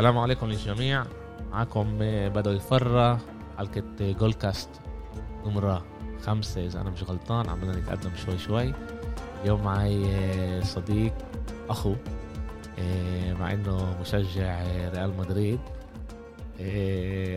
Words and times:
السلام 0.00 0.18
عليكم 0.18 0.46
للجميع. 0.46 1.04
معكم 1.50 1.98
بدوي 2.28 2.60
فرة 2.60 3.20
حلقة 3.58 3.82
جول 4.00 4.32
كاست 4.32 4.68
نمرة 5.46 5.84
خمسة 6.22 6.66
إذا 6.66 6.80
أنا 6.80 6.90
مش 6.90 7.02
غلطان. 7.02 7.48
عم 7.48 7.60
بدنا 7.60 7.76
نتقدم 7.76 8.10
شوي 8.16 8.38
شوي. 8.38 8.74
اليوم 9.42 9.62
معي 9.64 10.62
صديق 10.62 11.14
أخو 11.68 11.94
مع 13.40 13.52
إنه 13.52 14.00
مشجع 14.00 14.62
ريال 14.88 15.16
مدريد. 15.16 15.60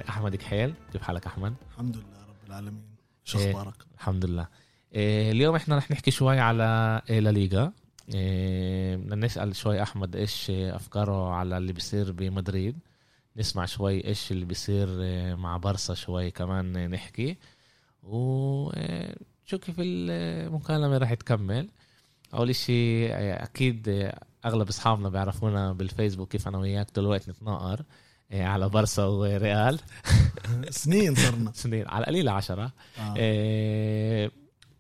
أحمد 0.10 0.36
كحيل. 0.36 0.74
كيف 0.92 1.02
حالك 1.02 1.26
أحمد؟ 1.26 1.54
الحمد 1.72 1.96
لله 1.96 2.22
رب 2.30 2.48
العالمين. 2.48 2.84
شو 3.24 3.40
أخبارك؟ 3.40 3.76
الحمد 3.96 4.26
لله. 4.26 4.48
اليوم 5.32 5.56
إحنا 5.56 5.78
رح 5.78 5.92
نحكي 5.92 6.12
شوي 6.12 6.40
على 6.40 7.02
لا 7.10 7.32
ليغا. 7.32 7.72
نسأل 9.16 9.56
شوي 9.56 9.82
أحمد 9.82 10.16
إيش 10.16 10.50
أفكاره 10.50 11.30
على 11.30 11.58
اللي 11.58 11.74
بيصير 11.74 12.12
بمدريد. 12.12 12.80
نسمع 13.38 13.66
شوي 13.66 14.06
إيش 14.08 14.32
اللي 14.32 14.46
بيصير 14.46 14.88
مع 15.36 15.58
برصا 15.58 15.94
شوي 15.94 16.32
كمان 16.32 16.90
نحكي. 16.90 17.38
وشو 18.04 19.58
كيف 19.62 19.76
المكالمة 19.80 20.98
راح 20.98 21.14
تكمل. 21.14 21.70
أول 22.34 22.50
إشي 22.50 23.14
أكيد 23.34 24.12
أغلب 24.46 24.68
أصحابنا 24.68 25.10
بيعرفونا 25.10 25.74
بالفيسبوك 25.74 26.32
كيف 26.32 26.48
أنا 26.48 26.58
وياك 26.58 26.90
طول 26.90 27.04
الوقت 27.04 27.30
نتناقر 27.30 27.84
على 28.32 28.70
برصا 28.70 29.06
وريال. 29.06 29.80
سنين 30.70 31.16
صرنا. 31.16 31.52
سنين 31.64 31.88
على 31.88 32.02
القليله 32.02 32.32
عشرة. 32.32 32.72
آه. 33.00 34.32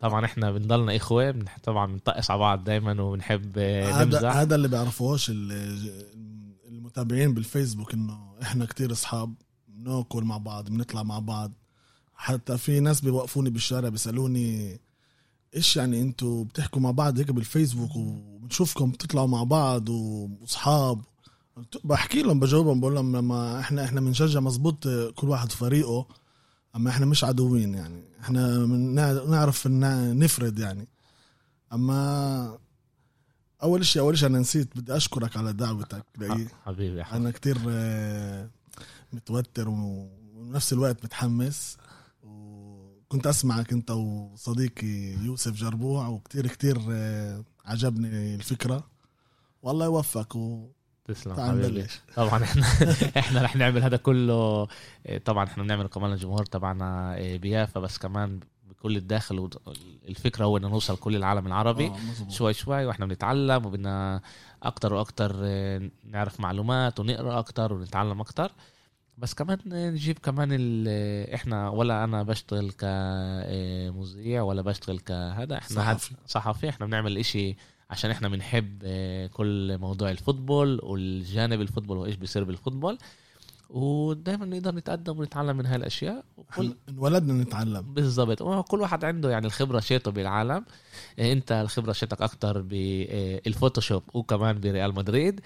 طبعا 0.03 0.25
إحنا 0.25 0.51
بنضلنا 0.51 0.95
إخوة 0.95 1.45
طبعا 1.63 1.85
بنطقس 1.85 2.31
على 2.31 2.39
بعض 2.39 2.63
دايما 2.63 3.01
وبنحب 3.01 3.57
هذا 3.57 4.29
هذا 4.29 4.55
اللي 4.55 4.67
بيعرفوش 4.67 5.31
المتابعين 6.67 7.33
بالفيسبوك 7.33 7.93
إنه 7.93 8.35
إحنا 8.41 8.65
كتير 8.65 8.91
أصحاب 8.91 9.33
بناكل 9.67 10.23
مع 10.23 10.37
بعض 10.37 10.69
بنطلع 10.69 11.03
مع 11.03 11.19
بعض. 11.19 11.51
حتى 12.15 12.57
في 12.57 12.79
ناس 12.79 13.01
بيوقفوني 13.01 13.49
بالشارع 13.49 13.89
بيسألوني 13.89 14.79
إيش 15.55 15.77
يعني 15.77 16.01
أنتوا 16.01 16.43
بتحكوا 16.43 16.81
مع 16.81 16.91
بعض 16.91 17.19
هيك 17.19 17.31
بالفيسبوك 17.31 17.95
وبنشوفكم 17.95 18.91
بتطلعوا 18.91 19.27
مع 19.27 19.43
بعض 19.43 19.89
وأصحاب. 19.89 21.01
بحكي 21.83 22.21
لهم 22.21 22.39
بجاوبهم 22.39 22.79
بقول 22.79 22.95
لهم 22.95 23.15
لما 23.15 23.59
إحنا 23.59 23.85
إحنا 23.85 24.01
بنشجع 24.01 24.39
مزبوط 24.39 24.87
كل 24.87 25.29
واحد 25.29 25.51
فريقه 25.51 26.07
أما 26.75 26.89
إحنا 26.89 27.05
مش 27.05 27.23
عدوين 27.23 27.73
يعني. 27.73 28.03
إحنا 28.21 28.57
نعرف 29.27 29.67
نفرد 29.67 30.59
يعني. 30.59 30.87
أما 31.73 32.59
أول 33.63 33.85
شيء 33.85 34.01
أول 34.01 34.17
شيء 34.17 34.29
أنا 34.29 34.39
نسيت 34.39 34.77
بدي 34.77 34.95
أشكرك 34.97 35.37
على 35.37 35.53
دعوتك. 35.53 36.05
لأي 36.17 36.47
حبيبي. 36.65 37.01
أنا 37.01 37.31
كتير 37.31 37.57
آه، 37.69 38.49
متوتر 39.13 39.69
ونفس 39.69 40.73
الوقت 40.73 41.03
متحمس. 41.03 41.77
وكنت 42.23 43.27
أسمعك 43.27 43.71
أنت 43.73 43.91
وصديقي 43.91 44.87
يوسف 45.25 45.51
جربوع 45.51 46.07
وكتير 46.07 46.47
كتير 46.47 46.77
آه، 46.91 47.43
عجبني 47.65 48.35
الفكرة. 48.35 48.87
والله 49.61 49.85
يوفقك. 49.85 50.35
و 50.35 50.67
تسلم 51.05 51.35
حبيبي. 51.35 51.87
طبعا 52.15 52.43
إحنا 52.43 52.65
إحنا 53.17 53.41
رح 53.41 53.55
نعمل 53.55 53.83
هذا 53.83 53.97
كله. 53.97 54.67
طبعا 55.25 55.43
إحنا 55.45 55.63
بنعمل 55.63 55.87
كمان 55.87 56.13
الجمهور 56.13 56.45
تبعنا 56.45 57.15
آه، 57.17 57.37
بيافا 57.37 57.79
بس 57.79 57.97
كمان 57.97 58.39
بكل 58.69 58.97
الداخل 58.97 59.49
الفكرة 60.07 60.45
هو 60.45 60.57
إنه 60.57 60.67
نوصل 60.67 60.97
كل 60.97 61.15
العالم 61.15 61.47
العربي. 61.47 61.87
آه 61.87 62.29
شوي 62.29 62.53
شوي 62.53 62.85
وإحنا 62.85 63.05
بنتعلم 63.05 63.65
وبدنا 63.65 64.21
أكتر 64.63 64.93
وأكتر 64.93 65.35
آه، 65.43 65.89
نعرف 66.03 66.39
معلومات 66.39 66.99
ونقرأ 66.99 67.39
أكتر 67.39 67.73
ونتعلم 67.73 68.21
أكتر. 68.21 68.51
بس 69.17 69.33
كمان 69.33 69.57
نجيب 69.65 70.19
كمان 70.19 70.49
إحنا 71.33 71.69
ولا 71.69 72.03
أنا 72.03 72.23
بشتغل 72.23 72.71
كمذيع 72.71 74.41
ولا 74.41 74.61
بشتغل 74.61 74.99
كهذا. 74.99 75.57
إحنا 75.57 75.75
صحفي. 75.77 76.15
صحفي. 76.27 76.69
إحنا 76.69 76.85
بنعمل 76.85 77.17
إشي 77.17 77.57
عشان 77.93 78.11
إحنا 78.11 78.27
بنحب 78.27 78.81
آه، 78.83 79.27
كل 79.27 79.77
موضوع 79.77 80.11
ال 80.11 80.19
football 80.19 80.79
والجانب 80.83 81.61
ال 81.61 81.65
football 81.65 81.97
وايش 81.97 82.15
بيصير 82.15 82.43
بال 82.43 82.53
football. 82.53 82.97
ودائما 83.69 84.45
نقدر 84.45 84.75
نتقدم 84.75 85.19
ونتعلم 85.19 85.57
من 85.57 85.65
هاي 85.65 85.75
الاشياء 85.75 86.23
وكل... 86.37 86.75
انولدنا 86.89 87.43
نتعلم. 87.43 87.93
بالضبط. 87.93 88.41
وكل 88.41 88.81
واحد 88.81 89.05
عنده 89.05 89.29
يعني 89.31 89.45
الخبرة 89.45 89.79
شيته 89.79 90.11
بالعالم. 90.11 90.65
آه، 91.19 91.33
انت 91.33 91.51
الخبرة 91.51 91.93
شيتك 91.93 92.21
أكثر 92.21 92.61
بال 92.61 92.90
football 92.90 94.03
وكمان 94.13 94.59
بريال 94.59 94.95
مدريد. 94.95 95.41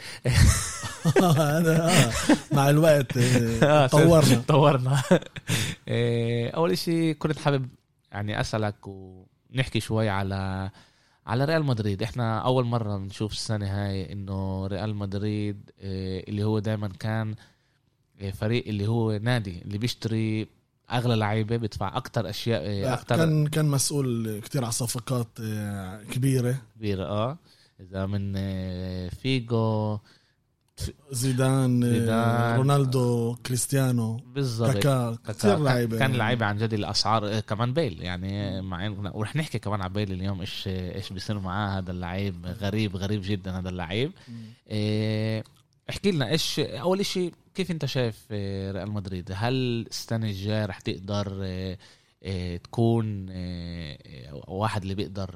هذا 1.38 2.12
مع 2.52 2.70
الوقت 2.70 3.18
آه، 3.18 3.88
طورنا. 3.98 4.44
طورنا. 4.54 5.02
أول 6.56 6.78
شيء 6.78 7.14
كنت 7.14 7.40
حابب 7.40 7.68
يعني 8.12 8.42
أسألك 8.42 8.76
ونحكي 8.88 9.80
شوي 9.80 10.10
على 10.10 10.70
على 11.28 11.46
ريال 11.46 11.64
مدريد. 11.64 12.04
إحنا 12.04 12.40
أول 12.40 12.66
مرة 12.66 12.98
نشوف 12.98 13.32
السنة 13.32 13.66
هاي 13.66 14.14
إنه 14.14 14.68
ريال 14.68 14.96
مدريد 14.96 15.72
آه 15.82 16.24
اللي 16.28 16.44
هو 16.44 16.60
دائما 16.60 16.88
كان 16.88 17.36
آه 18.22 18.32
فريق 18.32 18.68
اللي 18.68 18.88
هو 18.88 19.12
نادي 19.18 19.62
اللي 19.62 19.78
بيشتري 19.78 20.48
أغلى 20.92 21.16
لعيبة 21.16 21.58
بيدفع 21.58 21.98
أكتر 21.98 22.30
أشياء 22.30 22.62
آه 22.66 22.94
أكتر 22.94 23.16
كان 23.16 23.48
كان 23.48 23.66
مسؤول 23.66 24.40
كتير 24.40 24.64
على 24.64 24.72
صفقات 24.72 25.28
كبيرة. 26.12 26.56
كبيرة 26.76 27.06
آه. 27.06 27.38
إذا 27.80 28.06
من 28.06 28.34
فيجو 29.10 30.00
زيدان, 31.12 31.82
زيدان 31.82 32.56
رونالدو 32.58 33.36
كريستيانو 33.36 34.18
بالضبط 34.36 34.78
كاكا 34.78 35.18
كثير 35.28 35.60
لعيبة 35.60 36.00
كان 36.00 36.14
لعيبه 36.14 36.46
عن 36.46 36.58
جد 36.58 36.74
الأسعار 36.74 37.40
كمان 37.40 37.74
بيل 37.74 38.02
يعني 38.02 38.62
مع 38.62 38.90
ورح 39.14 39.36
نحكي 39.36 39.60
كمان 39.60 39.82
على 39.82 39.94
بيل 39.94 40.12
اليوم 40.12 40.40
إيش 40.42 40.64
إيش 40.68 41.14
بيصير 41.14 41.40
معاه 41.40 41.78
هذا 41.78 41.92
اللعيب 41.92 42.46
غريب 42.46 42.96
غريب 42.96 43.22
جدا 43.24 43.60
هذا 43.60 43.70
اللعيب. 43.70 44.12
إيه 44.70 45.44
احكي 45.90 46.12
لنا 46.12 46.30
إيش 46.30 46.60
أول 46.60 47.06
شيء 47.06 47.34
كيف 47.56 47.72
أنت 47.72 47.86
شايف 47.86 48.26
آه، 48.32 48.72
ريال 48.72 48.92
مدريد؟ 48.92 49.32
هل 49.36 49.88
السنة 49.92 50.28
الجاية 50.28 50.66
رح 50.66 50.80
تقدر 50.80 51.46
تكون 52.64 53.26
واحد 54.48 54.82
اللي 54.82 54.96
بيقدر 54.96 55.36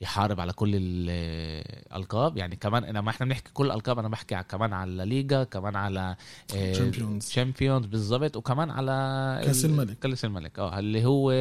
يحارب 0.00 0.40
على 0.40 0.52
كل 0.52 0.70
الألقاب. 0.74 2.36
يعني 2.36 2.56
كمان 2.56 2.84
أنا 2.84 3.00
ما 3.00 3.10
إحنا 3.10 3.26
بنحكي 3.26 3.50
كل 3.52 3.66
الالقاب 3.66 3.98
أنا 3.98 4.08
بحكي 4.08 4.42
كمان 4.42 4.72
على 4.72 5.04
ليغا 5.04 5.44
كمان 5.44 5.76
على 5.76 6.16
Champions 6.48 7.26
Champions 7.26 7.86
بالضبط 7.86 8.36
وكمان 8.36 8.70
على 8.70 9.40
كأس 9.44 9.64
الملك. 9.64 9.98
كأس 9.98 10.24
الملك. 10.24 10.58
آه 10.58 10.78
اللي 10.78 11.04
هو 11.04 11.32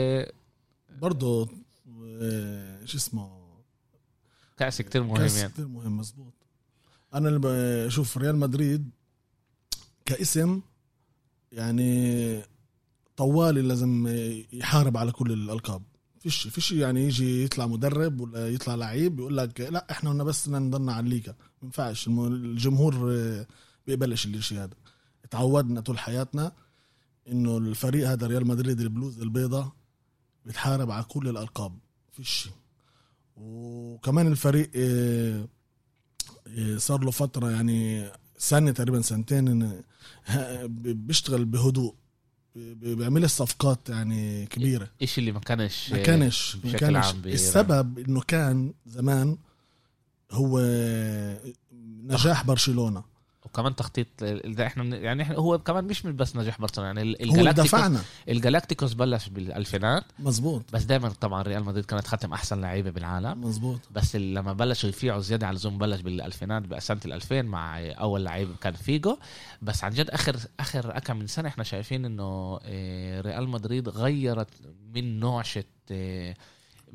برضه 1.01 1.49
آه، 2.21 2.85
شو 2.85 2.97
اسمه؟ 2.97 3.45
كأس 4.57 4.81
كتير 4.81 5.03
مهم 5.03 5.17
كأس 5.17 5.37
يعني. 5.37 5.53
كتير 5.53 5.67
مهم 5.67 5.97
مزبوط 5.97 6.33
أنا 7.13 7.29
اللي 7.29 7.39
بشوف 7.43 8.17
ريال 8.17 8.35
مدريد 8.35 8.89
كاسم 10.05 10.61
يعني 11.51 12.41
طوالي 13.17 13.61
لازم 13.61 14.07
يحارب 14.53 14.97
على 14.97 15.11
كل 15.11 15.31
الألقاب. 15.31 15.81
فيش 16.25 16.47
فيش 16.47 16.71
يعني 16.71 17.05
يجي 17.05 17.43
يطلع 17.43 17.67
مدرب 17.67 18.21
ولا 18.21 18.49
يطلع 18.49 18.75
لعيب 18.75 19.19
يقول 19.19 19.37
لك 19.37 19.61
لا 19.61 19.91
إحنا 19.91 20.09
قلنا 20.09 20.23
بس 20.23 20.49
نضلنا 20.49 20.93
على 20.93 21.03
الليغا. 21.03 21.31
ما 21.31 21.63
ينفعش. 21.63 22.07
الجمهور 22.07 23.11
آه، 23.11 23.47
بيقبلش 23.87 24.25
الشيء 24.25 24.57
هذا. 24.57 24.73
اتعودنا 25.23 25.81
طول 25.81 25.99
حياتنا 25.99 26.51
إنه 27.27 27.57
الفريق 27.57 28.09
هذا 28.09 28.27
ريال 28.27 28.47
مدريد 28.47 28.81
البلوز 28.81 29.19
البيضاء 29.22 29.72
بيتحارب 30.45 30.91
على 30.91 31.03
كل 31.03 31.27
الألقاب. 31.27 31.79
فيش 32.11 32.49
وكمان 33.35 34.28
الفريق 34.28 34.71
آه، 34.75 35.47
آه، 36.47 36.78
صار 36.78 37.03
له 37.03 37.11
فترة 37.11 37.51
يعني 37.51 38.11
سنة 38.37 38.71
تقريبا 38.71 39.01
سنتين 39.01 39.81
بيشتغل 41.07 41.45
بهدوء. 41.45 41.95
بيعمل 42.55 43.23
الصفقات 43.23 43.90
يعني 43.90 44.46
كبيرة. 44.46 44.90
إيش 45.02 45.17
اللي 45.19 45.31
ما 45.31 45.40
كانش 45.40 45.91
ما 45.91 45.97
كانش 45.97 46.57
ما 46.63 46.72
كانش. 46.72 47.13
السبب 47.25 47.99
إنه 47.99 48.22
كان 48.22 48.73
زمان 48.85 49.37
هو 50.31 50.59
نجاح 52.03 52.43
برشلونة. 52.43 53.15
وكمان 53.55 53.75
تخطيط 53.75 54.07
إحنا 54.59 54.84
يعني 54.97 55.23
إحنا 55.23 55.35
هو 55.35 55.59
كمان 55.59 55.85
مش 55.85 56.02
بس 56.02 56.35
نجاح 56.35 56.61
برشلونة 56.61 56.87
يعني 56.87 57.02
الجلاكتيكوس 57.02 57.91
الجلاكتيكوس 58.29 58.93
بلش 58.93 59.29
بالألفينات. 59.29 60.03
مزبوط 60.19 60.63
بس 60.73 60.84
دائما 60.84 61.09
طبعا 61.09 61.41
ريال 61.41 61.63
مدريد 61.63 61.85
كانت 61.85 62.07
ختم 62.07 62.34
أحسن 62.34 62.61
لعيبة 62.61 62.90
بالعالم. 62.90 63.41
مزبوط 63.41 63.79
بس 63.91 64.16
لما 64.16 64.53
بلشوا 64.53 64.90
يدفعوا 64.90 65.19
زيادة 65.22 65.47
على 65.47 65.53
اللزوم 65.53 65.78
بلش 65.78 66.02
بالألفينات 66.02 66.63
بسنه 66.63 66.99
ال2000 67.07 67.31
مع 67.31 67.79
أول 67.79 68.25
لعيب 68.25 68.55
كان 68.61 68.73
فيجو. 68.73 69.17
بس 69.61 69.84
عن 69.84 69.91
جد 69.91 70.09
اخر 70.09 70.35
آخر 70.59 70.99
كم 70.99 71.17
من 71.17 71.28
سنة 71.28 71.49
إحنا 71.49 71.63
شايفين 71.63 72.05
إنه 72.05 72.59
آه، 72.63 73.22
ريال 73.22 73.49
مدريد 73.49 73.90
غيرت 73.90 74.49
من 74.96 75.19
نوعشه 75.19 75.63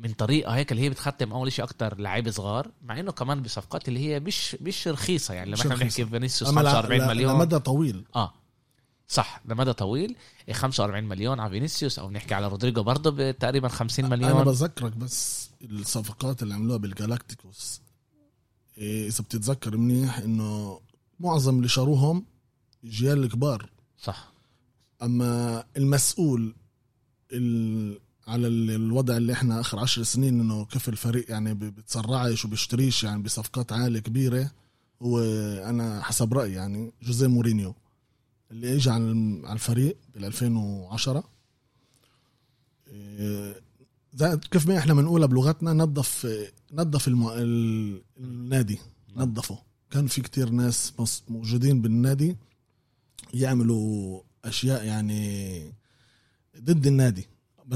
من 0.03 0.13
طريقة 0.13 0.51
هيك 0.55 0.71
اللي 0.71 0.83
هي 0.83 0.89
بتختم 0.89 1.33
أول 1.33 1.51
شيء 1.51 1.65
أكتر 1.65 1.99
لعيبه 1.99 2.31
صغار 2.31 2.71
مع 2.81 2.99
إنه 2.99 3.11
كمان 3.11 3.41
بصفقات 3.41 3.87
اللي 3.87 3.99
هي 3.99 4.19
مش 4.19 4.55
مش 4.61 4.87
رخيصة 4.87 5.33
يعني. 5.33 5.51
لما 5.51 5.59
إحنا. 5.61 5.75
بنحكي 5.75 6.05
فينيسيوس 6.05 6.49
أما 6.51 6.61
ل- 6.61 6.65
45 6.65 7.01
ل- 7.01 7.07
مليون. 7.07 7.33
لمدى 7.33 7.59
طويل. 7.59 8.05
آه 8.15 8.33
صح 9.07 9.41
لمدى 9.45 9.73
طويل. 9.73 10.15
إيه 10.47 10.53
45 10.53 11.03
مليون 11.03 11.39
على 11.39 11.51
فينيسيوس 11.51 11.99
أو 11.99 12.11
نحكي 12.11 12.33
على 12.33 12.47
رودريجو 12.47 12.83
برضه 12.83 13.31
تقريبا 13.31 13.67
50 13.67 14.05
أنا 14.05 14.15
مليون. 14.15 14.43
بذكرك 14.43 14.91
بس 14.97 15.49
الصفقات 15.63 16.43
اللي 16.43 16.53
عملوها 16.53 16.77
بالجالاكتيكوس. 16.77 17.81
إيه، 18.77 19.07
إذا 19.07 19.23
بتتذكر 19.23 19.77
منيح 19.77 20.17
إنه 20.17 20.79
معظم 21.19 21.57
اللي 21.57 21.67
شروهم 21.67 22.25
جيال 22.85 23.23
الكبار. 23.23 23.69
صح. 24.01 24.31
أما 25.03 25.63
المسؤول 25.77 26.55
ال... 27.33 27.99
على 28.27 28.47
ال- 28.47 28.71
الوضع 28.71 29.17
اللي 29.17 29.33
إحنا 29.33 29.59
آخر 29.59 29.79
عشر 29.79 30.03
سنين 30.03 30.39
إنه 30.39 30.65
كيف 30.65 30.89
الفريق 30.89 31.31
يعني 31.31 31.53
بتسرعش 31.53 32.45
وبيشتريش 32.45 33.03
يعني 33.03 33.21
بصفقات 33.23 33.71
عالية 33.73 33.99
كبيرة 33.99 34.51
هو 35.01 35.19
أنا 35.69 36.01
حسب 36.01 36.33
رأيي 36.33 36.53
يعني 36.53 36.91
جوزيه 37.03 37.27
مورينيو 37.27 37.75
اللي 38.51 38.75
اجى 38.75 38.89
على 38.89 39.11
الفريق 39.53 39.97
بال 40.13 40.25
2010 40.25 41.23
إيه، 42.87 43.61
زي 44.13 44.37
كيف 44.51 44.67
ما 44.67 44.77
إحنا 44.77 44.93
بنقولها 44.93 45.27
بلغتنا 45.27 45.73
نظف 45.73 46.27
نظف 46.73 47.07
النادي 48.17 48.79
نظفه. 49.15 49.59
كان 49.91 50.07
في 50.07 50.21
كتير 50.21 50.49
ناس 50.49 50.93
موجودين 51.29 51.81
بالنادي 51.81 52.37
يعملوا 53.33 54.21
أشياء 54.45 54.85
يعني 54.85 55.61
ضد 56.59 56.87
النادي. 56.87 57.27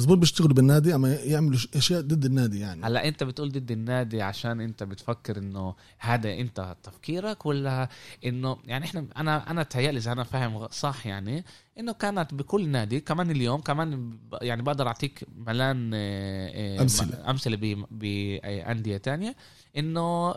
بول 0.03 0.19
بيشتغلوا 0.19 0.53
بالنادي 0.53 0.95
أما 0.95 1.15
يعملوا 1.15 1.59
أشياء 1.75 2.01
ضد 2.01 2.25
النادي 2.25 2.59
يعني 2.59 2.85
هلا 2.85 3.07
أنت 3.07 3.23
بتقول 3.23 3.51
ضد 3.51 3.71
النادي 3.71 4.21
عشان 4.21 4.61
أنت 4.61 4.83
بتفكر 4.83 5.37
إنه 5.37 5.75
هذا 5.99 6.33
أنت 6.33 6.75
تفكيرك 6.83 7.45
ولا 7.45 7.89
إنه 8.25 8.57
يعني 8.65 8.85
إحنا 8.85 9.05
أنا 9.17 9.51
أنا 9.51 9.63
تهيألي 9.63 9.97
إذا 9.97 10.11
أنا 10.11 10.23
فاهم 10.23 10.67
صح 10.71 11.07
يعني 11.07 11.45
إنه 11.79 11.93
كانت 11.93 12.33
بكل 12.33 12.69
نادي 12.69 12.99
كمان 12.99 13.31
اليوم 13.31 13.61
كمان 13.61 14.17
يعني 14.41 14.61
بقدر 14.61 14.87
أعطيك 14.87 15.23
ملان 15.35 15.91
آه، 15.93 16.79
آه،. 16.79 17.29
أمثلة 17.29 17.57
ب- 17.57 17.85
بأندية 17.91 18.97
تانية 18.97 19.35
إنه 19.77 20.35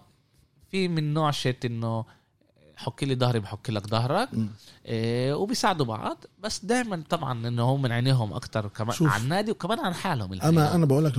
في 0.70 0.88
من 0.88 1.14
نوع 1.14 1.30
شت 1.30 1.64
إنه 1.64 2.04
حك 2.78 3.04
لي 3.04 3.14
ظهري 3.14 3.40
بحك 3.40 3.70
لك 3.70 3.86
ظهرك. 3.86 4.28
إيه 4.86 5.34
وبيساعدوا 5.34 5.86
بعض 5.86 6.24
بس 6.42 6.64
دائما 6.64 7.04
طبعا 7.10 7.48
إنه 7.48 7.62
هم 7.62 7.82
من 7.82 7.92
عينيهم 7.92 8.32
أكتر 8.32 8.68
كمان 8.68 8.96
شوف. 8.96 9.08
على 9.08 9.22
النادي 9.22 9.50
وكمان 9.50 9.80
عن 9.80 9.94
حالهم 9.94 10.32
أنا 10.32 10.50
الحقيقة. 10.50 10.74
أنا 10.74 10.86
بقول 10.86 11.04
لك 11.04 11.18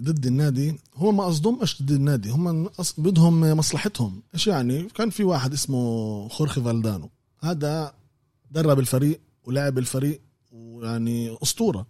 ضد 0.00 0.26
النادي 0.26 0.80
هو 0.96 1.12
ما 1.12 1.24
قصدهمش 1.24 1.82
ضد 1.82 1.90
النادي 1.90 2.30
هم 2.30 2.70
بدهم 2.98 3.40
مصلحتهم 3.40 4.22
إيش 4.34 4.46
يعني 4.46 4.82
كان 4.82 5.10
في 5.10 5.24
واحد 5.24 5.52
اسمه 5.52 6.28
خورخي 6.28 6.62
فالدانو 6.62 7.10
هذا 7.40 7.94
درب 8.50 8.78
الفريق 8.78 9.20
ولعب 9.44 9.78
الفريق 9.78 10.20
ويعني 10.52 11.36
أسطورة 11.42 11.86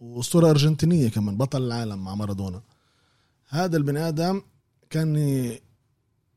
وأسطورة 0.00 0.50
أرجنتينية 0.50 1.08
كمان 1.08 1.36
بطل 1.36 1.62
العالم 1.62 2.04
مع 2.04 2.14
مارادونا 2.14 2.60
هذا 3.48 3.76
البني 3.76 4.08
آدم 4.08 4.42
كان 4.90 5.16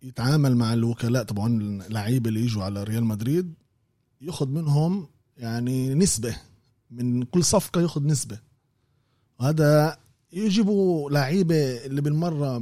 يتعامل 0.03 0.55
مع 0.55 0.73
الوكلاء 0.73 1.23
طبعا 1.23 1.61
اللعيبة 1.87 2.29
اللي 2.29 2.41
يجوا 2.41 2.63
على 2.63 2.83
ريال 2.83 3.03
مدريد 3.03 3.53
ياخذ 4.21 4.47
منهم 4.47 5.07
يعني 5.37 5.93
نسبة 5.95 6.35
من 6.91 7.23
كل 7.23 7.43
صفقة 7.43 7.81
ياخذ 7.81 8.05
نسبة. 8.05 8.39
وهذا 9.39 9.97
يجيبوا 10.33 11.09
لعيبة 11.09 11.85
اللي 11.85 12.01
بالمرة 12.01 12.59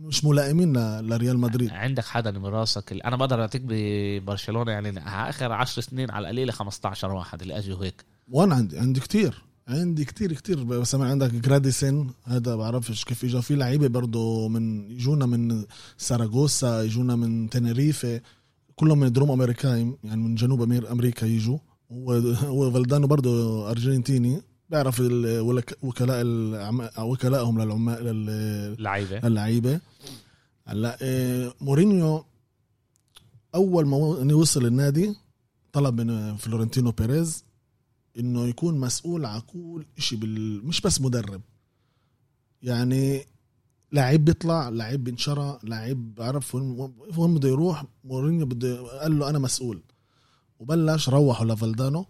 مش 0.00 0.24
ملائمين 0.24 0.72
لريال 1.00 1.38
مدريد. 1.38 1.70
عندك 1.70 2.04
حدا 2.04 2.30
من 2.30 2.46
راسك 2.46 2.92
أنا 2.92 3.16
بقدر 3.16 3.40
أعطيك 3.40 3.62
ببرشلونة 3.64 4.72
يعني 4.72 4.98
آخر 5.08 5.52
عشر 5.52 5.82
سنين 5.82 6.10
على 6.10 6.22
القليلة 6.22 6.52
15 6.52 7.12
واحد 7.12 7.42
اللي 7.42 7.58
أجوا 7.58 7.84
هيك. 7.84 8.04
وأنا 8.28 8.54
عندي 8.54 8.78
عندي 8.78 9.00
كتير. 9.00 9.45
عندي 9.68 10.04
كتير 10.04 10.32
كتير. 10.32 10.64
بس 10.64 10.94
أنا 10.94 11.04
عندك 11.04 11.30
جراديسن 11.34 12.10
هذا 12.24 12.56
بعرفش 12.56 13.04
كيف 13.04 13.24
اجى 13.24 13.42
في 13.42 13.54
لعيبة 13.56 13.86
برضه 13.88 14.48
من 14.48 14.90
يجونا 14.90 15.26
من 15.26 15.64
ساراغوسا 15.98 16.82
يجونا 16.82 17.16
من 17.16 17.50
تنريفة. 17.50 18.20
كلهم 18.76 18.98
من 19.00 19.12
דרום 19.12 19.30
أمريكا 19.30 19.68
يعني 20.04 20.22
من 20.22 20.34
جنوب 20.34 20.72
أمريكا 20.72 21.26
يجوا. 21.26 21.58
هو 21.92 22.12
هو 22.12 22.70
فالدانو 22.70 23.06
برضه 23.06 23.70
أرجنتيني. 23.70 24.42
بيعرف 24.70 25.02
وكلاء 25.82 26.24
وكلائهم 27.08 27.62
للعمال 27.62 28.04
لل- 28.04 28.82
لعيبه 28.82 29.18
اللعيبه 29.26 29.80
هلا 30.66 31.02
إيه، 31.02 31.54
مورينيو 31.60 32.24
أول 33.54 33.86
ما 33.86 33.96
وصل 34.34 34.66
النادي 34.66 35.14
طلب 35.72 36.00
من 36.00 36.36
فلورنتينو 36.36 36.90
بيريز. 36.90 37.44
إنه 38.18 38.46
يكون 38.46 38.80
مسؤول 38.80 39.24
على 39.26 39.40
كل 39.40 39.84
شيء 39.98 40.18
بال... 40.18 40.66
مش 40.66 40.80
بس 40.80 41.00
مدرب. 41.00 41.42
يعني 42.62 43.26
لعيب 43.92 44.24
بيطلع 44.24 44.68
لعيب 44.68 45.04
بينشرى 45.04 45.58
لعيب 45.62 46.14
بعرف 46.14 46.54
وين 46.54 46.92
وين 47.16 47.34
بده 47.34 47.48
يروح 47.48 47.84
مورينيو 48.04 48.46
بده 48.46 49.00
قال 49.00 49.18
له 49.18 49.30
أنا 49.30 49.38
مسؤول. 49.38 49.82
وبلش 50.58 51.08
روحوا 51.08 51.46
لفالدانو 51.46 52.06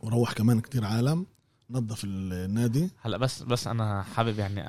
وروح 0.00 0.32
كمان 0.32 0.60
كتير 0.60 0.84
عالم 0.84 1.26
نظف 1.70 2.04
النادي. 2.04 2.90
هلا 3.00 3.16
بس 3.16 3.42
بس 3.42 3.66
أنا 3.66 4.02
حابب 4.02 4.38
يعني 4.38 4.60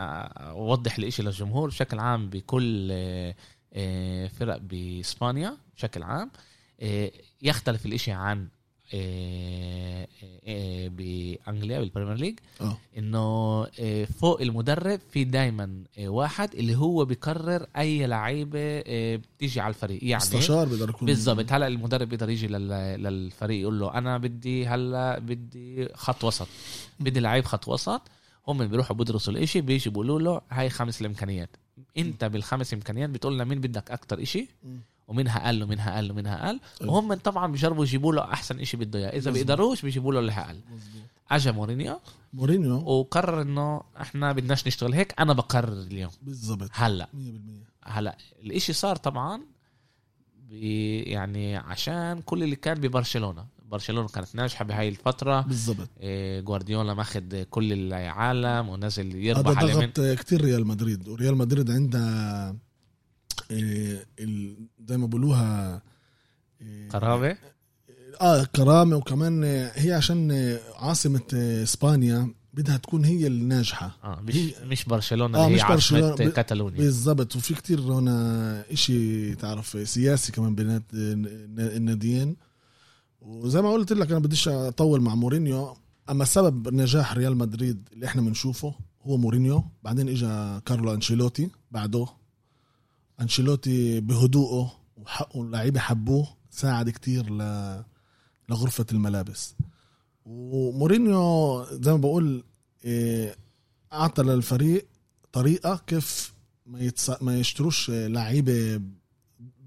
أوضح 0.50 0.97
الإشي 0.97 1.24
للجمهور 1.24 1.69
بشكل 1.69 2.00
عام 2.00 2.30
بكل 2.30 2.88
آه، 2.92 3.36
آه، 3.74 4.27
فرق 4.27 4.57
بإسبانيا 4.57 5.57
بشكل 5.75 6.03
عام. 6.03 6.31
آه، 6.80 7.12
يختلف 7.42 7.86
الإشي 7.86 8.12
عن 8.12 8.47
بانجليا 10.90 11.80
بال 11.80 11.87
Premier 11.87 12.13
League 12.16 12.40
إنه 12.98 13.20
آه، 13.80 14.06
فوق 14.06 14.42
المدرب 14.42 15.00
في 15.12 15.24
دايما 15.24 15.84
واحد 16.00 16.56
اللي 16.56 16.76
هو 16.76 17.06
بيقرر 17.06 17.66
أي 17.78 18.08
لعيبة 18.08 18.60
آه، 18.88 19.16
بتيجي 19.16 19.60
على 19.60 19.70
الفريق. 19.70 20.04
يعني 20.04 20.24
مستشار 20.24 20.68
بيقدر 20.68 20.90
يكون. 20.90 21.06
بالضبط. 21.06 21.52
هلا 21.52 21.68
المدرب 21.68 22.10
بيقدر 22.10 22.30
يجي 22.30 22.48
لل- 22.48 23.04
للفريق 23.04 23.62
يقول 23.62 23.80
له 23.80 23.94
أنا 23.98 24.18
بدي 24.18 24.68
هلا 24.68 25.20
بدي 25.20 25.88
خط 25.94 26.24
وسط. 26.24 26.48
بدي 27.00 27.19
لعيب 27.19 27.45
خط 27.45 27.68
وسط. 27.68 28.02
هم 28.48 28.68
بيروحوا 28.68 28.95
بيدرسوا 28.95 29.33
الإشي 29.33 29.62
بيجي 29.62 29.90
بيقولوا 29.90 30.19
له 30.19 30.42
هاي 30.52 30.69
خمس 30.69 31.02
الإمكانيات. 31.02 31.50
أنت 31.98 32.26
بالخمس 32.26 32.74
إمكانيات 32.74 33.09
بتقول 33.09 33.33
لنا 33.33 33.44
مين 33.44 33.62
بدك 33.62 33.92
أكتر 33.92 34.21
إشي. 34.21 34.48
ومنها 35.07 35.45
أقل 35.45 35.64
ومنها 35.64 35.95
أقل 35.95 36.12
ومنها 36.12 36.47
أقل 36.47 36.59
أيوة. 36.81 36.94
وهم 36.94 37.14
طبعا 37.14 37.52
بيجربوا 37.52 37.83
يجيبوا 37.83 38.14
له 38.14 38.24
أحسن 38.24 38.59
إشي 38.59 38.78
بده 38.78 39.00
إياه. 39.00 39.18
إذا. 39.18 39.31
بيقدروش 39.31 39.81
بيجيبوا 39.81 40.14
له 40.14 40.19
اللي 40.19 40.31
أقل. 40.31 40.59
اجى 41.31 41.52
مورينيو. 41.52 42.00
مورينيو. 42.33 42.76
وقرر 42.76 43.42
إنه 43.42 43.81
إحنا 44.02 44.31
بدناش 44.31 44.68
نشتغل 44.68 44.94
هيك 44.94 45.14
أنا 45.19 45.33
بقرر 45.33 45.74
اليوم. 45.74 46.12
بالضبط. 46.21 46.69
100% 46.69 46.74
هلا 46.74 47.09
هلأ 47.83 48.18
الإشي 48.44 48.74
صار 48.74 48.95
طبعا 48.95 49.42
يعني 50.52 51.56
عشان 51.56 52.21
كل 52.21 52.44
اللي 52.44 52.56
كان 52.56 52.80
ببرشلونة. 52.80 53.45
برشلونة 53.71 54.07
كانت 54.07 54.35
ناجحة 54.35 54.66
بهاي 54.66 54.90
الفترة. 54.90 55.42
بالضبط. 55.42 55.90
إيه، 56.00 56.42
جوارديولا 56.42 56.94
ماخد 56.94 57.47
كل 57.50 57.74
العالم 57.74 58.69
ونزل 58.69 59.07
هذا 59.07 59.18
يربح 59.18 59.64
من 59.64 59.69
ضغط 59.69 60.19
كتير 60.19 60.42
ريال 60.42 60.68
مدريد. 60.68 61.07
وريال 61.07 61.38
مدريد 61.38 61.71
عندها 61.71 62.56
زي 64.87 64.97
ما 64.97 65.07
بقولوها 65.07 65.81
إيه، 66.61 66.90
قرابة؟ 66.90 67.37
آه 68.21 68.44
كرامه 68.44 68.95
وكمان 68.95 69.44
آه، 69.44 69.71
هي 69.75 69.94
عشان 69.94 70.31
آه، 70.31 70.59
عاصمة 70.75 71.21
آه، 71.33 71.64
إسبانيا 71.64 72.33
بدها 72.54 72.78
تكون 72.78 73.06
هي 73.06 73.28
الناجحة. 73.28 73.97
آه 74.04 74.21
مش 74.21 74.35
هي- 74.35 74.54
مش 74.66 74.85
برشلونة 74.85 75.37
آه، 75.40 75.47
اللي 75.47 75.57
هي 75.57 75.61
عاصمة 75.61 75.99
كاتالونيا. 76.31 76.78
بالضبط. 76.78 77.35
وفي 77.35 77.54
كتير 77.54 77.81
هنا 77.81 78.64
إشي 78.71 79.35
تعرف 79.35 79.90
سياسي 79.90 80.31
كمان 80.31 80.56
بين 80.56 80.81
الناديين. 81.59 82.35
وزي 83.21 83.61
ما 83.61 83.71
قلت 83.71 83.94
لك 83.94 84.11
أنا 84.11 84.19
بديش 84.19 84.47
أطول 84.47 85.02
مع 85.02 85.16
مورينيو. 85.16 85.78
أما 86.09 86.25
سبب 86.25 86.73
نجاح 86.73 87.14
ريال 87.18 87.37
مدريد 87.37 87.90
اللي 87.94 88.06
إحنا 88.06 88.21
بنشوفه 88.21 88.73
هو 89.02 89.18
مورينيو. 89.18 89.64
بعدين 89.83 90.09
اجى 90.09 90.61
كارلو 90.66 90.94
أنشيلوتي 90.94 91.49
بعده 91.71 92.07
أنشيلوتي 93.22 94.00
بهدوءه 94.00 94.72
وحقه 94.98 95.42
اللعيبه 95.42 95.80
حبوه 95.80 96.28
ساعد 96.50 96.90
كتير 96.90 97.30
ل... 97.34 97.40
لغرفة 98.50 98.86
الملابس. 98.92 99.56
ومورينيو 100.26 101.64
زي 101.72 101.92
ما 101.92 101.98
بقول 101.98 102.44
إيه، 102.86 103.36
أعطى 103.94 104.24
للفريق 104.24 104.88
طريقة 105.34 105.81
كيف 105.88 106.34
ما 106.66 106.80
يتص... 106.80 107.24
ما 107.24 107.40
يشتروش 107.40 107.90
لعيبة 107.90 108.81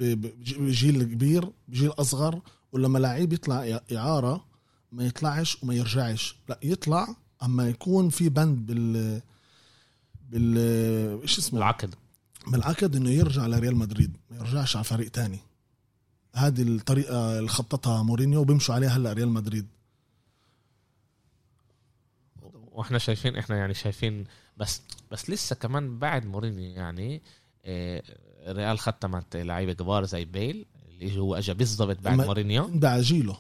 بجيل 0.00 1.02
كبير 1.02 1.52
بجيل 1.69 1.90
أصغر 1.90 2.40
ولما 2.73 2.99
لعيب 2.99 3.33
يطلع 3.33 3.81
اعاره 3.93 4.45
ما 4.93 5.07
يطلعش 5.07 5.62
وما 5.62 5.75
يرجعش. 5.75 6.37
لا 6.49 6.59
يطلع 6.62 7.17
أما 7.43 7.69
يكون 7.69 8.09
في 8.09 8.28
بند 8.28 8.67
بال 8.67 9.23
بال 10.31 10.59
إيش 11.23 11.38
اسمه؟ 11.38 11.59
العقد. 11.59 11.95
بالعقد 12.50 12.97
إنه 12.97 13.11
يرجع 13.11 13.47
لريال 13.47 13.76
مدريد 13.76 14.17
ما 14.31 14.37
يرجعش 14.37 14.76
على 14.76 14.85
فريق 14.85 15.11
تاني. 15.11 15.38
هذه 16.35 16.62
الطريقة 16.62 17.38
اللي 17.38 17.49
خططها 17.49 18.02
مورينيو 18.02 18.40
وبيمشوا 18.40 18.75
عليها 18.75 18.88
هلأ 18.90 19.12
ريال 19.12 19.28
مدريد. 19.28 19.67
وإحنا 22.73 22.99
شايفين 22.99 23.37
إحنا 23.37 23.57
يعني 23.57 23.75
شايفين 23.75 24.25
بس 24.57 24.83
بس 25.11 25.31
لسه 25.31 25.57
كمان 25.57 25.99
بعد 25.99 26.26
مورينيو 26.26 26.71
يعني 26.71 27.23
آه، 27.64 28.02
ريال 28.49 28.78
ختمت 28.78 29.37
لعيبة 29.37 29.73
كبار 29.73 30.05
زي 30.05 30.25
بيل 30.25 30.67
اللي 31.00 31.21
هو 31.21 31.35
اجى 31.35 31.55
بالضبط 31.55 32.00
بعد 32.00 32.17
مورينيو. 32.17 32.69
ده 32.69 33.00
جيله 33.00 33.37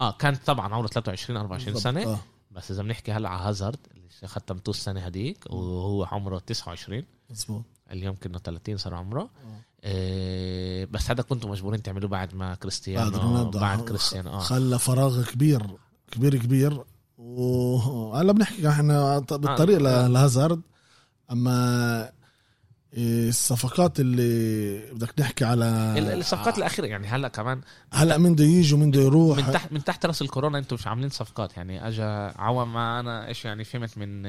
آه 0.00 0.12
كان 0.12 0.34
طبعا 0.34 0.74
عمره 0.74 0.86
23 0.86 1.36
24 1.36 1.72
بالضبط. 1.74 1.84
سنة. 1.94 2.12
آه. 2.12 2.18
بس 2.50 2.70
إذا 2.70 2.82
بنحكي 2.82 3.12
هلأ 3.12 3.28
على 3.28 3.48
هازارد 3.48 3.78
اللي 3.94 4.28
ختمته 4.28 4.70
السنة 4.70 5.00
هديك 5.00 5.44
وهو 5.50 6.04
عمره 6.04 6.38
29 6.38 7.04
مظبوط. 7.30 7.62
اليوم 7.92 8.16
كنا 8.22 8.38
30 8.38 8.76
صار 8.76 8.94
عمره. 8.94 9.20
آه. 9.20 9.60
آه 9.84 10.84
بس 10.84 11.10
هذا 11.10 11.22
كنتوا 11.22 11.50
مجبورين 11.50 11.82
تعملوه 11.82 12.08
بعد 12.10 12.34
ما 12.34 12.54
كريستيانو 12.54 13.50
بعد 13.50 13.80
آه، 13.80 13.84
كريستيانو 13.84 14.30
آه. 14.30 14.38
خلى 14.38 14.78
فراغ 14.78 15.24
كبير 15.24 15.62
كبير 16.10 16.36
كبير. 16.36 16.84
وهلا 17.18 18.32
بنحكي 18.32 18.68
إحنا 18.68 19.18
بالطريق 19.18 19.76
آه. 19.88 20.06
لهازارد. 20.08 20.60
أما 21.32 22.10
الصفقات 22.94 24.00
اللي 24.00 24.78
بدك 24.92 25.20
نحكي 25.20 25.44
على 25.44 25.64
ال- 25.98 26.18
الصفقات 26.18 26.58
الأخيرة 26.58 26.86
يعني 26.86 27.06
هلا 27.06 27.28
كمان 27.28 27.60
هلا 27.92 28.18
من 28.18 28.34
بده 28.34 28.44
يجي 28.44 28.74
ومن 28.74 28.90
بده 28.90 29.00
يروح. 29.00 29.38
من 29.46 29.52
تحت 29.52 29.72
من 29.72 29.84
تحت 29.84 30.06
رأس 30.06 30.22
الكورونا 30.22 30.58
أنتم 30.58 30.74
مش 30.76 30.86
عاملين 30.86 31.08
صفقات 31.10 31.56
يعني 31.56 31.88
اجى 31.88 32.02
عوام 32.38 32.72
ما 32.72 33.00
أنا 33.00 33.26
إيش 33.28 33.44
يعني 33.44 33.64
فهمت 33.64 33.98
من 33.98 34.22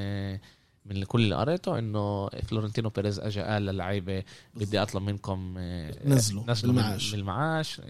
من 0.89 1.03
كل 1.03 1.21
اللي 1.23 1.35
قريته 1.35 1.79
إنه 1.79 2.29
فلورنتينو 2.29 2.89
بيريز 2.89 3.19
اجى 3.19 3.41
قال 3.41 3.61
للعيبة 3.65 4.23
بدي 4.55 4.81
أطلب 4.81 5.03
منكم 5.03 5.55
آه، 5.57 6.07
نزلوا 6.07 6.43
نزلوا 6.47 6.73
بالمعاش. 6.73 7.13
من 7.13 7.19
المعاش 7.19 7.81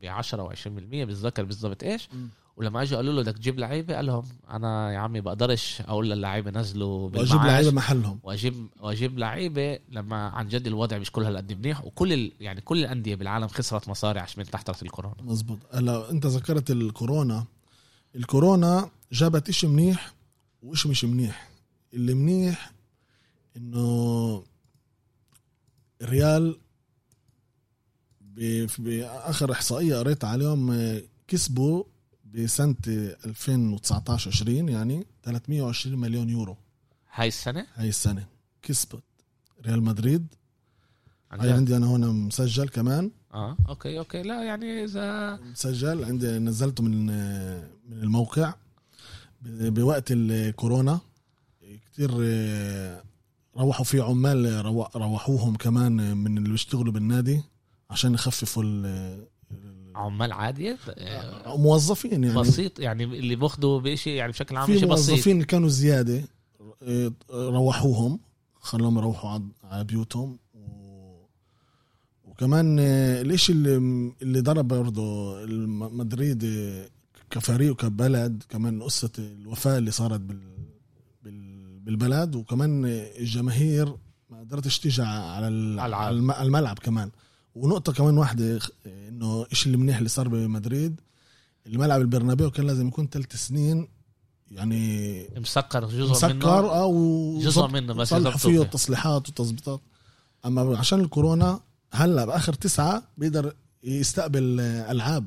ب 0.00 0.04
10 0.06 0.42
و 0.42 0.52
20% 0.52 0.58
بتذكر 1.04 1.44
بالضبط 1.44 1.82
إيش؟ 1.82 2.08
مم. 2.12 2.28
ولما 2.56 2.82
أجوا 2.82 2.96
قالوا 2.96 3.12
له 3.12 3.22
بدك 3.22 3.36
تجيب 3.38 3.58
لعيبة؟ 3.58 3.94
قال 3.96 4.06
لهم 4.06 4.24
أنا 4.50 4.92
يا 4.92 4.98
عمي 4.98 5.20
بقدرش 5.20 5.80
أقول 5.80 6.10
للعيبة 6.10 6.50
نزلوا 6.50 6.98
وأجيب 7.04 7.12
بالمعاش. 7.28 7.46
لعيبه 7.50 7.70
محلهم. 7.70 8.18
وأجيب 8.22 8.66
وأجيب 8.80 9.18
لعيبة 9.18 9.78
لما 9.88 10.16
عن 10.28 10.48
جد 10.48 10.66
الوضع 10.66 10.98
مش 10.98 11.10
كل 11.10 11.22
هالقد 11.24 11.52
منيح 11.52 11.84
وكل 11.84 12.12
ال... 12.12 12.32
يعني 12.40 12.60
كل 12.60 12.78
الأندية 12.78 13.14
بالعالم 13.14 13.48
خسرت 13.48 13.88
مصاري 13.88 14.20
عشان 14.20 14.42
من 14.42 14.50
تحت 14.50 14.82
الكورونا. 14.82 15.16
مزبوط 15.20 15.58
هلا 15.72 16.10
أنت 16.10 16.26
ذكرت 16.26 16.70
الكورونا. 16.70 17.44
الكورونا 18.16 18.90
جابت 19.12 19.48
إشي 19.48 19.66
منيح 19.66 20.12
وإشي 20.62 20.88
مش 20.88 21.04
منيح. 21.04 21.48
اللي 21.94 22.14
منيح 22.14 22.72
إنه 23.56 24.44
الريال 26.02 26.58
في- 28.36 28.68
بآخر 28.78 29.52
إحصائية 29.52 29.96
قريتها 29.96 30.30
عليهم 30.30 30.70
آه، 30.70 31.02
كسبوا 31.28 31.84
بسنة 32.34 32.76
2019 33.26 34.30
20 34.30 34.68
يعني 34.68 35.06
320 35.22 35.96
مليون 35.98 36.28
يورو. 36.30 36.56
هاي 37.14 37.28
السنة؟ 37.28 37.66
هاي 37.74 37.88
السنة 37.88 38.26
كسبت 38.62 39.02
ريال 39.66 39.82
مدريد. 39.82 40.26
هاي؟ 41.32 41.52
عندي 41.52 41.76
أنا 41.76 41.86
هون 41.86 42.06
مسجل 42.26 42.68
كمان. 42.68 43.10
آه 43.34 43.56
okay 43.68 43.98
okay. 43.98 44.22
لا 44.22 44.42
يعني 44.44 44.84
إذا 44.84 45.36
مسجل 45.36 46.04
عندي 46.04 46.26
نزلته 46.38 46.82
من 46.84 47.06
من 47.88 48.02
الموقع 48.02 48.54
بوقت 49.42 50.04
الكورونا. 50.10 51.00
كتير 51.92 52.10
آه، 52.22 53.02
روحوا 53.56 53.84
في 53.84 54.00
عمال 54.00 54.64
رو- 54.64 54.88
روحوهم 54.96 55.54
كمان 55.56 56.16
من 56.16 56.38
اللي 56.38 56.48
بيشتغلوا 56.48 56.92
بالنادي 56.92 57.42
عشان 57.90 58.14
يخففوا 58.14 58.62
ال- 58.62 59.26
عمال 59.94 60.32
عادية؟ 60.32 60.78
آه، 60.88 61.56
موظفين 61.56 62.24
يعني. 62.24 62.40
بسيط 62.40 62.80
يعني 62.80 63.04
اللي 63.04 63.36
باخذوا 63.36 63.80
بشيء 63.80 64.12
يعني 64.12 64.32
بشكل 64.32 64.56
عام 64.56 64.66
شيء 64.66 64.76
بسيط. 64.76 64.88
موظفين 64.88 65.32
اللي 65.36 65.44
كانوا 65.46 65.68
زيادة 65.68 66.22
آه، 66.82 67.12
روحوهم 67.30 68.20
خلوهم 68.60 68.98
يروحوا 68.98 69.40
على 69.64 69.84
بيوتهم. 69.84 70.38
وكمان 72.24 72.78
آه، 72.80 73.22
الإشي 73.22 73.52
اللي 73.52 73.76
اللي 74.22 74.40
ضرب 74.40 74.68
برضه 74.68 75.34
مدريد 75.88 76.44
آه، 76.44 76.88
كفريق 77.30 77.72
وكبلد 77.72 78.42
كمان 78.48 78.82
قصة 78.82 79.10
الوفاة 79.18 79.78
اللي 79.78 79.90
صارت 79.90 80.20
بال... 80.20 80.38
بال... 81.84 81.96
بالبلد 81.96 82.36
وكمان 82.36 82.84
الجماهير 83.18 83.96
ما 84.30 84.40
قدرتش 84.40 84.78
تيجي 84.78 85.02
على 85.02 85.48
الملعب 86.42 86.78
كمان. 86.78 87.10
ونقطة 87.54 87.92
كمان 87.92 88.18
واحدة 88.18 88.60
إنه 88.86 89.46
إيش 89.52 89.66
اللي 89.66 89.76
منيح 89.76 89.96
اللي 89.96 90.08
صار 90.08 90.28
بمدريد 90.28 91.00
الملعب 91.66 92.00
البرنابيو 92.00 92.50
كان 92.50 92.66
لازم 92.66 92.88
يكون 92.88 93.08
ثلاث 93.08 93.36
سنين 93.36 93.88
يعني 94.50 95.28
مسكر 95.36 95.84
جزء 95.84 96.10
مسكر 96.10 96.34
منه 96.34 96.48
آه 96.48 96.86
و 96.86 97.38
جزء 97.38 97.66
منه 97.66 97.94
بس 97.94 98.08
صلحوا 98.08 98.38
فيه. 98.38 98.62
التصليحات 98.62 99.26
والتظبيطات 99.26 99.80
أما 100.46 100.78
عشان 100.78 101.00
الكورونا 101.00 101.60
هلأ 101.92 102.24
بآخر 102.24 102.52
تسعة 102.52 103.02
بيقدر 103.18 103.54
يستقبل 103.84 104.60
ألعاب. 104.60 105.24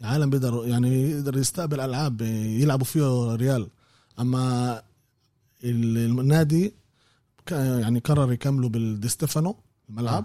العالم 0.00 0.30
بيقدر 0.30 0.66
يعني 0.66 1.10
يقدر 1.10 1.36
يستقبل 1.36 1.80
ألعاب 1.80 2.20
يلعبوا 2.60 2.84
فيه 2.84 3.34
ريال. 3.34 3.68
أما 4.20 4.82
النادي 5.64 6.74
يعني 7.50 7.98
قرر 7.98 8.32
يكملوا 8.32 8.68
بالدي 8.68 9.08
ستيفانو 9.08 9.56
الملعب 9.88 10.24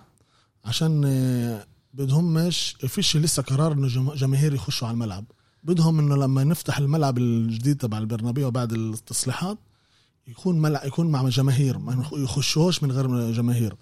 عشان 0.65 1.03
آه، 1.05 1.65
بدهم 1.93 2.33
مش 2.33 2.75
فيش 2.87 3.17
لسه 3.17 3.43
قرار 3.43 3.71
إنه 3.71 3.87
جم- 3.87 4.13
جماهير 4.13 4.53
يخشوا 4.53 4.87
على 4.87 4.95
الملعب. 4.95 5.25
بدهم 5.63 5.99
إنه 5.99 6.15
لما 6.15 6.43
نفتح 6.43 6.77
الملعب 6.77 7.17
الجديد 7.17 7.77
تبع 7.77 7.97
البرنابيو 7.97 8.51
بعد 8.51 8.73
التصليحات 8.73 9.57
يكون 10.27 10.59
ملعب 10.61 10.85
يكون 10.87 11.11
مع 11.11 11.29
جماهير 11.29 11.77
ما 11.77 12.05
يخشوش 12.13 12.83
من 12.83 12.91
غير 12.91 13.31
جماهير. 13.31 13.75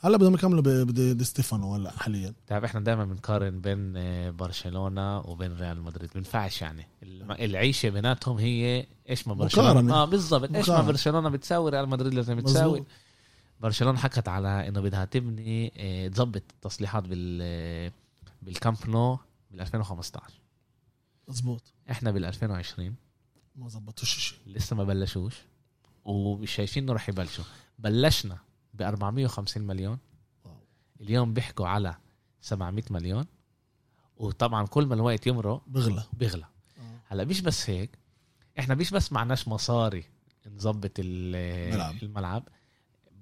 هلا 0.00 0.16
بدهم 0.16 0.34
يكملوا 0.34 0.62
بدي 0.62 1.14
دي 1.14 1.24
ستيفانو 1.24 1.74
هلا 1.74 1.90
حاليا. 1.90 2.34
تعرف 2.46 2.64
إحنا 2.64 2.80
دائما 2.80 3.04
بنقارن 3.04 3.60
بين 3.60 3.96
آه، 3.96 4.30
برشلونة 4.30 5.18
وبين 5.18 5.52
ريال 5.56 5.82
مدريد. 5.82 6.10
بينفعش 6.14 6.62
يعني. 6.62 6.86
العيشة 7.30 7.88
بيناتهم 7.88 8.38
هي 8.38 8.86
إيش 9.08 9.28
ما 9.28 9.34
برشلونه 9.34 9.68
مقارنة. 9.72 9.94
آه 9.94 10.04
بالضبط. 10.04 10.54
إيش 10.54 10.68
ما. 10.70 10.80
برشلونة 10.82 11.28
بتساوي 11.28 11.70
ريال 11.70 11.88
مدريد 11.88 12.14
لازم 12.14 12.40
تساوي 12.40 12.72
مظبوط. 12.72 12.86
برشلونة 13.60 13.98
حكت 13.98 14.28
على 14.28 14.68
إنه 14.68 14.80
بدها 14.80 15.04
تبني 15.04 15.72
آه، 15.76 16.08
تظبط 16.08 16.42
التصليحات 16.54 17.04
بال 17.04 17.38
آه، 17.42 17.92
بالكامب 18.42 18.76
نو 18.88 19.18
بال 19.50 19.60
2015 19.60 20.34
مزبوط 21.28 21.62
إحنا 21.90 22.10
بال 22.10 22.24
2020 22.24 22.94
ما 23.56 23.68
زبطوش 23.68 24.18
شيء 24.18 24.38
لسه 24.46 24.76
ما 24.76 24.84
بلشوش. 24.84 25.34
ومش 26.04 26.50
شايفين 26.50 26.82
إنه 26.82 26.92
رح 26.92 27.08
يبلشوا. 27.08 27.44
بلشنا. 27.78 28.38
ب 28.78 28.82
450 28.82 29.62
مليون. 29.62 29.98
اليوم 31.00 31.34
بيحكوا 31.34 31.66
على 31.68 31.96
700 32.40 32.84
مليون. 32.90 33.24
وطبعا 34.16 34.66
كل 34.66 34.86
ما 34.86 34.94
الوقت 34.94 35.26
يمرق 35.26 35.62
بغلى. 35.66 36.02
بيغلى 36.12 36.44
هلأ 37.06 37.24
مش 37.24 37.40
بس 37.40 37.70
هيك 37.70 37.98
إحنا 38.58 38.74
مش 38.74 38.90
بس 38.90 39.12
معناش 39.12 39.48
مصاري 39.48 40.04
نظبط 40.54 40.92
ال- 40.98 41.74
ملعب. 41.74 41.94
الملعب 42.02 42.48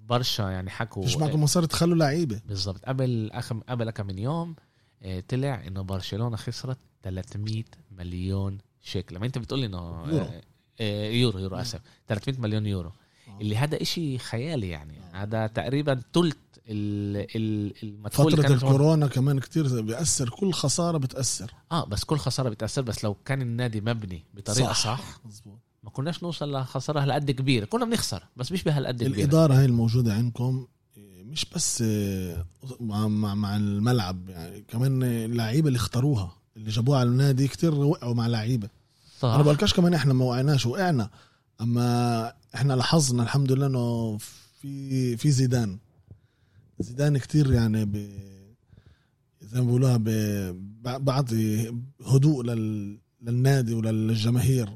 برشا 0.07 0.43
يعني 0.43 0.71
حكوا 0.71 1.03
فيش 1.03 1.17
معكم 1.17 1.43
مصاري 1.43 1.67
تخلوا 1.67 1.97
لعيبة. 1.97 2.41
بالضبط. 2.47 2.85
قبل 2.85 3.31
أخم 3.33 3.61
قبل 3.61 3.91
كم 3.91 4.07
من 4.07 4.19
يوم 4.19 4.55
آه، 5.03 5.21
طلع 5.21 5.67
إنه 5.67 5.83
برشلونة 5.83 6.37
خسرت 6.37 6.79
300 7.03 7.65
مليون 7.91 8.59
شيكل 8.83 9.17
لما 9.17 9.27
أنت 9.27 9.39
بتقول 9.39 9.65
إنه 9.65 9.79
يورو. 10.09 10.25
آه، 10.25 10.43
آه، 10.81 11.11
يورو 11.11 11.39
يورو 11.39 11.57
آسف. 11.57 11.81
300 12.07 12.41
مليون 12.41 12.67
يورو. 12.67 12.89
آه. 12.89 12.93
اللي 13.40 13.57
هذا 13.57 13.83
إشي 13.83 14.19
خيالي 14.19 14.69
يعني. 14.69 14.99
آه. 15.14 15.23
هذا 15.23 15.47
تقريبا 15.47 16.00
ثلث 16.14 16.37
ال- 16.69 17.26
ال- 17.37 17.75
المدخول 17.83 18.33
اللي 18.33 18.43
فترة 18.43 18.54
الكورونا 18.54 19.07
كمان 19.07 19.40
كتير 19.40 19.81
بيأثر. 19.81 20.28
كل 20.28 20.52
خسارة 20.52 20.99
بتأثر. 20.99 21.54
آه 21.73 21.85
بس 21.85 22.04
كل 22.04 22.16
خسارة 22.19 22.49
بتأثر. 22.49 22.83
بس 22.83 23.04
لو 23.04 23.14
كان 23.25 23.43
النادي 23.43 23.81
مبني 23.81 24.25
بطريقة 24.35 24.73
صح, 24.73 24.85
صح 24.85 25.21
مزبوط 25.25 25.59
ما 25.83 25.90
كناش 25.90 26.23
نوصل 26.23 26.52
لخسارة 26.57 27.00
هالقد 27.00 27.31
كبيرة. 27.31 27.64
كنا 27.64 27.85
بنخسر 27.85 28.23
بس 28.37 28.52
مش 28.52 28.62
بهالقد 28.64 29.02
كبيرة. 29.04 29.14
الإدارة 29.16 29.54
هاي 29.54 29.64
الموجودة 29.64 30.14
عندكم 30.14 30.66
مش 31.25 31.47
بس 31.54 31.83
آه، 31.87 32.47
مع, 32.81 33.09
مع, 33.09 33.35
مع 33.35 33.57
الملعب 33.57 34.28
يعني 34.28 34.64
كمان 34.69 35.02
اللعيبة 35.02 35.69
اللي 35.69 35.76
اختاروها 35.76 36.37
اللي 36.57 36.71
جابوها 36.71 36.99
على 36.99 37.09
النادي 37.09 37.49
كتير 37.49 37.75
وقعوا 37.75 38.14
مع 38.14 38.26
لعيبة 38.26 38.69
صح. 39.21 39.28
أنا 39.28 39.43
بقولكش 39.43 39.75
كمان 39.75 39.95
إحنا 39.95 40.14
ما 40.14 40.25
وقعناش 40.25 40.66
وقعنا. 40.66 41.11
أما 41.61 42.33
إحنا 42.55 42.73
لاحظنا 42.73 43.23
الحمد 43.23 43.53
لله 43.53 43.67
إنه 43.67 44.17
في 44.61 45.17
في 45.17 45.31
زيدان. 45.31 45.79
زيدان 46.79 47.19
كتير 47.19 47.53
يعني 47.53 47.85
ب 47.85 47.97
زي 49.41 49.61
ما 49.61 49.67
بيقولوها 49.67 49.97
ب- 49.97 51.05
بعطي 51.05 51.73
هدوء 52.07 52.45
لل... 52.45 52.99
للنادي 53.23 53.75
وللجماهير. 53.75 54.69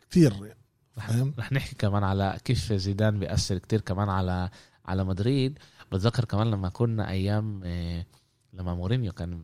كتير 0.00 0.54
فاهم؟ 0.96 1.34
رح 1.38 1.52
نحكي 1.52 1.74
كمان 1.74 2.04
على 2.04 2.38
كيف 2.44 2.72
زيدان 2.72 3.18
بيأثر 3.18 3.58
كتير 3.58 3.80
كمان 3.80 4.08
على 4.08 4.50
على 4.84 5.04
مدريد. 5.04 5.58
بتذكر 5.92 6.24
كمان 6.24 6.50
لما 6.50 6.68
كنا 6.68 7.08
أيام 7.10 7.60
آه، 7.64 8.06
لما 8.52 8.74
مورينيو 8.74 9.12
كان 9.12 9.38
ب 9.38 9.42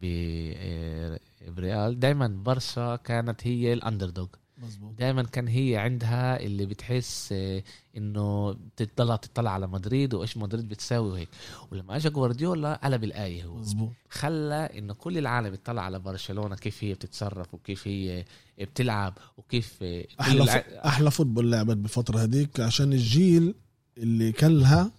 ب 0.00 0.04
آه، 0.56 1.20
بريال 1.48 2.00
دائما 2.00 2.26
برشا 2.28 2.96
كانت 2.96 3.46
هي 3.46 3.72
ال 3.72 4.10
underdog 4.10 4.26
مظبوط 4.26 4.43
دائما 4.98 5.22
كان 5.22 5.48
هي 5.48 5.76
عندها 5.76 6.40
اللي 6.40 6.66
بتحس 6.66 7.28
آه، 7.32 7.62
إنه 7.96 8.56
تطلع 8.76 9.16
تطلع 9.16 9.50
على 9.50 9.66
مدريد 9.66 10.14
وإيش 10.14 10.36
مدريد 10.36 10.68
بتساوي 10.68 11.10
وهيك. 11.10 11.28
ولما 11.72 11.96
اجى 11.96 12.10
جوارديولا 12.10 12.80
قلب 12.84 13.04
الآية 13.04 13.44
هو. 13.44 13.56
مظبوط. 13.56 13.90
خلى 14.08 14.70
إنه 14.78 14.94
كل 14.94 15.18
العالم 15.18 15.54
يطلع 15.54 15.82
على 15.82 15.98
برشلونة 15.98 16.56
كيف 16.56 16.84
هي 16.84 16.94
بتتصرف 16.94 17.54
وكيف 17.54 17.88
هي 17.88 18.24
بتلعب 18.58 19.18
وكيف 19.36 19.78
كل 19.80 20.06
أحلى 20.20 20.42
الع... 20.42 20.64
أحلى 20.86 21.10
football 21.10 21.52
لعبت 21.52 21.76
بفتره 21.76 22.18
هذيك 22.18 22.60
عشان 22.60 22.92
الجيل 22.92 23.54
اللي 23.98 24.32
كلها 24.32 24.90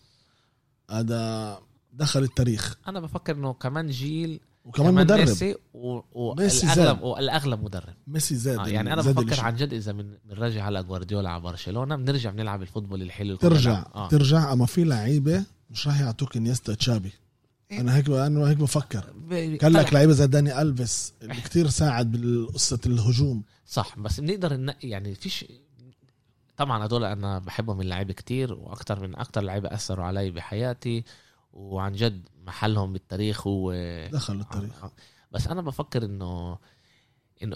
هذا 0.91 1.59
دخل 1.93 2.23
التاريخ. 2.23 2.77
أنا 2.87 2.99
بفكر 2.99 3.35
إنه 3.35 3.53
كمان 3.53 3.87
جيل 3.87 4.39
وكمان 4.65 4.93
مدرب. 4.93 5.19
ميسي 5.19 5.55
و... 5.73 5.99
والاغلب 6.13 6.75
زاد. 6.75 7.01
والأغلب 7.01 7.63
مدرب. 7.63 7.93
ميسي 8.07 8.35
زاد 8.35 8.59
آه 8.59 8.67
يعني 8.67 8.93
أنا 8.93 9.01
زاد 9.01 9.15
بفكر. 9.15 9.41
عن 9.41 9.55
جد 9.55 9.73
إذا 9.73 9.91
بنرجع 10.25 10.63
على 10.63 10.83
جوارديولا 10.83 11.29
على 11.29 11.41
برشلونة 11.41 11.95
بنرجع 11.95 12.31
بنلعب 12.31 12.61
ال 12.61 12.66
football 12.66 13.01
الحلو 13.01 13.35
ترجع. 13.35 13.85
آه. 13.95 14.09
ترجع. 14.09 14.53
أما 14.53 14.65
في 14.65 14.83
لعيبة 14.83 15.43
مش 15.69 15.87
راح 15.87 16.01
يعطوك 16.01 16.37
إنيستا 16.37 16.73
تشابي. 16.73 17.11
أنا 17.71 17.95
هيك 17.95 18.09
أنا 18.09 18.49
هيك 18.49 18.57
بفكر. 18.57 19.03
كان 19.59 19.71
لك 19.71 19.93
لعيبة 19.93 20.13
زي 20.13 20.27
داني 20.27 20.61
ألفيس 20.61 21.13
اللي 21.21 21.41
كتير 21.41 21.67
ساعد 21.67 22.11
بقصه 22.11 22.79
الهجوم. 22.85 23.43
صح 23.65 23.99
بس 23.99 24.19
بنقدر 24.19 24.53
ننقي 24.53 24.89
يعني 24.89 25.15
فيش 25.15 25.45
طبعا 26.57 26.85
هدول 26.85 27.03
أنا 27.03 27.39
بحبهم 27.39 27.77
من 27.77 27.85
لعيبه 27.85 28.13
كتير 28.13 28.53
وأكتر 28.53 28.99
من 28.99 29.15
أكتر 29.15 29.41
لعيبة 29.41 29.73
أثروا 29.73 30.05
علي 30.05 30.31
بحياتي. 30.31 31.03
وعن 31.55 31.93
جد 31.93 32.29
محلهم 32.45 32.93
بالتاريخ 32.93 33.47
هو 33.47 33.73
دخل 34.11 34.39
التاريخ. 34.39 34.85
بس 35.31 35.47
أنا 35.47 35.61
بفكر 35.61 36.05
انه 36.05 36.57
إنه 37.43 37.55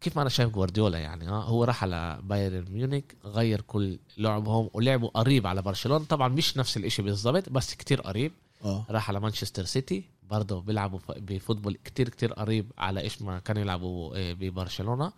كيف 0.00 0.16
ما 0.16 0.22
أنا 0.22 0.30
شايف 0.30 0.50
جوارديولا 0.50 0.98
يعني 0.98 1.28
آه 1.28 1.42
هو 1.42 1.64
راح 1.64 1.82
على 1.82 2.20
بايرن 2.22 2.64
ميونخ 2.70 3.02
غير 3.24 3.60
كل 3.60 3.98
لعبهم 4.18 4.70
ولعبوا 4.72 5.08
قريب 5.08 5.46
على 5.46 5.62
برشلونة. 5.62 6.04
طبعا 6.04 6.28
مش 6.28 6.56
نفس 6.56 6.76
الإشي 6.76 7.02
بالضبط 7.02 7.48
بس 7.48 7.74
كتير 7.74 8.00
قريب. 8.00 8.32
آه. 8.64 8.86
راح 8.90 9.08
على 9.08 9.20
مانشستر 9.20 9.64
سيتي 9.64 10.04
برضه 10.30 10.60
بيلعبوا 10.60 10.98
ب 11.08 11.16
football 11.16 11.78
كتير 11.84 12.08
كتير 12.08 12.32
قريب 12.32 12.72
على 12.78 13.00
إيش 13.00 13.22
ما 13.22 13.38
كانوا 13.38 13.62
يلعبوا 13.62 14.16
آه، 14.16 14.32
ببرشلونة. 14.32 15.12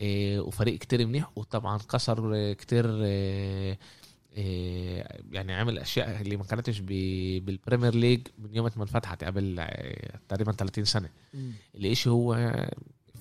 آه، 0.00 0.40
وفريق 0.40 0.78
كتير 0.78 1.06
منيح 1.06 1.30
وطبعا 1.36 1.78
كسر 1.78 2.32
آه، 2.34 2.52
كتير 2.52 2.84
يعني 4.36 5.52
عمل 5.54 5.78
أشياء 5.78 6.20
اللي 6.20 6.36
ما 6.36 6.44
كانتش 6.44 6.80
بال 6.80 7.05
Premier 7.05 7.94
League 7.94 8.20
من 8.38 8.54
يوم 8.54 8.70
ما 8.76 8.82
انفتحت 8.82 9.24
قبل 9.24 9.56
آه، 9.60 10.18
تقريبا 10.28 10.52
30 10.52 10.84
سنة. 10.84 11.08
اللي 11.74 11.92
إشي 11.92 12.10
هو 12.10 12.34
آه، 12.34 12.72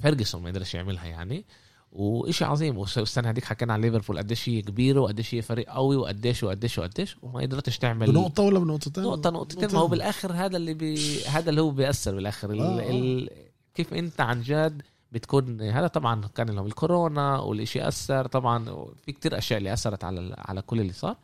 فيرجسون 0.02 0.44
ما 0.44 0.50
قدرش 0.50 0.76
يعملها 0.76 1.06
يعني 1.06 1.46
وإشي 1.92 2.46
عظيم. 2.46 2.78
والس- 2.78 2.98
والسنة 2.98 3.30
هذيك 3.30 3.44
حكينا 3.46 3.74
عن 3.74 3.82
ليفربول 3.82 4.18
قديش 4.18 4.50
هي 4.50 4.62
كبيرة 4.62 5.00
وقديش 5.00 5.36
هي 5.36 5.42
فريق 5.42 5.70
قوي 5.70 5.96
وقديش 5.96 6.44
وقديش 6.44 6.78
وقديش 6.78 7.16
وما 7.22 7.42
قدرتش 7.42 7.78
تعمل 7.78 8.12
بنقطة 8.12 8.44
ولا 8.44 8.60
بنقطتين؟ 8.60 9.04
نقطة 9.04 9.30
نقطتين. 9.30 9.70
ما 9.74 9.80
هو 9.80 9.88
بالآخر 9.88 10.34
هذا 10.34 10.58
اللي 10.58 10.74
بي... 10.74 11.24
هذا 11.26 11.50
اللي 11.50 11.62
هو 11.62 11.72
بيأثر 11.72 12.16
بالآخر. 12.16 12.52
ال... 12.52 12.62
آه، 12.62 12.80
آه. 12.82 12.90
ال... 12.92 13.30
كيف 13.76 13.94
أنت 13.94 14.22
عن 14.22 14.42
جد 14.42 14.82
بتكون 15.12 15.62
هذا 15.62 15.88
طبعا 15.88 16.28
كان 16.28 16.50
لهم 16.50 16.66
الكورونا 16.66 17.40
والشيء 17.40 17.88
أثر 17.88 18.28
طبعا 18.28 18.86
في 19.06 19.12
كتير 19.12 19.38
أشياء 19.38 19.58
اللي 19.60 19.74
أثرت 19.74 20.04
على 20.04 20.36
على 20.38 20.62
كل 20.62 20.80
اللي 20.82 20.94
صار. 20.94 21.18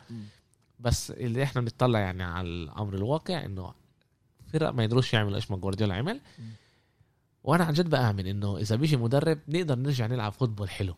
بس 0.79 1.11
اللي 1.11 1.43
إحنا 1.43 1.61
بنطلع 1.61 1.99
يعني 1.99 2.23
على 2.23 2.47
الأمر 2.47 2.93
الواقع 2.93 3.45
إنه 3.45 3.73
فرق 4.53 4.69
ما 4.69 4.83
يقدروش 4.83 5.13
يعملوا 5.13 5.35
إيش 5.35 5.51
ما 5.51 5.57
جوارديولا 5.57 5.95
عمل. 5.95 6.19
وأنا 7.43 7.63
عن 7.63 7.73
جد 7.73 7.89
بآمن 7.89 8.27
إنه 8.27 8.57
إذا 8.57 8.75
بيجي 8.75 8.97
مدرب 8.97 9.39
نقدر 9.47 9.75
نرجع 9.79 10.07
نلعب 10.07 10.31
فوتبول 10.31 10.69
حلو 10.69 10.95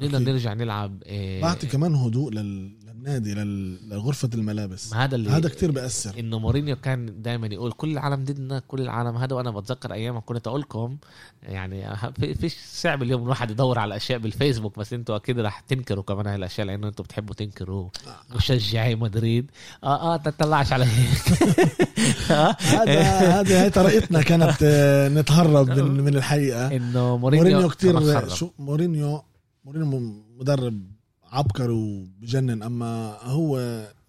ونقدر. 0.00 0.18
نرجع 0.18 0.52
نلعب 0.52 1.02
إيه 1.02 1.42
بعطي 1.42 1.66
كمان 1.66 1.94
هدوء 1.94 2.30
لل... 2.32 2.72
للنادي 2.86 3.34
لل... 3.34 3.78
لغرفة 3.88 4.30
الملابس. 4.34 4.94
هذا 4.94 5.14
اللي 5.16 5.30
هذا 5.30 5.48
كتير 5.48 5.70
بيأثر 5.70 6.18
إنه 6.18 6.38
مورينيو 6.38 6.76
كان 6.76 7.22
دائما 7.22 7.46
يقول 7.46 7.72
كل 7.72 7.92
العالم 7.92 8.24
ضدنا 8.24 8.58
كل 8.58 8.80
العالم 8.80 9.16
هذا 9.16 9.36
وأنا 9.36 9.50
بتذكر 9.50 9.92
أيام 9.92 10.14
ما 10.14 10.20
كنت 10.20 10.46
أقول 10.46 10.60
لكم 10.60 10.96
يعني 11.42 11.96
في 12.20 12.34
فيش 12.34 12.56
صعب 12.72 13.02
اليوم 13.02 13.22
الواحد 13.22 13.50
يدور 13.50 13.78
على 13.78 13.96
اشياء 13.96 14.18
بالفيسبوك 14.18 14.78
بس 14.78 14.92
أنتوا 14.92 15.16
أكيد 15.16 15.38
راح 15.38 15.60
تنكروا 15.60 16.02
كمان 16.02 16.26
هاي 16.26 16.34
الأشياء 16.34 16.66
لأنه 16.66 16.88
أنتوا 16.88 17.04
بتحبوا 17.04 17.34
تنكروا. 17.34 17.88
مشجعي 18.36 18.94
مدريد. 18.94 19.50
آه 19.84 20.14
آه 20.14 20.16
تطلعش 20.16 20.72
على 20.72 20.84
هيك. 20.84 21.42
آه، 22.30 22.56
هذا 22.60 23.02
هذه 23.40 23.64
هي 23.64 23.70
طريقتنا 23.70 24.22
كانت 24.22 24.56
آه، 24.62 25.08
نتهرب 25.08 25.70
من, 25.70 26.00
من 26.00 26.16
الحقيقة. 26.16 26.76
إنه 26.76 27.16
مورينيو 27.16 27.44
مورينيو 27.44 27.68
كتير 27.68 28.00
خرب. 28.00 28.28
شو 28.28 28.50
مورينيو 28.58 29.22
مورينيو 29.64 29.86
م- 30.00 30.22
مدرب 30.38 30.82
عبقر 31.24 31.70
وبجنن 31.70 32.62
أما 32.62 33.16
هو 33.22 33.58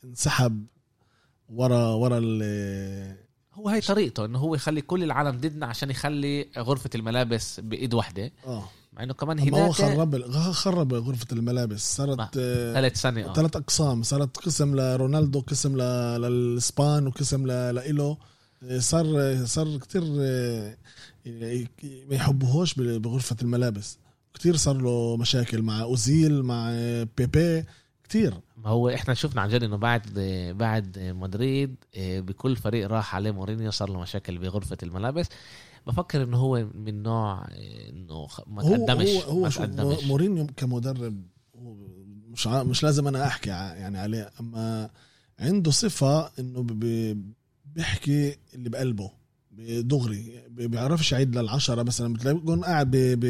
انسحب 0.03 0.65
ورا 1.49 1.87
ورا 1.87 2.17
ال 2.23 2.43
هو 3.53 3.69
هاي 3.69 3.81
طريقته 3.81 4.25
إنه 4.25 4.39
هو 4.39 4.55
يخلي 4.55 4.81
كل 4.81 5.03
العالم 5.03 5.37
ضدنا 5.37 5.65
عشان 5.65 5.89
يخلي 5.89 6.47
غرفة 6.57 6.89
الملابس 6.95 7.59
بإيد 7.59 7.93
واحدة. 7.93 8.31
آه. 8.47 8.63
مع 8.93 9.03
إنه 9.03 9.13
كمان 9.13 9.39
أما 9.39 9.57
هو 9.57 9.71
هناك 9.71 9.71
خرب 9.73 10.51
خرب 10.53 10.93
غرفة 10.93 11.27
الملابس. 11.31 11.95
صارت 11.95 12.37
آه، 12.37 12.73
ثلاث 12.73 13.01
سنه 13.01 13.29
آه. 13.29 13.33
ثلاث 13.33 13.55
أقسام 13.55 14.03
صارت 14.03 14.37
قسم 14.37 14.75
لرونالدو 14.75 15.39
قسم 15.41 15.75
للإسبان 15.77 17.07
وقسم 17.07 17.45
لإله. 17.47 18.17
صار 18.77 19.05
صار 19.45 19.77
كتير 19.77 20.03
آه، 20.19 20.77
ما 22.09 22.15
يحبوهوش 22.15 22.73
بغرفة 22.73 23.35
الملابس. 23.41 23.97
كتير 24.34 24.56
صار 24.56 24.78
له 24.82 25.17
مشاكل 25.17 25.62
مع 25.62 25.82
أوزيل 25.82 26.43
مع 26.43 26.72
بيبي 27.17 27.65
كتير. 28.04 28.34
ما 28.58 28.69
هو 28.69 28.89
إحنا 28.89 29.13
شفنا 29.13 29.41
عن 29.41 29.50
جد 29.50 29.63
إنه 29.63 29.78
بعد 29.78 30.19
بعد 30.58 31.00
مدريد 31.00 31.76
آه، 31.96 32.19
بكل 32.19 32.56
فريق 32.56 32.88
راح 32.88 33.15
عليه 33.15 33.32
مورينيو 33.32 33.72
صار 33.72 33.89
له 33.89 34.00
مشاكل 34.00 34.38
بغرفة 34.38 34.78
الملابس. 34.84 35.26
بفكر 35.88 36.24
إنه 36.24 36.38
هو 36.38 36.67
من 36.74 37.04
نوع 37.04 37.41
آه، 37.52 37.89
إنه 37.89 38.28
ما 38.48 38.63
هو 38.63 38.76
تقدمش 38.76 39.10
هو 39.10 39.46
هو 39.46 39.50
تقدمش. 39.50 40.04
مورينيو 40.04 40.48
كمدرب 40.58 41.24
هو 41.56 41.76
مش 42.30 42.48
مش 42.48 42.84
لازم 42.84 43.08
أنا 43.08 43.28
أحكي 43.28 43.50
يعني 43.50 43.98
عليه 44.00 44.32
أما 44.39 44.89
عنده 45.39 45.72
صفة 45.72 46.32
إنه 46.39 46.62
بيحكي 47.65 48.36
اللي 48.54 48.69
بقلبه. 48.69 49.12
دغري 49.59 50.43
بيعرفش 50.49 51.11
يعيد 51.11 51.37
للعشرة 51.37 51.83
مثلا 51.83 52.13
بتلاقيه 52.13 52.61
قاعد 52.61 52.91
ب... 52.91 52.95
ب... 52.95 53.25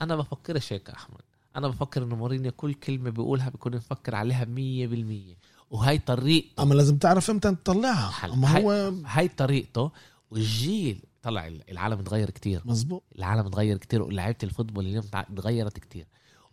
أنا 0.00 0.16
بفكرش 0.16 0.72
هيك 0.72 0.90
أحمد. 0.90 1.20
أنا 1.56 1.68
بفكر 1.68 2.02
إنه 2.02 2.16
مورينيو 2.16 2.52
كل 2.52 2.74
كلمة 2.74 3.10
بيقولها 3.10 3.48
بيكون 3.48 3.76
مفكر 3.76 4.14
عليها 4.14 4.44
مية 4.44 4.86
بالمية. 4.86 5.34
وهي 5.70 5.98
طريقته. 5.98 6.62
أما 6.62 6.74
لازم 6.74 6.96
تعرف 6.96 7.30
إمتى 7.30 7.54
تطلعها. 7.54 8.32
أما 8.32 8.58
هو 8.58 8.92
هاي 9.06 9.28
طريقته. 9.28 9.90
والجيل 10.30 11.02
طلع 11.22 11.46
العالم 11.46 11.98
اتغير 11.98 12.30
كتير. 12.30 12.62
مزبوط 12.64 13.02
العالم 13.18 13.46
اتغير 13.46 13.76
كتير 13.76 14.02
ولعيبة 14.02 14.38
ال 14.42 14.47
football 14.47 14.86
اليوم 14.86 15.04
اتغيرت 15.14 15.78
كتير. 15.78 16.06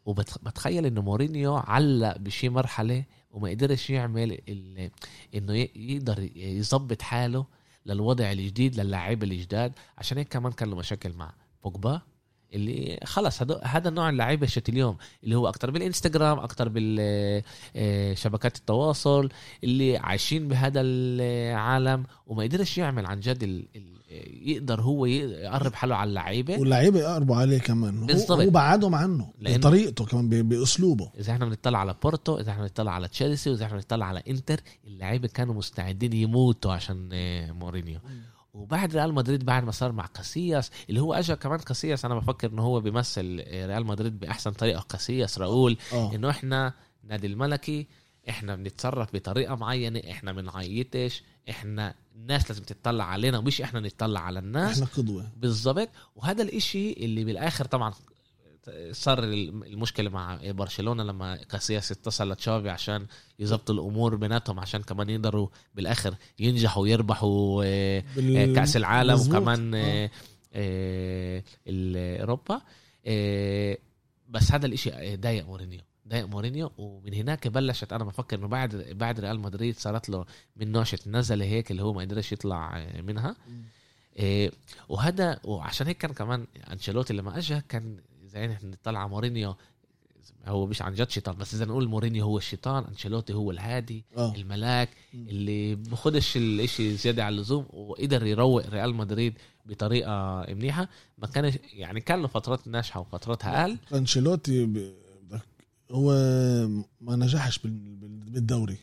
وبتخيل 0.06 0.86
إنه 0.86 1.02
مورينيو 1.02 1.56
علق 1.56 2.18
بشي 2.18 2.50
مرحلة 2.50 3.06
وما 3.32 3.50
قدرش 3.50 3.90
يعمل 3.90 4.38
إنه 5.36 5.54
يقدر 5.76 6.30
يظبط 6.36 7.02
حاله 7.02 7.46
للوضع 7.86 8.32
الجديد 8.32 8.80
للاعيبه 8.80 9.28
الجداد 9.28 9.74
عشان 9.98 10.18
هيك 10.18 10.28
كمان 10.28 10.52
كان 10.52 10.70
له 10.70 10.76
مشاكل 10.76 11.14
مع 11.14 11.34
بوجبا 11.64 12.02
اللي 12.54 13.00
خلص 13.04 13.42
هذا 13.64 13.90
النوع 13.90 14.10
اللعيبة 14.10 14.48
شت 14.48 14.70
اليوم 14.70 14.98
اللي 15.24 15.36
هو 15.36 15.48
أكتر 15.48 15.72
بالإنستغرام 15.72 16.40
أكتر 16.40 16.70
بالشبكات 16.70 18.58
التواصل 18.58 19.30
اللي 19.64 19.98
عايشين 19.98 20.48
بهذا 20.48 20.82
العالم 20.82 22.04
وما 22.28 22.44
قدرش 22.44 22.78
يعمل 22.78 23.06
عن 23.06 23.20
جد. 23.20 23.44
ال... 23.44 23.66
يقدر 24.42 24.82
هو 24.82 25.06
يقرب 25.06 25.74
حاله 25.74 25.96
على 25.96 26.10
اللعيبة. 26.10 26.60
واللعيبة 26.60 27.00
يقربوا 27.00 27.36
عليه 27.36 27.60
كمان. 27.60 28.00
هو, 28.00 28.06
بالضبط. 28.06 28.40
هو 28.42 28.50
بعدهم 28.50 28.96
عنه 28.96 29.34
بطريقته 29.42 30.06
كمان. 30.06 30.50
بأسلوبه. 30.50 31.12
إذا 31.20 31.34
إحنا 31.34 31.46
بنطلع 31.46 31.80
على 31.80 31.96
بورتو 32.04 32.40
إذا 32.40 32.52
إحنا 32.52 32.62
بنطلع 32.64 32.92
على 32.92 33.08
تشيلسي 33.08 33.50
واذا 33.50 33.66
إحنا 33.66 33.78
بنطلع 33.78 34.06
على 34.06 34.24
إنتر 34.28 34.60
اللعيبة 34.88 35.28
كانوا 35.28 35.54
مستعدين 35.54 36.14
يموتوا 36.14 36.72
عشان 36.74 37.10
آه، 37.14 37.52
مورينيو. 37.52 38.00
وبعد 38.54 38.96
ريال 38.96 39.14
مدريد 39.14 39.46
بعد 39.46 39.64
ما 39.64 39.72
صار 39.72 39.92
مع 39.92 40.06
كاسياس 40.06 40.72
اللي 40.90 41.02
هو 41.02 41.14
اجى 41.14 41.36
كمان 41.36 41.60
كاسياس 41.60 42.06
أنا 42.06 42.16
بفكر 42.16 42.52
إنه 42.52 42.62
هو 42.62 42.80
بيمثل 42.82 43.44
آه، 43.48 43.66
ريال 43.66 43.86
مدريد 43.86 44.20
بأحسن 44.20 44.52
طريقة. 44.52 44.86
كاسياس 44.90 45.40
راؤول 45.40 45.78
آه. 45.94 46.16
إنه 46.16 46.30
إحنا 46.30 46.74
نادي 47.04 47.28
الملكي 47.28 47.88
إحنا 48.30 48.56
بنتصرف 48.56 49.14
بطريقة 49.14 49.56
معينة 49.56 50.02
إحنا 50.12 50.32
بنعيطش 50.32 51.24
إحنا 51.50 51.96
الناس 52.16 52.50
لازم 52.50 52.64
تطلع 52.64 53.04
علينا 53.04 53.38
ومش 53.38 53.62
إحنا 53.62 53.80
نطلع 53.80 54.20
على 54.20 54.40
الناس. 54.40 54.74
إحنا 54.74 54.86
قدوة. 54.98 55.32
بالضبط. 55.38 55.90
وهذا 56.16 56.44
الإشي 56.44 56.94
اللي 56.94 57.24
بالآخر 57.24 57.66
طبعا 57.66 57.94
صار 58.92 59.24
المشكلة 59.24 60.10
مع 60.10 60.40
برشلونة 60.44 61.04
لما 61.04 61.36
كاسياس 61.36 61.92
اتصل 61.92 62.32
لتشافي 62.32 62.70
عشان 62.70 63.06
يظبطوا 63.40 63.76
الأمور 63.76 64.16
بيناتهم 64.16 64.60
عشان 64.60 64.82
كمان 64.82 65.10
يقدروا 65.10 65.48
بالآخر 65.76 66.16
ينجحوا 66.40 66.84
ويربحوا 66.84 67.64
آه، 67.66 68.04
بال- 68.16 68.56
كأس 68.56 68.78
العالم 68.78 69.14
مظبوط. 69.14 69.36
وكمان 69.36 69.76
آه. 69.76 70.10
آه، 70.54 71.44
آه، 71.68 72.22
اوروبا 72.22 72.62
آه، 73.06 73.78
بس 74.30 74.52
هذا 74.52 74.66
الإشي 74.66 75.16
ضايق 75.16 75.46
مورينيو. 75.46 75.82
ضايق 76.08 76.26
مورينيو 76.26 76.72
ومن 76.78 77.14
هناك 77.14 77.48
بلشت 77.48 77.94
أنا 77.94 78.04
بفكر 78.04 78.38
إنه 78.40 78.48
بعد 78.48 78.76
بعد 78.76 79.20
ريال 79.20 79.40
مدريد 79.40 79.78
صارت 79.78 80.10
له 80.10 80.26
من 80.56 80.72
نوشة 80.72 81.00
نزله 81.08 81.46
هيك 81.46 81.72
اللي 81.72 81.84
هو 81.84 81.94
ما 81.94 82.02
قدرش 82.02 82.32
يطلع 82.32 82.78
آه، 82.78 83.02
منها. 83.02 83.36
إيه 84.20 84.52
وهذا 84.90 85.40
وعشان 85.44 85.88
هيك 85.88 85.98
كان 85.98 86.14
كمان 86.14 86.48
أنشيلوتي 86.72 87.14
لما 87.14 87.38
اجى 87.38 87.62
كان 87.70 87.98
زي 88.26 88.58
نطلع 88.64 89.00
على 89.00 89.10
مورينيو 89.10 89.56
هو 90.46 90.66
مش 90.66 90.82
عن 90.82 90.94
جد 90.94 91.10
شيطان 91.10 91.36
بس 91.36 91.54
إذا 91.54 91.66
نقول 91.66 91.88
مورينيو 91.88 92.26
هو 92.26 92.38
الشيطان 92.38 92.84
أنشيلوتي 92.84 93.34
هو 93.34 93.52
الهادي 93.52 94.04
آه. 94.18 94.34
الملاك. 94.36 94.90
اللي 95.14 95.76
بخدش 95.76 96.38
الإشي 96.38 96.96
زيادة 96.98 97.24
عن 97.26 97.34
اللزوم 97.34 97.66
وقدر 97.74 98.26
يروق 98.26 98.70
ريال 98.70 98.96
مدريد 98.96 99.34
بطريقة 99.66 100.46
منيحة. 100.50 100.88
ما 101.18 101.28
كان 101.28 101.54
يعني 101.74 102.02
كان 102.02 102.22
له 102.22 102.28
فترات 102.28 102.68
ناجحة 102.68 103.00
وفترات 103.00 103.46
أقل. 103.46 103.78
أنشيلوتي 103.94 104.66
ب- 104.66 105.05
هو 105.92 106.12
ما 107.02 107.16
نجحش 107.16 107.60
بال- 107.60 107.96
بال- 107.96 108.30
بالدوري. 108.30 108.78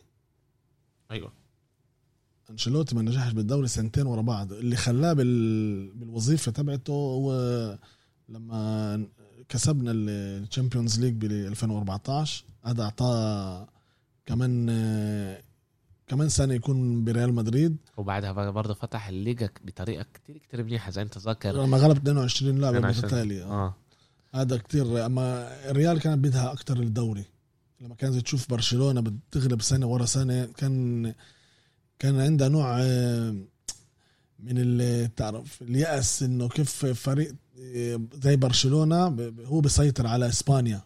أيوه. 1.11 1.33
أنشيلوتي 2.51 2.95
ما 2.95 3.03
نجحش 3.03 3.33
بالدوري 3.33 3.69
سنتين 3.69 4.07
ورا 4.07 4.23
بعض. 4.23 4.53
اللي 4.53 4.77
خلاه 4.77 5.13
بال... 5.13 5.93
بالوظيفة 5.95 6.53
تبعته 6.53 6.93
هو 6.93 7.33
لما 8.29 9.07
كسبنا 9.49 9.93
ال 9.93 10.04
Champions 10.04 11.01
League 11.01 11.15
ب 11.15 11.25
2014 11.25 12.45
هذا 12.65 12.83
أعطاه 12.83 13.69
كمان 14.27 14.67
كمان 16.07 16.29
سنة 16.29 16.55
يكون 16.55 17.05
بريال 17.05 17.35
مدريد. 17.35 17.77
وبعدها 17.97 18.33
برضه 18.51 18.75
فتح 18.75 19.09
الليجا 19.09 19.51
بطريقة 19.65 20.07
كتير 20.15 20.39
كتير 20.39 20.65
منيحه 20.65 20.91
زي 20.91 21.03
أنت 21.03 21.19
ذاكر 21.19 21.53
لما 21.53 21.77
غلب 21.77 21.97
22 21.97 22.59
لاعب 22.59 22.75
22. 22.75 23.05
متتاليه 23.07 23.45
آه. 23.45 23.75
هذا 24.35 24.57
كتير. 24.57 25.07
أما 25.07 25.49
الريال 25.71 26.01
كانت 26.01 26.19
بدها 26.25 26.53
أكتر 26.53 26.77
الدوري. 26.81 27.25
لما 27.81 27.95
كانت 27.95 28.17
تشوف 28.17 28.51
برشلونة 28.51 29.01
بتغلب 29.01 29.63
سنة 29.63 29.87
ورا 29.87 30.05
سنة 30.07 30.45
كان 30.57 31.15
كان 31.99 32.21
عندها 32.21 32.49
نوع 32.49 32.79
آه، 32.81 33.31
من 34.39 34.59
اللي 34.59 35.09
تعرف 35.17 35.63
اليأس 35.63 36.23
إنه 36.23 36.49
كيف 36.49 36.87
فريق 36.87 37.35
آه، 37.61 38.01
زي 38.23 38.37
برشلونة 38.37 39.05
هو 39.45 39.61
بيسيطر 39.61 40.07
على 40.07 40.29
إسبانيا. 40.29 40.81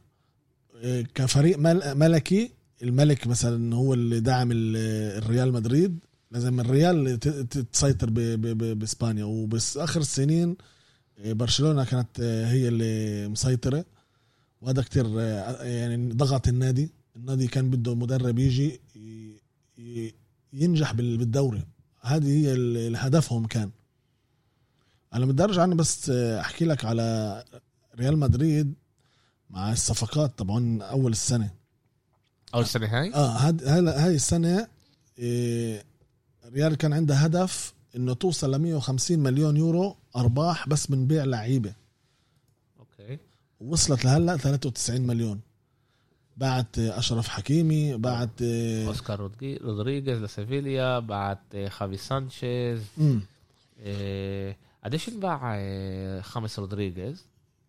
آه، 0.82 1.02
كفريق 1.14 1.58
مل- 1.58 1.94
ملكي 1.94 2.50
الملك 2.82 3.26
مثلا 3.26 3.74
هو 3.76 3.94
اللي 3.94 4.20
داعم 4.20 4.52
ال- 4.52 4.76
الريال 5.22 5.52
مدريد. 5.52 5.98
لازم 6.30 6.60
الريال 6.60 7.18
تسيطر 7.72 8.10
بإسبانيا. 8.10 9.24
وبس 9.24 9.76
آخر 9.76 10.00
السنين 10.00 10.56
برشلونة 11.24 11.84
كانت 11.84 12.20
هي 12.20 12.68
اللي 12.68 13.28
مسيطرة. 13.28 13.84
وهذا 14.60 14.82
كتير 14.82 15.20
يعني 15.60 16.12
ضغط 16.12 16.48
النادي. 16.48 16.90
النادي 17.16 17.46
كان 17.46 17.70
بده 17.70 17.94
مدرب 17.94 18.38
يجي 18.38 18.80
ينجح 20.52 20.92
بال- 20.92 21.16
بالدوري. 21.16 21.62
هذه 22.00 22.28
هي 22.28 22.96
هدفهم 22.96 23.46
كان. 23.46 23.70
أنا 25.14 25.26
بدي 25.26 25.44
أرجع 25.44 25.64
أنا 25.64 25.74
بس 25.74 26.10
أحكي 26.10 26.64
لك 26.64 26.84
على 26.84 27.44
ريال 27.98 28.18
مدريد 28.18 28.74
مع 29.50 29.72
الصفقات 29.72 30.38
طبعا 30.38 30.82
أول 30.82 31.12
السنة. 31.12 31.50
أول 32.54 32.66
سنه 32.66 32.86
هاي؟ 32.86 33.14
آه 33.14 33.28
هاد 33.36 33.64
هاي 33.88 34.14
السنة 34.14 34.68
إيه 35.18 35.84
ريال 36.52 36.74
كان 36.74 36.92
عندها 36.92 37.26
هدف 37.26 37.74
إنه 37.96 38.14
توصل 38.14 38.54
ل 38.54 38.58
150 38.58 39.18
مليون 39.18 39.56
يورو 39.56 39.96
أرباح 40.16 40.68
بس 40.68 40.90
من 40.90 41.06
بيع 41.06 41.24
لعيبة. 41.24 41.74
okay. 42.78 43.18
وصلت 43.60 44.04
لهلأ 44.04 44.36
93 44.36 45.00
مليون. 45.00 45.40
بعت 46.36 46.78
أشرف 46.78 47.28
حكيمي 47.28 47.96
بعت 47.96 48.42
أوسكار 48.42 49.18
رودري- 49.20 49.56
رودريغيز 49.62 50.18
لسيفيليا 50.22 50.98
بعد 50.98 51.38
آه، 51.54 51.68
خافي 51.68 51.96
سانشيز. 51.96 52.82
آه، 53.80 54.56
قديش 54.84 55.08
انباع 55.08 55.54
آه، 55.56 56.20
خاميس 56.20 56.58
رودريغيز؟ 56.58 57.24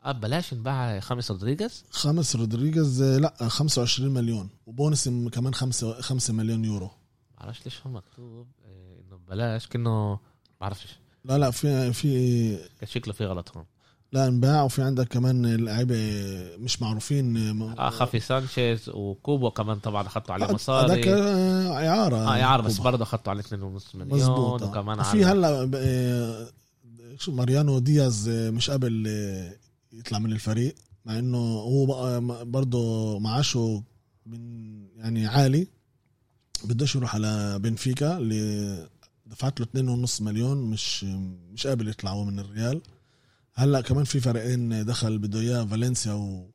آه 0.06 0.12
بلاش 0.12 0.54
انباع 0.54 1.00
خاميس 1.00 1.32
رودريغيز؟ 1.32 1.84
خاميس 1.90 2.36
رودريغيز 2.36 3.04
لأ 3.04 3.48
25 3.48 4.14
مليون. 4.14 4.50
وبونس 4.66 5.10
كمان 5.10 5.54
5 5.54 6.02
5 6.02 6.34
مليون 6.34 6.66
يورو. 6.66 6.90
معرفش 7.40 7.66
ليش 7.66 7.82
هو 7.88 7.92
مكتوب 7.92 8.48
آه، 8.66 9.00
إنه 9.02 9.20
بلاش 9.30 9.68
كأنه 9.68 10.20
بعرفش 10.62 10.98
لا 11.28 11.38
لا 11.38 11.52
في 11.52 11.94
في 11.94 12.56
كان 12.56 12.90
شكله 12.90 13.14
في 13.14 13.26
غلط 13.26 13.52
هون. 13.58 13.66
لا 14.12 14.28
انباع 14.28 14.64
وفي 14.64 14.82
عندك 14.82 15.08
كمان 15.08 15.56
لعيبه 15.66 15.96
مش 16.58 16.82
معروفين. 16.82 17.38
آه 17.62 17.90
خافي 17.90 18.20
سانشيز 18.20 18.90
وكوبو 18.90 19.52
كمان 19.52 19.80
طبعا 19.80 20.08
أخذتوا 20.08 20.34
عليه 20.34 20.46
هذاك 20.46 20.56
مصاري. 20.56 21.14
آه، 21.14 21.88
إعارة. 21.88 22.34
آه 22.34 22.38
يعار 22.38 22.62
بس. 22.62 22.78
برضه 22.78 23.04
أخذتوا 23.04 23.32
عليه 23.34 23.44
2.5 23.44 23.96
مليون 23.96 24.14
مزبوط 24.14 24.64
آه. 24.64 24.70
وكمان 24.70 25.00
على 25.00 25.26
هلا 25.26 25.70
آه، 25.76 26.48
شو 27.20 27.32
ماريانو 27.32 27.80
دياز 27.80 28.30
آه، 28.30 28.50
مش 28.50 28.70
قابل 28.70 29.04
آه، 29.08 29.56
يطلع 29.94 30.20
من 30.20 30.32
الفريق 30.32 30.76
مع 31.06 31.20
إنه 31.20 31.38
هو 31.38 31.86
برضه 32.46 33.20
معاشه 33.20 33.84
من 34.26 34.40
يعني 34.98 35.26
عالي. 35.28 35.68
بدوش 36.64 36.96
يروح 36.96 37.16
على 37.16 37.60
بنفيكا 37.60 38.18
اللي 38.18 38.90
دفعت 39.38 39.60
له 39.60 39.66
2.5 40.06 40.22
مليون 40.22 40.58
مش 40.58 41.04
مش 41.54 41.68
قابل 41.68 41.88
يطلع 41.88 42.12
هو 42.12 42.26
من 42.26 42.40
الريال. 42.40 42.82
هلأ 43.54 43.82
كمان 43.82 44.04
في 44.04 44.20
فريقين 44.20 44.86
دخل 44.86 45.18
بده 45.18 45.40
إياه 45.40 45.66
فالنسيا 45.66 46.14
و- 46.14 46.50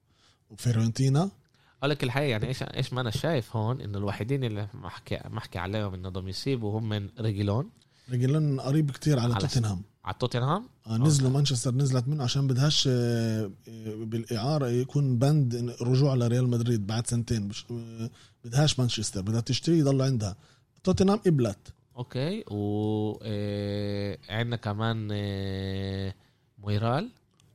وفيرونتينا. 0.50 1.30
أقول 1.78 1.90
لك 1.90 2.04
الحقيقة 2.04 2.28
يعني 2.30 2.46
إيش 2.48 2.62
إيش 2.62 2.92
ما 2.92 3.00
أنا 3.00 3.10
شايف 3.10 3.56
هون 3.56 3.80
إنه 3.80 3.98
الوحيدين 3.98 4.44
اللي 4.44 4.68
محكي 4.74 5.18
محكي 5.30 5.58
عليهم 5.58 5.94
إنه 5.94 6.08
بدهم 6.08 6.28
يسيبوا 6.28 6.78
هم 6.78 6.88
من 6.88 7.08
ريجيلون. 7.20 7.70
رجلان 8.12 8.60
قريب 8.60 8.90
كتير 8.90 9.18
على 9.18 9.34
على 9.34 9.40
توتنهام. 9.46 9.82
على 10.04 10.16
توتنهام؟ 10.20 10.64
آه 10.86 10.96
نزلوا 10.96 11.30
مانشستر 11.30 11.74
نزلت 11.74 12.08
منه 12.08 12.24
عشان 12.24 12.46
بدهاش 12.46 12.88
آه، 12.92 13.50
آه، 13.68 13.94
بالإعارة 14.04 14.68
يكون 14.68 15.18
بند 15.18 15.74
رجوع 15.82 16.14
لريال 16.14 16.48
مدريد 16.48 16.86
بعد 16.86 17.06
سنتين 17.06 17.50
آه، 17.70 18.10
بدهاش 18.44 18.78
مانشستر 18.78 19.20
بدها 19.22 19.40
تشتري 19.40 19.78
يضل 19.78 20.02
عندها. 20.02 20.36
توتنهام 20.84 21.18
قبلت. 21.18 21.58
okay 21.96 22.44
و 22.50 23.18
آه، 23.22 24.18
كمان 24.56 25.08
آه، 25.12 26.14
مايورال. 26.58 27.10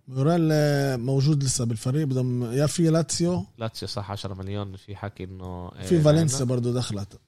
مايورال 0.07 0.49
آه، 0.51 0.95
موجود 0.95 1.43
لسه 1.43 1.65
بالفريق 1.65 2.07
بدهم 2.07 2.43
يا 2.53 2.65
في 2.65 2.89
لاتسيو. 2.89 3.45
لاتسيو 3.57 3.87
صح 3.87 4.11
10 4.11 4.33
مليون. 4.33 4.75
في 4.75 4.95
حكي 4.95 5.23
إنه 5.23 5.69
في 5.69 6.01
فالنسيا. 6.01 6.45
برضه 6.45 6.73
دخلت. 6.73 7.19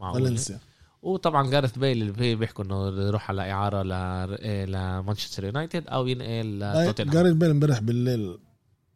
فالنسيا. 0.00 0.58
وطبعا 1.02 1.50
جاريث 1.50 1.78
بيل 1.78 2.02
اللي 2.02 2.12
بي- 2.12 2.34
بيحكوا 2.34 2.64
إنه 2.64 2.86
يروح 3.06 3.30
على 3.30 3.50
إعارة 3.52 3.82
ل 3.82 4.72
لمانشستر 4.72 5.44
يونايتد 5.44 5.86
أو 5.88 6.06
ينقل 6.06 6.58
لتوتنهام 6.58 7.12
جاريث 7.14 7.36
بيل 7.36 7.50
امبارح 7.50 7.78
بالليل 7.78 8.38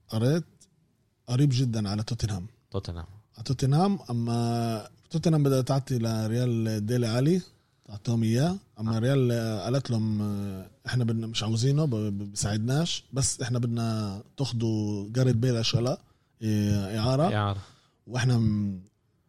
قريت 0.09 0.45
قريب 1.27 1.49
جدا 1.53 1.89
على 1.89 2.03
توتنهام 2.03 2.47
توتنهام 2.71 3.07
على 3.37 3.45
توتنهام 3.45 3.99
أما 4.11 4.89
توتنهام 5.13 5.43
بدها 5.43 5.61
تعطي 5.61 5.99
لريال 5.99 6.87
ديلي 6.87 7.07
علي 7.07 7.41
تعطيهم 7.85 8.23
إياه. 8.23 8.57
أما 8.81 8.99
ريال 8.99 9.33
قالت 9.65 9.91
لهم 9.91 10.23
آه، 10.23 10.67
إحنا 10.87 11.05
بدنا 11.05 11.27
مش 11.27 11.43
عاوزينه 11.43 11.85
ب- 11.85 11.95
ب- 11.95 12.33
بساعدناش 12.33 13.05
بس 13.13 13.41
إحنا 13.41 13.59
بدنا 13.59 14.21
تاخذوا 14.37 15.09
جاريت 15.13 15.37
بيل 15.37 15.57
اشغله 15.57 15.99
إيه، 16.43 16.99
إعارة. 16.99 17.35
إعارة. 17.35 17.61
وإحنا 18.07 18.37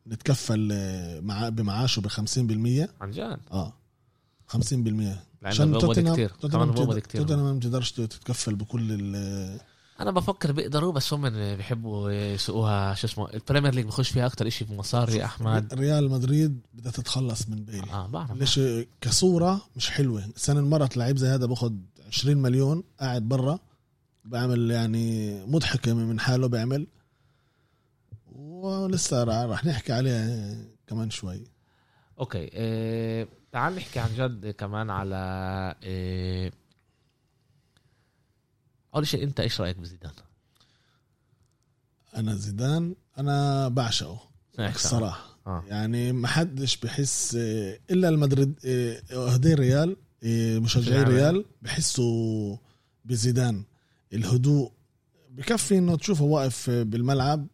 نتكفل 0.07 0.69
آه، 0.71 1.19
مع 1.19 1.49
بمعاشه 1.49 1.99
ب 2.01 2.07
50% 2.07 2.89
عن 3.01 3.11
جد؟ 3.11 3.39
آه 3.51 3.73
50% 4.47 4.53
لأنه 5.59 5.79
بقبض 5.79 5.99
كتير. 6.13 6.31
كمان 6.51 6.75
توتنهام 6.75 6.99
توتنهام 7.25 7.45
ما 7.53 7.59
بتقدرش 7.59 7.91
تتكفل 7.91 8.55
بكل 8.55 8.87
ال 8.91 9.59
أنا 9.99 10.11
بفكر 10.11 10.51
بيقدروا 10.51 10.91
بس 10.91 11.13
هم 11.13 11.29
بيحبوا 11.29 12.11
يسوقوها 12.11 12.93
شو 12.93 13.07
اسمه 13.07 13.29
ال 13.33 13.38
Premier 13.38 13.73
League 13.73 13.85
بخش 13.85 14.09
فيها 14.09 14.25
أكتر 14.25 14.49
شيء 14.49 14.67
بمصاري 14.67 15.25
أحمد. 15.25 15.73
ريال 15.73 16.09
مدريد 16.11 16.59
بدها 16.73 16.91
تتخلص 16.91 17.49
من 17.49 17.65
بيل. 17.65 17.89
آه 17.89 18.07
بعرف. 18.07 18.31
ليش 18.31 18.59
كصورة 19.01 19.61
مش 19.75 19.89
حلوة. 19.89 20.25
السنة 20.25 20.59
اللي 20.59 20.69
مرت 20.69 20.97
لعيب 20.97 21.17
زي 21.17 21.27
هذا 21.27 21.45
بأخذ 21.45 21.73
20 22.07 22.37
مليون 22.37 22.83
قاعد 22.99 23.21
برا 23.21 23.59
بعمل 24.25 24.71
يعني 24.71 25.39
مضحكة 25.45 25.93
من 25.93 26.19
حاله 26.19 26.47
بيعمل 26.47 26.87
ولسه 28.35 29.23
رح 29.23 29.35
رح 29.35 29.65
نحكي 29.65 29.93
عليه 29.93 30.55
كمان 30.87 31.09
شوي. 31.09 31.43
okay 32.19 32.37
إيه 32.37 33.27
تعال 33.51 33.75
نحكي 33.75 33.99
عن 33.99 34.09
جد 34.17 34.49
كمان 34.49 34.89
على 34.89 35.15
إيه 35.83 36.51
أول 38.95 39.07
شيء 39.07 39.23
أنت 39.23 39.39
إيش 39.39 39.61
رأيك 39.61 39.77
بزيدان؟ 39.77 40.11
أنا 42.15 42.35
زيدان 42.35 42.95
أنا 43.17 43.67
بعشقه 43.67 44.19
الصراحة 44.59 45.37
آه. 45.47 45.63
يعني 45.67 46.11
ما 46.11 46.27
حدش 46.27 46.77
بحس 46.77 47.35
إلا 47.91 48.09
المدريد 48.09 48.59
اهدي 49.11 49.53
ريال 49.53 49.97
مشجعي. 50.59 51.03
ريال 51.03 51.45
بحسوا 51.61 52.57
بزيدان 53.05 53.63
الهدوء 54.13 54.71
بكفي 55.29 55.77
إنه 55.77 55.97
تشوفه 55.97 56.23
واقف 56.23 56.69
بالملعب 56.69 57.47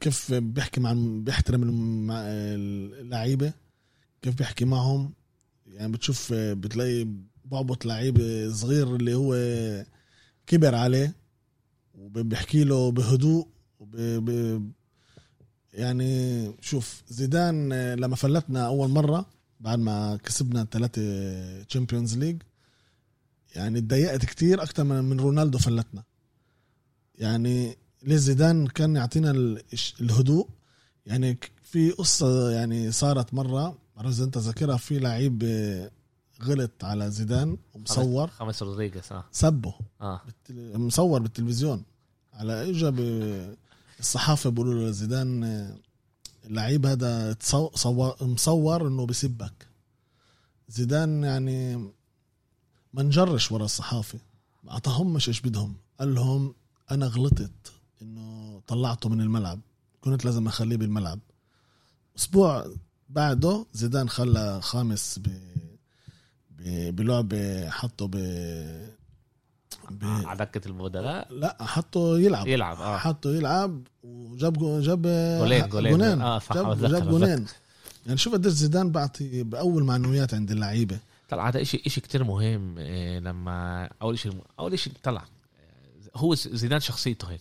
كيف 0.00 0.34
بيحكي 0.34 0.80
مع 0.80 0.92
بيحترم 0.96 1.62
اللعيبة 2.10 3.52
كيف 4.22 4.34
بيحكي 4.34 4.64
معهم 4.64 5.12
يعني 5.66 5.92
بتشوف 5.92 6.32
بتلاقي 6.32 7.08
بعبط 7.52 7.86
لعيب 7.86 8.18
صغير 8.52 8.96
اللي 8.96 9.14
هو 9.14 9.34
كبر 10.46 10.74
عليه 10.74 11.14
وبيحكي 11.94 12.64
له 12.64 12.90
بهدوء. 12.90 13.48
يعني 15.72 16.52
شوف 16.60 17.02
زيدان 17.08 17.72
لما 17.94 18.16
فلتنا 18.16 18.66
أول 18.66 18.88
مرة 18.88 19.26
بعد 19.60 19.78
ما 19.78 20.16
كسبنا 20.16 20.66
ثلاثة 20.72 21.02
Champions 21.62 22.18
League 22.18 22.42
يعني 23.54 23.78
اتضايقت 23.78 24.24
كتير 24.24 24.62
أكتر 24.62 24.84
من 24.84 25.04
من 25.04 25.20
رونالدو 25.20 25.58
فلتنا 25.58 26.02
يعني 27.14 27.76
ليه 28.02 28.16
زيدان 28.16 28.66
كان 28.66 28.96
يعطينا 28.96 29.30
الهدوء 30.00 30.48
يعني 31.06 31.38
في 31.62 31.90
قصة 31.90 32.50
يعني 32.50 32.92
صارت 32.92 33.34
مرة 33.34 33.78
بعرف 33.96 34.08
إذا 34.08 34.24
أنت 34.24 34.38
ذاكرها 34.38 34.76
في 34.76 34.98
لعيب 34.98 35.42
آه، 35.44 35.90
غلط 36.44 36.70
على 36.84 37.10
زيدان 37.10 37.56
ومصور. 37.74 38.26
خمس 38.28 38.62
رودريغيز 38.62 39.12
آه. 39.12 39.24
سبه. 39.32 39.74
آه. 40.00 40.20
بالتل- 40.26 40.78
مصور 40.78 41.22
بالتلفزيون. 41.22 41.82
على 42.32 42.70
إجا 42.70 42.90
ب- 42.90 43.56
الصحافة 44.00 44.50
بيقولوا 44.50 44.74
له 44.74 44.90
زيدان 44.90 45.44
اللعيب 46.44 46.86
هذا 46.86 47.36
مصور 48.22 48.86
إنه 48.88 49.06
بسبك 49.06 49.66
زيدان 50.68 51.24
يعني 51.24 51.76
ما 52.94 53.02
نجرش 53.02 53.52
ورا 53.52 53.64
الصحافة. 53.64 54.18
ما 54.64 54.72
أعطاهمش 54.72 55.28
إيش 55.28 55.40
بدهم. 55.40 55.74
قال 56.00 56.14
لهم 56.14 56.54
أنا 56.90 57.06
غلطت 57.06 57.72
إنه 58.02 58.60
طلعته 58.66 59.08
من 59.08 59.20
الملعب. 59.20 59.60
كنت 60.00 60.24
لازم 60.24 60.46
أخليه 60.48 60.76
بالملعب. 60.76 61.18
أسبوع 62.18 62.66
بعده 63.08 63.66
زيدان 63.72 64.08
خلى 64.08 64.60
خامس 64.62 65.18
ب- 65.18 65.71
بلعبه 66.66 67.70
حطه 67.70 68.06
ب 68.06 68.16
ب... 69.90 70.04
على 70.04 70.38
دكة 70.38 70.68
البدلاء 70.68 71.32
لا 71.32 71.56
حطه 71.60 72.18
يلعب. 72.18 72.46
يلعب 72.48 72.80
آه. 72.80 72.96
حطه 72.98 73.30
يلعب 73.34 73.82
وجاب 74.02 74.80
جاب 74.82 75.02
جولين- 75.40 75.68
جولين. 75.68 75.92
جولين 75.92 76.20
آه، 76.20 76.38
صح، 76.38 76.54
جاب, 76.54 77.08
جولين 77.10 77.46
يعني 78.06 78.18
شوف 78.18 78.32
قديش 78.32 78.52
زيدان 78.52 78.90
بعطي 78.90 79.42
بأول 79.42 79.84
معنويات 79.84 80.34
عند 80.34 80.50
اللعيبة. 80.50 80.98
طلع 81.28 81.48
هذا 81.48 81.62
شيء 81.62 81.88
شيء 81.88 82.02
كتير 82.04 82.24
مهم 82.24 82.78
إيه، 82.78 83.18
لما 83.18 83.88
أول 84.02 84.18
شيء 84.18 84.32
أول 84.58 84.78
شيء 84.78 84.92
طلع 85.02 85.24
هو 86.16 86.34
زيدان 86.34 86.80
شخصيته 86.80 87.30
هيك. 87.30 87.40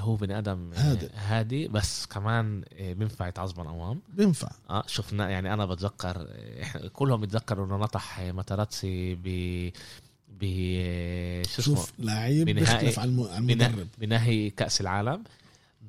هو 0.00 0.16
بني 0.16 0.38
آدم 0.38 0.72
إيه، 0.72 0.78
هادئ. 0.80 1.10
هادي 1.14 1.68
بس 1.68 2.06
كمان 2.06 2.62
إيه، 2.72 2.94
بينفع 2.94 3.28
يتعصبن 3.28 3.66
اوام 3.66 4.00
بينفع. 4.14 4.50
آه 4.70 4.84
شفنا 4.86 5.30
يعني 5.30 5.52
أنا 5.54 5.66
بتذكر 5.66 6.26
كلهم 6.92 7.20
بيتذكروا 7.20 7.66
إنه 7.66 7.76
نطح 7.76 8.20
ماتراتسي 8.20 9.14
ب 9.14 9.22
ب 10.40 10.42
شو 11.46 11.62
اسمه؟ 11.62 11.74
شوف 11.74 11.92
لعيب 11.98 12.46
بيختلف 12.50 13.00
بنا- 13.00 13.38
المدرب. 13.38 13.88
بنهي 13.98 14.50
كأس 14.50 14.80
العالم. 14.80 15.24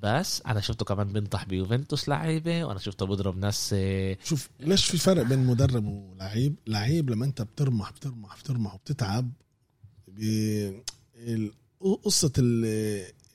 بس 0.04 0.42
أنا 0.48 0.60
شفته 0.62 0.86
كمان 0.86 1.14
بينطح 1.14 1.46
بيوفنتوس 1.46 2.10
لعيبة 2.10 2.64
وأنا 2.64 2.80
شفته 2.80 3.06
بضرب 3.06 3.38
ناس 3.38 3.76
شوف 4.24 4.50
ليش 4.60 4.86
في 4.86 4.98
فرق 4.98 5.22
بين 5.24 5.40
مدرب 5.46 5.86
ولعيب؟ 5.86 6.56
لعيب 6.68 7.10
لما 7.10 7.26
أنت 7.26 7.42
بترمح 7.42 7.92
بترمح 7.92 8.38
بترمح 8.40 8.74
وبتتعب 8.74 9.32
قصة 12.04 12.32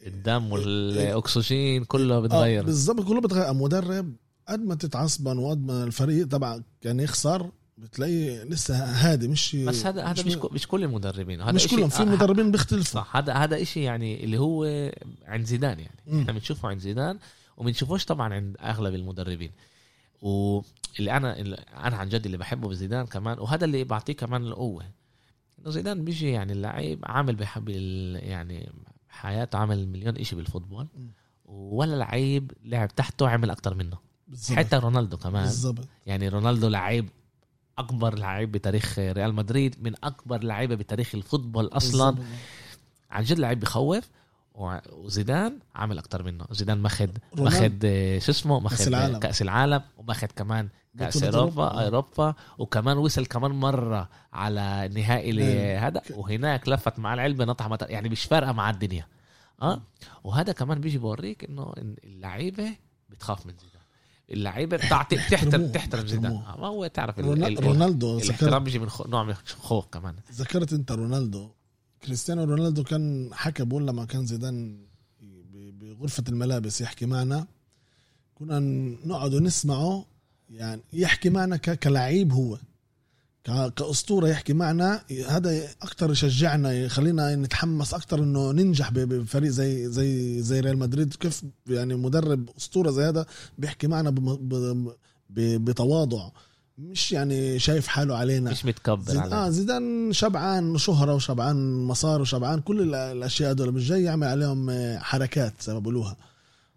الدم 0.05 0.53
والأكسجين 0.53 1.85
كله 1.85 2.17
آه 2.17 2.21
بتغير. 2.21 2.65
بالظبط 2.65 3.07
كله 3.07 3.21
بتغير. 3.21 3.53
مدرب 3.55 4.13
قد 4.49 4.61
ما 4.61 4.75
تتعصبن 4.75 5.39
وقد 5.39 5.67
ما 5.67 5.85
الفريق 5.85 6.29
تبعك 6.29 6.63
كان 6.81 7.01
يخسر 7.01 7.51
بتلاقي 7.79 8.45
لسه 8.45 8.75
هادي 8.85 9.29
مش 9.29 9.57
بس 9.57 9.87
هذا 9.87 10.05
هذا 10.05 10.23
مش 10.27 10.37
مش 10.53 10.69
كل 10.69 10.85
المدربين. 10.85 11.41
هذا 11.41 11.53
مش 11.53 11.67
كلهم 11.69 11.89
في 11.89 12.03
آه، 12.03 12.05
مدربين 12.05 12.51
بيختلفوا. 12.51 13.01
صح 13.01 13.17
هذا 13.17 13.33
هذا 13.33 13.63
إشي 13.63 13.83
يعني 13.83 14.25
اللي 14.25 14.39
هو 14.39 14.65
عند 15.27 15.47
زيدان 15.47 15.81
يعني. 15.81 16.21
إحنا 16.23 16.33
بنشوفه 16.33 16.69
عند 16.69 16.81
زيدان 16.81 17.19
وبنشوفوش 17.57 18.05
طبعا 18.05 18.35
عند 18.35 18.57
أغلب 18.61 18.95
المدربين. 18.95 19.51
واللي 20.23 21.17
أنا 21.17 21.39
اللي 21.39 21.57
أنا 21.57 21.97
عن 21.97 22.09
جد 22.09 22.25
اللي 22.25 22.37
بحبه 22.37 22.69
بزيدان 22.69 23.07
كمان 23.07 23.39
وهذا 23.39 23.65
اللي 23.65 23.85
بعطيه 23.85 24.13
كمان 24.13 24.47
القوة. 24.47 24.83
إنه 25.61 25.71
زيدان 25.71 26.05
بيجي 26.05 26.31
يعني 26.31 26.53
اللعيب 26.53 26.99
عامل 27.05 27.35
بحب 27.37 27.69
ال- 27.69 28.29
يعني 28.29 28.73
حياته 29.15 29.59
عمل 29.59 29.89
مليون 29.89 30.17
إشي 30.17 30.37
بال 30.37 30.46
football. 30.46 30.87
ولا 31.47 31.97
لعيب 31.97 32.53
لعب 32.65 32.95
تحته 32.97 33.29
عمل 33.29 33.51
أكتر 33.51 33.75
منه 33.75 33.97
بالظبط 34.29 34.59
حتى 34.59 34.77
رونالدو 34.77 35.17
كمان 35.17 35.43
بالظبط 35.43 35.89
يعني 36.07 36.29
رونالدو 36.29 36.69
لعيب 36.69 37.09
أكبر 37.79 38.19
لعيب 38.19 38.53
بتاريخ 38.53 38.99
ريال 38.99 39.35
مدريد 39.35 39.77
من 39.83 39.95
أكبر 40.05 40.45
لعيبة 40.45 40.75
بتاريخ 40.75 41.15
ال 41.15 41.21
football 41.21 41.67
أصلا 41.67 42.11
بالظبط. 42.11 42.27
عن 43.11 43.25
جد 43.25 43.39
لعيب 43.39 43.61
بخوف 43.61 44.11
وزيدان 44.55 45.59
عامل 45.75 45.99
أكتر 45.99 46.23
منه 46.23 46.45
زيدان 46.51 46.79
ماخد. 46.79 47.19
ماخد 47.39 47.85
آه، 47.85 48.19
شو 48.19 48.33
اسمه 48.33 48.61
ماخد 48.61 48.77
كأس 48.77 48.89
العالم. 48.89 49.19
كأس 49.19 49.43
العالم 49.43 49.83
وماخد 49.97 50.29
كمان 50.37 50.69
كاس 50.99 51.23
اوروبا. 51.23 51.69
اوروبا 51.85 52.35
وكمان 52.59 52.99
وصل 52.99 53.27
كمان 53.27 53.51
مرة 53.51 54.09
على 54.33 54.91
نهائي 54.95 55.33
نعم. 55.33 55.85
هذا 55.85 56.03
وهناك 56.11 56.69
لفت 56.69 56.99
مع 56.99 57.15
العلبه 57.15 57.45
نطح 57.45 57.69
مطر 57.69 57.91
يعني 57.91 58.09
مش 58.09 58.25
فارقة 58.25 58.53
مع 58.53 58.71
الدنيا 58.71 59.07
آه 59.63 59.83
وهذا 60.25 60.53
كمان 60.53 60.81
بيجي 60.81 60.99
بوريك 60.99 61.45
إنه 61.45 61.73
اللعيبة 62.05 62.77
بتخاف 63.11 63.47
من 63.47 63.53
زيدان 63.53 63.83
اللعيبة 64.31 64.77
بتعطي 64.77 65.17
بتحترم 65.27 65.41
بيحترموه، 65.51 65.73
تحترم 65.73 66.07
زيدان. 66.07 66.33
آه، 66.33 66.57
ما 66.61 66.67
هو 66.67 66.87
تعرف 66.87 67.19
ال- 67.19 67.25
رونا- 67.25 67.47
ال- 67.47 67.65
رونالدو 67.65 68.19
الاحترام 68.19 68.65
بيجي 68.65 68.79
من. 68.79 68.89
نوع 69.07 69.25
من 69.25 69.31
الخوف 69.31 69.87
كمان 69.87 70.15
ذكرت 70.33 70.73
أنت 70.73 70.93
رونالدو 70.93 71.51
كريستيانو 72.05 72.45
رونالدو 72.45 72.85
كان 72.85 73.31
حكى 73.33 73.65
بقول 73.65 73.87
لما 73.87 74.05
كان 74.05 74.27
زيدان 74.27 74.87
ب- 75.21 75.79
بغرفة 75.99 76.25
الملابس 76.29 76.81
يحكي 76.81 77.07
معنا 77.07 77.47
كنا 78.35 78.59
نقعد 79.07 79.35
نسمعه 79.35 80.05
يعني 80.51 80.81
يحكي 80.93 81.31
معنا 81.31 81.57
كلعيب 81.57 82.33
هو. 82.33 82.59
ك- 83.45 83.75
كأسطورة 83.77 84.29
يحكي 84.29 84.53
معنا. 84.53 85.03
هذا 85.29 85.69
أكتر 85.83 86.11
يشجعنا 86.11 86.73
يخلينا 86.73 87.37
نتحمس 87.37 87.95
أكتر 87.95 88.19
إنه 88.23 88.53
ننجح 88.53 88.91
بفريق 88.93 89.51
زي 89.51 89.89
زي 89.89 90.43
زي 90.43 90.61
ريال 90.61 90.79
مدريد. 90.79 91.15
كيف 91.15 91.43
يعني 91.67 91.95
مدرب 91.95 92.49
أسطورة 92.59 92.91
زي 92.91 93.03
هذا 93.05 93.27
بيحكي 93.59 93.87
معنا 93.87 94.15
بتواضع. 95.31 96.29
مش 96.79 97.13
يعني 97.13 97.59
شايف 97.59 97.87
حاله 97.87 98.17
علينا. 98.17 98.51
مش 98.51 98.65
متكبر 98.65 99.13
زيد... 99.13 99.17
عليه. 99.17 99.33
آه 99.47 99.51
زيدان 99.51 100.13
شبعان 100.13 100.79
شهرة 100.79 101.15
وشبعان 101.15 101.85
مصار 101.85 102.21
وشبعان. 102.21 102.61
كل 102.61 102.81
ال- 102.81 102.95
الأشياء 102.95 103.53
دول 103.53 103.73
مش 103.73 103.89
جاي 103.89 104.03
يعمل 104.03 104.27
عليهم 104.27 104.71
حركات 104.99 105.55
زي 105.63 105.73
ما 105.73 105.79
بقولوها 105.79 106.17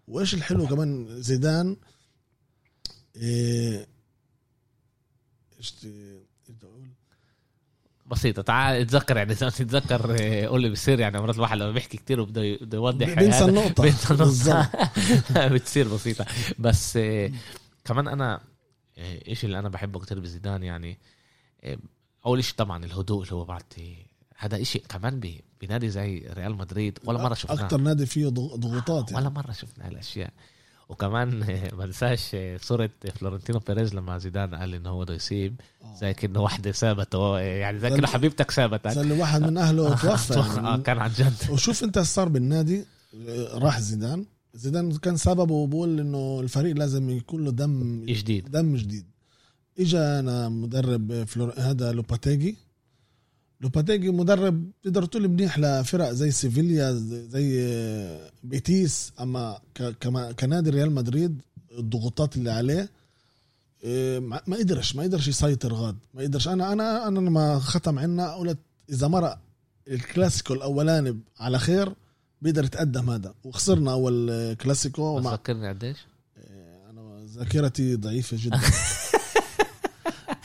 وإيش 0.08 0.34
الحلو 0.34 0.66
كمان 0.66 1.06
زيدان. 1.22 1.76
إيش 5.58 5.70
ت- 5.70 5.84
إيش 5.84 6.48
بدي 6.48 6.66
أقول؟ 6.66 6.82
بسيطة 8.06 8.42
تعال 8.42 8.80
اتذكر 8.80 9.16
يعني 9.16 9.28
ما 9.28 9.34
تتذكر 9.50 10.16
آه، 10.20 10.46
قول 10.46 10.62
لي 10.62 10.70
بصير 10.70 11.00
يعني 11.00 11.18
مرات 11.20 11.34
الواحد 11.36 11.58
لما 11.58 11.72
بيحكي 11.72 11.96
كتير 11.96 12.20
وبده 12.20 12.56
بده 12.60 12.76
يوضح 12.78 13.14
بينسى 13.14 13.38
هذا، 13.38 13.48
النقطة. 13.48 13.82
بينسى 13.84 14.14
النقطة. 14.14 14.70
بتصير 15.54 15.88
بسيطة. 15.94 16.26
بس 16.58 16.96
آه، 16.96 17.32
كمان 17.84 18.08
أنا 18.08 18.40
آه، 18.98 19.28
إيش 19.28 19.44
اللي 19.44 19.58
أنا 19.58 19.68
بحبه 19.68 20.00
كتير 20.00 20.20
بزيدان 20.20 20.62
يعني 20.62 20.98
أول 22.26 22.44
شيء 22.44 22.54
طبعا 22.56 22.84
الهدوء 22.84 23.22
اللي 23.22 23.34
هو 23.34 23.44
بعطي 23.44 24.06
هذا 24.36 24.62
إشي 24.62 24.78
كمان 24.78 25.20
بنادي 25.60 25.90
زي 25.90 26.28
ريال 26.32 26.54
مدريد 26.56 26.98
ولا 27.04 27.22
مرة 27.22 27.34
شفناه. 27.34 27.64
أكتر 27.64 27.80
نادي 27.80 28.06
فيه 28.06 28.28
ضغ- 28.28 28.56
ضغوطات 28.56 29.10
يعني. 29.12 29.22
ولا 29.26 29.34
مرة 29.34 29.52
شفنا 29.52 29.86
هالأشياء 29.88 30.32
وكمان 30.88 31.42
آه، 31.42 31.74
ما 31.74 31.84
انساش 31.84 32.30
آه، 32.34 32.56
صورة 32.56 32.90
فلورنتينو 33.14 33.58
بيريز 33.58 33.94
لما 33.94 34.18
زيدان 34.18 34.54
قال 34.54 34.74
إنه 34.74 34.90
هو 34.90 35.00
بده 35.00 35.14
يسيب 35.14 35.60
آه. 35.84 35.96
زي 36.00 36.14
كأنه 36.14 36.40
واحدة 36.40 36.72
سابته 36.72 37.38
يعني 37.38 37.78
زي 37.78 37.90
كأنه 37.90 38.06
حبيبتك 38.06 38.50
سابتك 38.50 38.90
زي 38.90 39.20
واحد 39.20 39.42
من 39.42 39.56
أهله 39.58 39.88
توفى. 39.88 40.34
آه 40.34 40.56
يعني. 40.70 40.82
كان 40.82 40.98
عن 40.98 41.10
جد. 41.10 41.34
وشوف 41.52 41.84
أنت 41.84 41.98
صار 41.98 42.28
بالنادي 42.28 42.84
آه، 43.28 43.58
راح 43.58 43.80
زيدان. 43.80 44.24
زيدان 44.54 44.96
كان 44.96 45.16
سببه 45.16 45.66
بقول 45.66 46.00
إنه 46.00 46.40
الفريق 46.40 46.76
لازم 46.76 47.10
يكون 47.10 47.44
له 47.44 47.50
دم 47.50 48.04
جديد. 48.04 48.50
دم 48.50 48.76
جديد. 48.76 49.06
اجانا 49.78 50.48
مدرب 50.48 51.24
فلور 51.24 51.54
هذا 51.56 51.92
لوبيتيجي. 51.92 52.56
لوبيتيجي 53.60 54.10
مدرب 54.10 54.70
تقدر 54.82 55.04
تقول 55.04 55.28
منيح 55.28 55.58
لفرق 55.58 56.10
زي 56.10 56.30
سيفيليا 56.30 56.92
زي 57.30 57.68
بيتيس 58.44 59.12
اما 59.20 59.58
كنادي 60.38 60.70
ريال 60.70 60.90
مدريد 60.92 61.42
الضغوطات 61.78 62.36
اللي 62.36 62.50
عليه 62.50 62.88
ما 64.18 64.40
ما 64.46 64.56
قدرش 64.56 64.96
ما 64.96 65.02
قدرش 65.02 65.28
يسيطر 65.28 65.72
غاد 65.74 65.96
ما 66.14 66.22
قدرش 66.22 66.48
أنا 66.48 66.72
أنا 66.72 67.08
أنا 67.08 67.18
لما 67.18 67.58
ختم 67.58 67.98
عنا 67.98 68.34
قلت 68.34 68.58
اذا 68.90 69.08
مرق 69.08 69.38
الكلاسيكو 69.88 70.54
الاولاني 70.54 71.18
على 71.40 71.58
خير 71.58 71.92
بيقدر 72.42 72.64
يتقدم 72.64 73.10
هذا 73.10 73.34
وخسرنا 73.44 73.92
اول 73.92 74.54
كلاسيكو 74.54 75.20
ما 75.20 75.36
فكرني 75.36 75.68
قديش 75.68 75.96
أنا 76.90 77.26
ذاكرتي 77.26 77.94
ضعيفه 77.96 78.36
جدا 78.40 78.60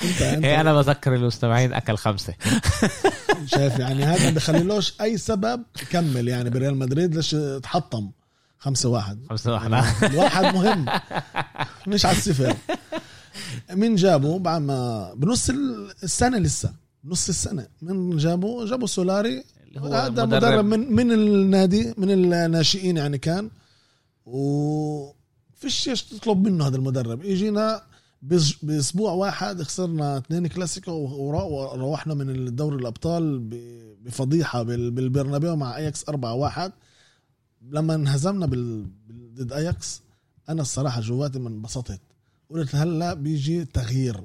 انت 0.04 0.22
انت. 0.22 0.46
هي 0.46 0.62
أنا 0.62 0.74
بذكر 0.74 1.16
المستمعين 1.16 1.74
أكل 1.74 1.98
خمسة. 1.98 2.34
شايف 3.56 3.80
يعني 3.80 4.04
هذا 4.04 4.26
ما 4.26 4.36
بخليلوش 4.36 4.94
أي 5.02 5.18
سبب 5.18 5.63
يكمل 5.82 6.28
يعني 6.28 6.50
بريال 6.50 6.76
مدريد 6.76 7.16
ليش 7.16 7.36
تحطم؟ 7.63 8.12
خمسة 8.60 8.89
واحد. 8.89 9.20
خمسة 9.30 9.54
واحد. 9.54 9.74
الواحد 10.04 10.56
مهم. 10.56 10.86
مش 11.88 12.06
على 12.06 12.18
الصفر. 12.18 12.56
مين 13.72 13.96
جابه؟ 13.96 14.39
بعد 14.39 14.62
ما 14.62 15.13
بنص 15.13 15.50
السنة 16.04 16.38
لسه. 16.38 16.74
نص 17.06 17.30
السنة. 17.30 17.68
من 17.82 18.18
جابه؟ 18.18 18.66
جابوا 18.66 18.88
سولاري. 18.88 19.44
هذا 19.78 20.10
مدرب, 20.10 20.34
مدرب 20.34 20.66
من 20.66 20.94
من 20.94 21.12
النادي 21.12 21.94
من 21.98 22.12
الناشئين 22.12 22.98
يعني 22.98 23.18
كان. 23.18 23.50
وفيش 24.26 25.89
إيش 25.89 26.04
تطلب 26.04 26.48
منه 26.48 26.68
هذا 26.68 26.76
المدرب. 26.76 27.24
يجينا 27.24 27.82
بأسبوع 28.62 29.12
واحد 29.12 29.62
خسرنا 29.62 30.18
اثنين 30.18 30.48
كلاسيكو 30.48 30.92
وروحنا 30.92 32.14
من 32.14 32.30
الدوري 32.30 32.76
الأبطال 32.76 33.40
بفضيحة 34.04 34.64
بال- 34.64 34.92
بالبرنابيو 34.92 35.56
مع 35.56 35.78
اياكس 35.78 36.10
4 36.10 36.34
1 36.34 36.72
لما 37.62 37.96
انهزمنا 37.96 38.46
ضد 39.36 39.54
اياكس 39.54 40.02
أنا 40.50 40.62
الصراحة 40.62 41.02
جواتي 41.02 41.40
من 41.40 41.48
انبسطت. 41.52 42.00
قلت 42.50 42.76
هلا 42.76 43.14
بيجي 43.14 43.66
تغيير. 43.66 44.24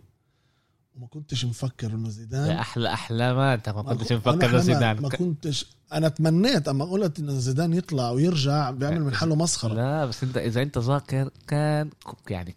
وما 0.97 1.07
كنتش 1.07 1.45
مفكر 1.45 1.91
إنه 1.91 2.09
زيدان. 2.09 2.51
أحلى 2.51 2.93
احلامات 2.93 3.69
أنت 3.69 3.77
ما 3.77 3.83
ما 3.83 3.95
كنتش 3.95 4.09
كن- 4.09 4.17
مفكر 4.17 4.45
إنه 4.47 4.53
ما- 4.53 4.59
زيدان. 4.59 5.03
ما 5.03 5.09
كنتش 5.09 5.67
أنا 5.93 6.09
تمنيت 6.09 6.69
أما 6.69 6.85
قلت 6.85 7.19
إنه 7.19 7.33
زيدان 7.39 7.73
يطلع 7.75 8.11
ويرجع 8.11 8.71
بيعمل 8.71 9.01
من 9.05 9.15
حاله 9.15 9.35
مسخرة. 9.35 9.75
لا 9.75 10.07
بس 10.07 10.23
أنت 10.25 10.37
إذا 10.37 10.63
أنت 10.63 10.79
ذاكر 10.79 11.31
كان 11.49 11.91
يعني 12.31 12.55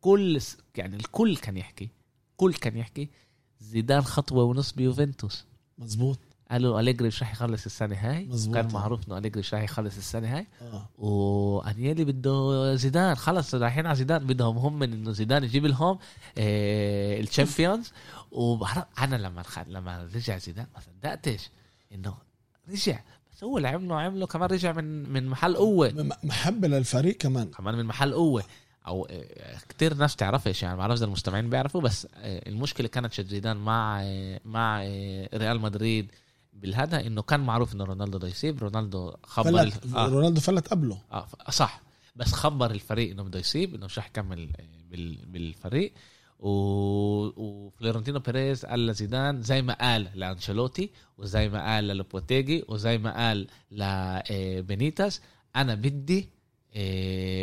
كل 0.00 0.40
يعني 0.76 0.96
الكل 0.96 1.36
كان 1.36 1.56
يحكي 1.56 1.88
كل 2.36 2.54
كان 2.54 2.76
يحكي 2.76 3.08
زيدان 3.60 4.02
خطوة 4.02 4.44
ونص 4.44 4.72
بيوفنتوس. 4.72 5.44
مزبوط 5.78 6.18
قالوا 6.50 6.80
أليجري 6.80 7.08
مش 7.08 7.22
راح 7.22 7.32
يخلص 7.32 7.64
السنة 7.64 7.96
هاي. 7.96 8.24
مزبوط. 8.26 8.54
كان 8.56 8.72
معروف 8.72 9.08
إنه 9.08 9.18
أليجري 9.18 9.40
مش 9.40 9.54
راح 9.54 9.62
يخلص 9.62 9.96
السنة 9.96 10.36
هاي. 10.36 10.46
آه. 10.62 10.88
وأنيلي 10.98 12.04
بده 12.04 12.74
زيدان. 12.74 13.14
خلص 13.14 13.54
رايحين 13.54 13.86
على 13.86 13.96
زيدان. 13.96 14.26
بدهم 14.26 14.58
هم 14.58 14.78
من 14.78 14.92
إنه 14.92 15.12
زيدان 15.12 15.44
يجيب 15.44 15.66
لهم 15.66 15.98
آه 16.38 17.20
الشامبيونز. 17.20 17.92
وبعرف 18.32 18.84
أنا 18.98 19.16
لما 19.16 19.42
خ- 19.42 19.68
لما 19.68 20.08
رجع 20.14 20.38
زيدان 20.38 20.66
ما 20.74 20.80
صدقتش 20.80 21.50
إنه 21.92 22.14
رجع. 22.70 23.00
بس 23.32 23.44
هو 23.44 23.56
اللي 23.56 23.68
عمله 23.68 24.00
عمله 24.00 24.26
كمان 24.26 24.50
رجع 24.50 24.72
من 24.72 25.12
من 25.12 25.26
محل 25.28 25.56
قوة. 25.56 26.10
محبة 26.24 26.68
للفريق 26.68 27.16
كمان. 27.16 27.50
كمان 27.50 27.74
من 27.74 27.84
محل 27.84 28.14
قوة. 28.14 28.44
أو 28.86 29.06
آه، 29.10 29.58
كتير 29.68 29.94
ناس 29.94 30.16
تعرفش 30.16 30.62
يعني 30.62 30.74
ما 30.74 30.78
بعرفش 30.78 30.98
إذا 30.98 31.06
المستمعين 31.06 31.50
بيعرفوا 31.50 31.80
بس 31.80 32.06
آه، 32.14 32.48
المشكلة 32.48 32.88
كانت 32.88 33.12
شد 33.12 33.26
زيدان 33.26 33.56
مع 33.56 34.00
آه، 34.02 34.40
مع 34.44 34.80
ريال 35.34 35.60
مدريد 35.60 36.10
بالهذا 36.52 37.06
إنه 37.06 37.22
كان 37.22 37.40
معروف 37.40 37.74
إنه 37.74 37.84
رونالدو 37.84 38.18
بده 38.18 38.28
يسيب 38.28 38.58
رونالدو 38.62 39.12
خبر 39.24 39.50
فلت 39.52 39.60
الف- 39.84 39.96
آه. 39.96 40.08
رونالدو 40.08 40.40
فلت 40.40 40.68
قبله. 40.68 40.98
آه 41.12 41.26
صح. 41.50 41.80
بس 42.16 42.32
خبر 42.32 42.70
الفريق 42.70 43.10
إنه 43.10 43.22
بده 43.22 43.38
يسيب 43.38 43.74
إنه 43.74 43.86
مش 43.86 43.98
رح 43.98 44.06
يكمل 44.06 44.48
بال- 44.90 45.26
بالفريق. 45.26 45.92
و... 46.40 46.48
وفلورنتينو 47.36 48.18
بيريز 48.18 48.64
قال 48.66 48.86
لزيدان 48.86 49.42
زي 49.42 49.62
ما 49.62 49.72
قال 49.74 50.08
لأنشيلوتي 50.14 50.90
وزي 51.18 51.48
ما 51.48 51.74
قال 51.74 51.84
للوبوتيجي 51.84 52.64
وزي 52.68 52.98
ما 52.98 53.16
قال 53.26 53.46
لبينيتيز 53.70 55.20
أنا 55.56 55.74
بدي 55.74 56.28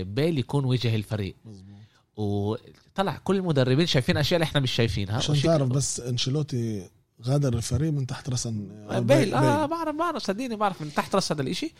بيل 0.03 0.39
يكون 0.39 0.65
وجه 0.65 0.95
الفريق. 0.95 1.35
مزبوط 1.45 1.77
وطلع 2.17 3.17
كل 3.23 3.35
المدربين 3.35 3.85
شايفين 3.85 4.17
أشياء 4.17 4.37
اللي 4.37 4.43
إحنا 4.43 4.59
مش 4.59 4.71
شايفينها. 4.71 5.15
عشان 5.15 5.41
تعرف 5.41 5.69
بس 5.69 5.99
أنشيلوتي 5.99 6.89
غادر 7.23 7.53
الفريق 7.53 7.91
من 7.91 8.07
تحت 8.07 8.29
راس 8.29 8.67
بيل 8.99 9.33
آه 9.33 9.65
بعرف 9.65 9.95
بعرف 9.95 10.23
صدقني 10.23 10.55
بعرف 10.55 10.81
من 10.81 10.93
تحت 10.93 11.15
رأس 11.15 11.31
هذا 11.31 11.41
الإشي. 11.41 11.73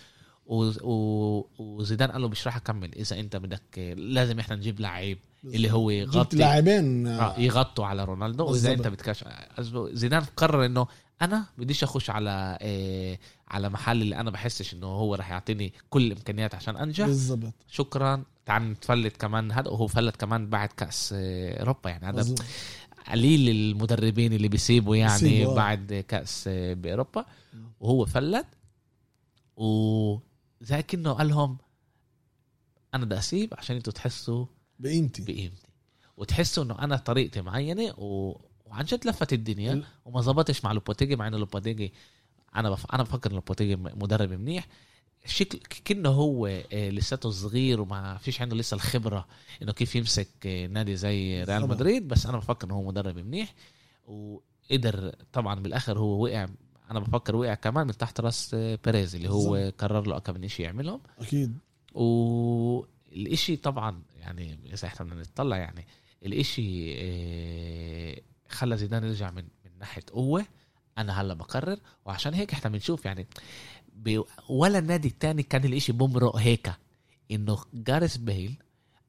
و... 0.46 0.72
و... 0.82 1.46
وزيدان 1.60 2.12
قال 2.12 2.22
له 2.22 2.28
مش 2.28 2.48
راح 2.48 2.56
أكمل. 2.56 2.96
إذا 2.96 3.20
أنت 3.20 3.36
بدك 3.36 3.96
لازم 3.98 4.40
إحنا 4.40 4.56
نجيب 4.56 4.80
لعيب 4.80 5.20
اللي 5.46 5.72
هو 5.72 5.90
يغطي 5.90 6.38
لاعبين. 6.38 7.08
آه 7.08 7.40
يغطوا 7.40 7.86
على 7.86 8.06
رونالدو. 8.06 8.46
وإذا. 8.46 8.74
أنت 8.74 8.88
بدكش 8.88 9.24
قصده 9.58 9.94
زيدان 9.94 10.24
قرر 10.38 10.66
إنه 10.66 10.88
أنا 11.21 11.45
بديش 11.58 11.84
اخش 11.84 12.10
على 12.10 12.58
إيه 12.62 13.19
على 13.47 13.69
محل 13.69 14.01
اللي 14.01 14.15
أنا 14.15 14.32
بحسش 14.32 14.73
انه 14.73 14.88
هو 14.88 15.15
راح 15.15 15.30
يعطيني 15.30 15.73
كل 15.89 16.08
الامكانيات 16.08 16.56
عشان 16.56 16.77
انجح. 16.77 17.06
بالضبط. 17.06 17.53
شكرا. 17.67 18.23
تعال 18.45 18.71
نتفلت 18.71 19.17
كمان. 19.17 19.51
هذا 19.51 19.69
وهو 19.69 19.88
فلت 19.88 20.15
كمان 20.15 20.49
بعد 20.49 20.69
كأس 20.69 21.13
آه، 21.17 21.60
أوروبا 21.60 21.89
يعني. 21.89 22.06
هذا. 22.06 22.36
قليل 23.12 23.49
المدربين 23.49 24.34
اللي 24.34 24.47
بيسيبوا 24.47 24.95
يعني 24.95 25.21
بيسيبوا، 25.21 25.51
آه. 25.51 25.56
بعد 25.56 26.06
كأس 26.08 26.43
آه، 26.47 26.73
بأوروبا. 26.73 27.25
وهو 27.80 28.06
فلت. 28.06 28.45
وزي 29.56 30.82
كأنه 30.88 31.13
قال 31.13 31.27
لهم 31.27 31.58
أنا 32.93 33.06
بدي 33.06 33.17
أسيب 33.17 33.53
عشان 33.58 33.75
أنتوا 33.75 33.93
تحسوا 33.93 34.45
بقيمتي. 34.80 35.21
بقيمتي. 35.21 35.67
وتحسوا 36.17 36.63
إنه 36.63 36.80
أنا 36.80 36.97
طريقتي 36.97 37.41
معينة 37.41 37.93
و... 37.97 38.38
وعن 38.69 38.86
جد 38.86 39.08
لفت 39.08 39.34
الدنيا 39.34 39.73
ال- 39.73 39.86
وما 40.06 40.21
زبطش 40.21 40.63
مع 40.63 40.71
لوبوتيجي 40.71 41.15
مع 41.15 41.27
انه 41.27 41.38
لوبوتيجي 41.38 41.93
أنا 42.56 42.69
بف... 42.69 42.86
أنا 42.93 43.03
بفكر 43.03 43.30
إن 43.30 43.36
لوبوتيجي 43.36 43.75
مدرب 43.75 44.32
منيح 44.34 44.67
شكل 45.25 45.58
كأنه 45.86 46.10
هو 46.10 46.47
آه، 46.47 46.89
لساته 46.89 47.30
صغير 47.30 47.82
وما 47.82 48.17
فيش 48.17 48.41
عنده 48.41 48.56
لسه 48.56 48.75
الخبرة 48.75 49.27
إنه 49.62 49.71
كيف 49.71 49.95
يمسك 49.95 50.27
آه، 50.45 50.67
نادي 50.67 50.95
زي 50.95 51.43
ريال. 51.43 51.67
مدريد 51.67 52.08
بس 52.08 52.25
أنا 52.25 52.38
بفكر 52.38 52.67
انه 52.67 52.75
هو 52.75 52.84
مدرب 52.84 53.17
منيح 53.17 53.53
وقدر 54.08 55.15
طبعا 55.34 55.60
بالآخر 55.60 55.99
هو 55.99 56.23
وقع 56.23 56.47
أنا 56.91 56.99
بفكر 56.99 57.36
وقع 57.36 57.53
كمان 57.53 57.88
من 57.88 57.97
تحت 57.97 58.19
رأس 58.19 58.51
آه، 58.53 58.80
بيريز 58.86 59.15
اللي 59.15 59.30
هو 59.30 59.51
بالظبط. 59.51 59.82
قرر 59.82 60.08
له 60.08 60.19
كم 60.19 60.47
شيء 60.47 60.65
يعملهم 60.65 61.01
أكيد 61.19 61.58
والإشي 61.93 63.56
طبعا 63.56 64.01
يعني 64.19 64.60
إذا 64.73 64.88
إحنا 64.88 65.06
بدنا 65.06 65.21
نطلع 65.21 65.58
يعني 65.58 65.86
الإشي 66.25 66.93
آه، 66.97 68.21
خلى 68.50 68.78
زيدان 68.78 69.04
يرجع 69.04 69.32
من 69.32 69.44
من 69.66 69.72
ناحية 69.80 70.04
قوة. 70.14 70.46
أنا 70.98 71.22
هلا 71.22 71.34
بقرر 71.34 71.78
وعشان 72.06 72.34
هيك 72.34 72.54
إحنا 72.54 72.70
بنشوف 72.70 73.06
يعني 73.06 73.28
ولا 74.50 74.80
النادي 74.80 75.08
التاني 75.08 75.44
كان 75.44 75.64
الإشي 75.64 75.92
بمرق 75.92 76.36
هيك 76.36 76.72
إنه 77.32 77.58
جاريس 77.74 78.18
بيل 78.18 78.56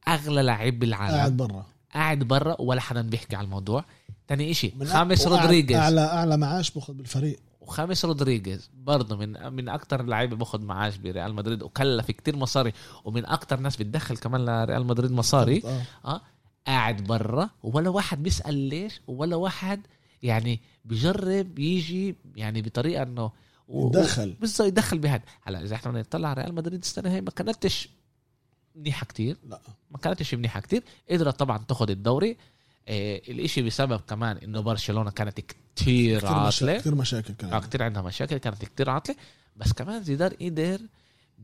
أغلى 0.08 0.42
لعيب 0.42 0.78
بالعالم. 0.78 1.16
قاعد 1.16 1.36
برا. 1.36 1.66
قاعد 1.94 2.18
برا 2.18 2.60
ولا 2.60 2.80
حدا 2.80 3.02
بيحكي 3.02 3.36
على 3.36 3.44
الموضوع. 3.44 3.84
تاني 4.26 4.54
من 4.76 4.86
خاميس 4.86 5.26
وقاعد 5.26 5.42
رودريغيز. 5.42 5.76
اعلى 5.76 6.00
أعلى 6.00 6.36
معاش 6.36 6.70
باخذ 6.70 6.92
بالفريق. 6.92 7.40
وخاميس 7.60 8.04
رودريغيز 8.04 8.70
برضه 8.74 9.16
من 9.16 9.52
من 9.52 9.68
أكتر 9.68 10.00
اللعيبه 10.00 10.36
باخذ 10.36 10.62
معاش 10.62 10.96
بريال 10.96 11.34
مدريد 11.34 11.62
وكلف 11.62 12.10
كتير 12.10 12.36
مصاري. 12.36 12.72
ومن 13.04 13.26
أكتر 13.26 13.60
ناس 13.60 13.76
بتدخل 13.76 14.16
كمان 14.16 14.44
لريال 14.44 14.86
مدريد 14.86 15.12
مصاري. 15.12 15.62
آه. 16.04 16.20
قاعد 16.66 17.04
برا 17.04 17.50
ولا 17.62 17.88
واحد 17.90 18.22
بيسأل 18.22 18.54
ليش 18.54 19.00
ولا 19.06 19.36
واحد 19.36 19.80
يعني 20.22 20.60
بجرب 20.84 21.58
يجي 21.58 22.16
يعني 22.36 22.62
بطريقة 22.62 23.02
إنه 23.02 23.32
يتدخل. 23.68 24.36
بالظبط 24.40 24.68
يدخل 24.68 24.98
بهذا 24.98 25.22
هلأ 25.42 25.62
إذا 25.62 25.74
إحنا 25.74 26.00
نطلع 26.00 26.28
على 26.28 26.42
ريال 26.42 26.54
مدريد 26.54 26.80
السنة 26.80 27.10
هي 27.10 27.20
ما 27.20 27.30
كانتش 27.30 27.88
منيحة 28.76 29.06
كتير. 29.06 29.36
لا. 29.48 29.60
ما 29.90 29.98
كانتش 29.98 30.34
منيحة 30.34 30.60
كتير. 30.60 30.82
قدرت 31.10 31.38
طبعا 31.38 31.58
تاخذ 31.58 31.90
الدوري. 31.90 32.36
آه 32.88 33.16
الإشي 33.28 33.62
بسبب 33.62 34.00
كمان 34.00 34.36
إنه 34.36 34.60
برشلونة 34.60 35.10
كانت 35.10 35.40
كتير 35.40 35.56
كثير 35.76 36.26
عاطلة. 36.26 36.48
مشاكل 36.48 36.80
كثير 36.80 36.94
مشاكل 36.94 37.34
آه 37.44 37.50
كان 37.50 37.60
كتير 37.60 37.82
عندها 37.82 38.02
مشاكل 38.02 38.38
كانت 38.38 38.64
كتير 38.64 38.90
عاطلة. 38.90 39.16
بس 39.56 39.72
كمان 39.72 40.02
زيدان 40.02 40.30
قدر 40.30 40.80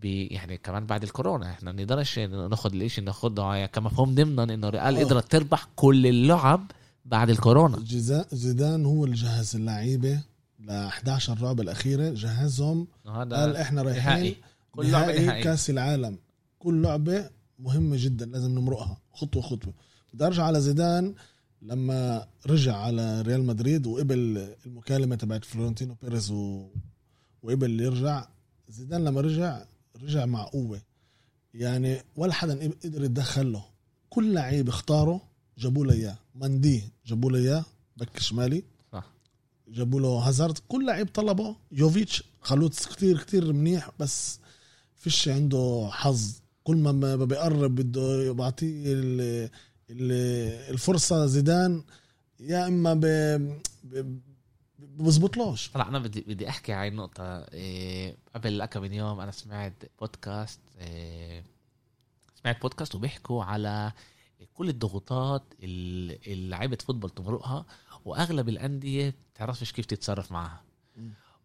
يعني 0.03 0.59
كمان 0.59 0.86
بعد 0.86 1.03
الكورونا 1.03 1.51
إحنا 1.51 1.72
ما 1.72 1.82
نقدرش 1.82 2.18
ناخد 2.18 2.74
الإشي 2.74 3.01
ناخده 3.01 3.66
كمفهوم 3.66 4.14
ضمنا 4.14 4.42
إنه 4.55 4.68
ريال 4.68 4.97
آه. 4.97 5.05
قدرت 5.05 5.32
تربح 5.32 5.68
كل 5.76 6.07
اللعب 6.07 6.70
بعد 7.05 7.30
الكورونا. 7.30 7.84
زيدان 8.32 8.86
هو 8.86 9.05
اللي 9.05 9.16
جهز 9.16 9.57
اللعيبة 9.57 10.20
ل 10.61 10.70
11 10.70 11.38
لعبه 11.42 11.62
الأخيرة 11.62 12.11
جهزهم. 12.11 12.86
قال 13.07 13.34
هذا 13.34 13.62
إحنا 13.62 13.82
نهائي. 13.82 13.95
رايحين 13.95 14.34
كل 14.72 14.90
لعبة 14.90 15.07
نهائي 15.07 15.26
نهائي. 15.26 15.42
كأس 15.42 15.70
العالم. 15.70 16.18
كل 16.59 16.82
لعبة 16.82 17.30
مهمة 17.59 17.97
جدا 17.99 18.26
لازم 18.26 18.51
نمرقها. 18.51 18.97
خطوه 19.12 19.42
خطوة. 19.42 19.74
بدي 20.12 20.26
أرجع 20.26 20.45
على 20.45 20.61
زيدان. 20.61 21.14
لما 21.62 22.26
رجع 22.47 22.76
على 22.76 23.22
ريال 23.22 23.45
مدريد 23.47 23.86
وقبل 23.86 24.49
المكالمة 24.66 25.16
تبعت 25.16 25.45
فلورنتينو 25.45 25.97
بيريز 26.03 26.30
و... 26.30 26.66
وقبل 27.42 27.80
يرجع 27.80 28.26
زيدان 28.68 29.05
لما 29.05 29.20
رجع 29.20 29.64
رجع 30.03 30.26
مع 30.26 30.42
قوة. 30.45 30.80
يعني 31.55 32.03
ولا 32.16 32.32
حدا 32.32 32.70
قدر 32.84 33.05
يتدخل 33.05 33.53
له. 33.53 33.64
كل 34.11 34.34
لعيب 34.34 34.68
اختاره 34.68 35.20
جابوا 35.59 35.84
له 35.86 35.92
إياه. 35.92 36.18
مندي 36.34 36.82
جابوا 37.07 37.30
له 37.30 37.38
إياه 37.38 37.64
back 37.96 38.18
شمالي. 38.18 38.62
صح. 38.92 39.05
جابوا 39.68 40.01
له 40.01 40.09
هازارد. 40.09 40.59
كل 40.68 40.86
لعيب 40.86 41.09
طلبه. 41.14 41.57
يوفيتش 41.72 42.22
خلوه 42.40 42.68
كتير 42.68 43.18
كتير 43.22 43.53
منيح 43.53 43.90
بس 43.99 44.38
فيش 44.97 45.28
عنده 45.28 45.88
حظ. 45.92 46.32
كل 46.64 46.76
ما 46.76 47.16
بيقرب 47.16 47.74
بده 47.74 48.32
بعطيه 48.32 48.92
ال- 48.92 49.51
الفرصة 50.70 51.26
زيدان 51.26 51.82
يا 52.40 52.66
إما 52.66 52.95
ب- 52.95 53.61
ب- 53.84 54.18
بزبطلوش 54.99 55.68
طلع 55.70 55.89
أنا 55.89 55.99
بدي 55.99 56.20
بدي 56.20 56.49
أحكي 56.49 56.72
على 56.72 56.89
النقطة 56.89 57.24
إيه 57.39 58.16
قبل 58.35 58.64
كم 58.64 58.82
من 58.82 58.93
يوم 58.93 59.20
أنا 59.20 59.30
سمعت 59.30 59.85
بودكاست 60.01 60.61
إيه 60.80 61.45
سمعت 62.43 62.62
بودكاست 62.62 62.95
وبيحكوا 62.95 63.45
على 63.45 63.93
كل 64.55 64.68
الضغوطات 64.68 65.43
اللي 65.62 66.18
لعيبة 66.49 66.78
فوتبول 66.87 67.11
تمرقها 67.11 67.66
وأغلب 68.05 68.49
الأندية 68.49 69.14
بتعرفش 69.35 69.72
كيف 69.72 69.87
تتصرف 69.87 70.32
معها. 70.32 70.62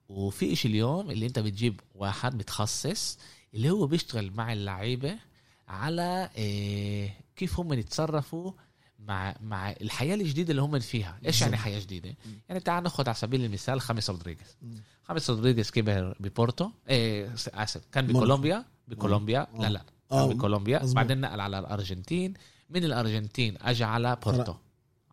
وفي 0.09 0.53
إشي 0.53 0.67
اليوم 0.67 1.11
اللي 1.11 1.25
أنت 1.25 1.39
بتجيب 1.39 1.79
واحد 1.95 2.35
متخصص 2.35 3.17
اللي 3.53 3.69
هو 3.69 3.87
بيشتغل 3.87 4.31
مع 4.33 4.53
اللعيبة 4.53 5.19
على 5.67 6.29
إيه 6.35 7.13
كيف 7.35 7.59
هم 7.59 7.73
يتصرفوا 7.73 8.51
مع 8.99 9.35
مع 9.41 9.71
الحياة 9.71 10.15
الجديدة 10.15 10.51
اللي 10.51 10.61
هم 10.61 10.79
فيها. 10.79 11.19
إيش 11.25 11.41
يعني. 11.41 11.57
حياة 11.57 11.79
جديدة؟ 11.79 12.15
يعني 12.49 12.59
تعال 12.61 12.83
ناخذ 12.83 13.07
على 13.07 13.15
سبيل 13.15 13.45
المثال 13.45 13.81
خاميس 13.81 14.09
رودريغيز. 14.09 14.57
خاميس 15.03 15.29
رودريغيز 15.29 15.71
كبر 15.71 16.15
ببورتو. 16.19 16.69
إيه 16.89 17.33
آسف 17.47 17.81
كان. 17.91 18.07
بكولومبيا. 18.07 18.65
بكولومبيا. 18.87 19.47
آه. 19.55 19.61
لا 19.61 19.69
لا 19.69 19.83
آه، 20.11 20.27
كان 20.27 20.37
بكولومبيا. 20.37 20.81
بعدين 20.83 21.21
نقل 21.21 21.39
على 21.39 21.59
الأرجنتين. 21.59 22.33
من 22.69 22.83
الأرجنتين 22.83 23.57
اجى 23.61 23.83
على 23.83 24.17
بورتو. 24.25 24.55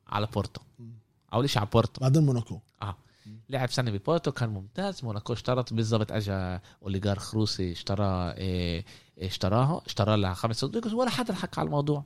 على 0.06 0.26
بورتو. 0.26 0.60
أول 1.32 1.50
شيء 1.50 1.58
على 1.58 1.68
بورتو. 1.72 2.00
بعدين 2.00 2.22
موناكو. 2.26 2.60
لعب 3.48 3.70
سنه 3.70 3.90
ببورتو 3.90 4.32
كان 4.32 4.48
ممتاز. 4.48 5.04
موناكو 5.04 5.32
اشترط 5.32 5.72
بالضبط 5.72 6.12
اجى 6.12 6.60
أوليغارخ 6.82 7.34
روسي 7.34 7.72
اشترى 7.72 8.32
إيه 8.32 8.84
اشتراه 9.18 9.82
اشترى 9.86 10.16
لها 10.16 10.34
خاميس 10.34 10.64
رودريغيز 10.64 10.94
ولا 10.94 11.10
حدا 11.10 11.34
حكى 11.34 11.60
على 11.60 11.66
الموضوع. 11.66 12.04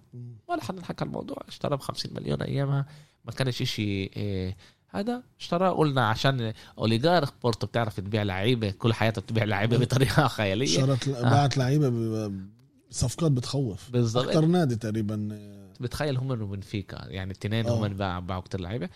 ولا 0.48 0.62
حدا 0.64 0.84
حكى 0.84 1.04
الموضوع. 1.04 1.36
اشترى 1.48 1.76
ب 1.76 1.80
50 1.80 2.14
مليون 2.14 2.42
أيامها. 2.42 2.86
ما 3.24 3.32
كانش 3.32 3.62
إشي 3.62 3.82
إيه 3.82 4.56
هذا 4.88 5.22
اشترى. 5.40 5.68
قلنا 5.68 6.08
عشان 6.08 6.52
أوليغارخ 6.78 7.30
بورتو 7.42 7.66
بتعرف 7.66 7.96
تبيع 8.00 8.22
لعيبة 8.22 8.70
كل 8.70 8.92
حياتها 8.94 9.20
بتبيع 9.20 9.44
لعيبة 9.44 9.78
بطريقة 9.78 10.28
خيالية. 10.38 10.66
شرط 10.66 11.08
بعت 11.08 11.56
لعيبة 11.56 11.88
ب- 11.88 12.50
بصفقات 12.90 13.32
بتخوف. 13.32 13.90
بالضبط. 13.90 14.26
أكثر 14.26 14.44
نادي 14.46 14.76
تقريبا 14.76 15.28
آه، 15.32 15.72
بتخيل 15.82 16.16
هم 16.18 16.30
وبنفيكا 16.30 17.04
يعني 17.08 17.30
الاثنين 17.32 17.66
آه. 17.66 17.70
هم 17.78 17.88
باعوا 17.88 18.20
باعوا 18.20 18.42
كثير 18.42 18.60
لعيبة. 18.60 18.88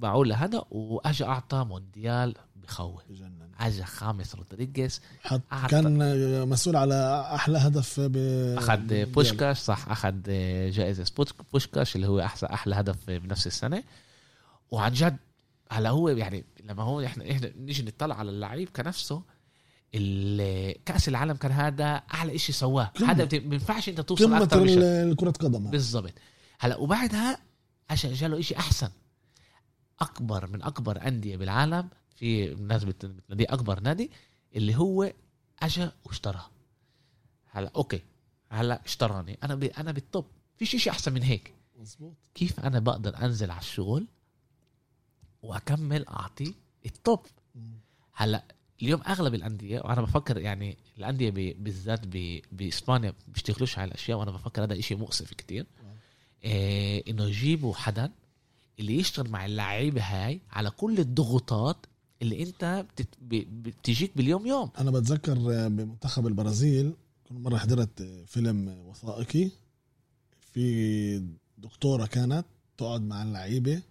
باعوا 0.00 0.24
لهذا 0.24 0.62
واجى 0.70 1.24
أعطى 1.24 1.64
مونديال 1.64 2.34
بخوف. 2.56 3.02
بجنن. 3.10 3.50
اجى 3.60 3.84
خاميس 3.84 4.34
رودريغيز. 4.34 5.00
حط 5.22 5.40
أعطى- 5.52 5.66
كان 5.66 6.48
مسؤول 6.48 6.76
على 6.76 7.30
أحلى 7.34 7.58
هدف 7.58 8.00
ب 8.00 8.16
أخذ 8.58 9.04
بوشكاش 9.04 9.58
صح 9.58 9.88
أخذ 9.88 10.22
جائزة 10.70 11.04
بوشكاش 11.52 11.96
اللي 11.96 12.08
هو 12.08 12.20
احسن 12.20 12.46
أحلى 12.46 12.74
هدف 12.74 13.10
بنفس 13.10 13.46
السنة. 13.46 13.82
وعن 14.70 14.92
جد 14.92 15.16
هلا 15.72 15.90
هو 15.90 16.08
يعني 16.08 16.44
لما 16.64 16.82
هو 16.82 17.00
إحنا 17.00 17.30
إحنا 17.30 17.50
نيجي 17.56 17.82
نطلع 17.82 18.14
على 18.14 18.30
اللعيب 18.30 18.68
كنفسه 18.76 19.22
كأس 20.86 21.08
العالم 21.08 21.32
كان 21.32 21.52
هذا 21.52 21.84
أعلى 22.14 22.38
شيء 22.38 22.54
سواه. 22.54 22.92
هذا 23.06 23.38
ما 23.40 23.54
ينفعش 23.54 23.88
أنت 23.88 24.00
توصل 24.00 24.24
قمة 24.24 24.44
كره 25.14 25.30
قدم 25.30 25.70
بالضبط. 25.70 26.12
هلا 26.58 26.76
وبعدها 26.76 27.38
اجى 27.90 28.12
جاله 28.12 28.40
شيء 28.40 28.58
أحسن. 28.58 28.88
أكبر 30.00 30.46
من 30.46 30.62
أكبر 30.62 31.06
أندية 31.08 31.36
بالعالم 31.36 31.88
في 32.16 32.54
ناس 32.54 32.84
بت- 32.84 33.06
بتناديه 33.06 33.46
أكبر 33.48 33.80
نادي 33.80 34.10
اللي 34.56 34.76
هو 34.76 35.12
اجى 35.62 35.88
واشترى 36.04 36.46
هلا 37.50 37.70
أوكي. 37.76 38.02
هلا 38.50 38.84
اشتراني. 38.84 39.38
أنا 39.42 39.54
ب... 39.54 39.64
أنا 39.64 39.92
بالطب 39.92 40.24
فيش 40.56 40.76
شيء 40.76 40.92
أحسن 40.92 41.12
من 41.12 41.22
هيك. 41.22 41.54
مظبوط. 41.78 42.14
كيف 42.34 42.60
أنا 42.60 42.78
بقدر 42.78 43.16
أنزل 43.24 43.50
على 43.50 43.60
الشغل 43.60 44.06
وأكمل 45.42 46.06
أعطي 46.08 46.54
الطب. 46.86 47.20
هلا 48.12 48.44
اليوم 48.82 49.00
أغلب 49.08 49.34
الأندية 49.34 49.80
وأنا 49.80 50.02
بفكر 50.02 50.38
يعني 50.38 50.76
الأندية 50.98 51.30
ب- 51.30 51.64
بالذات 51.64 52.06
ب- 52.06 52.42
بإسبانيا 52.52 53.14
بيشتغلوش 53.28 53.78
على 53.78 53.88
الأشياء 53.88 54.18
وأنا 54.18 54.30
بفكر 54.30 54.64
هذا 54.64 54.78
إشي 54.78 54.94
مؤسف 54.94 55.34
كتير. 55.34 55.66
إيه 56.44 57.10
إنه 57.10 57.24
يجيبوا 57.24 57.74
حدا 57.74 58.12
اللي 58.80 58.96
يشتغل 58.98 59.30
مع 59.30 59.46
اللعيبة 59.46 60.02
هاي 60.02 60.40
على 60.50 60.70
كل 60.70 60.98
الضغوطات 60.98 61.86
اللي 62.22 62.42
انت 62.42 62.86
بتجيك 63.22 64.16
باليوم 64.16 64.46
يوم. 64.46 64.70
أنا 64.78 64.90
بتذكر 64.90 65.32
آه، 65.54 65.68
بمنتخب 65.68 66.26
البرازيل 66.26 66.94
كنت 67.28 67.38
مرة 67.40 67.56
حضرت 67.56 68.00
آه، 68.00 68.24
فيلم 68.24 68.68
وثائقي. 68.68 69.50
في 70.52 71.22
دكتورة 71.58 72.06
كانت 72.06 72.44
تقعد 72.78 73.02
مع 73.02 73.22
اللعيبة. 73.22 73.82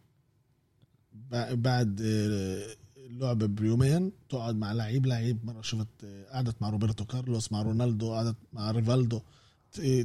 بع- 1.31 1.53
بعد 1.53 2.01
آه، 2.01 2.75
اللعبه 2.97 3.45
بيومين 3.45 4.11
تقعد 4.29 4.55
مع 4.55 4.71
لعيب 4.73 5.05
لعيب 5.05 5.45
مرة 5.45 5.61
شفت 5.61 6.05
قعدت 6.31 6.61
مع 6.61 6.69
روبرتو 6.69 7.05
كارلوس 7.05 7.51
مع 7.51 7.61
رونالدو 7.61 8.13
قعدت 8.13 8.35
مع 8.53 8.71
ريفالدو. 8.71 9.21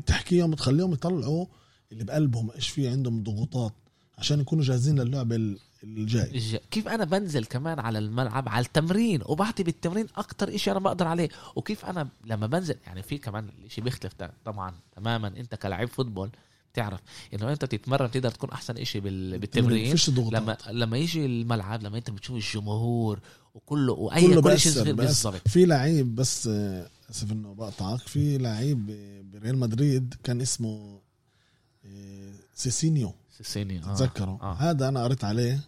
تحكيهم 0.06 0.52
وتخليهم 0.52 0.92
يطلعوا 0.92 1.46
اللي 1.92 2.04
بقلبهم 2.04 2.50
إيش 2.50 2.68
في 2.68 2.88
عندهم 2.88 3.22
ضغوطات. 3.22 3.74
عشان 4.20 4.40
يكونوا 4.40 4.64
جاهزين 4.64 4.98
للعبه 5.00 5.36
ال- 5.36 5.58
الجاي. 5.84 6.30
الج- 6.30 6.56
كيف 6.70 6.88
أنا 6.88 7.04
بنزل 7.04 7.44
كمان 7.44 7.78
على 7.78 7.98
الملعب 7.98 8.48
على 8.48 8.64
التمرين 8.66 9.20
وبعطي 9.26 9.62
بالتمرين 9.62 10.06
أكتر 10.16 10.54
إشي 10.54 10.70
أنا 10.70 10.78
بقدر 10.78 11.06
عليه. 11.06 11.28
وكيف 11.56 11.84
أنا 11.84 12.08
لما 12.24 12.46
بنزل 12.46 12.74
يعني 12.86 13.02
في 13.02 13.18
كمان 13.18 13.48
الاشي 13.58 13.80
بيختلف 13.80 14.12
طبعا 14.44 14.74
تماما. 14.96 15.28
أنت 15.28 15.54
كلاعب 15.54 15.88
football 15.88 16.30
بتعرف 16.72 17.00
إنه 17.34 17.52
أنت 17.52 17.64
تتمرن 17.64 18.10
تقدر 18.10 18.30
تكون 18.30 18.50
أحسن 18.50 18.74
بال- 19.00 19.38
بالتمرين. 19.38 19.94
لما 20.34 20.56
لما 20.70 20.98
يجي 20.98 21.26
الملعب 21.26 21.82
لما 21.82 21.98
أنت 21.98 22.10
بتشوف 22.10 22.36
الجمهور 22.36 23.20
وكله 23.54 23.92
وأي 23.92 24.26
كله 24.26 24.42
كل 24.42 24.58
شيء. 24.58 24.92
بالضبط. 24.92 25.48
في 25.48 25.64
لعيب 25.66 26.14
بس 26.14 26.46
آه، 26.46 26.90
اسف 27.10 27.32
إنه 27.32 27.54
بقطعك. 27.54 28.00
في 28.00 28.38
لعيب 28.38 28.86
بريال 29.32 29.58
مدريد 29.58 30.14
كان 30.24 30.40
اسمه 30.40 31.00
آه، 31.86 32.32
سيسينيو. 32.54 33.14
سيسينيو 33.42 33.78
آه. 33.84 33.94
تذكره 33.94 34.38
آه. 34.42 34.54
هذا 34.54 34.88
أنا 34.88 35.04
قريت 35.04 35.24
عليه 35.24 35.60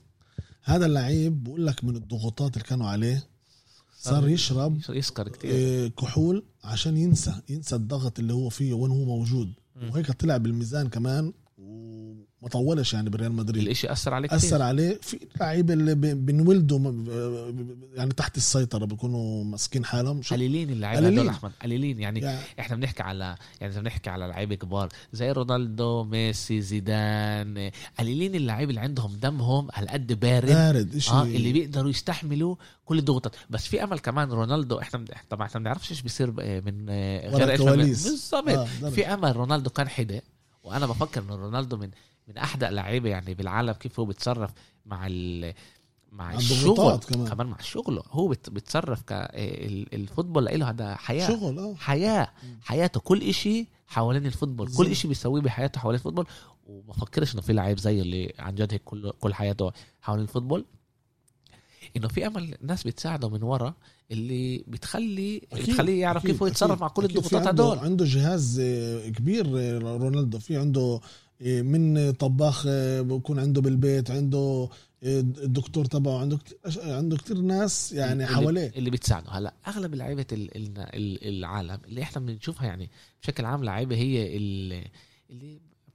هذا 0.62 0.86
اللعيب 0.86 1.44
بقول 1.44 1.66
لك 1.66 1.84
من 1.84 1.96
الضغوطات 1.96 2.56
اللي 2.56 2.68
كانوا 2.68 2.86
عليه 2.86 3.26
صار 3.98 4.28
يشرب 4.28 4.80
يسكر 4.88 5.28
كتير 5.28 5.50
آه، 5.54 5.88
كحول 5.88 6.44
عشان 6.64 6.96
ينسى 6.96 7.34
ينسى 7.48 7.76
الضغط 7.76 8.18
اللي 8.18 8.32
هو 8.32 8.48
فيه 8.48 8.74
وين 8.74 8.90
هو 8.90 9.04
موجود. 9.04 9.52
وهيك 9.82 10.10
طلع 10.12 10.36
بالميزان 10.36 10.88
كمان 10.88 11.32
وما 12.42 12.50
طولش 12.50 12.94
يعني 12.94 13.10
بريال 13.10 13.32
مدريد. 13.32 13.62
الإشي 13.62 13.92
أثر 13.92 14.14
عليه 14.14 14.28
كتير. 14.28 14.38
أثر 14.38 14.62
عليه. 14.62 14.98
في 15.02 15.18
لعيبه 15.40 15.74
اللي 15.74 15.94
بنولدوا 16.14 16.92
يعني 17.94 18.12
تحت 18.12 18.36
السيطرة 18.36 18.84
بيكونوا 18.84 19.44
ماسكين 19.44 19.84
حالهم. 19.84 20.20
قليلين 20.30 20.70
اللعيبة. 20.70 21.08
هدول 21.08 21.28
أحمد. 21.28 21.52
قليلين. 21.62 22.00
يعني 22.00 22.20
يعني 22.20 22.40
إحنا 22.60 22.76
بنحكي 22.76 23.02
على 23.02 23.36
يعني 23.60 23.80
بنحكي 23.80 24.10
على 24.10 24.26
لعيبة 24.26 24.54
كبار 24.54 24.88
زي 25.12 25.32
رونالدو 25.32 26.04
ميسي 26.04 26.60
زيدان 26.60 27.70
قليلين 27.98 28.34
اللعيبه 28.34 28.70
اللي 28.70 28.80
عندهم 28.80 29.12
دمهم 29.22 29.68
على 29.72 29.86
قد 29.86 30.12
بارد 30.20 30.48
بارد 30.48 30.98
شيء 30.98 31.14
آه 31.14 31.22
اللي 31.22 31.52
بيقدروا 31.52 31.90
يستحملوا 31.90 32.56
كل 32.84 32.98
الضغوطات. 32.98 33.36
بس 33.50 33.66
في 33.66 33.84
أمل 33.84 33.98
كمان 33.98 34.28
رونالدو 34.30 34.78
إحنا 34.78 35.04
طبعا 35.30 35.46
إحنا 35.46 35.60
ما 35.60 35.64
بنعرفش 35.64 35.90
إيش 35.90 36.02
بيصير 36.02 36.30
من 36.66 36.86
آه، 36.88 37.28
غير 37.28 37.64
ما. 37.64 37.74
بالضبط. 37.74 38.48
آه،. 38.48 38.90
في 38.90 39.06
أمل 39.06 39.36
رونالدو 39.36 39.70
كان 39.70 39.88
حدا 39.88 40.20
وأنا 40.64 40.86
بفكر 40.86 41.22
إنه 41.22 41.34
رونالدو 41.34 41.76
من 41.76 41.90
من 42.28 42.38
احدى 42.38 42.66
لعيبة 42.66 43.08
يعني 43.08 43.34
بالعالم 43.34 43.72
كيف 43.72 44.00
هو 44.00 44.06
بيتصرف 44.06 44.50
مع 44.86 45.06
ال 45.06 45.54
مع 46.12 46.34
الشغل 46.34 46.98
كمان. 46.98 47.28
كمان 47.28 47.46
مع 47.46 47.56
شغله. 47.60 48.02
هو 48.10 48.28
بيتصرف 48.28 49.02
ال 49.10 49.25
football 49.25 50.44
له 50.44 50.70
هذا 50.70 50.94
حياة. 50.96 51.28
شغل 51.28 51.58
آه. 51.58 51.74
حياة. 51.74 52.28
حياته 52.62 53.00
كل 53.00 53.22
إشي 53.22 53.66
حوالين 53.86 54.26
ال 54.26 54.31
football. 54.31 54.74
كل 54.74 54.86
إشي 54.86 55.08
بيسويه 55.08 55.42
بحياته 55.42 55.80
حوالين 55.80 55.98
ال 55.98 56.01
football. 56.01 56.26
وبفكرش 56.66 57.34
إنه 57.34 57.42
في 57.42 57.52
لعيب 57.52 57.78
زي 57.78 58.00
اللي 58.00 58.34
عن 58.38 58.54
جد 58.54 58.72
هيك 58.72 58.82
كل 58.84 59.10
كل 59.20 59.34
حياته 59.34 59.72
حوالين 60.00 60.24
الفوتبول. 60.24 60.64
إنه 61.96 62.08
في 62.08 62.26
أمل 62.26 62.56
ناس 62.62 62.82
بتساعده 62.84 63.28
من 63.28 63.42
ورا 63.42 63.74
اللي 64.10 64.64
بتخلي 64.68 65.42
أكيد، 65.52 65.70
بتخليه 65.70 66.00
يعرف 66.00 66.22
أكيد، 66.22 66.30
كيف 66.30 66.42
هو 66.42 66.46
يتصرف 66.46 66.70
أكيد، 66.70 66.82
مع 66.82 66.88
كل 66.88 67.04
الضغوطات 67.04 67.46
هدول. 67.46 67.78
عنده 67.78 68.04
جهاز 68.04 68.60
آه، 68.60 69.08
كبير 69.08 69.46
آه، 69.58 69.78
رونالدو. 69.78 70.38
في 70.38 70.56
عنده 70.56 71.00
من 71.42 72.10
طباخ 72.12 72.64
آه، 72.68 73.00
بكون 73.00 73.38
عنده 73.38 73.60
بالبيت 73.60 74.10
عنده 74.10 74.68
آه، 75.04 75.20
الدكتور 75.20 75.84
تبعه 75.84 76.18
عنده 76.20 76.38
عنده 76.76 77.16
كتير 77.16 77.38
ناس 77.38 77.92
يعني 77.92 78.12
اللي- 78.24 78.26
حواليه. 78.36 78.72
اللي 78.76 78.90
بتساعده. 78.90 79.30
هلا 79.30 79.54
أغلب 79.68 79.94
لعيبة 79.94 80.26
ال- 80.32 80.56
ال- 80.56 80.78
ال- 80.78 81.28
العالم 81.38 81.78
اللي 81.84 82.02
إحنا 82.02 82.20
بنشوفها 82.22 82.66
يعني 82.66 82.90
بشكل 83.22 83.44
عام 83.44 83.64
لعيبة 83.64 83.96
هي 83.96 84.36
اللي, 84.36 84.90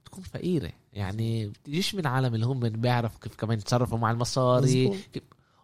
بتكون 0.04 0.24
فقيرة. 0.24 0.72
يعني 0.92 1.46
بتجيش 1.46 1.94
من 1.94 2.06
عالم 2.06 2.34
اللي 2.34 2.46
هم 2.46 2.60
بيعرفوا 2.60 3.20
كيف 3.20 3.34
كمان 3.36 3.58
يتصرفوا 3.58 3.98
مع 3.98 4.10
المصاري. 4.10 4.86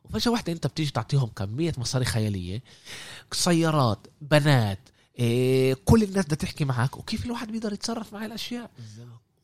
وفجأة 0.05 0.33
واحدة 0.33 0.53
أنت 0.53 0.67
بتيجي 0.67 0.91
تعطيهم 0.91 1.27
كمية 1.29 1.73
مصاري 1.79 2.05
خيالية 2.05 2.63
سيارات 3.33 4.07
بنات 4.21 4.79
إيه 5.19 5.75
كل 5.85 6.03
الناس 6.03 6.25
بدها 6.27 6.37
تحكي 6.37 6.65
معك 6.65 6.97
وكيف 6.99 7.27
الواحد 7.27 7.53
بيقدر 7.53 7.73
يتصرف 7.73 8.13
مع 8.15 8.27
الأشياء؟ 8.27 8.71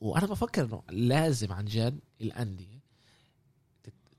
وأنا 0.00 0.26
بفكر 0.26 0.64
إنه 0.64 0.82
لازم 0.90 1.52
عن 1.52 1.64
جد 1.64 1.98
الأندية 2.20 2.80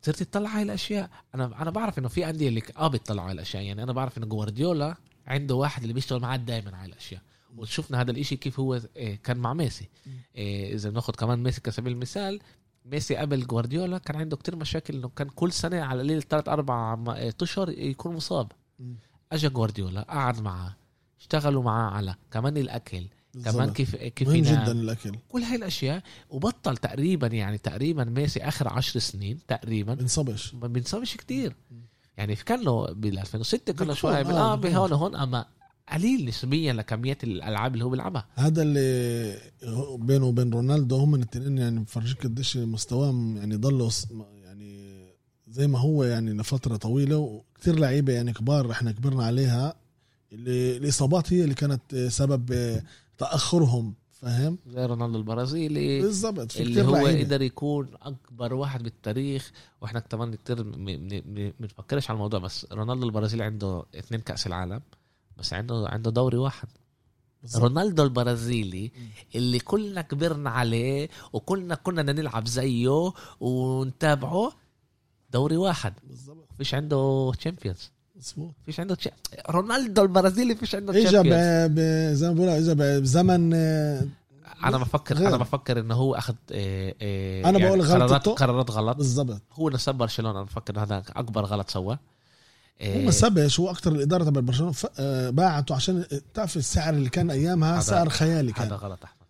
تصير 0.01 0.13
تطلع 0.13 0.49
على 0.49 0.63
الأشياء. 0.63 1.09
أنا 1.36 1.61
أنا 1.61 1.69
بعرف 1.71 1.99
إنه 1.99 2.07
في 2.07 2.29
أندية 2.29 2.47
اللي 2.47 2.61
آه 2.77 2.88
بيطلعوا 2.88 3.27
على 3.27 3.36
الأشياء. 3.36 3.63
يعني 3.63 3.84
أنا 3.84 3.93
بعرف 3.93 4.17
انه 4.17 4.25
جوارديولا 4.25 4.95
عنده 5.27 5.55
واحد 5.55 5.82
اللي 5.82 5.93
بيشتغل 5.93 6.19
معاه 6.19 6.38
دائما 6.38 6.77
على 6.77 6.91
الأشياء. 6.91 7.21
وشفنا 7.57 8.01
هذا 8.01 8.11
الإشي 8.11 8.36
كيف 8.36 8.59
هو 8.59 8.82
إيه، 8.95 9.15
كان 9.15 9.38
مع 9.38 9.53
ميسي. 9.53 9.89
إيه، 10.36 10.73
إذا 10.73 10.89
بناخذ 10.89 11.13
كمان 11.13 11.43
ميسي 11.43 11.61
كسبيل 11.61 11.93
المثال 11.93 12.39
ميسي 12.86 13.15
قبل 13.15 13.47
جوارديولا 13.47 13.97
كان 13.97 14.15
عنده 14.17 14.38
كتير 14.38 14.55
مشاكل 14.55 14.95
إنه 14.95 15.09
كان 15.09 15.29
كل 15.29 15.51
سنة 15.51 15.82
على 15.82 16.01
القليل 16.01 16.21
ثلاث 16.21 16.49
أربع 16.49 17.03
إيه، 17.15 17.34
أشهر 17.41 17.69
يكون 17.69 18.15
مصاب. 18.15 18.51
اجى 19.32 19.49
جوارديولا 19.49 20.01
قعد 20.01 20.41
معاه 20.41 20.75
اشتغلوا 21.19 21.63
معاه 21.63 21.91
على 21.91 22.15
كمان 22.32 22.57
الأكل 22.57 23.07
كمان. 23.45 23.73
كيف 23.73 23.95
كيف 23.95 24.27
مهم 24.27 24.38
ينام. 24.38 24.63
جدا 24.63 24.71
الأكل 24.71 25.11
كل 25.29 25.41
هاي 25.41 25.55
الأشياء 25.55 26.03
وبطل 26.29 26.77
تقريبا 26.77 27.27
يعني 27.27 27.57
تقريبا 27.57 28.03
ميسي 28.03 28.39
آخر 28.39 28.67
عشر 28.67 28.99
سنين 28.99 29.39
تقريبا 29.47 29.93
بنصبش 29.93 30.53
ما 30.53 30.67
بينصابش 30.67 31.17
كتير 31.17 31.55
يعني 32.17 32.36
في 32.36 32.45
كان 32.45 32.61
له 32.61 32.93
بال 32.93 33.19
2006 33.19 33.73
كان 33.73 33.88
له 33.88 33.95
آه، 34.03 34.53
آه. 34.53 34.55
بهون 34.55 34.93
هون 34.93 35.15
أما 35.15 35.45
قليل 35.91 36.25
نسبيا 36.25 36.73
لكميات 36.73 37.23
الألعاب 37.23 37.73
اللي 37.73 37.86
هو 37.86 37.89
بيلعبها 37.89 38.27
هذا 38.36 38.61
اللي 38.61 39.38
بينه 39.97 40.25
وبين 40.25 40.53
رونالدو 40.53 40.95
هم 40.95 41.15
الاثنين 41.15 41.57
يعني 41.57 41.79
بفرجيك 41.79 42.23
قديش 42.23 42.57
مستواهم 42.57 43.38
يعني 43.38 43.55
ضلوا 43.55 43.89
يعني 44.43 45.01
زي 45.47 45.67
ما 45.67 45.79
هو 45.79 46.03
يعني 46.03 46.34
لفترة 46.34 46.75
طويلة 46.75 47.17
وكثير 47.17 47.79
لعيبة 47.79 48.13
يعني 48.13 48.34
كبار 48.34 48.71
إحنا 48.71 48.91
كبرنا 48.91 49.25
عليها 49.25 49.75
اللي 50.32 50.77
الإصابات 50.77 51.34
هي 51.34 51.43
اللي 51.43 51.55
كانت 51.55 51.95
سبب 51.95 52.51
تأخرهم 53.22 53.93
فاهم؟ 54.11 54.57
زي 54.67 54.86
رونالدو 54.86 55.17
البرازيلي 55.17 56.01
بالضبط 56.01 56.51
في 56.51 56.63
اللي 56.63 56.82
هو 56.82 56.95
لعيبة. 56.95 57.24
قدر 57.24 57.41
يكون 57.41 57.89
أكبر 58.01 58.53
واحد 58.53 58.84
بالتاريخ 58.84 59.51
وإحنا 59.82 59.99
كمان 59.99 60.36
كتير 60.36 60.63
بنفكرش 61.59 62.09
على 62.09 62.15
الموضوع 62.15 62.39
بس 62.39 62.67
رونالدو 62.72 63.05
البرازيلي 63.05 63.43
عنده 63.43 63.86
اثنين 63.95 64.22
كأس 64.22 64.47
العالم 64.47 64.82
بس 65.38 65.53
عنده 65.53 65.88
عنده 65.89 66.11
دوري 66.11 66.38
واحد. 66.38 66.67
بالضبط. 67.41 67.63
رونالدو 67.63 68.03
البرازيلي 68.03 68.91
اللي 69.36 69.59
كلنا 69.59 70.01
كبرنا 70.01 70.49
عليه 70.49 71.09
وكلنا 71.34 71.76
كنا 71.76 72.01
نلعب 72.01 72.47
زيه 72.47 73.11
ونتابعه 73.39 74.51
دوري 75.32 75.57
واحد. 75.57 75.93
بالضبط 76.03 76.47
فيش 76.57 76.74
عنده 76.74 77.32
تشامبيونز 77.38 77.91
مظبوط 78.22 78.53
فيش 78.65 78.80
عنده 78.80 78.95
تش... 78.95 79.09
رونالدو 79.49 80.01
البرازيلي 80.03 80.55
فيش 80.55 80.76
عنده 80.76 80.93
اجى 81.07 81.17
ب- 81.30 81.76
ب- 81.76 82.13
زي 82.13 82.28
ما 82.28 82.34
بقول 82.34 82.47
اجى 82.49 82.74
بزمن 82.76 83.51
آه، 83.53 84.01
أنا 84.63 84.78
بفكر 84.78 85.15
غير. 85.15 85.28
أنا 85.28 85.38
بفكر 85.38 85.80
إنه 85.80 85.95
هو 85.95 86.15
أخذ 86.15 86.34
آه، 86.51 86.95
آه، 87.01 87.49
أنا 87.49 87.57
بقول 87.57 87.88
قرارات. 87.88 88.30
قرارات 88.30 88.72
غلط. 88.72 88.97
بالضبط. 88.97 89.41
هو 89.53 89.69
نسب 89.69 89.95
برشلونة 89.95 90.32
أنا 90.38 90.43
بفكر 90.45 90.80
هذا 90.84 91.03
أكبر 91.09 91.45
غلط 91.45 91.69
سواه. 91.69 91.93
هو 91.93 91.99
آه، 92.82 93.05
ما 93.05 93.11
سبش 93.11 93.59
هو 93.59 93.69
أكثر 93.69 93.91
الإدارة 93.91 94.24
تبع 94.24 94.41
برشلونة 94.41 94.72
ف- 94.72 94.88
آه، 94.99 95.30
باعته 95.30 95.76
عشان 95.76 96.05
تعرف 96.34 96.57
السعر 96.57 96.93
اللي 96.93 97.09
كان 97.09 97.32
أيامها 97.32 97.74
هذا- 97.76 97.80
سعر 97.82 98.09
خيالي 98.09 98.51
هذا 98.51 98.57
كان 98.69 98.74
غلط 98.78 99.03
أحمد. 99.03 99.22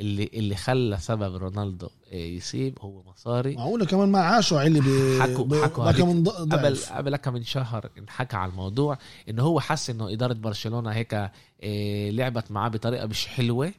اللي 0.00 0.30
اللي 0.34 0.56
خلى 0.56 0.98
سبب 1.00 1.36
رونالدو 1.36 1.86
آه، 1.86 1.90
يسيب 2.12 2.78
هو 2.80 3.02
مصاري 3.02 3.54
معقولة 3.56 3.84
كمان 3.86 4.08
ما 4.08 4.18
عاشوا 4.18 4.60
علي 4.60 4.80
ب 4.80 4.84
حكوا- 5.22 5.44
ب- 5.44 5.54
حكوا 5.64 5.84
من 6.06 6.24
قبل 6.28 6.76
قبل 6.76 7.16
كم 7.16 7.32
من 7.34 7.42
شهر 7.44 7.90
انحكى 7.98 8.36
على 8.36 8.50
الموضوع 8.50 8.98
إنه 9.28 9.42
هو 9.42 9.60
حس 9.60 9.90
إنه 9.90 10.12
إدارة 10.12 10.32
برشلونة 10.34 10.90
هيك 10.90 11.30
آه، 11.62 12.10
لعبت 12.10 12.50
معاه 12.50 12.68
بطريقة 12.68 13.06
مش 13.06 13.26
حلوة. 13.26 13.72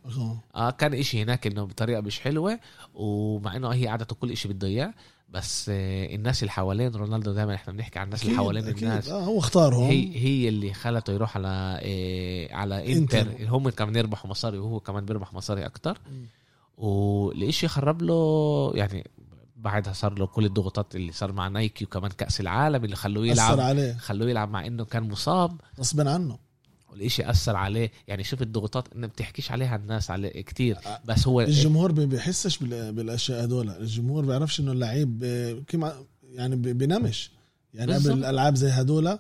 آه 0.56 0.70
كان 0.72 0.94
إشي 0.94 1.24
هناك 1.24 1.48
إنه 1.48 1.64
بطريقة 1.66 2.02
مش 2.02 2.20
حلوة 2.20 2.60
ومع 2.96 3.56
إنه 3.56 3.70
هي 3.70 3.88
قعدته 3.88 4.16
كل 4.16 4.32
إشي 4.32 4.48
بده 4.48 4.68
إياه 4.68 4.94
بس 5.30 5.70
آه، 5.74 6.16
الناس 6.16 6.44
اللي 6.44 6.52
حوالين 6.52 6.96
رونالدو 6.96 7.32
دائما 7.34 7.56
إحنا 7.56 7.74
بنحكي 7.74 8.00
عن 8.00 8.06
الناس 8.06 8.24
اللي 8.24 8.38
حوالين. 8.38 8.68
الناس 8.68 9.10
آه 9.10 9.24
هو 9.24 9.40
اختارهم 9.40 9.84
هي 9.90 10.16
هي 10.18 10.50
اللي 10.50 10.74
خلته 10.74 11.14
يروح 11.14 11.38
على 11.38 11.80
إيه 11.82 12.54
على 12.56 12.94
إنتر. 12.94 13.20
إنتر. 13.22 13.46
هم 13.50 13.70
كمان 13.70 13.96
يربحوا 13.96 14.30
مصاري 14.30 14.58
وهو 14.58 14.80
كمان 14.80 15.06
بيربح 15.06 15.34
مصاري 15.34 15.66
أكتر 15.66 15.98
مم. 16.12 16.26
والإشي 16.78 17.68
خرب 17.68 18.02
له 18.02 18.72
يعني 18.76 19.10
بعدها 19.56 19.94
صار 19.94 20.20
له 20.20 20.26
كل 20.28 20.46
الضغوطات 20.46 20.96
اللي 20.96 21.12
صار 21.12 21.32
مع 21.32 21.48
نايكي 21.48 21.86
وكمان 21.86 22.12
كأس 22.12 22.40
العالم 22.42 22.86
اللي 22.86 22.96
خلوه 22.96 23.28
يلعب 23.28 23.60
عليه. 23.60 23.94
خلوه 23.94 24.30
يلعب 24.30 24.50
مع 24.50 24.68
إنه 24.68 24.86
كان 24.86 25.04
مصاب. 25.10 25.62
غصبا 25.80 26.10
عنه. 26.12 26.38
والإشي 26.92 27.30
أثر 27.30 27.56
عليه. 27.56 27.92
يعني 28.08 28.24
شوف 28.24 28.42
الضغوطات 28.42 28.94
إنه 28.96 29.08
بتحكيش 29.08 29.52
عليها 29.52 29.76
الناس 29.76 30.12
عليه 30.12 30.42
كتير 30.42 30.78
بس 31.06 31.28
هو 31.28 31.42
الجمهور 31.42 31.92
بي- 31.92 32.06
بيحسش 32.06 32.58
بال- 32.58 32.92
بالأشياء 32.94 33.44
هدول. 33.44 33.70
الجمهور 33.70 34.26
بيعرفش 34.26 34.60
إنه 34.60 34.72
اللعيب 34.72 35.22
آه، 35.24 35.58
كما 35.68 35.94
يعني 36.34 36.56
بينامش. 36.56 37.32
يعني. 37.74 37.94
قبل 37.94 38.12
الالعاب 38.12 38.56
زي 38.56 38.70
هدول 38.70 39.20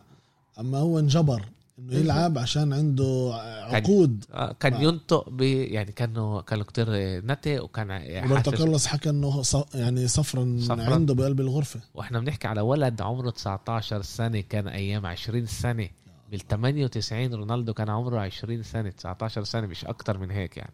أما 0.60 0.78
هو 0.78 1.00
انجبر. 1.00 1.46
إنه. 1.80 1.94
يلعب 1.94 2.38
عشان 2.38 2.74
عنده 2.74 3.32
عقود 3.64 4.26
آه، 4.34 4.56
كان 4.60 4.74
آه. 4.74 4.82
ينطق 4.82 5.30
ب 5.30 5.42
يعني 5.42 5.92
كانوا 5.92 6.42
كانوا 6.42 6.64
كتير 6.66 6.88
نتي 7.26 7.60
وكان 7.60 7.92
روبرتو 8.24 8.52
حاسس 8.52 8.58
كارلوس 8.64 8.86
حكى 8.86 9.10
إنه 9.10 9.44
يعني 9.74 10.08
صفرا 10.08 10.58
صفرا. 10.60 10.84
عنده 10.94 11.14
بقلب 11.14 11.40
الغرفة 11.40 11.80
وإحنا 11.94 12.20
بنحكي 12.20 12.48
على 12.48 12.62
ولد 12.62 13.02
عمره 13.02 13.30
19 13.30 14.02
سنة 14.02 14.40
كان 14.42 14.68
أيام 14.68 15.06
20 15.06 15.46
سنة 15.46 15.90
بال 16.32 16.40
98 16.40 17.34
رونالدو 17.34 17.74
كان 17.74 17.90
عمره 17.90 18.20
20 18.20 18.64
سنة 18.64 18.90
19 18.90 19.44
سنة 19.44 19.68
مش 19.68 19.86
أكتر 19.86 20.18
من 20.18 20.32
هيك 20.32 20.58
يعني 20.58 20.74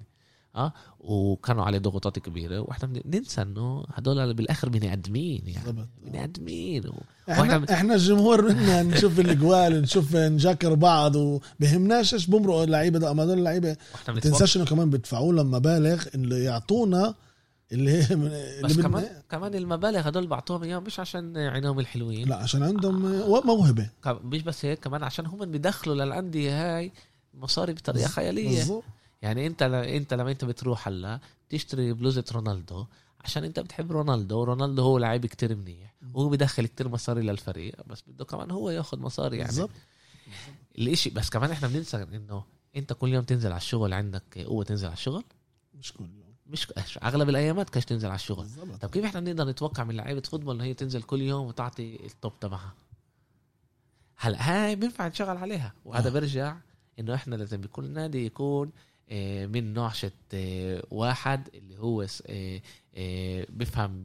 آه 0.56 0.74
وكانوا 0.99 1.64
عليه 1.64 1.78
ضغوطات 1.80 2.20
كبيرة 2.20 2.60
وإحنا 2.60 2.88
بن- 2.88 3.01
ننسى 3.18 3.41
إنه 3.41 3.84
هدول 3.93 4.34
بالآخر 4.34 4.70
بني 4.70 4.93
أدمين 4.93 5.41
يعني. 5.47 5.86
بني 6.06 6.24
أدمين 6.24 6.88
و... 6.88 6.93
إحنا 7.32 7.66
إحنا 7.74 7.93
الجمهور 7.95 8.41
بدنا 8.41 8.84
نشوف 8.84 9.20
الاجوال 9.20 9.82
نشوف 9.82 10.16
نجاكر 10.16 10.74
بعض 10.74 11.16
وبهمناش 11.16 12.14
إيش 12.14 12.28
بمرقوا 12.28 12.64
اللعيبة 12.64 12.99
ده 12.99 13.12
اما 13.12 13.24
هدول 13.24 13.38
اللعيبه 13.38 13.76
ما 14.08 14.20
تنساش 14.20 14.58
إنه 14.58 14.66
كمان 14.66 14.89
بيدفعوا 14.89 15.34
لهم 15.34 15.51
مبالغ 15.51 16.04
اللي 16.16 16.43
يعطونا 16.43 17.14
اللي 17.72 17.91
هي 17.91 18.16
من- 18.16 18.30
بس 18.64 18.72
اللي 18.72 18.84
كمان 18.84 19.01
بدنا 19.04 19.22
كمان 19.30 19.56
المبالغ 19.56 20.08
هدول 20.08 20.28
بعطوهم 20.28 20.64
إياهم 20.64 20.84
مش 20.84 20.99
عشان 20.99 21.38
عينهم 21.38 21.80
الحلوين. 21.80 22.28
لا 22.30 22.36
عشان 22.36 22.64
عندهم 22.64 23.01
موهبة. 23.45 23.89
كم- 24.04 24.20
مش 24.24 24.41
بس 24.41 24.66
هيك 24.66 24.80
كمان 24.80 25.04
عشان 25.04 25.26
هم 25.26 25.45
بيدخلوا 25.45 25.95
للأندية 25.95 26.78
هاي 26.78 26.91
مصاري 27.34 27.74
بطريقة 27.74 28.08
خيالية. 28.08 28.58
بالضبط. 28.60 28.84
يعني 29.24 29.47
انت 29.47 29.63
ل... 29.63 29.74
انت 29.74 30.13
لما 30.13 30.32
انت 30.32 30.45
بتروح 30.45 30.88
هلا 30.88 31.19
تشتري 31.49 31.93
بلوزة 31.93 32.24
رونالدو 32.32 32.86
عشان 33.21 33.43
انت 33.43 33.59
بتحب 33.59 33.91
رونالدو 33.91 34.39
ورونالدو 34.39 34.82
هو 34.82 34.97
لعيب 34.97 35.26
كتير 35.26 35.55
منيح 35.55 35.93
وهو 36.13 36.30
بدخل 36.30 36.65
كتير 36.65 36.89
مصاري 36.89 37.21
للفريق 37.21 37.76
بس 37.88 38.03
بده 38.07 38.26
كمان 38.26 38.51
هو 38.51 38.69
ياخذ 38.69 38.99
مصاري 38.99 39.38
يعني. 39.38 39.49
بالضبط. 39.49 39.69
الاشي 40.78 41.09
بس 41.09 41.30
كمان 41.30 41.51
إحنا 41.51 41.67
بننسى 41.67 42.03
إنه 42.03 42.43
انت 42.76 42.93
كل 42.93 43.13
يوم 43.13 43.24
تنزل 43.24 43.49
على 43.49 43.57
الشغل 43.57 43.93
عندك 43.93 44.38
قوة 44.38 44.63
تنزل 44.63 44.86
على 44.86 44.93
الشغل؟ 44.93 45.24
مش 45.80 45.93
كل 45.93 46.03
يوم. 46.03 46.34
مش 46.47 46.67
أغلب 47.03 47.30
الأيامات 47.30 47.69
كاش 47.69 47.86
تنزل 47.86 48.07
على 48.07 48.15
الشغل. 48.15 48.43
بالضبط. 48.43 48.82
طب 48.82 48.89
كيف 48.89 49.05
إحنا 49.05 49.19
بنقدر 49.19 49.49
نتوقع 49.49 49.84
من 49.84 49.95
لعيبة 49.95 50.21
football 50.22 50.56
إنه 50.55 50.63
هي 50.63 50.74
تنزل 50.74 51.01
كل 51.01 51.21
يوم 51.21 51.47
وتعطي 51.47 52.05
ال 52.06 52.14
top 52.14 52.39
تبعها؟ 52.39 52.74
هلا 54.15 54.65
هاي 54.65 54.76
بينفع 54.76 55.07
نشتغل 55.07 55.38
عليها 55.38 55.74
وهذا 55.86 56.09
آه. 56.09 56.11
بيرجع 56.11 56.55
إنه 56.99 57.15
إحنا 57.15 57.36
لازم 57.36 57.61
بكل 57.61 57.89
نادي 57.89 58.26
يكون 58.26 58.71
من 59.47 59.74
نعشة 59.74 60.11
آه، 60.34 60.84
واحد 60.91 61.49
اللي 61.53 61.80
هو 61.80 62.01
آه، 62.28 62.61
آه، 62.95 63.45
بيفهم 63.49 64.03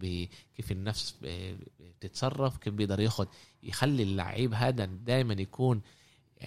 كيف 0.57 0.73
النفس 0.73 1.15
آه، 1.25 1.57
بتتصرف 2.01 2.57
كيف 2.57 2.75
بيقدر 2.75 3.01
ياخد 3.01 3.29
يخلي 3.63 4.03
اللعيب 4.03 4.55
هذا 4.55 4.85
دائما 4.85 5.35
يكون 5.35 5.81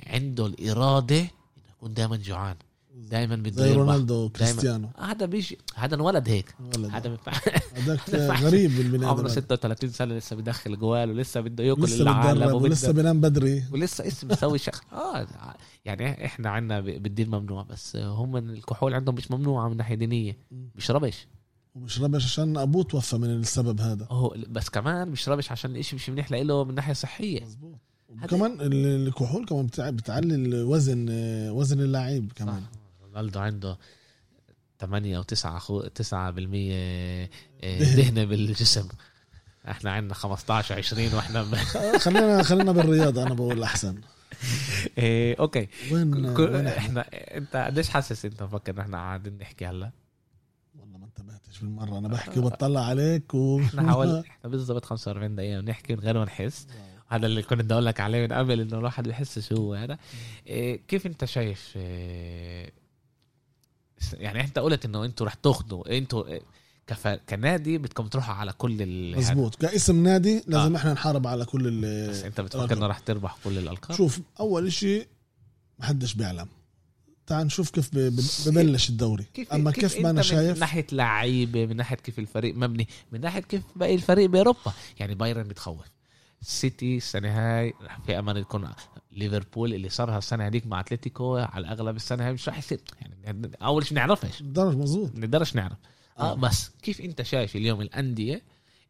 عنده 0.07 0.45
الإرادة 0.45 1.19
إنه 1.19 1.69
يكون 1.77 1.93
دائما 1.93 2.17
جوعان. 2.17 2.55
دائما 2.95 3.35
بده 3.35 3.63
زي. 3.67 3.73
رونالدو 3.73 4.25
وكريستيانو. 4.25 4.89
هذا 4.99 5.25
بيجي. 5.25 5.57
هذا 5.75 5.95
انولد 5.95 6.29
هيك. 6.29 6.55
هذا 6.91 7.09
بينفع 7.09 7.31
هذاك 7.73 8.09
غريب 8.43 8.79
البني 8.79 9.05
عمره 9.05 9.19
آدم. 9.21 9.27
36 9.27 9.89
سنة 9.89 10.13
لسه 10.15 10.35
بدخل 10.35 10.79
جوال 10.79 11.09
ولسه 11.09 11.41
بده 11.41 11.63
يأكل 11.63 11.81
لسه 11.83 12.01
العالم 12.01 12.55
ولسه 12.55 12.91
بينام 12.91 13.21
بدري. 13.21 13.63
ولسه 13.71 14.07
اسم 14.07 14.27
بيسوي 14.27 14.57
شغل. 14.57 14.75
آه 14.93 15.27
يعني 15.85 16.25
إحنا 16.25 16.49
عندنا 16.49 16.79
بالدين 16.81 17.27
ممنوع 17.29 17.63
بس 17.63 17.95
هم 17.95 18.37
الكحول 18.37 18.93
عندهم 18.93 19.15
مش 19.15 19.31
ممنوعه 19.31 19.69
من 19.69 19.77
ناحية 19.77 19.95
دينية. 19.95 20.37
بيشربش 20.75 21.27
ومش 21.75 22.01
رابش 22.01 22.25
عشان 22.25 22.57
أبوه 22.57 22.83
توفى 22.83 23.17
من 23.17 23.29
السبب 23.29 23.81
هذا. 23.81 24.07
هو 24.11 24.35
بس 24.49 24.69
كمان 24.69 25.09
مش 25.09 25.29
رابش 25.29 25.51
عشان 25.51 25.71
الاشي 25.71 25.95
مش 25.95 26.09
منيح 26.09 26.31
له 26.31 26.63
من 26.63 26.75
ناحية 26.75 26.93
صحية. 26.93 27.41
مظبوط. 27.43 27.75
وكمان 28.23 28.51
ال- 28.61 29.07
الكحول 29.07 29.45
كمان 29.45 29.65
بتع- 29.67 29.89
بتعلي 29.89 30.35
الوزن 30.35 31.07
آه، 31.09 31.51
وزن 31.51 31.79
اللعيب 31.79 32.31
كمان. 32.35 32.55
صح. 32.61 32.80
رونالدو 33.15 33.39
عنده 33.39 33.77
8 34.79 35.17
أو 35.17 35.23
9 35.23 35.57
أخو 35.57 35.81
9% 35.81 35.89
آه، 36.13 37.29
دهن. 37.63 37.95
دهنه 37.95 38.23
بالجسم. 38.23 38.87
إحنا 39.69 39.91
عندنا 39.91 40.13
15 40.13 40.75
20 40.77 41.13
وإحنا 41.13 41.43
ب... 41.43 41.55
خلينا 41.97 42.43
خلينا 42.43 42.71
بالرياضة 42.71 43.23
أنا 43.23 43.33
بقول 43.33 43.63
أحسن. 43.63 44.01
إيه 44.97 45.35
أوكي. 45.39 45.67
وين 45.91 46.33
ك- 46.33 46.39
وين 46.39 46.67
إحنا؟ 46.67 47.05
إنت 47.37 47.55
قديش 47.55 47.89
حاسس 47.89 48.25
إنت 48.25 48.43
مفكر 48.43 48.73
إن 48.73 48.79
إحنا 48.79 48.97
قاعدين 48.97 49.37
نحكي 49.37 49.65
هلا؟ 49.65 49.91
والله 50.79 50.97
ما 50.97 51.05
انتبهتش 51.05 51.59
بالمرة. 51.59 51.97
أنا 51.97 52.07
بحكي 52.07 52.39
وبطلع 52.39 52.85
عليك 52.85 53.33
و 53.33 53.59
إحنا 53.61 53.91
حوالي 53.91 54.19
إحنا 54.29 54.49
بالضبط 54.49 54.85
45 54.85 55.35
دقيقة 55.35 55.61
بنحكي 55.61 55.93
من 55.95 55.99
غير 55.99 56.17
ما 56.19 56.25
نحس. 56.25 56.67
هذا 57.09 57.25
اللي 57.25 57.41
كنت 57.41 57.59
بدي 57.61 57.73
أقول 57.73 57.85
لك 57.85 57.99
عليه 57.99 58.21
من 58.27 58.33
قبل 58.33 58.61
إنه 58.61 58.77
الواحد 58.77 59.03
بيحس 59.07 59.39
شو 59.39 59.55
هو 59.55 59.73
هذا 59.73 59.97
إيه 60.47 60.81
كيف 60.87 61.05
أنت 61.05 61.25
شايف 61.25 61.73
إيه 61.75 62.80
يعني 64.13 64.41
انت 64.41 64.59
قلت 64.59 64.85
انه 64.85 65.05
أنتوا 65.05 65.25
رح 65.25 65.33
تاخذوا 65.33 65.97
أنتوا 65.97 66.39
كف... 66.87 67.07
كنادي 67.07 67.77
بدكم 67.77 68.07
تروحوا 68.07 68.33
على 68.33 68.53
كل 68.53 68.81
ال... 68.81 69.17
مزبوط 69.17 69.55
كاسم 69.55 70.03
نادي 70.03 70.43
لازم 70.47 70.75
آه. 70.75 70.77
إحنا 70.77 70.93
نحارب 70.93 71.27
على 71.27 71.45
كل 71.45 71.81
بس 72.09 72.19
ال 72.19 72.25
انت 72.25 72.41
بتفكر 72.41 72.77
انه 72.77 72.87
رح 72.87 72.99
تربح 72.99 73.37
كل 73.43 73.57
الألقاب؟ 73.57 73.97
شوف 73.97 74.19
أول 74.39 74.67
إشي 74.67 75.07
محدش 75.79 76.13
بيعلم. 76.13 76.47
تعال 77.27 77.45
نشوف 77.45 77.69
كيف 77.69 77.89
ببلش 77.93 78.89
الدوري. 78.89 79.25
أما 79.53 79.71
كيف, 79.71 79.99
ما 79.99 79.99
أنا 79.99 80.09
انت 80.09 80.17
من 80.17 80.23
شايف 80.23 80.59
ناحية 80.59 80.87
لعيبة 80.91 81.65
من 81.65 81.75
ناحية 81.75 81.95
كيف 81.95 82.19
الفريق 82.19 82.55
مبني 82.55 82.87
من 83.11 83.21
ناحية 83.21 83.39
كيف 83.41 83.61
باقي 83.75 83.95
الفريق 83.95 84.29
باوروبا 84.29 84.73
يعني 84.99 85.15
بايرن 85.15 85.43
بتخوف. 85.43 85.85
سيتي 86.41 86.97
السنة 86.97 87.29
هاي 87.29 87.73
رح 87.83 87.99
في 87.99 88.19
أمل 88.19 88.37
يكون 88.37 88.69
ليفربول 89.11 89.73
اللي 89.73 89.89
صارها 89.89 90.17
السنة 90.17 90.47
هذيك 90.47 90.67
مع 90.67 90.79
أتلتيكو 90.79 91.37
على 91.37 91.65
الأغلب 91.65 91.95
السنة 91.95 92.27
هاي 92.27 92.33
مش 92.33 92.49
رح 92.49 92.57
يصير 92.57 92.79
يعني 93.01 93.51
أول 93.61 93.85
شيء 93.85 93.97
بنعرفش 93.97 94.41
درج 94.41 94.77
مزبوط 94.77 95.11
بنقدرش 95.11 95.55
نعرف 95.55 95.77
آه 96.19 96.31
آه. 96.31 96.35
بس 96.35 96.71
كيف 96.81 97.01
أنت 97.01 97.21
شايف 97.21 97.55
اليوم 97.55 97.81
الأندية 97.81 98.41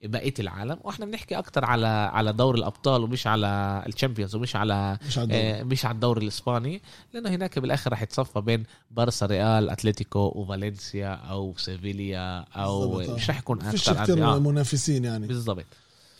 بقية 0.04 0.34
العالم 0.40 0.78
وإحنا 0.84 1.06
بنحكي 1.06 1.38
أكتر 1.38 1.66
على 1.66 1.88
على 1.88 2.34
دور 2.34 2.56
الأبطال 2.56 3.04
ومش 3.04 3.28
على 3.28 3.84
ال 3.88 3.93
Champions 3.93 4.36
ومش 4.36 4.56
على 4.56 4.98
مش 5.08 5.18
على. 5.18 5.34
آه، 5.34 5.64
مش 5.64 5.86
على 5.86 5.96
الدوري 5.96 6.24
الإسباني 6.24 6.82
لأنه 7.14 7.30
هناك 7.30 7.60
بالآخر 7.60 7.92
رح 7.92 8.02
يتصفى 8.02 8.42
بين 8.42 8.64
بارسا 8.92 9.26
ريال 9.26 9.70
أتلتيكو 9.70 10.32
وفالنسيا 10.36 11.14
أو 11.14 11.54
سيفيليا 11.58 12.40
أو 12.40 12.80
بالضبط، 12.80 13.10
آه. 13.10 13.16
مش 13.16 13.30
رح 13.30 13.40
يكون 13.40 13.60
فيش 13.60 13.90
أكثر 13.90 14.04
كتير 14.04 14.26
آه. 14.26 14.40
منافسين 14.40 15.06
يعني 15.06 15.28
بالضبط 15.28 15.66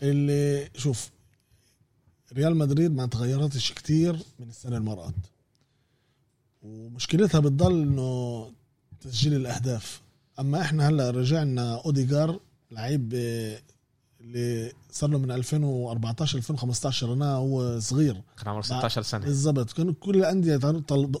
اللي 0.02 0.68
شوف 0.76 1.10
ريال 2.32 2.56
مدريد 2.56 2.94
ما 2.94 3.06
تغيرتش 3.06 3.72
كتير 3.72 4.12
من 4.38 4.48
السنة 4.48 4.76
المارقة 4.76 5.12
ومشكلتها 6.62 7.40
بتضل 7.40 7.82
إنه 7.82 8.50
تسجيل 9.00 9.34
الأهداف. 9.34 10.00
أما 10.40 10.60
إحنا 10.60 10.88
هلأ 10.88 11.10
رجعنا 11.10 11.74
أوديجار 11.84 12.40
لعيب 12.70 13.12
آه، 13.14 13.58
اللي 14.20 14.72
صار 14.90 15.10
له 15.10 15.18
من 15.18 15.30
2014 15.30 16.38
2015 16.38 17.12
أنا 17.12 17.34
هو 17.34 17.80
صغير. 17.80 18.22
كان 18.38 18.48
عمره 18.48 18.62
16 18.62 19.02
سنة. 19.02 19.24
بالضبط. 19.24 19.72
كانوا 19.72 19.94
كل 20.00 20.16
الأندية 20.16 20.56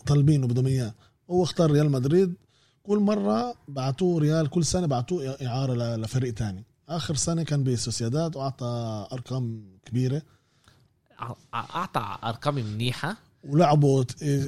طالبينه 0.06 0.46
بدهم 0.46 0.66
إياه. 0.66 0.94
هو 1.30 1.42
اختار 1.42 1.70
ريال 1.70 1.90
مدريد. 1.90 2.34
كل 2.82 2.98
مرة 2.98 3.54
بعتوه 3.68 4.20
ريال 4.20 4.50
كل 4.50 4.64
سنة 4.64 4.86
بعتوه 4.86 5.36
إعارة 5.46 5.96
لفريق 5.96 6.34
تاني. 6.34 6.64
آخر 6.88 7.14
سنة 7.14 7.42
كان 7.42 7.64
بسوسيداد 7.64 8.36
وأعطى 8.36 9.06
أرقام 9.12 9.64
كبيرة. 9.86 10.22
أعطى 11.54 12.18
ارقام 12.24 12.54
منيحة. 12.54 13.16
ولعبه 13.44 14.04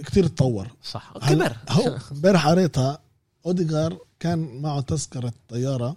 كثير 0.07 0.27
تطور. 0.27 0.69
صح. 0.83 1.13
كبر. 1.29 1.57
هو 1.71 1.99
امبارح 2.13 2.49
قريتها 2.49 2.99
اوديجار 3.47 3.99
كان 4.21 4.63
معه 4.63 4.81
تذكرة 4.81 5.33
طيارة 5.49 5.97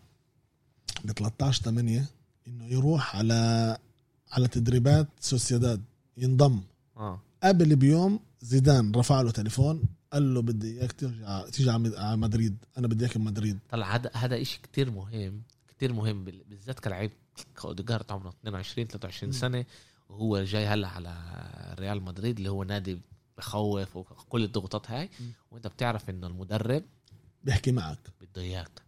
ب 1.05 1.11
13 1.11 1.63
8 1.63 2.05
إنه 2.47 2.65
يروح 2.65 3.15
على 3.15 3.78
على 4.32 4.47
تدريبات 4.47 5.07
سوسيداد. 5.19 5.82
ينضم. 6.17 6.61
آه. 6.97 7.19
قبل 7.43 7.75
بيوم 7.75 8.19
زيدان 8.41 8.91
رفع 8.95 9.21
له 9.21 9.32
تليفون 9.32 9.84
قال 10.13 10.34
له 10.34 10.41
بدي 10.41 10.80
إياك 10.80 10.91
ترجع 10.91 11.45
تيجي 11.49 11.69
على 11.69 11.80
مد- 11.80 11.95
على 11.95 12.17
مدريد. 12.17 12.57
أنا 12.78 12.88
بدي 12.88 13.05
إياك 13.05 13.17
بمدريد. 13.17 13.59
طلع 13.69 13.95
هذا 13.95 14.11
هذا 14.13 14.43
شيء 14.43 14.59
كتير 14.63 14.91
مهم 14.91 15.41
كتير 15.67 15.93
مهم 15.93 16.23
بال- 16.23 16.43
بالذات 16.49 16.80
كلاعب. 16.80 17.09
اوديجارد 17.65 18.11
عمره 18.11 18.30
22 18.41 18.88
23 18.88 19.34
مم. 19.34 19.39
سنة. 19.39 19.65
وهو 20.10 20.43
جاي 20.43 20.66
هلا 20.66 20.88
على 20.88 21.14
ريال 21.80 22.01
مدريد 22.01 22.38
اللي 22.38 22.49
هو 22.49 22.64
نادي 22.64 22.99
بخوف 23.38 23.95
وكل 23.95 24.43
الضغوطات 24.43 24.91
هاي. 24.91 25.10
وانت 25.51 25.68
بتعرف 25.68 26.10
إنه 26.10 26.28
المدرب 26.28 26.84
بيحكي 27.43 27.72
معك. 27.72 27.99
بده 28.22 28.41
إياك. 28.41 28.82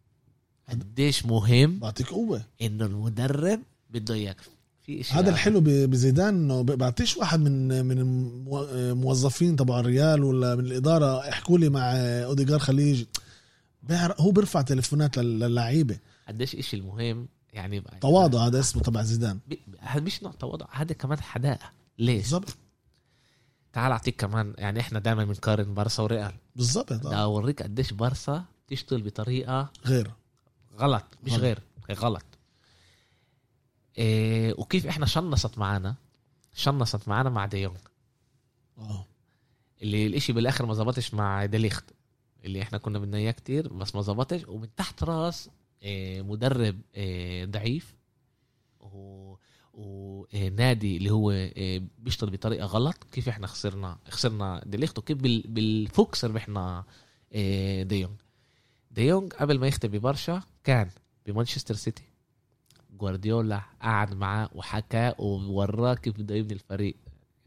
قديش 0.70 1.26
مهم 1.26 1.80
بعطيك 1.80 2.08
قوة. 2.10 2.42
إنه 2.62 2.86
المدرب 2.86 3.62
بده 3.90 4.14
إياك. 4.14 4.38
في 4.82 5.04
شيء 5.04 5.18
هذا 5.20 5.30
الحلو 5.30 5.60
ب- 5.60 5.64
بزيدان 5.70 6.28
إنه 6.36 6.62
بعطيش 6.64 7.18
واحد 7.18 7.40
من 7.40 7.86
من 7.86 7.98
المو- 8.00 8.64
الموظفين 8.64 9.56
تبع 9.56 9.80
الريال 9.80 10.24
ولا 10.24 10.56
من 10.56 10.66
الإدارة. 10.66 11.30
احكوا 11.30 11.58
لي 11.58 11.70
مع 11.70 11.92
أوديجار 11.96 12.60
بيعرف- 13.84 14.22
هو 14.22 14.32
بيرفع 14.32 14.62
تليفونات 14.62 15.18
لل- 15.18 15.40
للعيبة. 15.40 16.00
قديش 16.28 16.56
إشي 16.56 16.78
المهم 16.78 17.28
يعني 17.54 17.82
تواضع 18.02 18.48
هذا 18.48 18.60
اسمه 18.60 18.82
تبع 18.82 19.02
زيدان. 19.02 19.40
هذا 19.80 20.04
مش 20.04 20.24
نوع 20.24 20.32
تواضع 20.32 20.66
هذا 20.72 20.94
كمان 20.94 21.22
حداقة. 21.22 21.72
ليش؟ 21.98 22.22
بالضبط. 22.22 22.58
تعال 23.74 23.92
أعطيك 23.92 24.16
كمان 24.16 24.54
يعني 24.58 24.80
إحنا 24.80 25.00
دائما 25.00 25.26
بنقارن 25.26 25.74
بارسا 25.74 26.04
وريال. 26.04 26.34
بالضبط 26.56 26.94
بدي 26.94 27.08
آه. 27.08 27.24
أوريك 27.24 27.62
قديش 27.64 27.94
بارسا 27.94 28.46
تشتغل 28.68 29.02
بطريقة 29.02 29.72
غير. 29.86 30.12
غلط 30.78 31.06
مش 31.24 31.32
غلط. 31.32 31.42
غير 31.42 31.60
هي 31.90 31.96
غلط. 31.96 32.26
إيه 33.98 34.54
وكيف 34.58 34.88
إحنا 34.88 35.06
شنصت 35.06 35.58
معانا؟ 35.58 35.96
شنصت 36.54 37.08
معانا 37.08 37.30
مع 37.30 37.46
ديونج 37.46 37.78
آه. 38.78 39.06
اللي 39.82 40.08
الإشي 40.08 40.34
بالآخر 40.34 40.66
ما 40.66 40.74
زبطش 40.74 41.14
مع 41.14 41.46
ديليخت 41.46 41.86
اللي 42.46 42.62
إحنا 42.62 42.78
كنا 42.78 43.00
بدنا 43.00 43.18
اياه 43.18 43.32
كتير 43.32 43.74
بس 43.74 43.96
ما 43.96 44.02
زبطش 44.02 44.42
ومن 44.48 44.76
تحت 44.76 45.04
راس 45.04 45.46
إيه 45.48 45.59
مدرب 46.22 46.82
إيه 46.96 47.46
ضعيف 47.46 47.96
ونادي 49.74 50.98
اللي 50.98 51.12
هو 51.12 51.32
إيه 51.32 51.84
بيشتغل 52.00 52.30
بطريقة 52.30 52.66
غلط 52.66 53.04
كيف 53.12 53.30
إحنا 53.30 53.48
خسرنا؟ 53.48 53.98
خسرنا 54.10 54.64
ديليخت 54.66 54.98
وكيف 54.98 55.18
بال... 55.18 55.44
بال 55.48 55.74
פוקס 55.74 56.26
ربحنا 56.26 56.84
ديونج 57.82 58.16
ديونج 58.92 59.34
قبل 59.34 59.60
ما 59.60 59.68
يختم 59.68 59.88
ببرشا 59.90 60.42
كان 60.64 60.90
بمانشستر 61.26 61.76
سيتي. 61.76 62.04
جوارديولا 62.98 63.62
قعد 63.82 64.14
معاه 64.14 64.50
وحكى 64.56 65.14
ووراه 65.20 65.94
كيف 65.94 66.18
بده 66.18 66.36
يبني 66.36 66.54
الفريق 66.54 66.96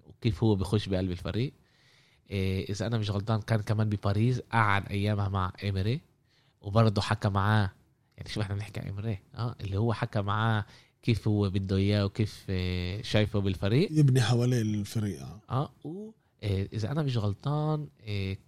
وكيف 0.06 0.44
هو 0.44 0.54
بخش 0.54 0.88
بقلب 0.88 1.10
الفريق. 1.10 1.52
إذا 2.30 2.86
أنا 2.86 2.98
مش 2.98 3.10
غلطان 3.10 3.40
كان 3.40 3.60
كمان 3.62 3.88
بباريس 3.88 4.40
قعد 4.40 4.88
أيامها 4.88 5.28
مع 5.28 5.52
ايمري 5.62 6.00
وبرضه 6.60 7.02
حكى 7.02 7.28
معاه 7.28 7.70
يعني 8.22 8.34
شو 8.34 8.40
إحنا 8.40 8.54
بنحكي 8.54 8.80
عن 8.80 8.86
ايمري 8.86 9.18
آه 9.34 9.56
اللي 9.60 9.76
هو 9.76 9.92
حكى 9.92 10.22
معاه 10.22 10.64
كيف 11.02 11.28
هو 11.28 11.50
بده 11.50 11.76
إياه 11.76 12.04
وكيف 12.04 12.44
إيه 12.48 13.02
شايفه 13.02 13.38
بالفريق. 13.38 13.88
يبني 13.92 14.20
حواليه 14.20 14.62
الفريق 14.62 15.22
آه. 15.22 15.40
آه 15.50 15.72
و 15.84 16.10
إيه 16.42 16.68
إذا 16.72 16.92
أنا 16.92 17.02
مش 17.02 17.16
غلطان 17.16 17.88
إيه 18.00 18.38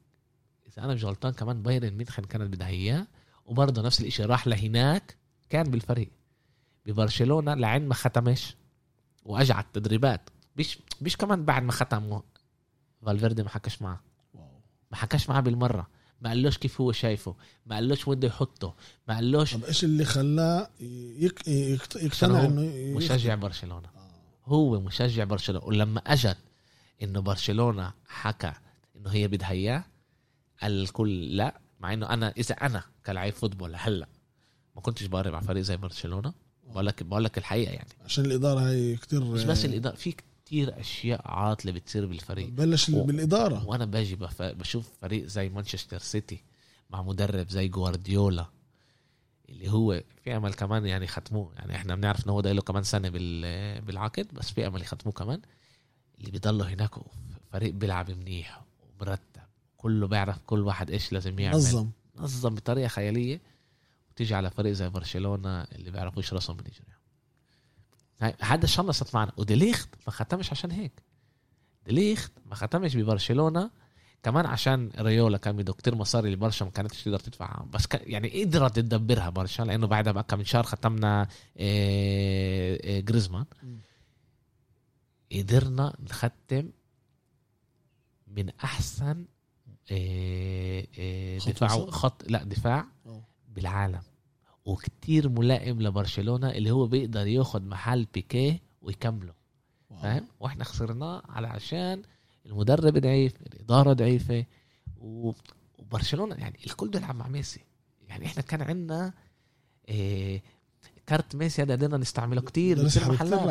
إذا 0.69 0.85
أنا 0.85 0.95
مش 0.95 1.05
غلطان 1.05 1.33
كمان 1.33 1.63
بايرن 1.63 1.91
ميونخ 1.91 2.21
كانت 2.21 2.55
بدها 2.55 2.69
إياه 2.69 3.07
وبرضه 3.47 3.83
نفس 3.83 4.01
الإشي 4.01 4.25
راح 4.25 4.47
لهناك 4.47 5.17
كان 5.51 5.71
بالفريق. 5.71 6.11
ببرشلونة 6.87 7.55
لعند 7.55 7.89
ما 7.89 7.95
ختمش 7.95 8.57
واجى 9.25 9.53
على 9.53 9.65
التدريبات. 9.65 10.31
مش 10.57 10.79
مش 11.01 11.17
كمان 11.17 11.45
بعد 11.45 11.63
ما 11.63 11.73
ختم 11.73 12.21
فالفيردي 13.03 13.43
ما 13.43 13.49
حكاش 13.49 13.83
معه 13.83 14.01
واو. 14.35 14.61
ما 14.91 14.97
حكاش 14.97 15.29
معاه 15.29 15.41
بالمرة. 15.41 15.89
ما 16.25 16.31
قالوش 16.31 16.59
كيف 16.59 16.81
هو 16.81 16.93
شايفه 16.93 17.35
ما 17.67 17.75
قالوش 17.75 18.09
وين 18.09 18.19
بده 18.19 18.29
يحطه 18.29 18.75
ما 19.09 19.15
قالوش 19.15 19.55
طب 19.55 19.65
إيش 19.65 19.85
اللي 19.85 20.05
خلاه 20.05 20.71
يك... 20.81 21.49
عشان 21.49 22.03
يقتنع 22.03 22.45
إنه 22.45 22.97
مشجع 22.97 23.35
برشلونة 23.35 23.89
آه. 23.97 24.11
هو 24.47 24.81
مشجع 24.81 25.25
برشلونة 25.25 25.65
ولما 25.65 26.01
اجت 26.01 26.37
إنه 27.03 27.21
برشلونة 27.21 27.93
حكى 28.07 28.53
إنه 28.97 29.11
هي 29.11 29.29
بدها 29.29 29.51
إياه 29.51 29.85
قال 30.63 30.83
الكل 30.83 31.37
لا 31.37 31.61
مع 31.81 31.93
إنه 31.93 32.11
أنا 32.11 32.35
إذا 32.37 32.55
أنا 32.55 32.85
كلاعب 33.07 33.33
football 33.33 33.75
هلأ 33.77 34.09
ما 34.77 34.83
كنتش 34.83 35.07
بقرب 35.07 35.35
على 35.35 35.45
فريق 35.45 35.63
زي 35.63 35.77
برشلونة 35.77 36.33
بقول 36.67 36.87
لك 36.87 37.03
بقول 37.03 37.25
لك 37.25 37.39
الحقيقة 37.39 37.73
يعني 37.73 37.89
عشان 38.05 38.25
الإدارة 38.25 38.61
هي 38.61 38.97
كتير 38.97 39.25
مش 39.25 39.45
بس 39.45 39.65
الإدارة 39.65 39.95
في 39.95 40.15
كتير 40.45 40.81
أشياء 40.81 41.21
عاطلة 41.25 41.73
بتصير 41.73 42.07
بالفريق. 42.07 42.49
بلش 42.49 42.89
و- 42.89 43.05
بالإدارة. 43.05 43.67
وأنا 43.67 43.85
باجي 43.85 44.17
بف... 44.17 44.43
بشوف 44.43 44.91
فريق 45.03 45.27
زي 45.27 45.49
مانشستر 45.49 45.99
سيتي 45.99 46.43
مع 46.91 47.03
مدرب 47.03 47.49
زي 47.51 47.69
جوارديولا 47.69 48.47
اللي 49.49 49.71
هو 49.71 50.03
في 50.25 50.37
أمل 50.37 50.55
كمان 50.55 50.87
يعني 50.87 51.07
ختموه 51.07 51.53
يعني 51.57 51.77
إحنا 51.77 51.95
بنعرف 51.95 52.25
انه 52.25 52.33
هو 52.33 52.41
ده 52.41 52.53
له 52.53 52.63
كمان 52.63 52.83
سنة 52.83 53.09
بال- 53.09 53.81
بالعقد 53.81 54.29
بس 54.33 54.51
في 54.53 54.67
أمل 54.67 54.81
يختموه 54.83 55.13
كمان. 55.15 55.41
اللي 56.19 56.31
بيضلوا 56.31 56.67
هناك 56.67 56.91
فريق 57.53 57.75
بيلعب 57.75 58.11
منيح 58.11 58.65
ومرتب 59.01 59.43
كله 59.77 60.07
بيعرف 60.09 60.39
كل 60.47 60.61
واحد 60.61 60.91
إيش 60.91 61.13
لازم 61.13 61.39
يعمل. 61.39 61.57
نظم. 61.57 61.91
نظم 62.17 62.55
بطريقة 62.55 62.89
خيالية 62.89 63.41
وتيجي 64.11 64.35
على 64.35 64.51
فريق 64.51 64.73
زي 64.73 64.89
برشلونة 64.89 65.63
اللي 65.63 65.91
بيعرفوش 65.91 66.33
راسهم 66.35 66.57
من 66.57 66.63
اجريهم 66.67 66.94
هذا 68.41 68.67
شنصت 68.67 69.15
معنا 69.15 69.33
وديليخت 69.37 69.89
ما 70.07 70.13
ختمش 70.13 70.51
عشان 70.51 70.71
هيك 70.71 70.93
ديليخت 71.87 72.33
ما 72.47 72.55
ختمش 72.55 72.97
ببرشلونة 72.97 73.71
كمان 74.23 74.47
عشان 74.47 74.91
ريولا 74.99 75.39
كان 75.39 75.57
بده 75.57 75.73
كتير 75.73 75.95
مصاري 75.95 76.27
اللي 76.27 76.37
برشا 76.37 76.65
ما 76.65 76.71
كانتش 76.71 77.03
تقدر 77.05 77.19
تدفعها 77.19 77.67
بس 77.73 77.85
يعني 77.93 78.43
قدرت 78.45 78.77
تدبرها 78.77 79.31
برشا 79.31 79.63
لأنه 79.63 79.87
بعدها 79.87 80.13
بقى 80.13 80.25
كم 80.29 80.39
من 80.39 80.45
شهر 80.45 80.63
ختمنا 80.63 81.29
إيه 81.57 82.85
إيه 82.85 83.01
جريزمان. 83.01 83.45
قدرنا 85.33 85.97
نختم 86.01 86.71
من 88.27 88.51
أحسن 88.65 89.25
إيه 89.91 91.39
خط 91.39 91.49
دفاع؟ 91.51 91.69
خط 91.91 92.23
لا 92.31 92.45
دفاع. 92.45 92.87
بالعالم 93.49 94.03
وكتير 94.65 95.29
ملائم 95.29 95.83
لبرشلونة 95.83 96.51
اللي 96.51 96.71
هو 96.71 96.87
بيقدر 96.87 97.27
ياخد 97.27 97.67
محل 97.67 98.07
بيكيه 98.15 98.61
ويكمله. 98.83 99.33
فاهم 100.03 100.27
وإحنا 100.41 100.65
خسرناه 100.65 101.23
على 101.29 101.47
عشان 101.47 102.03
المدرب 102.47 102.99
ضعيف 102.99 103.33
الإدارة 103.47 103.93
ضعيفة. 103.93 104.45
وبرشلونة 104.99 106.35
يعني 106.35 106.59
الكل 106.67 106.89
بده 106.89 106.99
يلعب 106.99 107.17
مع 107.17 107.29
ميسي 107.29 107.61
يعني 108.09 108.27
إحنا 108.27 108.43
كان 108.43 108.63
عندنا 108.63 109.13
إيه 109.89 110.43
كارت 111.07 111.37
ميسي 111.37 111.63
هذا 111.63 111.75
قدرنا 111.75 111.97
نستعمله 111.97 112.41
كتير. 112.41 112.83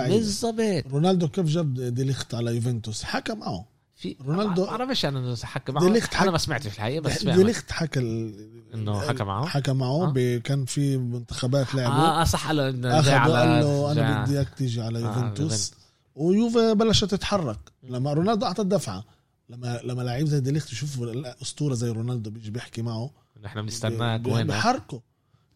بالظبط 0.10 0.88
رونالدو 0.92 1.28
كيف 1.28 1.46
جاب 1.46 1.74
ديليخت 1.74 2.34
على 2.34 2.56
يوفنتوس 2.56 3.04
حكى 3.04 3.34
معه 3.34 3.66
في 4.04 4.16
رونالدو- 4.26 4.60
ما 4.60 4.78
بعرفش 4.78 5.06
أنا 5.06 5.36
حكى 5.44 5.72
معه. 5.72 5.84
ديليخت 5.86 6.16
أنا 6.16 6.32
ما 6.32 6.38
سمعتش 6.38 6.68
الحقيقة 6.68 7.02
بس 7.02 7.24
ديليخت 7.24 7.72
حكى 7.72 8.00
ال... 8.00 8.34
إنه 8.74 9.00
حكى 9.02 9.24
معه؟ 9.24 9.46
حكى 9.46 9.74
معه 9.74 10.04
آه. 10.08 10.12
ب... 10.16 10.42
كان 10.42 10.66
في 10.66 10.98
منتخبات 10.98 11.76
لعبوا. 11.76 11.94
آه 11.96 12.22
آه، 12.22 12.24
صح 12.24 12.48
قال 12.48 12.82
له 12.82 13.00
أخذ 13.00 13.06
جاي 13.06 13.16
على 13.16 13.32
وقال 13.34 13.62
له 13.64 13.92
أنا 13.92 14.24
بدي 14.24 14.38
اياك 14.38 14.50
تيجي 14.58 14.82
على 14.82 15.00
آه، 15.00 15.02
يوفنتوس. 15.02 15.40
يوفنتوس. 15.40 15.72
ويوفا 16.16 16.74
بلشت 16.74 17.06
تتحرك. 17.06 17.60
لما 17.84 18.14
رونالدو 18.14 18.46
أعطى 18.46 18.62
الدفعة 18.62 19.04
لما 19.50 19.80
لما 19.84 20.02
لعيب 20.02 20.28
زي 20.28 20.40
ديليخت 20.40 20.72
يشوف 20.72 21.00
أسطورة 21.42 21.74
زي 21.74 21.90
رونالدو 21.90 22.30
بيجي 22.30 22.52
بيحكي 22.52 22.82
معه 22.82 23.12
إحنا 23.46 23.62
بنستناك 23.62 24.28
وين 24.28 24.48
بحركه 24.48 25.02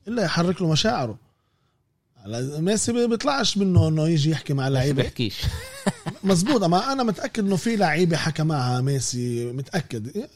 إلا 0.07 0.23
يحرك 0.23 0.61
له 0.61 0.71
مشاعره. 0.71 1.17
ميسي 2.59 3.07
بيطلعش 3.07 3.57
منه 3.57 3.87
إنه 3.87 4.07
يجي 4.07 4.29
يحكي 4.31 4.53
مع 4.53 4.63
ما 4.63 4.69
لعيبه 4.69 5.01
بيحكيش. 5.03 5.41
مزبوط 6.23 6.63
أما 6.63 6.91
أنا 6.91 7.03
متأكد 7.03 7.43
إنه 7.45 7.55
في 7.55 7.75
لعيبة 7.75 8.17
حكى 8.17 8.43
معها 8.43 8.81
ميسي 8.81 9.51
متأكد. 9.51 10.27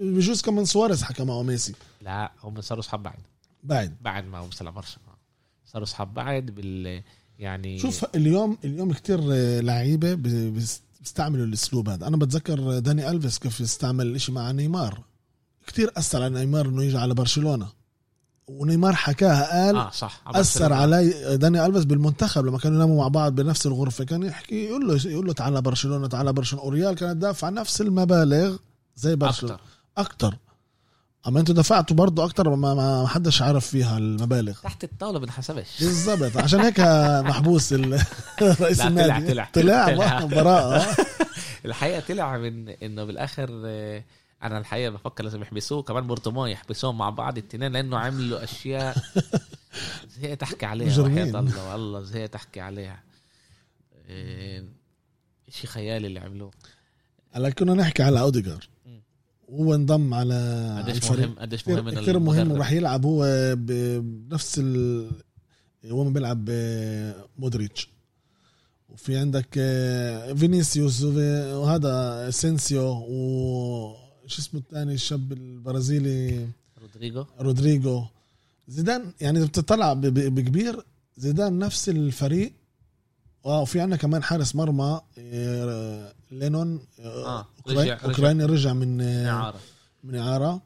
بجوز 0.00 0.42
كمان 0.42 0.64
سواريز 0.64 1.02
حكى 1.02 1.24
معه 1.24 1.42
ميسي. 1.42 1.74
لا 2.02 2.32
هم 2.42 2.60
صاروا 2.60 2.82
أصحاب 2.82 3.02
بعد 3.02 3.18
بعد. 3.64 3.96
بعد 4.02 4.24
ما 4.24 4.40
وصل 4.40 4.72
برشا 4.72 4.98
صاروا 5.66 5.86
أصحاب 5.86 6.14
بعد 6.14 6.46
بال 6.50 7.02
يعني 7.38 7.78
شوف 7.78 8.04
اليوم 8.14 8.58
اليوم 8.64 8.92
كتير 8.92 9.20
لعيبة 9.60 10.14
ب- 10.14 10.22
بيست- 10.54 10.82
بيستعملوا 11.00 11.46
الأسلوب 11.46 11.88
هذا. 11.88 12.06
أنا 12.06 12.16
بتذكر 12.16 12.78
داني 12.78 13.10
ألفيس 13.10 13.38
كيف 13.38 13.60
استعمل 13.60 14.06
الاشي 14.06 14.32
مع 14.32 14.50
نيمار. 14.50 15.00
كتير 15.66 15.92
أثر 15.96 16.22
على 16.22 16.34
نيمار 16.40 16.66
إنه 16.66 16.82
يجي 16.84 16.98
على 16.98 17.14
برشلونة. 17.14 17.68
ونيمار 18.58 18.94
حكاها 18.94 19.64
قال 19.66 19.76
آه 19.76 19.90
صح. 19.90 20.22
أثر 20.26 20.72
علي 20.72 21.36
داني 21.36 21.66
الفيس 21.66 21.84
بالمنتخب 21.84 22.46
لما 22.46 22.58
كانوا 22.58 22.76
يناموا 22.76 22.98
مع 23.02 23.08
بعض 23.08 23.34
بنفس 23.34 23.66
الغرفة 23.66 24.04
كان 24.04 24.22
يحكي 24.22 24.64
يقول 24.64 24.88
له 24.88 25.00
يقول 25.12 25.26
له 25.26 25.32
تعال 25.32 25.62
برشلونة 25.62 26.06
تعال 26.08 26.32
برشلونة. 26.32 26.64
وريال 26.64 26.94
كانت 26.94 27.16
دافعه 27.16 27.50
نفس 27.50 27.80
المبالغ 27.80 28.56
زي 28.96 29.16
برشلونة. 29.16 29.56
أكثر 29.98 30.36
أما 31.28 31.40
أنتوا 31.40 31.54
دفعتوا 31.54 31.96
برضه 31.96 32.24
أكتر 32.24 32.50
ما, 32.56 32.74
ما 32.74 33.06
حدش 33.08 33.42
عارف 33.42 33.66
فيها 33.66 33.98
المبالغ. 33.98 34.58
تحت 34.62 34.84
الطاولة 34.84 35.18
بنحسبش 35.18 35.66
بالضبط. 35.80 36.36
عشان 36.36 36.60
هيك 36.60 36.80
محبوس 37.26 37.72
رئيس 38.42 38.80
النادي. 38.80 39.32
طلع- 39.32 39.48
طلع 39.54 39.86
طلع. 39.86 40.24
براءة 40.24 40.86
الحقيقة 41.64 42.02
طلع 42.08 42.38
من 42.38 42.68
إنه 42.68 43.04
بالآخر 43.04 43.48
آه، 43.66 44.04
أنا 44.42 44.58
الحقيقة 44.58 44.90
بفكر 44.90 45.24
لازم 45.24 45.42
يحبسوه 45.42 45.82
كمان 45.82 46.06
بورتومو 46.06 46.46
يحبسوهم 46.46 46.98
مع 46.98 47.10
بعض 47.10 47.38
التنين 47.38 47.72
لأنه 47.72 47.98
عملوا 47.98 48.44
أشياء 48.44 48.96
زهقت 50.20 50.42
احكي 50.42 50.66
عليها. 50.66 51.00
وحياة 51.00 51.40
الله 51.40 51.72
والله 51.72 52.02
زهقت 52.02 52.34
احكي 52.34 52.60
عليها. 52.60 53.02
آه، 54.08 54.64
اشي 55.48 55.66
خيالي 55.66 56.06
اللي 56.06 56.20
عملوه. 56.20 56.50
هلا 57.32 57.50
كنا 57.50 57.74
نحكي 57.74 58.02
على 58.02 58.20
أوديجار. 58.20 58.68
هو 59.50 59.74
انضم 59.74 60.14
على 60.14 60.74
قديش 60.86 61.10
مهم 61.10 61.34
قديش 61.38 61.68
مهم 61.68 61.90
كثير 61.90 62.18
مهم 62.18 62.52
وراح 62.52 62.72
يلعب. 62.72 63.04
هو 63.06 63.24
بنفس 63.56 64.58
ال 64.58 65.10
هو 65.86 66.04
ما 66.04 66.10
بيلعب 66.10 66.44
ب- 66.44 67.14
مودريتش. 67.38 67.88
وفي 68.88 69.16
عندك 69.16 69.48
آه، 69.58 70.32
فينيسيوس 70.32 71.02
وهذا 71.02 72.30
أسينسيو 72.30 72.82
و 73.08 74.09
شو 74.30 74.42
اسمه 74.42 74.60
الثاني 74.60 74.94
الشاب 74.94 75.32
البرازيلي؟ 75.32 76.48
رودريجو. 76.82 77.24
رودريجو. 77.40 78.04
زيدان 78.68 79.12
يعني 79.20 79.38
إذا 79.38 79.46
بتطلع 79.46 79.92
بكبير 79.92 80.84
زيدان 81.16 81.58
نفس 81.58 81.88
الفريق. 81.88 82.52
آه 83.46 83.60
وفي 83.62 83.80
عندنا 83.80 83.96
كمان 83.96 84.22
حارس 84.22 84.56
مرمى 84.56 85.00
آه، 85.18 86.12
لونين 86.30 86.80
آه، 87.00 87.04
آه، 87.40 87.42
أوكراي- 87.42 87.68
رجع- 87.70 87.80
رجع. 87.94 88.04
أوكراني 88.04 88.44
رجع 88.44 88.72
من 88.72 89.00
آه، 89.00 89.30
إعارة. 89.30 89.60
من 90.04 90.14
إعارة. 90.14 90.62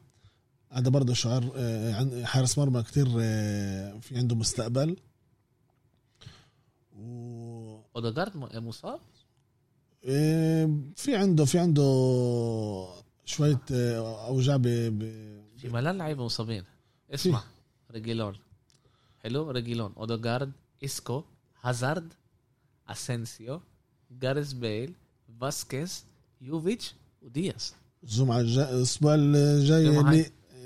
هذا 0.71 0.89
برضه 0.89 1.13
شعار 1.13 1.51
آه، 1.55 1.93
عن- 1.93 2.25
حارس 2.25 2.57
مرمى 2.57 2.83
كتير 2.83 3.07
آه، 3.19 3.99
في 3.99 4.17
عنده 4.17 4.35
مستقبل. 4.35 4.95
و 6.99 7.79
أوديجارد 7.95 8.37
م- 8.37 8.67
مصاب؟ 8.67 8.99
آه، 10.05 10.69
في 10.95 11.15
عنده 11.15 11.45
في 11.45 11.59
عنده 11.59 11.83
شوية 13.25 13.61
آه، 13.71 14.27
أوجاع 14.27 14.57
ب 14.57 14.63
في 15.57 15.69
ملان 15.69 15.97
لعيبه 15.97 16.25
مصابين. 16.25 16.63
اسمع 17.13 17.43
ريجيلون. 17.91 18.35
حلو 19.23 19.51
ريجيلون. 19.51 19.93
أوديجارد 19.97 20.51
إسكو 20.83 21.23
هازارد 21.61 22.13
أسينسيو 22.89 23.61
جاريث 24.11 24.53
بيل 24.53 24.93
فاسكيز 25.41 26.03
يوفيتش 26.41 26.93
ودياز. 27.21 27.73
الجمعه 28.03 28.39
الأسبوع 28.39 29.15
الجاي 29.15 29.99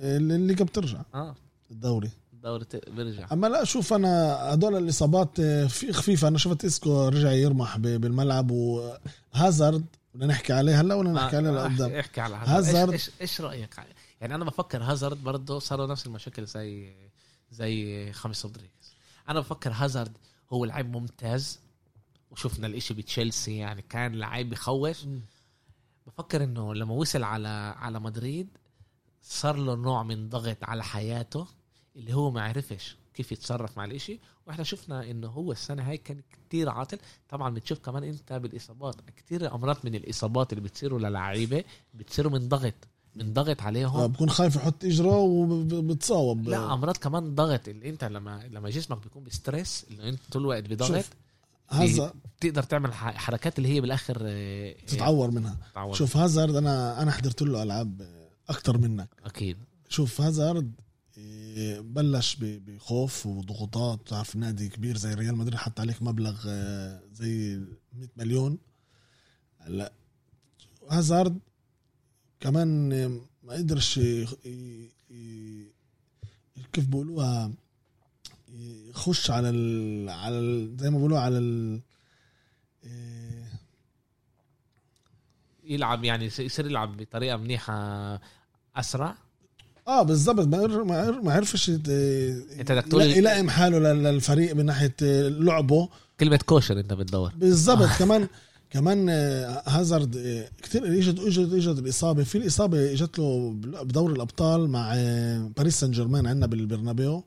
اللي 0.01 0.35
اللي 0.35 0.53
بترجع 0.53 1.01
آه. 1.13 1.35
الدوري. 1.71 2.09
الدوري 2.33 2.65
بيرجع. 2.87 3.27
أما 3.31 3.47
لا 3.47 3.63
شوف 3.63 3.93
أنا 3.93 4.33
هدول 4.53 4.75
الإصابات 4.77 5.39
آه، 5.39 5.67
في 5.67 5.93
خفيفة. 5.93 6.27
أنا 6.27 6.37
شفت 6.37 6.65
إسكو 6.65 7.07
رجع 7.07 7.31
يرمح 7.31 7.77
بالملعب 7.77 8.51
وهازارد 8.51 9.85
بدنا 10.13 10.25
نحكي 10.25 10.53
عليه 10.53 10.81
هلا 10.81 10.95
ولا 10.95 11.11
نحكي 11.11 11.37
عليه 11.37 11.49
آه، 11.49 11.67
لقدام؟ 11.67 11.91
احكي, 11.95 12.21
على 12.21 12.35
هازارد. 12.35 12.91
إيش 12.91 13.11
إيش, 13.21 13.41
رأيك؟ 13.41 13.75
يعني 14.21 14.35
أنا 14.35 14.45
بفكر 14.45 14.83
هازارد 14.83 15.23
برضه 15.23 15.59
صاروا 15.59 15.87
نفس 15.87 16.07
المشاكل 16.07 16.45
زي 16.45 16.93
زي 17.51 18.11
خاميس 18.13 18.45
رودريغيز 18.45 18.95
أنا 19.29 19.39
بفكر 19.39 19.71
هازارد 19.71 20.17
هو 20.53 20.65
لعيب 20.65 20.91
ممتاز 20.97 21.59
وشفنا 22.31 22.67
الإشي 22.67 22.93
بتشيلسي 22.93 23.57
يعني 23.57 23.81
كان 23.81 24.15
لعيب 24.15 24.49
بخوف. 24.49 25.05
بفكر 26.07 26.43
إنه 26.43 26.73
لما 26.73 26.93
وصل 26.93 27.23
على 27.23 27.75
على 27.77 27.99
مدريد 27.99 28.47
صار 29.21 29.55
له 29.57 29.75
نوع 29.75 30.03
من 30.03 30.29
ضغط 30.29 30.63
على 30.63 30.83
حياته 30.83 31.47
اللي 31.95 32.13
هو 32.13 32.31
ما 32.31 32.41
عرفش. 32.41 32.95
كيف 33.19 33.31
يتصرف 33.31 33.77
مع 33.77 33.85
الإشي. 33.85 34.19
وإحنا 34.47 34.63
شفنا 34.63 35.11
إنه 35.11 35.27
هو 35.27 35.51
السنة 35.51 35.89
هاي 35.89 35.97
كان 35.97 36.21
كتير 36.31 36.69
عاطل. 36.69 36.97
طبعا 37.29 37.53
بتشوف 37.53 37.79
كمان 37.79 38.03
إنت 38.03 38.33
بالإصابات 38.33 38.95
كتير 39.17 39.55
أمراض 39.55 39.77
من 39.83 39.95
الإصابات 39.95 40.53
اللي 40.53 40.63
بتصيروا 40.63 40.99
للعيبه 40.99 41.63
بتصيروا 41.93 42.31
من 42.31 42.47
ضغط 42.49 42.73
من 43.15 43.33
ضغط 43.33 43.61
آه، 43.61 43.65
عليهم 43.65 44.07
بكون 44.07 44.29
خايف 44.29 44.55
يحط 44.55 44.85
إجرة 44.85 45.17
وبتصاوب 45.17 46.49
لا 46.49 46.73
أمراض 46.73 46.97
كمان 46.97 47.35
ضغط. 47.35 47.67
اللي 47.67 47.89
إنت 47.89 48.03
لما 48.03 48.43
لما 48.51 48.69
جسمك 48.69 49.03
بيكون 49.03 49.23
بستريس 49.23 49.85
اللي 49.89 50.09
إنت 50.09 50.19
طول 50.31 50.41
الوقت 50.41 50.63
بضغط 50.63 50.95
شوف، 50.95 51.09
هازارد 51.69 52.13
تقدر 52.39 52.63
تعمل 52.63 52.93
حركات 52.93 53.57
اللي 53.57 53.69
هي 53.69 53.81
بالآخر 53.81 54.17
آه، 54.21 54.75
تتعور 54.87 55.31
منها. 55.31 55.57
تتعور. 55.71 55.93
شوف 55.93 56.17
هازارد 56.17 56.55
أنا 56.55 57.01
أنا 57.01 57.11
حضرت 57.11 57.41
له 57.41 57.63
ألعاب 57.63 58.07
أكثر 58.49 58.77
منك. 58.77 59.09
أكيد. 59.25 59.57
شوف 59.89 60.21
هازارد 60.21 60.71
بلش 61.81 62.37
بخوف 62.39 63.25
وضغوطات. 63.25 63.99
بتعرف 63.99 64.35
نادي 64.35 64.69
كبير 64.69 64.97
زي 64.97 65.13
ريال 65.13 65.35
مدريد 65.35 65.55
حط 65.55 65.79
عليك 65.79 66.01
مبلغ 66.01 66.43
آه، 66.47 67.01
زي 67.13 67.57
100 67.93 68.09
مليون. 68.17 68.57
هلا 69.57 69.91
هازارد 70.89 71.39
كمان 72.39 72.93
آه، 72.93 73.21
ما 73.43 73.53
قدرش 73.53 73.99
كيف 76.73 76.87
بيقولوها 76.87 77.51
يخش 78.49 79.31
على 79.31 79.49
ال... 79.49 80.09
على 80.09 80.39
ال... 80.39 80.77
زي 80.77 80.89
ما 80.89 80.97
بيقولوا 80.97 81.19
على 81.19 81.37
ال... 81.37 81.81
إيه، 82.83 83.45
يلعب 85.63 86.03
يعني 86.03 86.25
يصير 86.25 86.65
يلعب 86.65 86.97
بطريقة 86.97 87.37
منيحة 87.37 87.73
أسرع؟ 88.75 89.15
آه 89.89 90.03
بالضبط. 90.03 90.47
ما 90.47 90.67
ما 90.67 90.97
عر- 90.97 91.21
ما 91.21 91.33
عرفش 91.33 91.69
يت- 91.69 91.89
أنت 92.59 92.71
بدك 92.71 92.85
تقول 92.87 93.01
يلا- 93.01 93.15
يلائم 93.15 93.49
حاله 93.49 93.79
لل- 93.79 94.03
للفريق 94.03 94.55
من 94.55 94.65
ناحية 94.65 94.95
لعبه. 95.29 95.89
كلمة 96.19 96.39
كوشر 96.45 96.79
أنت 96.79 96.93
بتدور. 96.93 97.31
بالضبط. 97.37 97.89
كمان 97.99 98.27
كمان 98.73 99.09
آه، 99.09 99.63
هازارد 99.67 100.17
آه، 100.17 100.49
كثير 100.63 100.87
إجت 100.97 101.19
إجت 101.19 101.53
إجت 101.53 101.79
الاصابه 101.79 102.23
في 102.23 102.37
الاصابه 102.37 102.91
إجت 102.93 103.19
له 103.19 103.51
بدوري 103.83 104.13
الأبطال 104.13 104.69
مع 104.69 104.91
آه، 104.95 105.51
باريس 105.57 105.79
سان 105.79 105.91
جيرمان 105.91 106.27
عندنا 106.27 106.45
بالبرنابيو. 106.45 107.23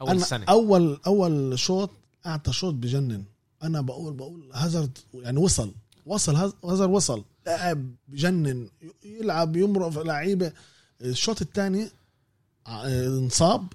أول 0.00 0.10
أنا 0.10 0.20
سنة. 0.24 0.44
أول 0.48 0.98
أول 1.06 1.58
شوط 1.58 1.90
أعطى 2.26 2.52
شوط 2.52 2.74
بجنن. 2.74 3.24
أنا 3.62 3.80
بقول 3.80 4.14
بقول 4.14 4.50
هازارد 4.52 4.98
يعني 5.14 5.38
وصل. 5.38 5.74
وصل 6.06 6.34
هاز- 6.36 6.54
هازارد 6.64 6.90
وصل. 6.90 7.24
لاعب 7.46 7.90
بجنن 8.08 8.68
يلعب 9.04 9.56
يمرق 9.56 9.88
في 9.88 10.02
لعيبة. 10.02 10.52
الشوط 11.02 11.42
الثاني 11.42 11.88
انصاب. 12.68 13.66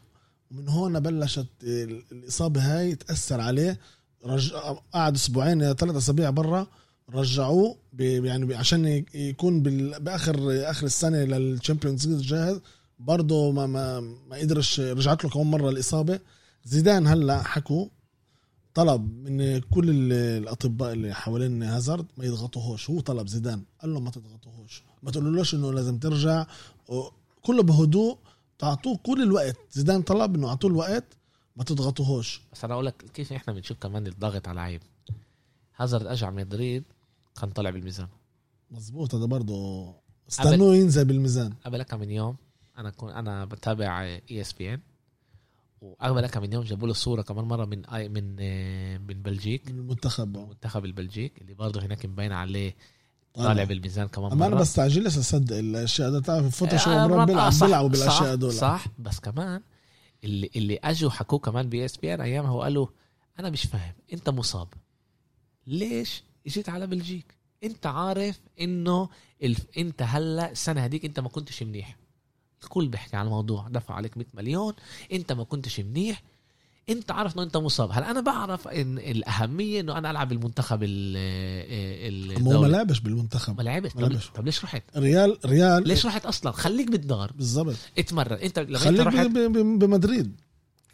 ومن 0.51 0.67
هون 0.69 0.99
بلشت 0.99 1.47
ال- 1.63 2.03
الإصابة 2.11 2.61
هاي 2.61 2.95
تأثر 2.95 3.41
عليه. 3.41 3.79
رجع 4.25 4.73
قعد 4.93 5.15
أسبوعين 5.15 5.73
ثلاث 5.73 5.95
أسابيع 5.95 6.29
برا 6.29 6.67
رجعوه 7.13 7.75
ب- 7.93 8.01
يعني 8.01 8.55
عشان 8.55 9.05
يكون 9.13 9.61
بال- 9.61 9.99
باخر 10.03 10.35
آخر 10.69 10.85
السنة 10.85 11.17
لل 11.17 11.34
Champions 11.34 12.07
League 12.07 12.21
جاهز 12.27 12.59
برضه 12.99 13.51
ما 13.51 13.67
ما 13.67 13.99
ما 13.99 14.35
قدرش 14.35 14.79
رجعت 14.79 15.23
له 15.23 15.29
كمان 15.29 15.47
مرة 15.47 15.69
الإصابة. 15.69 16.19
زيدان 16.65 17.07
هلأ 17.07 17.43
حكوا 17.43 17.87
طلب 18.73 19.01
من 19.29 19.59
كل 19.59 19.89
ال- 19.89 20.13
الأطباء 20.43 20.93
اللي 20.93 21.13
حوالين 21.13 21.63
هازارد 21.63 22.05
ما 22.17 22.25
يضغطوهوش. 22.25 22.89
هو 22.89 22.99
طلب 22.99 23.27
زيدان 23.27 23.61
قال 23.81 23.93
له 23.93 23.99
ما 23.99 24.11
تضغطوهوش. 24.11 24.83
ما 25.03 25.11
تقولولوش 25.11 25.53
إنه 25.55 25.73
لازم 25.73 25.97
ترجع 25.97 26.45
كله 27.41 27.63
بهدوء 27.63 28.17
تعطوه 28.59 28.97
كل 28.97 29.23
الوقت. 29.23 29.57
زيدان 29.71 30.01
طلب 30.01 30.35
إنه 30.35 30.47
أعطوه 30.49 30.71
الوقت 30.71 31.17
ما 31.55 31.63
تضغطوهوش. 31.63 32.41
بس 32.53 32.63
أنا 32.63 32.73
أقول 32.73 32.85
لك 32.85 33.05
كيف 33.13 33.33
إحنا 33.33 33.53
بنشوف 33.53 33.77
كمان 33.77 34.07
الضغط 34.07 34.47
على 34.47 34.55
لعيب 34.55 34.81
هازارد 35.75 36.07
اجى 36.07 36.25
على 36.25 36.35
مدريد 36.35 36.83
كان 37.41 37.49
طالع 37.49 37.69
بالميزان. 37.69 38.07
مزبوط 38.71 39.15
هذا 39.15 39.25
برضه 39.25 39.93
استنوه 40.29 40.75
ينزل 40.75 41.05
بالميزان. 41.05 41.53
قبل 41.65 41.83
كم 41.83 41.99
من 41.99 42.11
يوم 42.11 42.35
أنا 42.77 42.89
كنت 42.89 43.11
أنا 43.11 43.45
بتابع 43.45 44.03
ESPN 44.03 44.79
وقبل 45.81 46.27
كم 46.27 46.41
من 46.41 46.53
يوم 46.53 46.63
جابوا 46.63 46.87
له 46.87 46.93
صورة 46.93 47.21
كمان 47.21 47.45
مرة 47.45 47.65
من 47.65 47.83
من 48.13 48.37
آه، 48.39 48.97
من 48.97 49.21
بلجيك. 49.21 49.71
من 49.71 49.79
المنتخب 49.79 50.37
منتخب 50.37 50.85
البلجيك 50.85 51.41
اللي 51.41 51.53
برضه 51.53 51.81
هناك 51.85 52.05
مبين 52.05 52.31
عليه 52.31 52.75
طالع 53.35 53.63
بالميزان 53.63 54.07
كمان 54.07 54.31
اما 54.31 54.47
أنا 54.47 54.55
بستعجلش 54.55 55.17
أصدق 55.17 55.57
الأشياء 55.57 56.11
ده. 56.11 56.19
تعرف 56.19 56.45
ال 56.45 56.50
Photoshop 56.50 56.93
آه، 56.93 57.07
مرات 57.07 57.27
بيلعب 57.27 57.53
بيلعبوا 57.61 57.89
بالأشياء 57.89 58.19
صح، 58.19 58.23
هدول 58.23 58.53
صح. 58.53 58.85
بس 58.99 59.19
كمان 59.19 59.61
اللي 60.23 60.49
اللي 60.55 60.79
أجوا 60.83 61.09
حكوه 61.09 61.39
كمان 61.39 61.69
ب 61.69 61.85
ESPN 61.85 62.21
أيامها 62.21 62.51
وقالوا 62.51 62.87
أنا 63.39 63.49
مش 63.49 63.63
فاهم 63.63 63.93
أنت 64.13 64.29
مصاب. 64.29 64.67
ليش؟ 65.67 66.23
اجيت 66.47 66.69
على 66.69 66.87
بلجيك. 66.87 67.35
أنت 67.63 67.85
عارف 67.85 68.39
إنه 68.61 69.09
الف... 69.43 69.65
أنت 69.77 70.01
هلأ 70.01 70.51
السنة 70.51 70.81
هديك 70.81 71.05
أنت 71.05 71.19
ما 71.19 71.29
كنتش 71.29 71.63
منيح. 71.63 71.97
الكل 72.63 72.87
بيحكي 72.87 73.17
عن 73.17 73.25
الموضوع 73.25 73.67
دفع 73.67 73.93
عليك 73.93 74.17
100 74.17 74.27
مليون 74.33 74.73
أنت 75.13 75.31
ما 75.31 75.43
كنتش 75.43 75.79
منيح. 75.79 76.23
انت 76.89 77.11
عارف 77.11 77.35
انه 77.35 77.43
انت 77.43 77.57
مصاب. 77.57 77.89
هلا 77.91 78.11
أنا 78.11 78.21
بعرف 78.21 78.67
إن 78.67 78.97
الأهمية 78.97 79.79
إنه 79.81 79.97
أنا 79.97 80.11
ألعب 80.11 80.29
بالمنتخب 80.29 80.79
ال 80.83 82.47
هو 82.47 82.61
ما. 82.61 82.67
لعبش 82.67 82.99
بالمنتخب. 82.99 83.57
ما 83.57 83.63
لعبت 83.63 83.95
ما 83.95 84.01
طب, 84.01 84.11
لعبش. 84.11 84.29
طب 84.35 84.45
ليش 84.45 84.63
رحت؟ 84.63 84.83
ريال 84.97 85.37
ريال 85.45 85.87
ليش 85.87 86.05
رحت 86.05 86.25
أصلا؟ 86.25 86.51
خليك 86.51 86.91
بالدار 86.91 87.31
بالضبط. 87.35 87.75
اتمرن. 87.97 88.37
انت 88.37 88.59
لما 88.59 88.67
انت 88.77 88.83
خليك 88.83 88.99
رحت 89.01 89.27
ب- 89.27 89.37
ب- 89.37 89.79
بمدريد. 89.79 90.35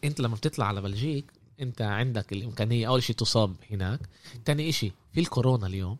انت 0.03 0.19
لما 0.21 0.35
بتطلع 0.35 0.65
على 0.65 0.81
بلجيك 0.81 1.25
انت 1.61 1.81
عندك 1.81 2.33
الإمكانية 2.33 2.87
أول 2.87 3.03
شيء 3.03 3.15
تصاب 3.15 3.55
هناك. 3.71 3.99
تاني 4.45 4.71
شيء 4.71 4.91
في 5.13 5.19
الكورونا 5.19 5.67
اليوم 5.67 5.97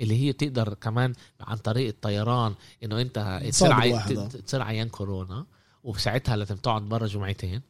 اللي 0.00 0.14
هي 0.20 0.32
تقدر 0.32 0.74
كمان 0.74 1.12
عن 1.40 1.56
طريق 1.56 1.88
الطيران 1.88 2.54
إنه 2.84 3.00
انت 3.00 3.40
تصير 3.50 3.72
آه. 3.72 4.26
تصير 4.26 4.62
عيان 4.62 4.88
كورونا 4.88 5.46
وساعتها 5.84 6.36
لازم 6.36 6.56
تقعد 6.56 6.82
برا 6.82 7.06
جمعتين 7.06 7.60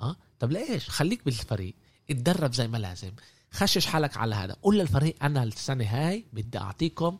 آه. 0.00 0.16
طب 0.38 0.52
ليش؟ 0.52 0.88
خليك 0.90 1.24
بالفريق 1.24 1.74
اتدرب 2.10 2.52
زي 2.52 2.68
ما 2.68 2.78
لازم. 2.78 3.12
خشش 3.50 3.86
حالك 3.86 4.16
على 4.16 4.34
هذا. 4.34 4.56
قول 4.62 4.78
للفريق 4.78 5.16
أنا 5.22 5.42
السنة 5.42 5.84
هاي 5.84 6.24
بدي 6.32 6.58
أعطيكم 6.58 7.18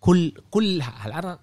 كل 0.00 0.32
كل 0.50 0.82
هلا 0.82 1.18
أنا 1.18 1.38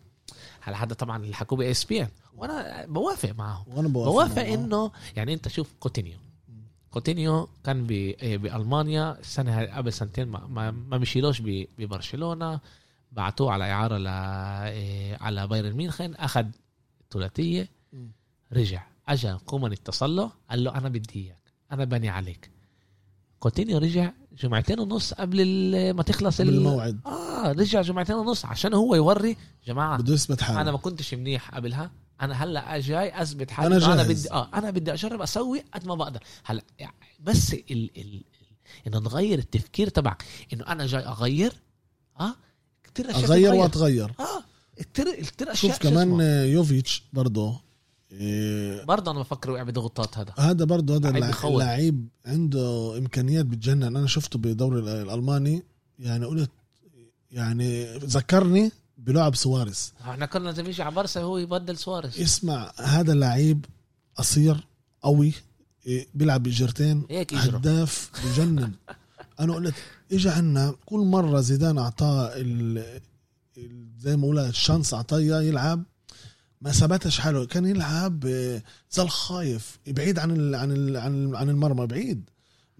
هلا 0.61 0.83
هذا 0.83 0.93
طبعا 0.93 1.23
اللي 1.23 1.35
حكوه 1.35 1.57
باس 1.57 1.85
بي 1.85 2.07
وأنا 2.33 2.85
بوافق 2.85 3.31
معهم 3.31 3.65
وأنا 3.67 3.87
بوافق 3.87 4.11
بوافق 4.11 4.41
معه. 4.41 4.53
إنه 4.53 4.91
يعني 5.15 5.33
أنت 5.33 5.47
شوف 5.47 5.73
كوتينيو. 5.79 6.17
كوتينيو 6.91 7.49
كان 7.63 7.87
إيه 7.89 8.37
بألمانيا 8.37 9.19
السنة 9.19 9.59
هاي 9.59 9.67
قبل 9.67 9.93
سنتين 9.93 10.27
ما, 10.27 10.47
ما, 10.47 10.71
ما 10.71 10.97
مشيلوش 10.97 11.41
ببرشلونة. 11.41 12.59
بعتوه 13.11 13.51
على 13.51 13.71
إعارة 13.71 13.97
ل 13.97 14.07
إيه، 14.07 15.17
على 15.21 15.47
بايرن 15.47 15.71
ميونخن 15.73 16.13
أخذ 16.15 16.45
ثلاثيه. 17.11 17.69
رجع. 18.53 18.83
اجى 19.07 19.33
كومان 19.45 19.71
اتصل 19.71 20.15
له 20.15 20.31
قال 20.49 20.63
له 20.63 20.77
أنا 20.77 20.89
بدي 20.89 21.19
إياك 21.19 21.53
أنا 21.71 21.85
بني 21.85 22.09
عليك. 22.09 22.51
كوتينيو 23.39 23.77
رجع 23.77 24.11
جمعتين 24.37 24.79
ونص 24.79 25.13
قبل 25.13 25.45
ما 25.93 26.03
تخلص 26.03 26.39
ال- 26.39 26.45
بالموعد 26.45 26.99
آه 27.05 27.51
رجع 27.51 27.81
جمعتين 27.81 28.15
ونص 28.15 28.45
عشان 28.45 28.73
هو 28.73 28.95
يوري 28.95 29.37
جماعة. 29.67 29.97
بده 29.97 30.13
يثبت 30.13 30.41
حاله. 30.41 30.61
أنا 30.61 30.71
ما 30.71 30.77
كنتش 30.77 31.13
منيح 31.13 31.55
قبلها 31.55 31.91
أنا 32.21 32.43
هلأ 32.43 32.79
جاي 32.79 33.21
أثبت 33.21 33.51
حالي. 33.51 33.67
أنا 33.75 33.85
أنا, 33.85 33.93
أنا 33.93 34.03
جاهز. 34.03 34.19
بدي 34.21 34.31
آه 34.33 34.49
أنا 34.53 34.71
بدي 34.71 34.93
أجرب 34.93 35.21
أسوي 35.21 35.63
قد 35.73 35.87
ما 35.87 35.95
بقدر. 35.95 36.23
هلأ 36.45 36.63
يعني 36.79 36.95
بس 37.19 37.53
ال 37.53 37.61
ال 37.71 37.91
ال 37.97 38.23
إنه 38.87 38.99
نغير 38.99 39.39
التفكير 39.39 39.89
تبعك. 39.89 40.23
إنه 40.53 40.67
أنا 40.67 40.85
جاي 40.85 41.05
أغير 41.05 41.53
آه 42.19 42.35
كثير 42.83 43.11
أشياء 43.11 43.23
أغير. 43.25 43.53
وأتغير. 43.53 44.13
آه 44.19 44.43
كثير 44.93 45.15
كثير 45.15 45.51
أشياء 45.51 45.71
شوف 45.73 45.81
كمان 45.81 46.19
يوفيتش 46.49 47.03
برضه 47.13 47.64
إيه، 48.11 48.83
برضه 48.85 49.11
أنا 49.11 49.19
بفكر 49.19 49.51
وقع 49.51 49.63
بضغوطات 49.63 50.17
هذا. 50.17 50.33
هذا 50.37 50.65
برضه 50.65 50.95
هذا 50.95 51.09
لعيب 51.59 52.07
عنده 52.25 52.97
إمكانيات 52.97 53.45
بتجنن. 53.45 53.83
أنا 53.83 54.07
شفته 54.07 54.39
بدوري 54.39 54.79
ال- 54.79 54.87
الألماني. 54.87 55.63
يعني 55.99 56.25
قلت 56.25 56.51
يعني 57.31 57.97
ذكرني 57.97 58.71
بلعب 58.97 59.35
سواريز. 59.35 59.93
إحنا 60.01 60.25
كنا 60.25 60.43
لازم 60.43 60.65
يجي 60.65 60.83
على 60.83 60.95
برسا 60.95 61.21
هو 61.21 61.37
يبدل 61.37 61.77
سواريز. 61.77 62.19
اسمع 62.21 62.71
هذا 62.77 63.13
اللعيب 63.13 63.65
قصير 64.15 64.67
قوي 65.01 65.33
إيه، 65.87 66.07
بيلعب 66.13 66.43
بجرتين 66.43 67.03
هداف 67.33 68.11
بجنن. 68.25 68.71
أنا 69.39 69.53
قلت 69.55 69.75
اجى 70.11 70.29
عنا. 70.29 70.75
كل 70.85 70.99
مرة 70.99 71.41
زيدان 71.41 71.77
أعطاه 71.77 72.31
ال- 72.35 73.01
زي 73.99 74.15
ما 74.15 74.21
بقول 74.21 74.39
ال 74.39 74.47
chance 74.47 74.93
أعطاه 74.93 75.19
يلعب. 75.19 75.83
ما 76.61 76.71
ثبتش 76.71 77.19
حاله. 77.19 77.45
كان 77.45 77.65
يلعب 77.65 78.25
آه، 78.25 78.61
زي 78.91 79.03
الخايف 79.03 79.79
بعيد 79.87 80.19
عن 80.19 80.31
ال 80.31 80.55
عن 80.55 80.71
ال 80.71 80.97
عن, 80.97 81.35
عن 81.35 81.49
المرمى 81.49 81.85
بعيد. 81.87 82.29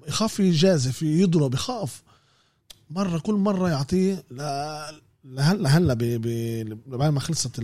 يخاف 0.08 0.40
يجازف 0.40 1.02
يضرب 1.02 1.54
يخاف. 1.54 2.04
مرة 2.90 3.20
كل 3.20 3.34
مرة 3.34 3.70
يعطيه 3.70 4.24
لهلا 4.32 5.70
هلا 5.70 5.94
بعد 6.88 7.14
ما 7.14 7.20
خلصت 7.20 7.62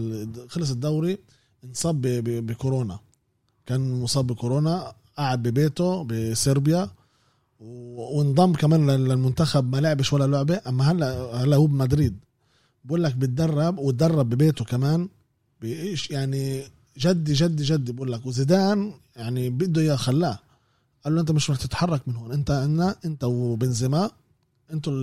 خلص 0.50 0.72
الدوري 0.72 1.18
انصاب 1.64 2.02
بكورونا. 2.02 3.00
كان 3.66 4.02
مصاب 4.02 4.28
بكورونا 4.28 4.94
قعد 5.18 5.44
ببيته 5.44 6.04
بصربيا 6.04 6.90
وانضم 7.60 8.54
كمان 8.54 8.90
لل- 8.90 9.10
للمنتخب 9.10 9.76
ما 9.76 9.82
لعبش 9.82 10.14
ولا 10.14 10.28
لعبة. 10.28 10.62
أما 10.68 10.92
هلا 10.92 11.22
هلا 11.44 11.56
هو 11.56 11.66
بمدريد. 11.68 12.18
بقول 12.86 13.04
لك 13.04 13.16
بتدرب 13.16 13.80
وتدرب 13.80 14.30
ببيته 14.30 14.66
كمان. 14.66 15.10
بإيش 15.62 16.12
يعني 16.12 16.64
جدي 16.98 17.34
جدي 17.34 17.64
جدي 17.64 17.92
بقول 17.92 18.12
لك 18.12 18.26
وزيدان 18.26 18.94
يعني 19.16 19.50
بده 19.50 19.82
إياه 19.82 19.96
خلاه. 19.96 20.40
قال 21.06 21.16
له 21.16 21.22
أنت 21.22 21.32
مش 21.32 21.50
رح 21.52 21.58
تتحرك 21.58 22.08
من 22.08 22.16
هون. 22.16 22.32
أنت 22.32 22.52
عنا 22.52 22.96
أنت 23.06 23.24
وبنزيما 23.24 24.12
أنتوا 24.74 24.94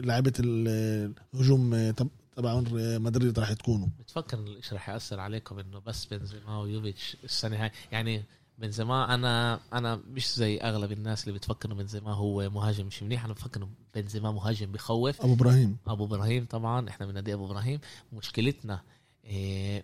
لعيبة 0.00 0.32
ال- 0.40 1.12
الهجوم 1.34 1.90
تب- 1.90 2.08
تبعون 2.36 2.64
مدريد 3.02 3.38
راح 3.38 3.52
تكونوا 3.52 3.88
بتفكر 4.00 4.38
إيش 4.56 4.72
رح 4.72 4.88
يأثر 4.88 5.20
عليكم 5.20 5.58
إنه 5.58 5.78
بس 5.86 6.04
بنزيما 6.04 6.58
ويوفيتش 6.58 7.16
السنة 7.24 7.64
هاي؟ 7.64 7.70
يعني 7.92 8.22
بنزيما 8.58 9.14
أنا 9.14 9.60
أنا 9.72 10.00
مش 10.12 10.34
زي 10.34 10.58
أغلب 10.58 10.92
الناس 10.92 11.24
اللي 11.28 11.38
بتفكر 11.38 11.68
إنه 11.68 11.74
بنزيما 11.74 12.12
هو 12.14 12.50
مهاجم. 12.50 12.86
مش 12.86 13.02
منيح 13.02 13.24
أنا 13.24 13.32
بفكر 13.34 13.60
إنه 13.60 13.68
بنزيما 13.94 14.32
مهاجم 14.32 14.72
بخوف. 14.72 15.20
أبو 15.22 15.32
إبراهيم. 15.34 15.76
أبو 15.86 16.04
إبراهيم 16.04 16.44
طبعا 16.50 16.88
إحنا 16.88 17.06
من 17.06 17.14
نادي 17.14 17.34
أبو 17.34 17.46
إبراهيم. 17.46 17.80
مشكلتنا 18.12 18.80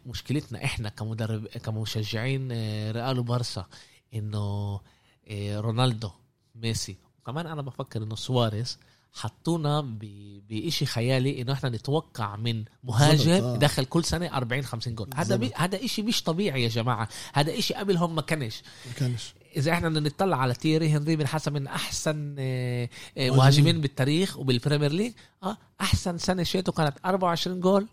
مشكلتنا 0.07 0.65
إحنا 0.65 0.89
كمدرب 0.89 1.47
كمشجعين 1.47 2.53
إيه 2.53 2.91
ريال 2.91 3.19
وبارسا 3.19 3.67
إنه 4.15 4.81
إيه، 5.27 5.61
رونالدو 5.61 6.11
ميسي 6.55 6.97
وكمان 7.23 7.47
أنا 7.47 7.63
بفكر 7.63 8.03
إنه 8.03 8.15
سواريز 8.17 8.79
حطونا 9.15 9.81
ب- 9.81 10.43
بإشي 10.49 10.87
خيالي 10.87 11.43
إنه 11.43 11.53
إحنا 11.53 11.69
نتوقع 11.71 12.37
من 12.37 12.65
مهاجم 12.85 13.31
آه. 13.31 13.55
يدخل 13.55 13.85
كل 13.85 14.05
سنة 14.05 14.37
40 14.37 14.63
50 14.63 14.95
جول 14.95 15.11
هذا 15.15 15.37
بي. 15.37 15.53
هذا 15.57 15.85
إشي 15.85 16.03
مش 16.03 16.23
طبيعي 16.23 16.63
يا 16.63 16.69
جماعة 16.69 17.09
هذا 17.35 17.59
إشي 17.59 17.75
قبلهم 17.75 18.15
ما 18.15 18.23
كانش 18.23 18.63
ما 18.87 18.93
كانش 18.93 19.35
إذا 19.57 19.73
إحنا 19.73 19.89
بدنا 19.89 20.01
نطلع 20.09 20.37
على 20.37 20.55
تيري 20.55 20.89
هنري 20.91 21.17
من 21.51 21.67
أحسن 21.67 22.37
آه، 22.39 22.85
آه، 22.85 22.89
مهاجمين. 23.19 23.37
مهاجمين 23.37 23.81
بالتاريخ 23.81 24.37
وبالبريمير 24.39 24.93
ليج 24.93 25.13
آه 25.43 25.57
أحسن 25.81 26.19
سنة 26.19 26.43
شيته 26.43 26.73
كانت 26.73 26.95
24 27.05 27.61
جول 27.61 27.87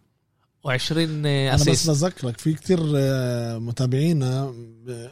و20 0.68 0.91
أنا 0.97 1.53
بس 1.55 1.61
assist 1.62 1.89
بذكرك 1.89 2.38
في 2.39 2.53
كتير 2.53 2.80
آه، 2.95 3.57
متابعينا 3.57 4.53
آه، 4.89 5.11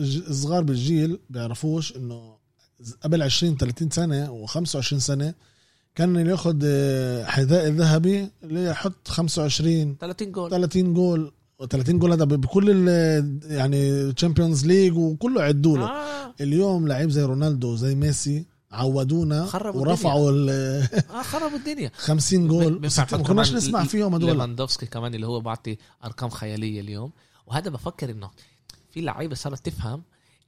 ج- 0.00 0.32
صغار 0.32 0.62
بالجيل 0.62 1.18
بيعرفوش 1.30 1.96
إنه 1.96 2.36
قبل 3.02 3.22
20 3.22 3.56
30 3.56 3.90
سنة 3.90 4.46
و25 4.46 4.80
سنة 4.80 5.34
كان 5.94 6.16
اللي 6.16 6.30
ياخذ 6.30 6.56
آه، 6.64 7.24
حذاء 7.24 7.66
الذهبي 7.68 8.28
اللي 8.44 8.64
يحط 8.64 9.08
25 9.08 9.96
30 10.00 10.32
جول. 10.32 10.50
30 10.50 10.94
جول. 10.94 11.32
و30 11.62 11.90
جول 11.90 12.12
هذا 12.12 12.24
بكل 12.24 12.88
يعني 13.44 14.12
تشامبيونز 14.12 14.66
ليج 14.66 14.96
وكله 14.96 15.42
عدوا 15.42 15.78
له 15.78 15.84
آه. 15.86 16.34
اليوم 16.40 16.88
لعيب 16.88 17.10
زي 17.10 17.22
رونالدو 17.22 17.76
زي 17.76 17.94
ميسي 17.94 18.44
عودونا 18.72 19.46
خربوا 19.46 19.80
ورفعوا 19.80 20.30
ال 20.30 20.50
آه 21.10 21.22
خربوا 21.22 21.56
الدنيا. 21.58 21.90
50 21.96 22.48
جول. 22.48 22.80
ما 23.12 23.18
كناش 23.22 23.52
نسمع 23.52 23.84
فيهم 23.84 24.14
هدول. 24.14 24.30
ليفاندوفسكي 24.32 24.86
كمان 24.86 25.14
اللي 25.14 25.26
هو 25.26 25.40
بعطي 25.40 25.76
أرقام 26.04 26.30
خيالية 26.30 26.80
اليوم. 26.80 27.12
وهذا 27.46 27.70
بفكر 27.70 28.10
إنه 28.10 28.30
في 28.90 29.00
لعيبة 29.00 29.34
صارت 29.34 29.66
تفهم 29.68 30.02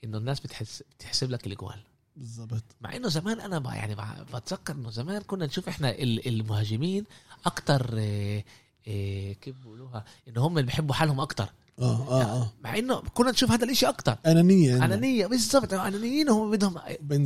إنه 0.05 0.19
الناس 0.19 0.41
بتحس 0.41 0.83
بتحسب 0.99 1.31
لك 1.31 1.47
الجوال. 1.47 1.81
بالضبط. 2.17 2.65
مع 2.81 2.97
إنه 2.97 3.09
زمان 3.09 3.41
أنا 3.41 3.59
ب- 3.59 3.67
يعني 3.67 3.95
ب- 3.95 4.37
بتذكر 4.37 4.75
إنه 4.75 4.91
زمان 4.91 5.23
كنا 5.23 5.47
نشوف 5.47 5.69
إحنا 5.69 5.91
ال- 5.91 6.29
المهاجمين 6.29 7.05
أكتر 7.47 7.91
آه، 7.95 8.45
آه، 8.89 9.33
كيف 9.33 9.57
بيقولوها 9.57 10.05
إنه 10.29 10.47
هم 10.47 10.59
اللي 10.59 10.67
بيحبوا 10.67 10.95
حالهم 10.95 11.21
أكتر. 11.21 11.49
آه 11.79 12.09
آه 12.09 12.23
آه. 12.23 12.53
مع 12.65 12.79
إنه 12.79 13.01
كنا 13.15 13.31
نشوف 13.31 13.51
هذا 13.53 13.65
الإشي 13.65 13.87
أكتر. 13.89 14.17
أنانية 14.27 14.73
عندهم. 14.73 14.83
أنانية 14.93 15.27
بالضبط. 15.27 15.75
أنانيين 15.75 16.29
هم 16.29 16.51
بدهم 16.51 16.75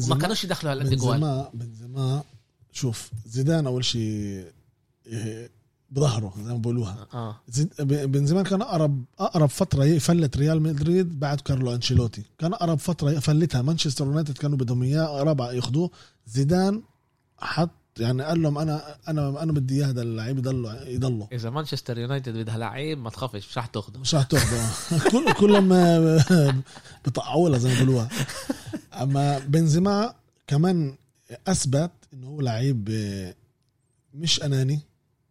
ما 0.08 0.16
كانوش 0.18 0.44
يدخلوا 0.44 0.70
على 0.70 0.84
قد 0.84 0.94
جوال 0.94 1.18
بنزيما 1.20 1.50
بنزيما 1.54 2.22
شوف 2.72 3.10
زيدان 3.26 3.66
أول 3.66 3.84
شيء 3.84 4.44
إيه، 5.06 5.50
بظهره 5.90 6.34
زي 6.44 6.52
ما 6.52 6.58
بقولوها 6.58 7.06
آه. 7.14 7.40
زيد- 7.48 7.72
ب- 7.78 8.12
بنزيما 8.12 8.42
كان 8.42 8.62
اقرب 8.62 9.04
أقرب 9.18 9.48
فترة 9.48 9.84
يفلت 9.84 10.36
ريال 10.36 10.62
مدريد 10.62 11.20
بعد 11.20 11.40
كارلو 11.40 11.74
أنشيلوتي. 11.74 12.22
كان 12.38 12.52
أقرب 12.52 12.78
فترة 12.78 13.10
يفلتها. 13.10 13.62
مانشستر 13.62 14.04
يونايتد 14.06 14.38
كانوا 14.38 14.58
بدهم 14.58 14.82
إياه 14.82 15.04
اقرب 15.04 15.40
ياخذوه 15.40 15.90
زيدان 16.26 16.82
حط 17.38 17.70
يعني 17.98 18.22
قال 18.22 18.42
لهم 18.42 18.58
أنا 18.58 18.96
أنا 19.08 19.42
أنا 19.42 19.52
بدي 19.52 19.74
اياه 19.74 19.86
هذا 19.86 20.02
اللعيب 20.02 20.38
يضله 20.38 20.82
يضله. 20.88 21.28
إذا 21.32 21.50
مانشستر 21.50 21.98
يونايتد 21.98 22.36
بدها 22.36 22.58
لعيب 22.58 22.98
ما 22.98 23.10
تخافش 23.10 23.48
مش 23.48 23.58
رح 23.58 23.66
تأخده. 23.66 24.00
مش 24.00 24.14
رح 24.14 24.22
تأخده. 24.22 24.68
كل 25.12 25.32
كلهم 25.32 25.68
بطقعوا 27.06 27.48
لها 27.48 27.58
زي 27.58 27.68
ما 27.68 27.74
بيقولوها. 27.74 28.08
أما 28.94 29.38
بنزيما 29.38 30.14
كمان 30.46 30.96
أثبت 31.46 31.90
إنه 32.12 32.26
هو 32.26 32.40
لعيب 32.40 32.88
آه، 32.90 33.34
مش 34.14 34.42
أناني 34.42 34.80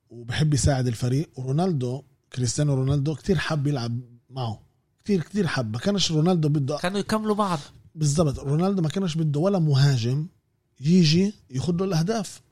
وبحب 0.09 0.53
يساعد 0.53 0.88
الفريق. 0.88 1.30
ورونالدو 1.36 2.03
كريستيانو 2.34 2.74
رونالدو 2.74 3.16
كتير 3.16 3.38
حب 3.38 3.68
يلعب 3.68 3.99
معه. 4.30 4.61
كتير 5.03 5.22
كتير 5.22 5.47
حب. 5.47 5.74
ما 5.74 5.80
كانش 5.80 6.11
رونالدو 6.11 6.49
بده 6.49 6.78
كانوا 6.78 6.99
يكملوا 6.99 7.36
بعض. 7.36 7.59
بالضبط. 7.95 8.39
رونالدو 8.39 8.82
ما 8.82 8.89
كانش 8.89 9.16
بده 9.16 9.39
ولا 9.39 9.59
مهاجم 9.59 10.28
يجي 10.82 11.34
ياخذ 11.49 11.74
له 11.74 11.86
الأهداف. 11.86 12.44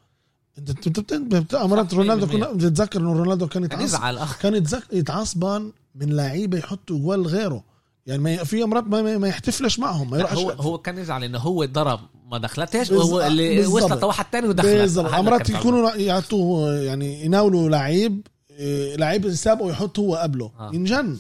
انت 0.58 1.12
انت 1.34 1.56
مرات 1.56 1.93
رونالدو. 1.93 2.26
100%. 2.28 2.32
كنا 2.32 2.51
بتتذكر 2.51 2.99
إنه 3.01 3.14
رونالدو 3.14 3.47
كان 3.47 3.64
يتعصب 3.64 3.99
كان. 4.41 4.64
يتعصبان 4.91 5.72
من 5.95 6.14
لعيبة 6.16 6.58
يحطوا 6.58 6.97
جوال 6.99 7.28
غيره. 7.28 7.64
يعني 8.06 8.22
ما 8.22 8.43
في 8.43 8.64
مرات 8.64 8.84
ما, 8.88 9.18
ما- 9.18 9.28
يحتفلش 9.28 9.80
معهم 9.80 10.10
ما 10.10 10.18
يروحش 10.18 10.38
هو 10.38 10.49
هو 10.49 10.78
كان 10.78 10.97
يزعل 10.97 11.24
إنه 11.24 11.38
هو 11.39 11.66
ضرب 11.66 11.99
ما 12.32 12.38
دخلتش 12.38 12.91
وهو 12.91 13.22
اللي. 13.22 13.68
وصلت 13.68 14.01
لواحد 14.01 14.26
تاني 14.32 14.47
ودخلت. 14.47 14.99
مرات 14.99 15.49
يكونوا 15.49 15.91
يعطوه 15.95 16.74
يعني 16.74 17.26
يناولوا 17.26 17.70
لعيب 17.70 18.22
إيه، 18.51 18.95
لعيب 18.95 19.26
يسابقه 19.26 19.66
ويحط 19.66 19.99
هو 19.99 20.16
قبله. 20.16 20.51
آه. 20.60 20.72
ينجن 20.74 21.18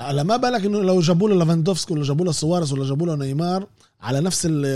على 0.00 0.24
ما 0.24 0.36
بالك 0.36 0.64
إنه 0.64 0.80
لو 0.82 1.00
جابوا 1.00 1.28
له 1.28 1.36
ليفاندوفسكي 1.38 1.94
ولا 1.94 2.02
جابوا 2.02 2.24
له 2.24 2.32
سواريز 2.32 2.72
ولا 2.72 2.84
جابوا 2.84 3.06
له 3.06 3.14
نيمار 3.16 3.66
على 4.00 4.20
نفس 4.20 4.46
ال- 4.46 4.66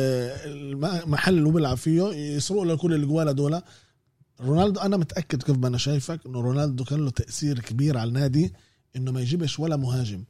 المحل 0.47 1.35
اللي 1.35 1.49
هو 1.49 1.53
بيلعب 1.53 1.77
فيه 1.77 2.03
يسرقوا 2.13 2.65
له 2.65 2.77
كل 2.77 2.95
الجوال 2.95 3.29
هدول 3.29 3.61
رونالدو 4.41 4.81
أنا 4.81 4.97
متأكد 4.97 5.43
كيف 5.43 5.57
ما 5.57 5.69
أنا 5.69 5.79
شايفك 5.79 6.27
إنه 6.27 6.41
رونالدو 6.41 6.85
كان 6.85 7.05
له 7.05 7.11
تأثير 7.11 7.59
كبير 7.59 7.99
على 7.99 8.09
النادي 8.09 8.55
إنه 8.97 9.13
ما 9.13 9.21
يجيبش 9.21 9.59
ولا 9.59 9.77
مهاجم. 9.77 10.25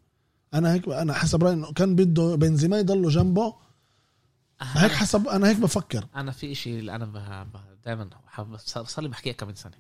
أنا 0.54 0.72
هيك 0.72 0.88
أنا 0.88 1.12
حسب 1.12 1.44
رأيي 1.44 1.54
إنه 1.54 1.72
كان 1.72 1.96
بده 1.96 2.34
بنزيما 2.34 2.78
يضله 2.78 3.09
جنبه. 3.09 3.54
هيك 4.61 4.92
حسب 4.92 5.28
أنا 5.28 5.48
هيك 5.48 5.56
بفكر. 5.56 6.06
أنا 6.14 6.32
في 6.32 6.52
إشي 6.52 6.78
اللي 6.78 6.94
أنا 6.94 7.46
دائما 7.84 8.11
صار 8.56 8.84
صار 8.84 9.02
لي 9.02 9.09
بحكيها 9.09 9.32
كم 9.32 9.54
سنة. 9.54 9.76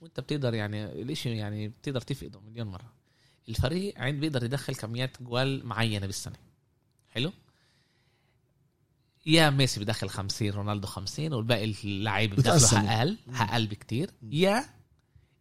وأنت 0.00 0.20
بتقدر 0.20 0.54
يعني 0.54 0.84
الإشي 0.84 1.36
يعني 1.36 1.68
بتقدر 1.68 2.00
تفقده 2.00 2.40
مليون 2.40 2.66
مرة. 2.66 2.92
الفريق 3.48 3.98
عند 3.98 4.20
بيقدر 4.20 4.44
يدخل 4.44 4.74
كميات 4.74 5.22
جوال 5.22 5.66
معينة 5.66 6.06
بالسنة. 6.06 6.36
حلو؟ 7.08 7.32
يا 9.26 9.50
ميسي 9.50 9.80
بدخل 9.80 10.08
50 10.08 10.50
رونالدو 10.50 10.86
50 10.86 11.32
والباقي 11.32 11.74
اللعيبه 11.84 12.36
بتقسموا. 12.36 12.98
أقل 12.98 13.16
أقل 13.34 13.66
بكتير. 13.66 14.10
يا 14.22 14.64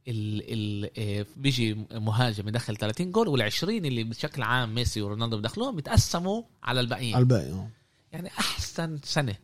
ال 0.07 0.41
ال 0.53 0.89
آه، 0.97 1.25
بيجي 1.35 1.73
مهاجم 1.91 2.47
يدخل 2.47 2.77
30 2.77 3.11
جول 3.11 3.51
وال20 3.51 3.63
اللي 3.63 4.03
بشكل 4.03 4.41
عام 4.43 4.75
ميسي 4.75 5.01
ورونالدو 5.01 5.37
بدخلوهم 5.37 5.75
بيتقسموا 5.75 6.43
على 6.63 6.79
الباقيين. 6.79 7.15
على 7.15 7.21
الباقي 7.21 7.51
آه. 7.51 7.69
يعني 8.11 8.29
أحسن 8.39 8.99
سنة 9.03 9.35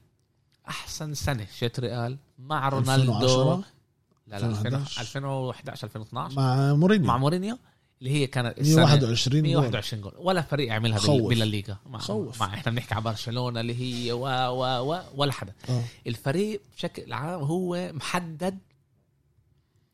أحسن 0.69 1.13
سنة. 1.13 1.47
شيت 1.59 1.79
ريال 1.79 2.17
مع 2.39 2.69
رونالدو. 2.69 3.17
2010 3.17 3.63
لا 4.27 4.39
لا 4.39 4.45
2011 4.47 5.01
2011 5.01 5.87
2012 5.87 6.35
مع 6.35 6.73
مورينيو. 6.73 7.07
مع 7.07 7.17
مورينيو. 7.17 7.57
اللي 8.01 8.11
هي 8.11 8.27
كانت 8.27 8.59
السنة 8.59 8.75
121 8.85 9.43
جول. 9.43 9.51
121 9.51 10.01
جول. 10.01 10.13
ولا 10.17 10.41
فريق 10.41 10.73
عملها 10.73 10.97
بال- 10.97 11.07
خوف. 11.07 11.29
بالليغا. 11.29 11.77
مع, 11.85 11.99
خوف. 11.99 12.39
مع 12.41 12.53
إحنا 12.53 12.71
بنحكي 12.71 12.93
على 12.93 13.03
برشلونة 13.03 13.59
اللي 13.59 13.75
هي 14.07 14.11
و 14.11 14.19
و 14.27 14.91
و 14.93 15.01
ولا 15.15 15.31
حدا. 15.31 15.53
آه. 15.69 15.83
الفريق 16.07 16.61
بشكل 16.75 17.13
عام 17.13 17.41
هو 17.41 17.91
محدد 17.93 18.59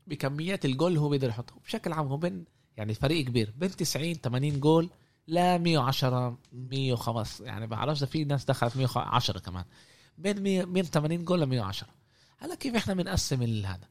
بكميات 0.07 0.65
الجول 0.65 0.87
اللي 0.87 0.99
هو 0.99 1.09
بيقدر 1.09 1.29
يحطه 1.29 1.53
بشكل 1.65 1.93
عام 1.93 2.07
هو 2.07 2.17
بين 2.17 2.45
يعني 2.77 2.93
فريق 2.93 3.25
كبير 3.25 3.53
بين 3.57 3.75
90 3.75 4.13
80 4.13 4.59
جول 4.59 4.89
لا 5.27 5.57
110 5.57 6.37
105 6.53 7.45
يعني 7.45 7.67
بعرفش 7.67 8.03
في 8.03 8.23
ناس 8.23 8.45
دخلت 8.45 8.77
110 8.77 9.39
كمان. 9.39 9.63
بين 10.17 10.43
100 10.43 10.63
بين 10.63 10.83
80 10.83 11.25
جول 11.25 11.41
ل 11.41 11.45
110 11.45 11.87
هلا 12.37 12.55
كيف 12.55 12.75
إحنا 12.75 12.93
بنقسم 12.93 13.43
هذا؟ 13.65 13.87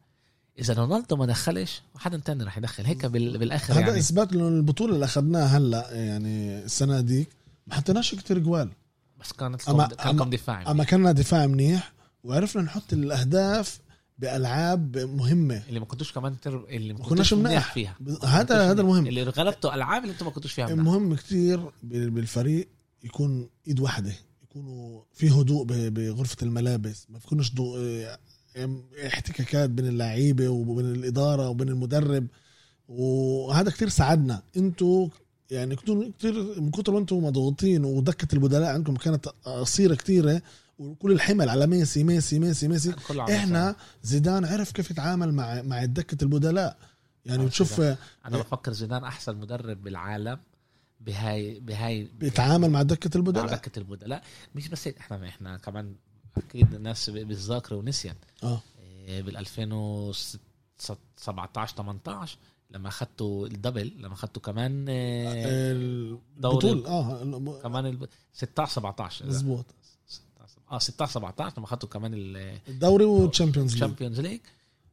إذا 0.59 0.75
رونالدو 0.75 1.17
ما 1.17 1.27
دخلش 1.27 1.83
حدا 1.97 2.17
تاني 2.17 2.45
رح 2.45 2.59
يدخل 2.59 2.85
هيك 2.85 3.07
بال- 3.07 3.39
بالآخر 3.39 3.73
هذا 3.75 3.81
يعني. 3.81 3.99
إثبات 3.99 4.33
إنه 4.33 4.49
البطولة 4.49 4.95
اللي 4.95 5.05
أخذناها 5.05 5.59
هلأ 5.59 5.93
يعني 5.93 6.65
السنة 6.65 7.01
دي 7.01 7.29
ما 7.67 7.75
حطيناش 7.75 8.15
كتير 8.15 8.39
جوال. 8.39 8.71
بس 9.21 9.33
كانت 9.33 9.63
أما- 9.63 9.95
كان 9.95 10.19
أما- 10.21 10.25
دفاعي 10.29 10.67
أما 10.67 10.85
كنا 10.85 11.13
دفاع 11.13 11.47
منيح 11.47 11.93
وعرفنا 12.25 12.63
نحط 12.63 12.93
الأهداف 12.93 13.79
بألعاب 14.19 14.99
مهمة. 14.99 15.63
اللي 15.69 15.81
ما 15.81 15.87
كنتوش 15.87 16.13
كمان 16.13 16.41
تر... 16.41 16.65
اللي 16.69 16.93
ما 16.93 16.99
كنتوش 16.99 17.35
كناش 17.35 17.35
منيح. 17.35 17.73
فيها. 17.75 17.97
هذا 18.25 18.71
هذا. 18.71 18.81
المهم. 18.81 19.07
اللي 19.07 19.23
غلبتوا 19.23 19.75
ألعاب 19.75 20.03
اللي 20.03 20.13
أنتم 20.13 20.27
ما 20.27 20.33
كنتوش 20.33 20.53
فيها. 20.53 20.69
المهم 20.69 21.15
كتير 21.15 21.71
بال- 21.83 22.11
بالفريق 22.11 22.69
يكون 23.05 23.49
إيد 23.69 23.81
واحدة 23.81 24.13
يكونوا 24.43 25.03
في 25.15 25.31
هدوء 25.31 25.65
بغرفة 25.69 26.37
الملابس 26.43 27.07
ما 27.11 27.19
يكونش 27.19 27.55
ضو... 27.55 27.77
احتكاكات 29.07 29.71
بين 29.71 29.87
اللعيبة 29.87 30.49
وبين 30.49 30.87
الإدارة 30.87 31.49
وبين 31.49 31.69
المدرب 31.69 32.27
وهذا 32.89 33.71
كتير 33.71 33.89
ساعدنا. 33.89 34.43
أنتوا 34.57 35.09
يعني 35.51 35.77
كنتوا 35.77 36.11
كتير 36.19 36.61
من 36.61 36.71
كتر 36.71 36.93
ما 36.93 36.99
أنتم 36.99 37.25
مضغوطين 37.25 37.85
ودكة 37.85 38.35
البدلاء 38.35 38.75
عندكم 38.75 38.97
كانت 38.97 39.29
قصيرة 39.29 39.95
كتيرة 39.95 40.43
وكل 40.79 41.13
الحمل 41.13 41.49
على 41.49 41.67
ميسي 41.67 42.05
ميسي 42.05 42.39
ميسي 42.39 42.69
ميسي. 42.69 42.95
إحنا 43.11 43.77
زيدان 44.03 44.45
عرف 44.45 44.73
كيف 44.73 44.91
يتعامل 44.91 45.35
مع 45.35 45.63
مع 45.63 45.85
دكه 45.85 46.25
البدلاء. 46.25 46.77
يعني 47.27 47.43
آه، 47.43 47.47
بتشوف 47.47 47.81
زيدان. 47.81 47.97
أنا 48.27 48.39
بفكر 48.39 48.73
زيدان 48.73 49.05
أحسن 49.05 49.37
مدرب 49.37 49.83
بالعالم 49.83 50.39
بهاي 51.01 51.61
بهاي 51.61 52.11
بيتعامل 52.19 52.71
مع 52.71 52.83
دكة 52.83 53.11
مع 53.15 53.21
البدلاء 53.21 53.47
دكة 53.47 53.79
البدلاء. 53.79 54.23
مش 54.55 54.69
بس 54.69 54.87
إحنا 54.87 55.29
إحنا 55.29 55.57
كمان 55.57 55.95
أكيد 56.37 56.75
الناس 56.75 57.11
بالذاكرة 57.11 57.77
ونسيان. 57.77 58.15
آه. 58.43 58.61
بال 59.09 59.37
2017 59.37 61.77
18 61.77 62.39
لما 62.71 62.89
اخذتوا 62.89 63.47
الدبل 63.47 63.93
لما 63.99 64.15
اخذتوا 64.15 64.43
كمان 64.43 64.87
آه، 64.89 65.73
البطولة 65.73 66.89
آه 66.89 67.61
كمان 67.63 67.87
ال 67.87 68.09
16 68.33 68.73
17 68.73 69.27
مزبوط 69.27 69.65
آه 70.73 70.79
16 70.79 71.13
17 71.13 71.55
لما 71.59 71.67
اخذتوا 71.67 71.89
كمان 71.89 72.13
الدوري 72.69 73.05
والتشامبيونز 73.05 73.73
ليج. 73.73 73.83
الشامبيونز 73.83 74.21
ليج. 74.21 74.41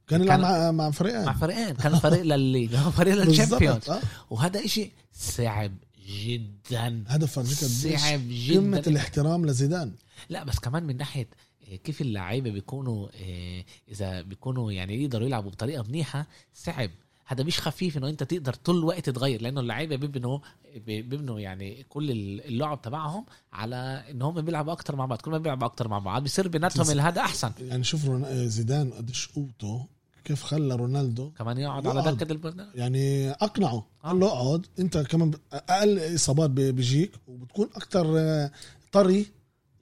كان 0.07 0.23
يلعب 0.23 0.39
مع 0.39 0.71
مع 0.71 0.91
فريقين. 0.91 1.25
مع 1.25 1.33
فريقين. 1.33 1.75
كان 1.75 1.95
فريق 1.99 2.21
للليج 2.21 2.75
فريق 2.99 3.15
للشامبيونز. 3.15 3.89
آه. 3.89 4.01
وهذا 4.29 4.65
إشي 4.65 4.91
صعب 5.13 5.71
جدا. 6.07 7.03
هدف 7.07 7.39
صعب 7.39 8.21
جدا. 8.27 8.59
قمة 8.59 8.83
الاحترام 8.87 9.45
لزيدان. 9.45 9.91
لا 10.29 10.43
بس 10.43 10.59
كمان 10.59 10.83
من 10.83 10.97
ناحية 10.97 11.27
آه، 11.71 11.75
كيف 11.75 12.01
اللعيبة 12.01 12.51
بيكونوا 12.51 13.07
آه، 13.15 13.63
إذا 13.89 14.21
بيكونوا 14.21 14.71
يعني 14.71 15.03
يقدروا 15.03 15.27
يلعبوا 15.27 15.51
بطريقة 15.51 15.83
منيحة 15.83 16.27
صعب. 16.53 16.89
هذا 17.25 17.43
مش 17.43 17.59
خفيف 17.59 17.97
إنه 17.97 18.09
أنت 18.09 18.23
تقدر 18.23 18.53
طول 18.53 18.77
الوقت 18.77 19.09
تغير 19.09 19.41
لأنه 19.41 19.59
اللعيبة 19.61 19.95
بيبنوا 19.95 20.39
بيبنوا 20.75 21.39
يعني 21.39 21.85
كل 21.89 22.11
اللعب 22.45 22.81
تبعهم 22.81 23.25
على 23.53 24.03
إن 24.11 24.21
هم 24.21 24.41
بيلعبوا 24.41 24.73
أكتر 24.73 24.95
مع 24.95 25.05
بعض. 25.05 25.21
كل 25.21 25.31
ما 25.31 25.37
بيلعبوا 25.37 25.67
أكتر 25.67 25.87
مع 25.87 25.99
بعض 25.99 26.23
بيصير 26.23 26.47
بيناتهم 26.47 26.99
هذا 26.99 27.21
أحسن. 27.21 27.51
يعني 27.59 27.83
شوف 27.83 28.05
زيدان 28.31 28.93
قديش 28.93 29.27
قوته 29.27 29.87
كيف 30.25 30.43
خلى 30.43 30.75
رونالدو 30.75 31.31
كمان 31.31 31.57
يقعد 31.57 31.87
على 31.87 32.11
دكة 32.11 32.31
البرنامج. 32.31 32.75
يعني 32.75 33.31
أقنعه. 33.31 33.85
آه. 34.03 34.07
قال 34.07 34.19
له 34.19 34.27
اقعد 34.27 34.65
أنت 34.79 34.97
كمان 34.97 35.31
أقل 35.53 36.15
إصابات 36.15 36.49
بيجيك 36.49 37.11
وبتكون 37.27 37.69
أكتر 37.75 38.19
آه، 38.19 38.51
طري. 38.91 39.25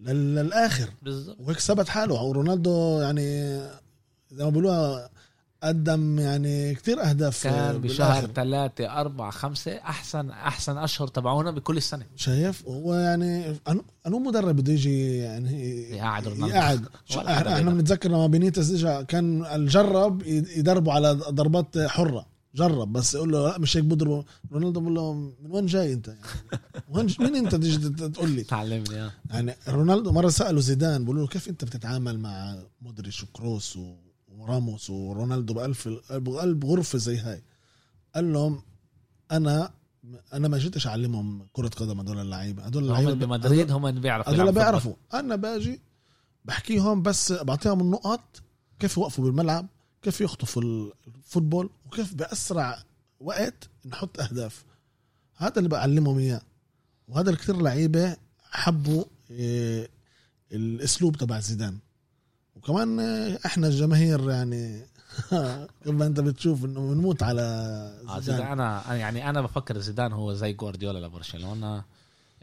للآخر. 0.05 0.89
بالظبط. 1.01 1.37
وهيك 1.39 1.59
ثبت 1.59 1.89
حاله. 1.89 2.23
ورونالدو 2.23 3.01
يعني 3.01 3.57
زي 4.31 4.43
ما 4.43 4.49
بيقولوها 4.49 5.09
قدم 5.63 6.19
يعني 6.19 6.75
كتير 6.75 7.03
أهداف 7.09 7.43
كان 7.43 7.81
بشهر 7.81 8.27
ثلاثة 8.27 9.01
أربعة 9.01 9.31
خمسة 9.31 9.77
أحسن 9.77 10.29
أحسن 10.29 10.77
أشهر 10.77 11.07
تبعونا 11.07 11.51
بكل 11.51 11.77
السنة. 11.77 12.05
شايف؟ 12.15 12.67
هو 12.67 12.95
يعني 12.95 13.59
أنو 14.07 14.19
مدرب 14.19 14.55
بده 14.55 14.73
يجي 14.73 15.17
يعني 15.17 15.81
يقعد 15.91 16.25
يقعد. 16.27 16.85
إحنا 17.17 17.71
بنتذكر 17.71 18.09
لما 18.09 18.27
بينيتس 18.27 18.71
اجى 18.71 19.05
كان 19.05 19.45
يجرب 19.45 20.23
يدربوا 20.25 20.93
على 20.93 21.11
ضربات 21.13 21.77
حرة. 21.77 22.30
جرب 22.55 22.93
بس 22.93 23.13
يقول 23.13 23.31
له 23.31 23.47
لا 23.47 23.57
مش 23.57 23.77
هيك 23.77 23.83
بضربه 23.83 24.25
رونالدو 24.51 24.79
بقول 24.79 24.95
له 24.95 25.13
من 25.13 25.51
وين 25.51 25.65
جاي 25.65 25.93
أنت؟ 25.93 26.07
يعني 26.07 26.19
وين 26.89 27.15
مين 27.19 27.35
أنت 27.35 27.55
تيجي 27.55 27.89
تقول 27.89 28.29
لي؟ 28.29 28.43
تعلمني 28.43 29.09
يعني 29.29 29.55
رونالدو 29.67 30.11
مرة 30.11 30.29
سالوا 30.29 30.61
زيدان 30.61 31.05
بقول 31.05 31.17
له 31.17 31.27
كيف 31.27 31.49
أنت 31.49 31.65
بتتعامل 31.65 32.19
مع 32.19 32.57
مودريتش 32.81 33.23
وكروس 33.23 33.79
وراموس 34.37 34.89
ورونالدو 34.89 35.53
بألف 35.53 35.87
بقلب 36.11 36.65
غرفة 36.65 36.97
زي 36.97 37.17
هاي؟ 37.17 37.43
قال 38.15 38.33
لهم 38.33 38.61
أنا 39.31 39.71
أنا 40.33 40.47
ما 40.47 40.57
جيتش 40.57 40.87
أعلمهم 40.87 41.47
كرة 41.53 41.67
قدم 41.67 41.99
هدول 41.99 42.19
اللعيبة. 42.19 42.63
هدول 42.63 42.83
اللعيبة 42.83 43.13
بمدريد 43.13 43.71
هم 43.71 43.91
بيعرفوا 43.91 44.33
هدول 44.33 44.51
بيعرفوا. 44.51 44.93
أنا 45.13 45.35
باجي 45.35 45.81
بحكيهم 46.45 47.01
بس 47.01 47.31
بعطيهم 47.31 47.81
النقط 47.81 48.41
كيف 48.79 48.97
يوقفوا 48.97 49.25
بالملعب. 49.25 49.67
كيف 50.01 50.21
يخطفوا 50.21 50.61
الفوتبول 51.07 51.69
وكيف 51.85 52.13
بأسرع 52.13 52.83
وقت 53.19 53.69
نحط 53.85 54.19
أهداف. 54.19 54.63
هذا 55.35 55.57
اللي 55.57 55.69
بعلمهم 55.69 56.17
إياه. 56.17 56.41
وهذا 57.07 57.29
اللي 57.29 57.39
كثير 57.39 57.61
لعيبة 57.61 58.17
حبوا 58.51 59.03
إيه 59.31 59.89
الأسلوب 60.51 61.17
تبع 61.17 61.39
زيدان. 61.39 61.77
وكمان 62.55 62.99
إحنا 63.45 63.67
الجماهير 63.67 64.29
يعني 64.29 64.85
كما 65.85 66.05
أنت 66.05 66.19
بتشوف 66.19 66.65
إنه 66.65 66.79
بنموت 66.79 67.23
على 67.23 67.41
آه، 68.07 68.19
زيدان. 68.19 68.47
أنا 68.47 68.95
يعني 68.95 69.29
أنا 69.29 69.41
بفكر 69.41 69.79
زيدان 69.79 70.13
هو 70.13 70.33
زي 70.33 70.53
جوارديولا 70.53 71.05
لبرشلونة. 71.05 71.83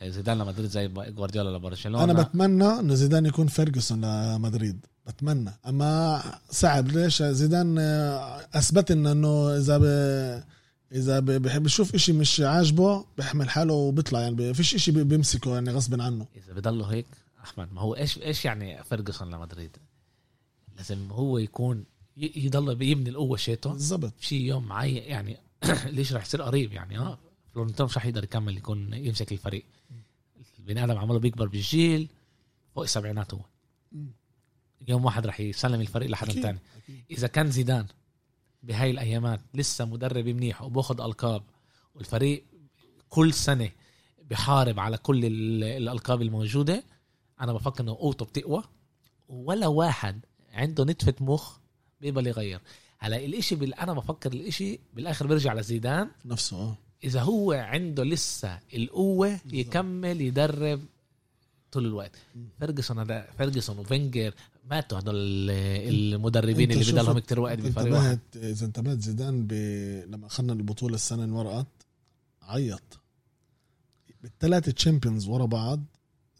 زيدان 0.04 0.38
لمدريد 0.38 0.70
زي 0.70 0.88
جوارديولا 0.88 1.56
لبرشلونة. 1.56 2.04
أنا 2.04 2.22
بتمنى 2.22 2.80
إنه 2.80 2.94
زيدان 2.94 3.26
يكون 3.26 3.46
فيرجسون 3.46 4.04
لمدريد. 4.04 4.86
بتمنى. 5.08 5.50
أما 5.66 6.22
صعب. 6.50 6.88
ليش؟ 6.88 7.22
زيدان 7.22 7.78
أثبت 8.54 8.90
إنه 8.90 9.56
إذا 9.56 9.78
ب... 9.78 9.84
إذا 10.92 11.20
بحب 11.20 11.66
يشوف 11.66 11.94
إشي 11.94 12.12
مش 12.12 12.40
عاجبه 12.40 13.04
بيحمل 13.16 13.50
حاله 13.50 13.74
وبيطلع. 13.74 14.20
يعني 14.20 14.54
فيش 14.54 14.74
إشي 14.74 14.92
بيمسكه 14.92 15.54
يعني 15.54 15.70
غصب 15.70 16.00
عنه. 16.00 16.26
إذا 16.36 16.52
بضله 16.52 16.86
هيك 16.86 17.06
أحمد 17.44 17.72
ما 17.72 17.80
هو 17.80 17.96
إيش 17.96 18.18
إيش 18.18 18.44
يعني 18.44 18.84
فيرجسون 18.84 19.30
لمدريد؟ 19.30 19.76
لازم 20.76 21.10
هو 21.10 21.38
يكون 21.38 21.84
يضل 22.16 22.82
يبني 22.82 23.10
القوة 23.10 23.36
شيته 23.36 23.70
بالضبط. 23.70 24.12
في 24.20 24.46
يوم 24.46 24.66
معين 24.66 25.02
يعني 25.02 25.36
ليش 25.96 26.12
راح 26.12 26.22
يصير 26.22 26.42
قريب؟ 26.42 26.72
يعني 26.72 26.98
آه 26.98 27.18
فلورنتينو 27.52 27.86
مش 27.86 27.94
راح 27.94 28.06
يقدر 28.06 28.24
يكمل 28.24 28.56
يكون 28.56 28.94
يمسك 28.94 29.32
الفريق. 29.32 29.64
البني 30.58 30.84
آدم 30.84 30.98
عماله 30.98 31.18
بيكبر 31.18 31.46
بالجيل 31.46 32.08
فوق 32.74 32.84
السبعينات 32.84 33.34
هو. 33.34 33.40
يوم 34.88 35.04
واحد 35.04 35.26
راح 35.26 35.40
يسلم 35.40 35.80
الفريق 35.80 36.10
لحد 36.10 36.28
تاني. 36.28 36.58
إذا 37.10 37.26
كان 37.26 37.50
زيدان 37.50 37.86
بهاي 38.62 38.90
الأيامات 38.90 39.40
لسه 39.54 39.84
مدرب 39.84 40.28
منيح 40.28 40.62
وباخذ 40.62 41.00
ألقاب 41.00 41.42
والفريق 41.94 42.44
كل 43.08 43.32
سنة 43.32 43.70
بحارب 44.30 44.80
على 44.80 44.96
كل 44.96 45.24
الألقاب 45.62 46.22
الموجودة 46.22 46.84
أنا 47.40 47.52
بفكر 47.52 47.84
إنه 47.84 47.94
قوته 47.94 48.24
بتقوى 48.24 48.62
ولا 49.28 49.66
واحد 49.66 50.20
عنده 50.52 50.84
نتفة 50.84 51.14
مخ 51.20 51.58
بيقبل 52.00 52.26
يغير. 52.26 52.60
هلا 52.98 53.16
الإشي 53.16 53.54
بال... 53.54 53.74
أنا 53.74 53.92
بفكر 53.92 54.32
الإشي 54.32 54.78
بالآخر 54.94 55.26
بيرجع 55.26 55.54
لزيدان. 55.54 56.10
نفسه 56.24 56.56
آه. 56.56 56.76
إذا 57.04 57.22
هو 57.22 57.52
عنده 57.52 58.04
لسه 58.04 58.58
القوة 58.74 59.40
يكمل 59.52 60.20
يدرب 60.20 60.80
طول 61.72 61.86
الوقت. 61.86 62.16
فيرجسون 62.58 62.98
هذا 62.98 63.30
فيرجسون 63.38 63.78
وفينجر 63.78 64.34
ماتوا 64.70 64.98
هدول 64.98 65.50
المدربين 65.50 66.70
اللي 66.72 66.92
بضلهم 66.92 67.18
كتير 67.18 67.40
وقت 67.40 67.58
بفريق 67.58 67.94
واحد. 67.94 68.18
إذا 68.36 68.66
انتبهت 68.66 69.00
زيدان 69.00 69.46
ب... 69.46 69.52
لما 70.08 70.26
أخذنا 70.26 70.52
البطولة 70.52 70.94
السنة 70.94 71.24
اللي 71.24 71.42
مرقت 71.42 71.66
عيط. 72.42 73.00
بالثلاثه 74.22 74.72
تشامبيونز 74.72 75.26
ورا 75.26 75.46
بعض 75.46 75.84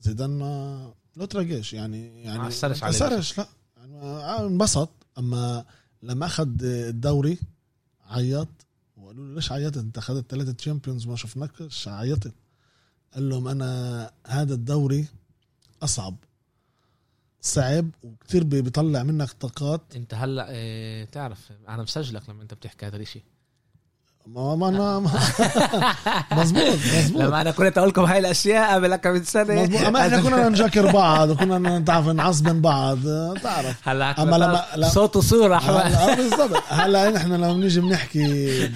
زيدان 0.00 0.30
ما 0.38 0.94
لا 1.16 1.26
تراجعش. 1.26 1.72
يعني 1.72 2.22
يعني 2.22 2.38
ما 2.38 2.48
أثرش 2.48 2.82
عليه. 2.82 2.96
أثرش 2.96 3.38
لا. 3.38 3.48
آه، 4.02 4.46
انبسط. 4.46 4.90
أما 5.18 5.64
لما 6.02 6.26
أخذ 6.26 6.48
الدوري 6.62 7.38
عيط. 8.06 8.48
وقالوا 8.96 9.26
له 9.26 9.34
ليش 9.34 9.52
عيطت؟ 9.52 9.76
أنت 9.76 9.98
أخذت 9.98 10.30
ثلاثة 10.30 10.52
تشامبيونز 10.52 11.06
ما 11.06 11.16
شفناكش 11.16 11.88
عيطت. 11.88 12.34
قال 13.14 13.28
لهم 13.28 13.48
أنا 13.48 14.10
هذا 14.26 14.54
الدوري 14.54 15.06
أصعب. 15.82 16.16
صعب 17.40 17.90
وكتير 18.04 18.44
بيطلع 18.44 19.02
منك 19.02 19.30
طاقات. 19.30 19.80
انت 19.96 20.14
هلأ 20.14 20.46
آه 20.50 21.04
تعرف 21.04 21.52
أنا 21.68 21.82
مسجلك 21.82 22.28
لما 22.28 22.42
أنت 22.42 22.54
بتحكي 22.54 22.86
هذا 22.86 22.96
الشيء 22.96 23.22
ما 24.34 24.56
ما 24.56 24.70
ما 24.70 25.10
مزبوط 26.32 26.62
مزبوط 26.98 27.22
لما 27.22 27.40
أنا 27.40 27.50
كنت 27.50 27.78
أقول 27.78 27.88
لكم 27.88 28.04
هاي 28.04 28.18
الأشياء 28.18 28.74
قبل 28.74 28.96
كم 28.96 29.10
من 29.10 29.24
سنة. 29.24 29.62
مزبوط 29.62 29.80
أما 29.80 30.00
إحنا 30.00 30.20
كنا 30.20 30.48
نجاكر 30.48 30.92
بعض 30.92 31.30
وكنا 31.30 31.78
نتعرف 31.78 32.08
نعصبن 32.08 32.60
بعض 32.60 32.98
تعرف. 33.42 33.88
هلا 33.88 34.22
أما 34.22 34.36
لما 34.36 34.88
صوت 34.88 35.16
وصورة 35.16 35.56
هلا 35.56 36.14
بالضبط. 36.14 36.62
هلا 36.68 37.16
إحنا 37.16 37.34
لما 37.34 37.52
بنيجي 37.52 37.80
بنحكي 37.80 38.68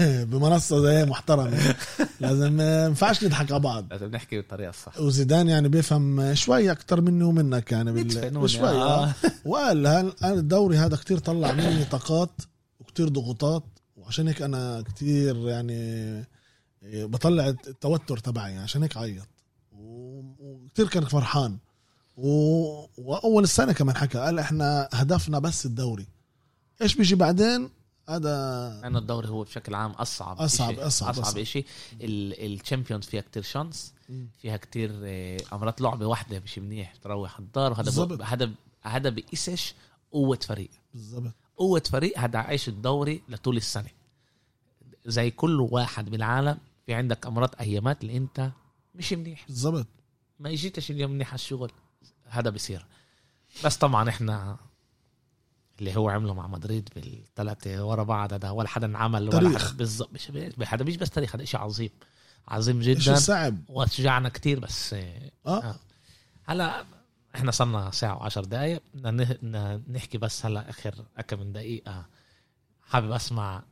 بمنصة 0.00 0.80
زي 0.80 1.04
محترمة 1.04 1.74
لازم 2.20 2.52
ما 2.52 2.84
ينفعش 2.84 3.24
نضحك 3.24 3.52
على 3.52 3.60
بعض. 3.60 3.86
لازم 3.90 4.10
نحكي 4.10 4.36
بالطريقة 4.36 4.70
الصح. 4.70 5.00
وزيدان 5.00 5.48
يعني 5.48 5.68
بيفهم 5.68 6.34
شوي 6.34 6.72
أكثر 6.72 7.00
مني 7.00 7.24
ومنك 7.24 7.72
يعني 7.72 7.92
بال... 7.92 8.50
شوي 8.50 8.68
آه. 8.68 9.12
وقال 9.44 10.12
الدوري 10.24 10.76
هذا 10.76 10.96
كتير 10.96 11.18
طلع 11.18 11.52
مني 11.52 11.84
طاقات 11.84 12.30
وكتير 12.80 13.08
ضغوطات؟ 13.08 13.62
وعشان 14.04 14.28
هيك 14.28 14.42
أنا 14.42 14.82
كتير 14.82 15.48
يعني 15.48 15.74
إيه، 16.82 17.04
بطلع 17.04 17.48
التوتر 17.48 18.18
تبعي 18.18 18.58
عشان 18.58 18.82
هيك 18.82 18.96
عيط. 18.96 19.28
وكتير 19.72 20.88
كان 20.88 21.04
فرحان. 21.04 21.58
و... 22.16 22.28
وأول 22.98 23.42
السنة 23.42 23.72
كمان 23.72 23.96
حكى 23.96 24.18
قال 24.18 24.38
إحنا 24.38 24.88
هدفنا 24.92 25.38
بس 25.38 25.66
الدوري. 25.66 26.06
إيش 26.82 26.94
بيجي 26.94 27.14
بعدين؟ 27.14 27.70
هذا 28.08 28.80
لأنه 28.82 28.98
الدوري 28.98 29.28
هو 29.28 29.42
بشكل 29.42 29.74
عام 29.74 29.90
أصعب 29.90 30.40
أصعب 30.40 30.70
إشي. 30.70 30.86
أصعب 30.86 31.08
أصعب, 31.08 31.24
أصعب 31.24 31.42
شيء 31.42 31.66
الشامبيونز 32.02 33.04
فيها 33.04 33.20
كتير 33.20 33.42
شانس 33.42 33.94
فيها 34.38 34.56
كتير 34.56 34.90
امرات 35.52 35.80
لعبة 35.80 36.06
واحدة 36.06 36.40
مش 36.40 36.58
منيح 36.58 36.94
تروح 36.94 37.38
الدار 37.38 37.72
وهذا 37.72 38.24
هذا 38.24 38.50
هذا 38.82 39.10
بقيسش 39.10 39.74
قوة 40.12 40.38
فريق. 40.42 40.70
بالضبط. 40.94 41.34
قوة 41.56 41.82
فريق 41.90 42.18
هتعيش 42.18 42.68
الدوري 42.68 43.22
لطول 43.28 43.56
السنة. 43.56 43.90
زي 45.06 45.30
كل 45.30 45.60
واحد 45.60 46.10
بالعالم 46.10 46.58
في 46.86 46.94
عندك 46.94 47.26
أمراض 47.26 47.50
ايامات 47.60 48.02
اللي 48.02 48.16
أنت 48.16 48.50
مش 48.94 49.12
منيح. 49.12 49.44
بالظبط. 49.46 49.86
ما 50.40 50.50
اجيتش 50.50 50.90
اليوم 50.90 51.10
منيح 51.10 51.28
على 51.28 51.34
الشغل. 51.34 51.70
هذا 52.24 52.50
بصير 52.50 52.86
بس 53.64 53.76
طبعا 53.76 54.08
إحنا 54.08 54.56
اللي 55.78 55.96
هو 55.96 56.08
عمله 56.08 56.34
مع 56.34 56.46
مدريد 56.46 56.88
بالثلاثة 56.94 57.84
ورا 57.84 58.02
بعض 58.02 58.32
هذا 58.32 58.50
ولا 58.50 58.68
حدا 58.68 58.98
عمل 58.98 59.22
ولا 59.22 59.30
تاريخ. 59.30 59.68
حدا 59.68 59.76
بالضبط 59.76 60.12
مش 60.12 60.30
هذا 60.68 60.84
مش 60.84 60.96
بس 60.96 61.10
تاريخ 61.10 61.36
هذا 61.36 61.44
شيء 61.44 61.60
عظيم. 61.60 61.90
عظيم 62.48 62.82
شيء 62.82 62.94
جدا 62.94 63.14
صعب. 63.14 63.58
وشجعنا 63.68 64.28
كتير 64.28 64.60
بس 64.60 64.94
آه، 64.94 65.30
آه. 65.46 65.74
هلا 66.44 66.84
إحنا 67.34 67.50
صرنا 67.50 67.90
ساعة 67.90 68.16
وعشر 68.16 68.44
دقايق. 68.44 68.82
بدنا 68.94 69.82
نحكي 69.90 70.18
بس 70.18 70.46
هلا 70.46 70.70
آخر 70.70 70.94
كم 71.28 71.38
من 71.40 71.52
دقيقة. 71.52 72.06
حابب 72.82 73.10
أسمع 73.10 73.62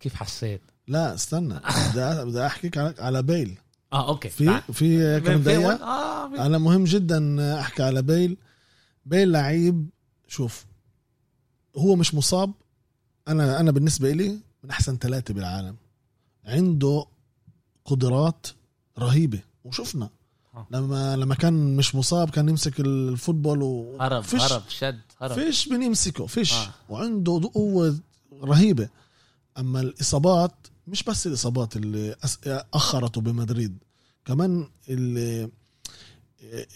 كيف 0.00 0.14
حسيت؟ 0.14 0.60
لا 0.88 1.14
استنى. 1.14 1.60
بدي 1.94 2.24
بدي 2.24 2.46
احكيك 2.46 2.78
على 2.78 2.94
على 2.98 3.22
بيل. 3.22 3.58
آه 3.92 4.08
أوكي. 4.08 4.28
في. 4.28 4.60
في 4.72 5.20
كم 5.20 5.48
آه 5.48 6.28
في- 6.28 6.40
أنا 6.40 6.58
مهم 6.58 6.84
جدا 6.84 7.60
أحكي 7.60 7.82
على 7.82 8.02
بيل. 8.02 8.36
بيل 9.06 9.32
لعيب 9.32 9.88
شوف 10.28 10.66
هو 11.76 11.96
مش 11.96 12.14
مصاب. 12.14 12.52
أنا 13.28 13.60
أنا 13.60 13.70
بالنسبة 13.70 14.12
لي 14.12 14.40
من 14.64 14.70
أحسن 14.70 14.96
ثلاثة 14.96 15.34
بالعالم. 15.34 15.76
عنده 16.44 17.06
قدرات 17.84 18.46
رهيبة. 18.98 19.40
وشفنا 19.64 20.04
آه. 20.04 20.10
لما 20.70 21.16
لما 21.16 21.34
كان 21.34 21.76
مش 21.76 21.94
مصاب 21.94 22.30
كان 22.30 22.48
يمسك 22.48 22.80
الفوتبول 22.80 23.62
هرب 24.00 24.18
وفيش 24.18 24.42
هرب 24.42 24.62
شد 24.68 25.00
هرب. 25.20 25.32
فيش 25.34 25.68
بنمسكه 25.68 26.26
فيش. 26.26 26.52
آه. 26.52 26.56
آه. 26.62 26.70
وعنده 26.88 27.50
قوة 27.54 27.98
رهيبة. 28.42 28.88
أما 29.58 29.80
الإصابات 29.80 30.54
مش 30.86 31.02
بس 31.02 31.26
الإصابات 31.26 31.76
اللي 31.76 32.16
أخرته 32.74 33.20
بمدريد 33.20 33.78
كمان 34.24 34.68
اللي 34.88 35.50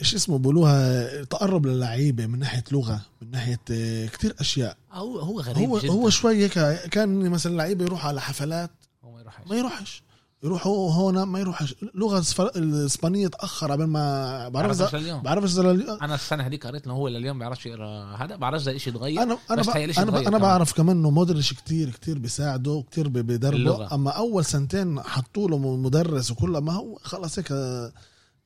إيش 0.01 0.15
اسمه 0.15 0.39
بقولوها 0.39 1.25
تقرب 1.25 1.67
للعيبة 1.67 2.27
من 2.27 2.39
ناحية 2.39 2.65
لغة 2.73 3.01
من 3.23 3.31
ناحية 3.31 3.61
آه، 3.71 4.07
كتير 4.07 4.35
أشياء. 4.41 4.77
هو 4.93 5.19
هو 5.19 5.41
غريب 5.41 5.69
هو 5.69 5.79
جدا. 5.79 5.93
هو 5.93 6.11
شوي 6.11 6.45
هيك 6.45 6.53
كان 6.89 7.31
مثلا 7.31 7.53
اللعيبه 7.53 7.85
يروح 7.85 8.07
على 8.07 8.21
حفلات 8.21 8.71
هو 9.05 9.13
ما 9.13 9.21
يروحش. 9.21 9.47
ما 9.51 9.57
يروحش. 9.57 10.03
يروح 10.43 10.67
هو 10.67 10.89
هون 10.89 11.23
ما 11.23 11.39
يروحش. 11.41 11.75
لغة 11.95 12.23
الإسف- 12.23 12.57
الإسبانية 12.57 13.29
تأخر 13.29 13.73
قبل 13.73 13.85
ما 13.85 14.49
بعرفش 14.49 14.79
بعرفش 15.25 15.55
إذا- 15.57 16.03
أنا 16.03 16.15
السنة 16.15 16.47
هذيك 16.47 16.67
قريت 16.67 16.85
إنه 16.85 16.95
هو 16.95 17.09
لليوم 17.09 17.39
بيعرفش 17.39 17.67
يقرا 17.67 18.05
هذا. 18.17 18.37
بعرفش 18.37 18.69
إذا 18.69 18.79
شيء 18.79 18.93
يتغير 18.95 19.23
أنا 19.23 19.39
أنا 19.51 19.61
بس 19.61 19.69
أنا, 19.69 20.21
كمان. 20.23 20.41
بعرف 20.41 20.73
كمان 20.73 20.97
إنه 20.97 21.11
مودريتش 21.11 21.53
كتير 21.53 21.91
كتير 21.91 22.19
بيساعده 22.19 22.85
كتير 22.91 23.09
ب- 23.09 23.13
بدربه 23.13 23.57
اللغة. 23.57 23.95
أما 23.95 24.11
أول 24.11 24.45
سنتين 24.45 25.01
حطوا 25.01 25.49
له 25.49 25.77
مدرس 25.77 26.31
وكله 26.31 26.61
ما 26.61 26.73
هو 26.73 26.99
خلص 27.03 27.39
هيك 27.39 27.53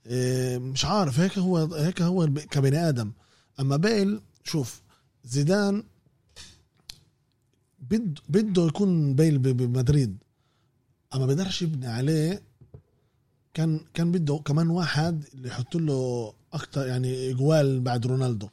إيه، 0.07 0.59
مش 0.59 0.85
عارف. 0.85 1.21
هيك 1.21 1.39
هو 1.39 1.59
هيك 1.59 2.03
هو 2.03 2.27
كبني 2.27 2.89
آدم. 2.89 3.13
أما 3.61 3.77
بيل 3.77 4.21
شوف 4.45 4.83
زيدان 5.25 5.85
بده 7.91 8.15
بده 8.29 8.67
يكون 8.67 9.15
بيل 9.15 9.39
بمدريد. 9.39 10.17
أما 11.15 11.27
بقدرش 11.27 11.63
يبني 11.63 11.87
عليه 11.87 12.43
كان 13.55 13.81
كان 13.95 14.13
بده 14.13 14.37
كمان 14.45 14.71
واحد 14.71 15.25
اللي 15.35 15.49
يحط 15.49 15.77
له 15.77 16.33
أكتر 16.53 16.87
يعني 16.87 17.31
إجوال 17.31 17.81
بعد 17.81 18.07
رونالدو. 18.07 18.49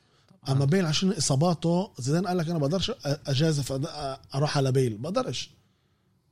أما 0.50 0.66
بيل 0.66 0.86
عشان 0.86 1.12
إصاباته 1.12 1.92
زيدان 2.00 2.28
قال 2.28 2.38
لك 2.38 2.50
أنا 2.50 2.60
بقدرش 2.60 2.92
أجازف 3.06 3.72
أروح 4.36 4.58
على 4.58 4.72
بيل. 4.72 4.98
بقدرش. 4.98 5.52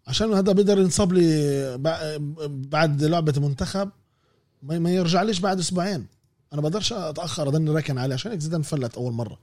عشان 0.07 0.33
هذا 0.33 0.51
بقدر 0.53 0.79
ينصاب 0.79 1.13
لي 1.13 1.77
بع- 1.77 2.21
بعد 2.47 3.03
لعبة 3.03 3.33
المنتخب. 3.37 3.89
ما 4.63 4.79
ما 4.79 4.89
يرجعليش 4.89 5.39
بعد 5.39 5.59
أسبوعين؟ 5.59 6.07
أنا 6.53 6.61
بقدرش 6.61 6.93
أتأخر 6.93 7.47
أضلني 7.47 7.69
راكن 7.71 7.97
عليه 7.97 8.13
عشان 8.13 8.39
زيدان 8.39 8.61
فلت 8.61 8.95
أول 8.95 9.13
مرة. 9.13 9.39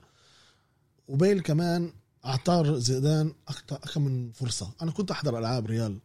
وبيل 1.09 1.41
كمان 1.41 1.93
اعطاه 2.25 2.79
زيدان 2.79 3.33
أكثر 3.49 3.77
أكثر 3.77 4.01
من 4.01 4.33
فرصة. 4.33 4.71
أنا 4.83 4.91
كنت 4.91 5.11
أحضر 5.11 5.39
ألعاب 5.39 5.67
ريال. 5.67 5.99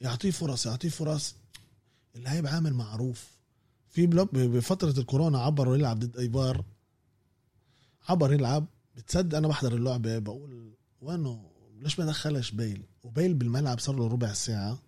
يعطيه 0.00 0.30
فرص 0.30 0.66
يعطيه 0.66 0.88
فرص. 0.88 1.34
اللعيب 2.16 2.46
عامل 2.46 2.74
معروف. 2.74 3.26
في 3.90 4.06
بفترة 4.06 4.98
الكورونا 5.00 5.38
عبروا 5.38 5.76
يلعب 5.76 5.98
ضد 5.98 6.16
ايبار 6.18 6.64
عبر 8.08 8.32
يلعب 8.32 8.66
بتصدق 8.96 9.38
أنا 9.38 9.48
بحضر 9.48 9.74
اللعبه 9.74 10.18
بقول 10.18 10.72
وينه 11.00 11.50
ليش 11.80 11.98
ما 11.98 12.06
دخلش 12.06 12.50
بيل؟ 12.50 12.82
وبيل 13.02 13.34
بالملعب 13.34 13.78
صار 13.78 13.96
له 13.96 14.06
ربع 14.08 14.32
ساعة. 14.32 14.78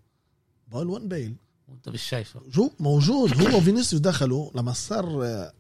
بقول 0.69 0.87
وين 0.91 1.09
بيل. 1.09 1.37
وانت 1.69 1.89
مش 1.89 2.03
شايفه. 2.03 2.41
جو 2.49 2.71
موجود. 2.81 3.41
هو 3.41 3.59
وفينيسيوس 3.59 4.03
دخلوا 4.03 4.51
لما 4.55 4.73
صار 4.73 5.25
آه، 5.27 5.53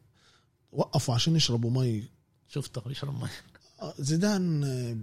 وقفوا 0.72 1.14
عشان 1.14 1.36
يشربوا 1.36 1.70
مي. 1.70 2.04
شفته 2.48 2.80
بيشرب 2.80 3.22
مي. 3.22 3.28
آه، 3.82 3.94
زيدان 3.98 4.64
آه، 4.64 4.96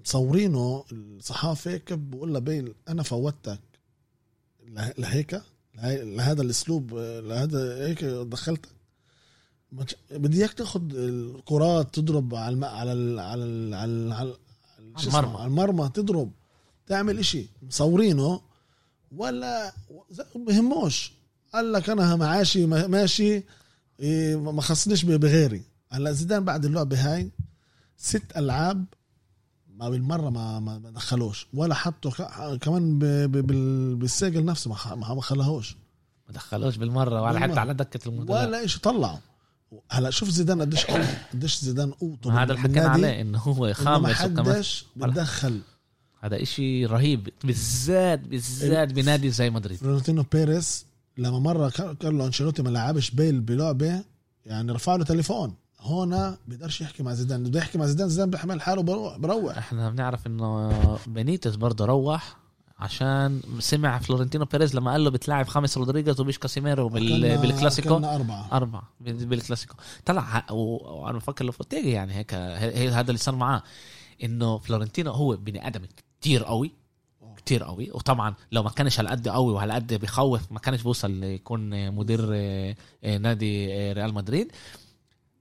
مصورينه 0.00 0.84
الصحافة 0.92 1.76
كيف 1.76 1.98
بقول 1.98 2.34
لبيل 2.34 2.74
أنا 2.88 3.02
فوتك. 3.02 3.48
له- 3.48 3.58
لهيك 4.98 5.42
لهي- 5.74 6.04
لهذا 6.16 6.42
الأسلوب 6.42 6.94
لهذا 6.98 7.86
هيك 7.86 8.02
تش- 9.84 9.96
بدي 10.10 10.38
اياك 10.38 10.52
تاخذ 10.52 10.82
الكرات 10.94 11.94
تضرب 11.94 12.34
على 12.34 12.54
الم... 12.54 12.64
على 12.64 12.92
ال... 12.92 13.18
على 13.20 13.44
ال... 13.44 13.74
على 13.74 13.90
ال... 13.90 14.12
على 14.12 14.36
اسمه؟ 14.96 15.18
المرمى. 15.20 15.36
على 15.38 15.46
المرمى 15.46 15.88
تضرب. 15.94 16.32
تعمل 16.86 17.18
إشي. 17.18 17.46
مصورينه. 17.62 18.40
ولا 19.16 19.72
بهموش 20.34 21.12
قال 21.54 21.72
لك 21.72 21.90
أنا 21.90 22.16
معاشي 22.16 22.66
ما- 22.66 22.86
ماشي. 22.86 23.42
إيه، 24.00 24.36
ما 24.36 24.62
خصنيش 24.62 25.04
بغيري. 25.04 25.62
هلا 25.90 26.12
زيدان 26.12 26.44
بعد 26.44 26.64
اللعبة 26.64 27.14
هاي 27.14 27.30
ست 27.96 28.36
ألعاب 28.36 28.84
ما 29.76 29.90
بالمرة 29.90 30.30
ما 30.30 30.60
ما 30.60 30.78
ما 30.78 30.90
دخلوش 30.90 31.46
ولا 31.54 31.74
حطوا 31.74 32.56
كمان 32.56 32.98
بالسجل 33.98 34.44
نفسه 34.44 34.70
ما 34.70 34.94
ما 34.94 35.14
ما 35.14 35.22
خلاهوش. 35.22 35.76
ما 36.28 36.34
دخلوش 36.34 36.76
بالمرة 36.76 37.22
ولا. 37.22 37.40
حتى 37.40 37.60
على 37.60 37.74
دكة 37.74 38.08
المدرب 38.08 38.30
ولا 38.30 38.66
شيء 38.66 38.80
طلعوا. 38.82 39.18
هلا 39.90 40.10
شوف 40.10 40.28
زيدان 40.28 40.60
قديش 40.60 40.86
قديش 41.34 41.58
زيدان 41.58 41.90
قوته 41.90 42.42
هذا 42.42 42.52
اللي 42.52 42.58
حكينا 42.62 42.88
عليه 42.88 43.20
إنه 43.20 43.38
هو 43.38 43.66
ما 43.66 43.72
خاميس 43.72 44.20
وكمان 44.24 44.46
حدش 44.54 44.86
بتدخل 44.96 45.60
هذا 46.20 46.42
إشي 46.42 46.86
رهيب 46.86 47.28
بالذات 47.44 48.20
بالذات 48.20 48.92
بنادي 48.92 49.30
زي 49.30 49.50
مدريد. 49.50 49.78
فلورنتينو 49.78 50.24
بيريس 50.32 50.86
لما 51.18 51.38
مرة 51.38 51.68
كار- 51.68 51.94
كارلو 51.94 52.26
أنشيلوتي 52.26 52.62
ما 52.62 52.68
لعبش 52.70 53.10
بيل 53.10 53.40
بلعبة 53.40 54.04
يعني 54.46 54.72
رفع 54.72 54.96
له 54.96 55.04
تليفون. 55.04 55.54
هون 55.80 56.36
بيقدرش 56.48 56.80
يحكي 56.80 57.02
مع 57.02 57.14
زيدان 57.14 57.42
بده 57.44 57.58
يحكي 57.58 57.78
مع 57.78 57.86
زيدان 57.86 58.08
زيدان 58.08 58.30
بيحمل 58.30 58.60
حاله 58.60 58.82
بروح 58.82 59.18
بروح. 59.18 59.58
إحنا 59.58 59.90
بنعرف 59.90 60.26
انه 60.26 60.70
بينيتيز 61.06 61.54
برضه 61.54 61.84
روح 61.84 62.36
عشان 62.78 63.40
سمع 63.58 63.98
فلورنتينو 63.98 64.44
بيريز 64.44 64.76
لما 64.76 64.92
قال 64.92 65.04
له 65.04 65.10
بتلاعب 65.10 65.46
خاميس 65.46 65.78
رودريجيز 65.78 66.20
ومش 66.20 66.38
كاسيميرو 66.38 66.88
بال... 66.88 67.38
بالكلاسيكو؟ 67.38 67.96
أربعة. 67.96 68.48
أربعة. 68.52 68.82
بال- 69.00 69.26
بالكلاسيكو. 69.26 69.74
طلع 70.04 70.44
وأنا 70.50 71.18
بفكر 71.18 71.44
لوفوتيجي 71.44 71.90
يعني 71.90 72.14
هيك 72.14 72.34
هي 72.34 72.88
هذا 72.88 73.08
اللي 73.10 73.18
صار 73.18 73.34
معاه 73.34 73.62
إنه 74.24 74.58
فلورنتينو 74.58 75.10
هو 75.10 75.36
بني 75.36 75.66
آدم 75.66 75.82
كتير 76.20 76.44
قوي 76.44 76.72
كتير 77.36 77.62
قوي. 77.64 77.90
وطبعا 77.90 78.34
لو 78.52 78.62
ما 78.62 78.70
كانش 78.70 78.98
على 78.98 79.08
قد 79.08 79.28
قوي 79.28 79.52
وعلى 79.52 79.72
قد 79.72 79.94
بيخوف 79.94 80.52
ما 80.52 80.58
كانش 80.58 80.82
بوصل 80.82 81.22
يكون 81.24 81.90
مدير 81.90 82.28
آه، 82.32 82.76
آه، 83.04 83.18
نادي 83.18 83.74
آه، 83.74 83.92
ريال 83.92 84.14
مدريد. 84.14 84.52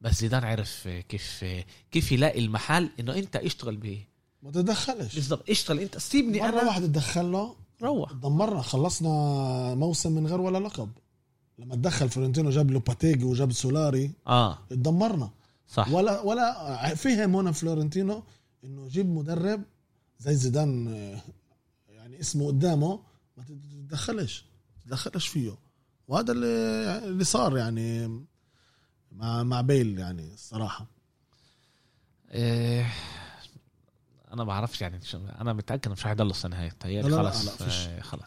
بس 0.06 0.20
زيدان 0.20 0.44
عرف 0.44 0.88
كيف 0.88 1.46
كيف 1.92 2.12
يلاقي 2.12 2.40
المحل 2.40 2.90
إنه 3.00 3.16
أنت 3.16 3.36
اشتغل 3.36 3.78
به. 3.78 4.06
ما 4.44 4.52
تدخلش 4.52 5.16
بالضبط 5.16 5.50
اشتغل 5.50 5.80
أنت. 5.80 5.98
سيبني 5.98 6.50
أنا. 6.50 6.64
واحدة 6.64 6.88
تدخل 6.88 7.32
له 7.32 7.56
روح. 7.82 8.12
دمرنا 8.14 8.62
خلصنا 8.62 9.10
موسم 9.76 10.12
من 10.12 10.28
غير 10.28 10.42
ولا 10.42 10.58
لقب. 10.68 10.90
لما 11.60 11.76
تدخل 11.76 12.10
فلورنتينو 12.10 12.50
جاب 12.50 12.72
لوبيتيجي 12.72 13.24
وجاب 13.24 13.52
سولاري 13.52 14.12
آه. 14.28 14.58
اتدمرنا 14.72 15.30
صح. 15.68 15.92
ولا 15.92 16.22
ولا 16.22 16.96
فهم 16.96 17.36
هنا 17.36 17.52
فلورنتينو 17.52 18.24
إنه 18.64 18.88
جيب 18.88 19.10
مدرب 19.10 19.64
زي 20.20 20.36
زيدان 20.36 20.88
يعني 21.90 22.20
اسمه 22.20 22.48
قدامه 22.48 23.00
ما 23.38 23.44
تتدخلش. 23.44 24.46
تتدخلش 24.86 25.28
فيه. 25.28 25.58
وهذا 26.08 26.32
اللي 26.32 26.48
اللي 27.08 27.24
صار 27.24 27.58
يعني. 27.58 28.26
مع 29.16 29.44
مع 29.44 29.62
بيل 29.62 30.00
يعني 30.00 30.34
الصراحة. 30.34 30.86
إيه 32.32 32.94
أنا 34.28 34.36
ما 34.36 34.44
بعرفش 34.44 34.82
يعني 34.82 35.00
أنا 35.42 35.54
متأكد 35.54 35.92
مش 35.92 36.08
هيضل 36.08 36.30
السنة 36.30 36.62
هاي 36.62 36.70
تهيألي 36.70 37.10
لا، 37.10 37.16
لا، 37.16 37.22
لا، 37.22 37.30
خلص. 37.32 37.62
لا، 37.62 37.68
فيش. 37.68 37.88
آه، 37.88 38.02
خلص. 38.02 38.24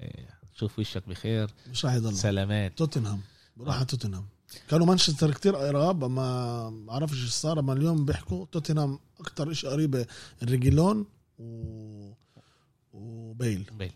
إيه، 0.00 0.28
شوف 0.54 0.78
وشك 0.78 1.08
بخير. 1.08 1.50
مش 1.70 1.84
راح 1.84 1.94
يضل 1.94 2.14
سلامات. 2.14 2.78
توتنهام. 2.78 3.20
بروح 3.56 3.76
على 3.76 3.84
توتنهام. 3.84 4.26
كانوا 4.68 4.86
مانشستر 4.86 5.30
كتير 5.30 5.56
قراب 5.56 6.04
ما 6.04 6.70
بعرفش 6.70 7.22
إيش 7.22 7.30
صار 7.30 7.58
أما 7.58 7.72
اليوم 7.72 8.04
بيحكوا 8.04 8.46
توتنهام 8.52 8.98
أكتر 9.20 9.52
شيء 9.52 9.70
قريبة 9.70 10.06
الريجيلون 10.42 11.06
و 11.38 12.12
وبيل. 12.92 13.70
بيل. 13.72 13.92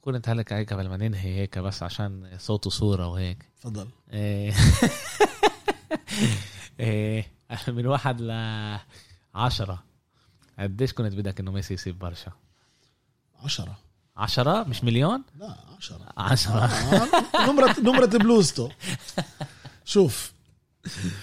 كنت 0.00 0.28
هلك 0.28 0.52
هيك 0.52 0.72
قبل 0.72 0.88
ما 0.88 0.96
ننهي 0.96 1.34
هيك 1.34 1.58
بس 1.58 1.82
عشان 1.82 2.36
صوت 2.38 2.66
وصورة 2.66 3.06
وهيك. 3.08 3.47
تفضل 3.60 3.88
إيه 4.12 4.54
إيه 6.80 7.26
من 7.68 7.86
واحد 7.86 8.20
ل 8.20 8.30
عشرة. 9.34 9.84
قديش 10.58 10.92
كنت 10.92 11.14
بدك 11.14 11.40
إنه 11.40 11.52
ميسي 11.52 11.74
يسيب 11.74 11.98
برشا؟ 11.98 12.32
عشرة. 13.42 13.78
عشرة؟ 14.16 14.62
مش 14.64 14.84
مليون؟ 14.84 15.22
لا 15.34 15.56
عشرة. 15.78 16.12
عشرة. 16.16 16.64
آه، 16.64 17.50
نمرة 17.50 17.80
نمرة 17.80 18.06
بلوزته 18.06 18.72
شوف 19.84 20.32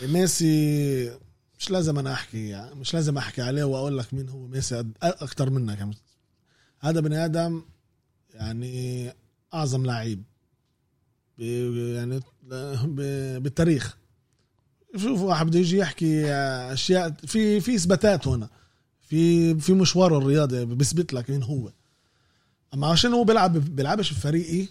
ميسي 0.04 1.20
مش 1.60 1.72
لازم 1.72 2.00
أنا 2.00 2.14
أحكي 2.14 2.50
يعني 2.50 2.76
مش 2.76 2.94
لازم 2.94 3.18
أحكي 3.18 3.42
عليه 3.42 3.64
وأقول 3.64 3.98
لك 3.98 4.14
مين 4.14 4.30
هو 4.30 4.48
ميسي 4.48 4.86
أكتر 5.04 5.50
منك. 5.50 5.78
يعني 5.80 5.98
هذا 6.80 7.00
بني 7.00 7.26
آدم 7.26 7.64
يعني 8.34 9.14
أعظم 9.54 9.86
لعيب. 9.86 10.24
يعني 11.40 12.20
بالتاريخ. 13.40 13.98
شوف 14.98 15.22
واحد 15.22 15.46
بده 15.46 15.60
يجي 15.60 15.78
يحكي 15.78 16.26
أشياء 16.74 17.10
في 17.28 17.60
في 17.62 17.76
إثباتات 17.76 18.28
هنا 18.28 18.50
في 19.02 19.56
في 19.60 19.74
مشواره 19.74 20.18
الرياضي 20.18 20.66
بيثبت 20.66 21.14
لك 21.14 21.30
مين 21.30 21.44
هو. 21.44 21.72
أما 22.74 22.88
عشان 22.88 23.14
هو 23.14 23.24
بيلعب 23.24 23.76
بيلعبش 23.76 24.14
في 24.14 24.20
فريقي 24.20 24.68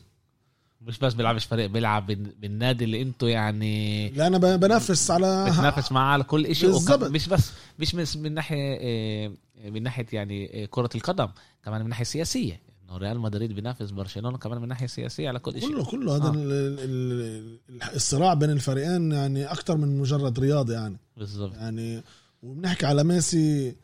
مش 0.82 0.98
بس 0.98 1.14
بيلعبش 1.14 1.44
فريق 1.44 1.66
بيلعب 1.66 2.06
بال- 2.06 2.34
بالنادي 2.40 2.84
اللي 2.84 3.02
أنتوا 3.02 3.28
يعني 3.28 4.10
لا 4.10 4.26
أنا 4.26 4.38
بنافس 4.56 5.10
على 5.10 5.44
بتنافس 5.52 5.92
معاه 5.92 6.12
على 6.12 6.24
كل 6.24 6.56
شيء. 6.56 6.68
مش 7.10 7.28
بس 7.28 7.50
مش 7.78 7.94
من 7.94 8.04
من 8.16 8.34
ناحية 8.34 8.78
آه، 8.80 9.32
من 9.64 9.82
ناحية 9.82 10.06
يعني 10.12 10.62
آه، 10.62 10.66
كرة 10.66 10.90
القدم 10.94 11.28
كمان 11.64 11.82
من 11.82 11.88
ناحية 11.88 12.04
سياسية. 12.04 12.60
إنه 12.88 12.96
ريال 12.96 13.20
مدريد 13.20 13.52
بينافس 13.52 13.90
برشلونة 13.90 14.38
كمان 14.38 14.60
من 14.60 14.68
ناحية 14.68 14.86
سياسية 14.86 15.28
على 15.28 15.38
كل 15.38 15.60
شيء. 15.60 15.68
كله 15.68 15.84
كله. 15.84 16.16
هذا 16.16 16.26
آه. 16.28 16.30
ال- 16.30 16.36
ال- 16.52 17.58
ال- 17.70 17.94
الصراع 17.94 18.34
بين 18.34 18.50
الفريقين 18.50 19.12
يعني 19.12 19.44
أكثر 19.52 19.76
من 19.76 19.98
مجرد 19.98 20.38
رياضة 20.40 20.72
يعني. 20.74 20.96
بالضبط. 21.16 21.54
يعني 21.54 22.02
وبنحكي 22.42 22.86
على 22.86 23.04
ميسي 23.04 23.76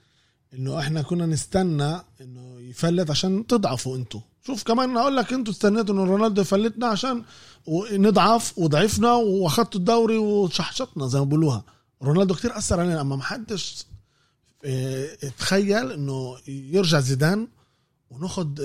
إنه 0.55 0.79
إحنا 0.79 1.03
كنا 1.03 1.27
نستنى 1.27 2.01
إنه 2.21 2.61
يفلت 2.61 3.11
عشان 3.11 3.47
تضعفوا 3.47 3.97
أنتوا. 3.97 4.21
شوف 4.47 4.63
كمان 4.63 4.97
أقول 4.97 5.17
لك 5.17 5.33
أنتوا 5.33 5.53
استنيتوا 5.53 5.95
إنه 5.95 6.05
رونالدو 6.05 6.41
يفلتنا 6.43 6.87
عشان 6.87 7.23
نضعف 7.93 8.59
وضعفنا 8.59 9.13
واخدتوا 9.13 9.81
الدوري 9.81 10.19
وشحشطنا 10.19 11.07
زي 11.07 11.19
ما 11.19 11.25
بيقولوها. 11.25 11.65
رونالدو 12.03 12.35
كتير 12.35 12.59
أثر 12.59 12.81
علينا 12.81 13.01
أما 13.01 13.17
ما 13.17 13.23
حدش 13.23 13.85
آه، 14.65 15.07
تخيل 15.39 15.93
إنه 15.93 16.37
يرجع 16.49 17.01
زيدان 17.01 17.49
وناخد 18.11 18.61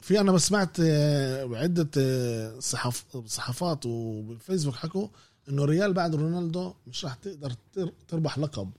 في 0.00 0.20
أنا 0.20 0.38
سمعت 0.38 0.76
آه، 0.80 1.44
بعده 1.44 1.88
آه، 1.98 2.58
صحف 2.58 3.04
صحافات 3.26 3.86
وبالفيسبوك 3.86 4.74
حكوا 4.74 5.08
إنه 5.48 5.64
ريال 5.64 5.92
بعد 5.92 6.14
رونالدو 6.14 6.74
مش 6.86 7.04
راح 7.04 7.14
تقدر 7.14 7.52
تر- 7.72 7.92
تربح 8.08 8.38
لقب. 8.38 8.70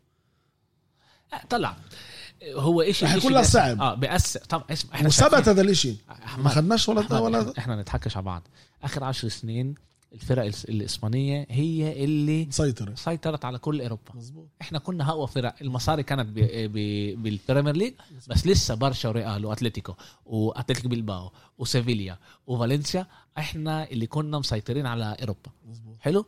آه، 1.34 1.42
طلع. 1.50 1.76
هو 2.56 2.82
إيش 2.82 3.04
رح 3.04 3.14
يكون 3.16 3.44
صعب. 3.44 3.82
آه 3.82 3.94
بيأثر. 3.96 4.40
طب 4.40 4.64
اسمع 4.72 4.94
إحنا 4.96 5.08
وثبت 5.08 5.50
هذا 5.50 5.62
أحمد، 6.26 6.44
ما 6.44 6.50
خدناش 6.50 6.90
ولا 6.90 7.02
أحمد، 7.02 7.22
ولا 7.22 7.54
إحنا 7.58 7.82
نتحكش 7.82 8.18
على 8.18 8.26
بعض. 8.26 8.48
آخر 8.84 9.04
عشر 9.04 9.28
سنين 9.28 9.76
الفرق 10.14 10.52
الإسبانية 10.70 11.48
هي 11.50 12.04
اللي 12.04 12.46
مسيطرة. 12.46 12.96
سيطرت 12.96 13.46
على 13.46 13.58
كل 13.58 13.82
أوروبا. 13.82 14.14
مظبوط. 14.14 14.48
إحنا 14.62 14.80
كنا 14.80 15.10
اقوى 15.10 15.28
فرق. 15.28 15.56
المصاري 15.62 16.04
كانت 16.04 16.30
ب... 16.30 16.40
ب... 16.74 16.74
بال 17.24 17.35
Premier 17.35 17.76
League 17.76 17.94
بس 18.30 18.48
لسه 18.48 18.76
برشا 18.76 19.10
وريال 19.10 19.46
وأتلتيكو 19.46 19.94
واتلتيكو 20.26 20.90
بلباو 20.90 21.32
وسيفيليا 21.58 22.18
وفالنسيا. 22.48 23.08
إحنا 23.38 23.90
اللي 23.90 24.08
كنا 24.08 24.40
مسيطرين 24.40 24.86
على 24.86 25.18
أوروبا. 25.22 25.52
مظبوط. 25.66 25.98
حلو؟ 26.00 26.26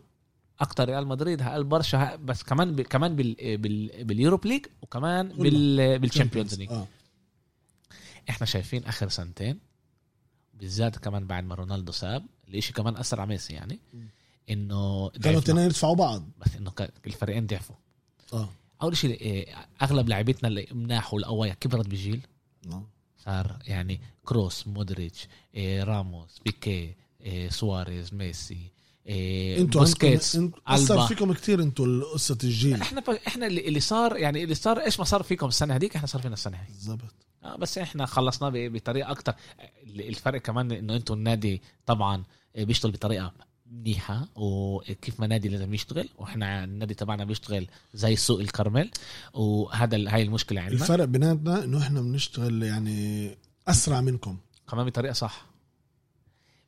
أكتر 0.59 0.85
ريال 0.89 1.07
مدريد 1.07 1.41
أقل 1.41 1.63
برشا 1.63 2.15
بس 2.15 2.43
كمان 2.43 2.75
ب... 2.75 2.81
كمان 2.81 3.15
بال... 3.15 3.57
بال... 3.57 4.03
بال 4.03 4.14
Europa 4.14 4.45
League 4.45 4.65
وكمان. 4.81 5.27
بال... 5.27 5.99
بال 5.99 6.10
Champions 6.10 6.59
League. 6.59 6.71
آه. 6.71 6.87
إحنا 8.29 8.45
شايفين 8.45 8.83
آخر 8.83 9.09
سنتين 9.09 9.59
بالذات 10.61 10.97
كمان 10.97 11.27
بعد 11.27 11.43
ما 11.43 11.55
رونالدو 11.55 11.91
ساب 11.91 12.25
الإشي 12.47 12.73
كمان 12.73 12.97
أثر 12.97 13.21
على 13.21 13.29
ميسي 13.29 13.53
يعني. 13.53 13.79
إنه 14.49 15.09
كانوا. 15.09 15.39
الاثنين 15.39 15.65
يدفعوا 15.65 15.95
بعض 15.95 16.29
بس 16.37 16.55
إنه 16.55 16.71
الفريقين 17.07 17.47
ضعفوا 17.47 17.75
آه 18.33 18.49
أول 18.81 18.97
شيء 18.97 19.21
إيه، 19.21 19.55
أغلب 19.81 20.09
لعيبتنا 20.09 20.49
اللي 20.49 20.67
مناح 20.71 21.13
والقوية 21.13 21.53
كبرت 21.53 21.87
بجيل 21.87 22.21
آه. 22.71 22.83
صار 23.25 23.59
يعني 23.65 24.01
كروس 24.25 24.67
مودريتش 24.67 25.27
إيه، 25.55 25.83
راموس 25.83 26.39
بيكي 26.45 26.95
إيه، 27.21 27.49
سواريز 27.49 28.13
ميسي 28.13 28.71
إيه، 29.07 29.61
أنتوا 29.61 29.81
بوسكيتس 29.81 30.35
انت 30.35 30.55
أثر. 30.67 31.07
فيكم 31.07 31.33
كتير 31.33 31.61
أنتوا 31.61 32.13
قصة 32.13 32.37
الجيل 32.43 32.81
إحنا 32.81 33.03
إحنا 33.27 33.47
اللي 33.47 33.79
صار 33.79 34.17
يعني 34.17 34.43
اللي 34.43 34.55
صار 34.55 34.79
إيش 34.79 34.99
ما 34.99 35.05
صار 35.05 35.23
فيكم 35.23 35.47
السنة 35.47 35.75
هذيك 35.75 35.95
إحنا 35.95 36.07
صار 36.07 36.21
فينا 36.21 36.33
السنة 36.33 36.57
هي 36.57 36.67
بالضبط 36.67 37.30
آه 37.43 37.55
بس 37.55 37.77
إحنا 37.77 38.05
خلصناه 38.05 38.51
بطريقة 38.53 39.11
أكتر. 39.11 39.33
الفرق 39.87 40.41
كمان 40.41 40.71
إنه 40.71 40.95
أنتم 40.95 41.13
النادي 41.13 41.61
طبعا 41.85 42.23
بيشتغل 42.57 42.91
بطريقة 42.91 43.33
منيحة 43.71 44.27
وكيف 44.35 45.19
ما 45.19 45.27
نادي 45.27 45.49
لازم 45.49 45.73
يشتغل 45.73 46.09
وإحنا 46.17 46.63
النادي 46.63 46.93
تبعنا 46.93 47.25
بيشتغل 47.25 47.67
زي 47.93 48.15
سوق 48.15 48.39
الكرمل 48.39 48.91
وهذا 49.33 49.97
هاي 50.15 50.21
المشكلة 50.23 50.61
عندنا. 50.61 50.81
الفرق 50.81 51.05
بيناتنا 51.05 51.63
إنه 51.63 51.77
إحنا 51.81 52.01
بنشتغل 52.01 52.63
يعني 52.63 53.37
أسرع 53.67 54.01
منكم. 54.01 54.37
كمان 54.69 54.85
بطريقة 54.85 55.13
صح. 55.13 55.45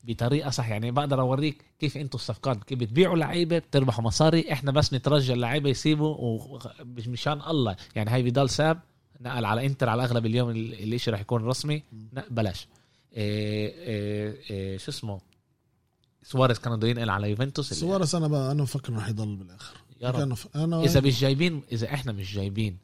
بطريقة 0.03 0.49
صح. 0.49 0.69
يعني 0.69 0.91
بقدر 0.91 1.19
أوريك 1.21 1.65
كيف 1.79 1.97
أنتم 1.97 2.15
الصفقات 2.15 2.63
كيف 2.63 2.79
بتبيعوا 2.79 3.15
لعيبة 3.17 3.59
بتربحوا 3.59 4.03
مصاري 4.03 4.51
إحنا 4.51 4.71
بس 4.71 4.93
نترجى 4.93 5.33
اللعيبة 5.33 5.69
يسيبوا 5.69 6.15
ومش 6.19 7.07
مشان 7.07 7.41
الله. 7.41 7.75
يعني 7.95 8.09
هاي 8.09 8.23
فيدال 8.23 8.49
ساب 8.49 8.79
نقل 9.21 9.45
على 9.45 9.65
انتر 9.65 9.89
على 9.89 10.03
اغلب 10.03 10.25
اليوم 10.25 10.49
ال- 10.49 10.73
الاشي 10.73 11.11
راح 11.11 11.21
يكون 11.21 11.43
رسمي. 11.43 11.83
لا 12.13 12.25
بلاش. 12.29 12.67
إيه 13.13 13.69
إيه 13.69 14.35
إيه 14.49 14.77
شو 14.77 14.91
اسمه؟ 14.91 15.19
سواريز 16.23 16.59
كانوا 16.59 16.77
بده 16.77 16.87
ينقل 16.87 17.09
على 17.09 17.29
يوفنتوس 17.29 17.73
سواريز 17.73 18.15
أنا 18.15 18.27
بقى 18.27 18.51
أنا 18.51 18.63
بفكر 18.63 18.93
إنه 18.93 19.01
حيضل 19.01 19.35
بالآخر. 19.35 19.75
يا 20.01 20.09
رب. 20.09 20.37
أنا 20.55 20.83
إذا 20.83 21.01
مش 21.01 21.19
جايبين 21.21 21.61
إذا 21.71 21.93
إحنا 21.93 22.11
مش 22.11 22.33
جايبين 22.35 22.77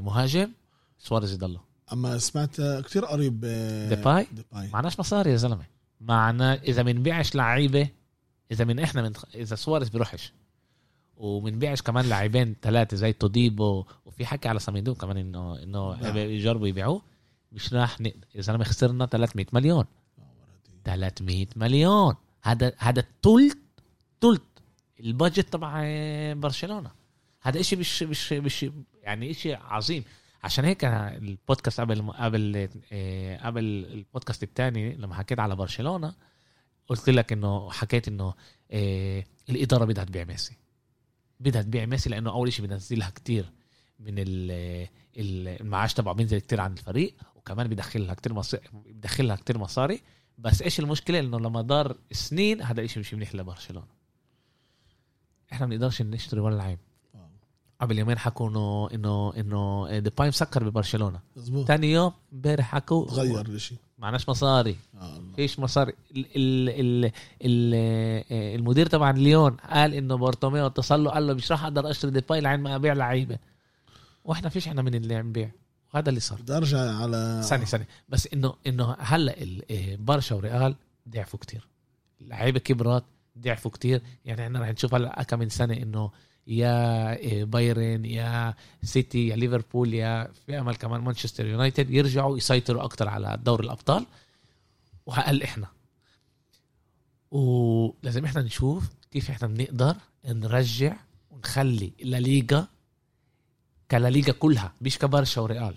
مهاجم 0.00 0.50
سواريز 0.98 1.32
يضله 1.32 1.60
أما 1.92 2.18
سمعت 2.18 2.60
كتير 2.60 3.04
قريب 3.04 3.40
ديباي؟ 3.88 4.26
ديباي. 4.32 4.68
معناش 4.72 5.00
مصاري 5.00 5.30
يا 5.30 5.36
زلمة. 5.36 5.64
معنا 6.00 6.54
إذا 6.62 6.82
بنبيعش 6.82 7.34
لعيبة 7.34 7.88
إذا 8.52 8.64
من 8.64 8.78
إحنا 8.78 9.02
من 9.02 9.12
إذا 9.34 9.56
سواريز 9.56 9.88
بيروحش. 9.88 10.32
ومنبيعش 11.16 11.82
كمان 11.82 12.04
لاعبين 12.04 12.56
ثلاثة 12.62 12.96
زي 12.96 13.12
توديبو 13.12 13.84
وفي 14.04 14.26
حكي 14.26 14.48
على 14.48 14.58
سيميدو 14.58 14.94
كمان 14.94 15.16
انه 15.16 15.62
إنه 15.62 15.96
نعم. 15.96 16.16
يجربوا 16.16 16.68
يبيعوه. 16.68 17.02
مش 17.52 17.74
راح 17.74 18.00
نقدر 18.00 18.26
يا 18.34 18.40
زلمه 18.40 18.64
خسرنا 18.64 19.06
300 19.06 19.46
مليون. 19.52 19.84
300 20.84 21.46
مليون. 21.56 22.14
هذا 22.42 22.72
هذا 22.78 23.04
ثلث 23.22 23.54
ثلث 24.20 24.42
البادجت 25.00 25.52
تبع 25.52 25.82
برشلونة. 26.32 26.90
هذا 27.42 27.60
إشي 27.60 27.76
مش 27.76 28.02
مش 28.02 28.32
مش 28.32 28.66
يعني 29.02 29.30
إشي 29.30 29.54
عظيم. 29.54 30.04
عشان 30.44 30.64
هيك 30.64 30.84
البودكاست 30.84 31.80
قبل 31.80 32.12
قبل 32.12 32.68
آه، 32.92 33.46
قبل 33.46 33.64
البودكاست 33.64 34.42
الثاني 34.42 34.96
لما 34.96 35.14
حكيت 35.14 35.38
على 35.38 35.56
برشلونة 35.56 36.14
قلت 36.88 37.10
لك 37.10 37.32
إنه 37.32 37.70
حكيت 37.70 38.08
إنه 38.08 38.34
آه، 38.70 39.24
الإدارة 39.50 39.84
بدها 39.84 40.04
تبيع 40.04 40.24
ميسي. 40.24 40.56
بدها 41.44 41.62
تبيع 41.62 41.86
ميسي 41.86 42.10
لأنه 42.10 42.30
أول 42.30 42.52
شيء 42.52 42.66
بينزلها 42.66 43.10
كتير 43.10 43.52
من 44.00 44.18
ال- 44.18 44.88
ال- 45.16 45.60
المعاش 45.60 45.94
تبعه 45.94 46.14
بينزل 46.14 46.38
كتير 46.38 46.60
عن 46.60 46.72
الفريق 46.72 47.14
وكمان 47.36 47.68
بدخلها 47.68 48.14
كتير 48.14 48.34
مصاري 48.34 48.62
بدخلها 48.72 49.36
كتير 49.36 49.58
مصاري. 49.58 50.00
بس 50.38 50.62
إيش 50.62 50.80
المشكلة؟ 50.80 51.20
إنه 51.20 51.38
لما 51.38 51.62
دار 51.62 51.96
سنين 52.12 52.62
هذا 52.62 52.80
الشيء 52.80 53.00
مش 53.00 53.14
منيح 53.14 53.34
لبرشلونة. 53.34 53.86
إحنا 55.52 55.66
ما 55.66 55.70
بنقدرش 55.70 56.02
نشتري 56.02 56.40
ولا 56.40 56.56
لعيب. 56.56 56.78
قبل 57.80 57.98
يومين 57.98 58.18
حكوا 58.18 58.48
إنه 58.48 58.88
إنه 58.94 59.34
إنه 59.36 59.98
ديباي 59.98 60.28
مسكر 60.28 60.68
ببرشلونة. 60.68 61.20
مظبوط. 61.36 61.66
ثاني 61.66 61.92
يوم 61.92 62.12
امبارح 62.32 62.74
حكوا 62.74 63.06
تغير 63.06 63.46
الشيء 63.46 63.78
معناش 63.98 64.28
مصاري. 64.28 64.76
آه. 65.00 65.22
فيش 65.36 65.58
مصاري؟ 65.58 65.92
ال 66.16 66.26
ال 66.36 66.68
ال 66.68 67.12
ال 67.42 67.74
المدير 68.30 68.86
تبع 68.86 69.10
ليون 69.10 69.56
قال 69.56 69.94
إنه 69.94 70.16
بارتوميو 70.16 70.66
اتصل 70.66 71.04
له 71.04 71.10
قال 71.10 71.26
له 71.26 71.34
مش 71.34 71.52
راح 71.52 71.64
أقدر 71.64 71.90
أشتري 71.90 72.10
ديباي 72.10 72.40
لحين 72.40 72.60
ما 72.60 72.74
أبيع 72.76 72.92
لعيبة. 72.92 73.38
وإحنا 74.24 74.48
فيش 74.48 74.68
إحنا 74.68 74.82
من 74.82 74.94
اللي 74.94 75.14
عم 75.14 75.32
بيع 75.32 75.50
وهذا 75.94 76.08
اللي 76.08 76.20
صار. 76.20 76.40
بدي 76.40 76.56
أرجع 76.56 76.78
على 76.78 77.42
ثانية 77.44 77.64
ثانية. 77.64 77.88
بس 78.08 78.28
إنه 78.32 78.54
إنه 78.66 78.96
هلأ 78.98 79.34
إيه، 79.70 79.96
برشا 79.96 80.34
وريال 80.34 80.76
ضعفوا 81.08 81.38
كتير. 81.38 81.68
اللعيبه 82.20 82.58
كبرت 82.58 83.04
ضعفوا 83.38 83.70
كتير. 83.70 84.02
يعني 84.24 84.42
إحنا 84.42 84.60
رح 84.60 84.68
نشوف 84.68 84.94
هلأ 84.94 85.22
كم 85.22 85.38
من 85.38 85.48
سنة 85.48 85.74
إنه 85.74 86.10
يا 86.46 87.16
إيه، 87.16 87.44
بايرن 87.44 88.04
يا 88.04 88.54
سيتي 88.82 89.28
يا 89.28 89.36
ليفربول 89.36 89.94
يا 89.94 90.28
في 90.46 90.58
أمل 90.60 90.76
كمان 90.76 91.00
مانشستر 91.00 91.46
يونايتد 91.46 91.90
يرجعوا 91.90 92.36
يسيطروا 92.36 92.84
أكتر 92.84 93.08
على 93.08 93.38
دور 93.44 93.60
الأبطال. 93.60 94.06
وهقل 95.06 95.42
إحنا. 95.42 95.66
ولازم 97.30 98.24
إحنا 98.24 98.42
نشوف 98.42 98.84
كيف 99.10 99.30
إحنا 99.30 99.48
بنقدر 99.48 99.96
نرجع 100.26 100.96
ونخلي 101.30 101.92
الليغا 102.02 102.66
كلا 103.90 104.08
ليغا 104.10 104.32
كلها 104.32 104.72
مش 104.80 104.98
كبرشا 104.98 105.40
وريال. 105.40 105.74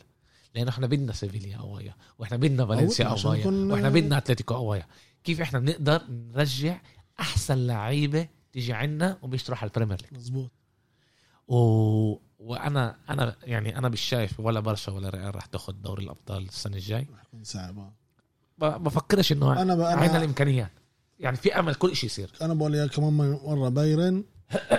لأنه 0.56 0.70
إحنا 0.70 0.88
بدنا 0.88 1.14
سيفيليا 1.14 1.58
قوية 1.58 1.96
وإحنا 2.20 2.38
بدنا 2.38 2.66
فالنسيا 2.66 3.06
يكون- 3.40 3.72
وإحنا 3.72 3.90
بدنا 3.90 4.18
أتلتيكو 4.18 4.54
قوية 4.54 4.88
كيف 5.24 5.42
إحنا 5.42 5.60
بنقدر 5.60 6.02
نرجع 6.10 6.82
أحسن 7.20 7.68
لعيبة 7.68 8.28
تيجي 8.52 8.74
عنا 8.74 9.18
وبيشتروا 9.22 9.58
على 9.58 9.68
ال 9.68 9.72
Premier 9.72 9.98
League. 10.02 10.14
مزبوط 10.14 10.52
و... 11.48 11.58
وأنا 12.40 12.96
أنا 13.10 13.36
يعني 13.44 13.78
أنا 13.78 13.90
مش 13.90 14.02
شايف 14.02 14.40
ولا 14.40 14.60
برشا 14.60 14.92
ولا 14.92 15.10
ريال 15.10 15.36
راح 15.36 15.46
تاخذ 15.46 15.74
دوري 15.74 16.04
الأبطال 16.04 16.44
السنة 16.44 16.76
الجاي. 16.76 17.08
رح 17.14 17.24
يكون 17.24 17.44
صعب. 17.44 17.94
ب- 18.58 18.84
بفكرش 18.84 19.32
إنه 19.32 19.62
أنا 19.62 19.76
ب... 19.76 19.82
عندنا 19.82 20.18
الإمكانيات. 20.18 20.72
يعني 21.20 21.38
في 21.38 21.60
أمل 21.60 21.76
كل 21.76 21.96
شيء 21.96 22.10
يصير. 22.10 22.32
أنا 22.42 22.54
بقول 22.54 22.76
يا 22.76 22.88
كمان 22.88 23.14
مره 23.14 23.70
بايرن 23.70 24.24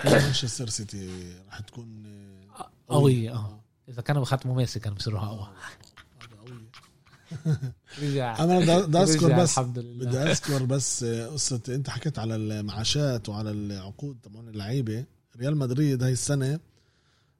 مانشستر 0.04 0.68
سيتي 0.68 1.34
رح 1.48 1.60
تكون 1.60 2.02
قوية 2.88 3.34
آه. 3.34 3.60
إذا 3.88 4.02
كانوا 4.02 4.22
بختموا 4.22 4.54
ميسي 4.56 4.80
كانوا 4.80 4.96
بيصيروا 4.96 5.20
أقوى. 5.20 5.48
رجع. 8.02 8.44
أنا 8.44 8.58
بدي- 8.84 8.98
أذكر 8.98 9.32
بس 9.42 9.58
الحمد 9.58 9.78
لله. 9.78 10.04
بدي 10.06 10.18
أذكر 10.18 10.64
بس 10.64 11.04
قصة 11.04 11.60
أنت 11.68 11.90
حكيت 11.90 12.18
على 12.18 12.36
المعاشات 12.36 13.28
وعلى 13.28 13.50
العقود 13.50 14.16
تبعون 14.22 14.48
اللعيبة. 14.48 15.04
ريال 15.36 15.56
مدريد 15.56 16.02
هاي 16.02 16.12
السنة 16.12 16.60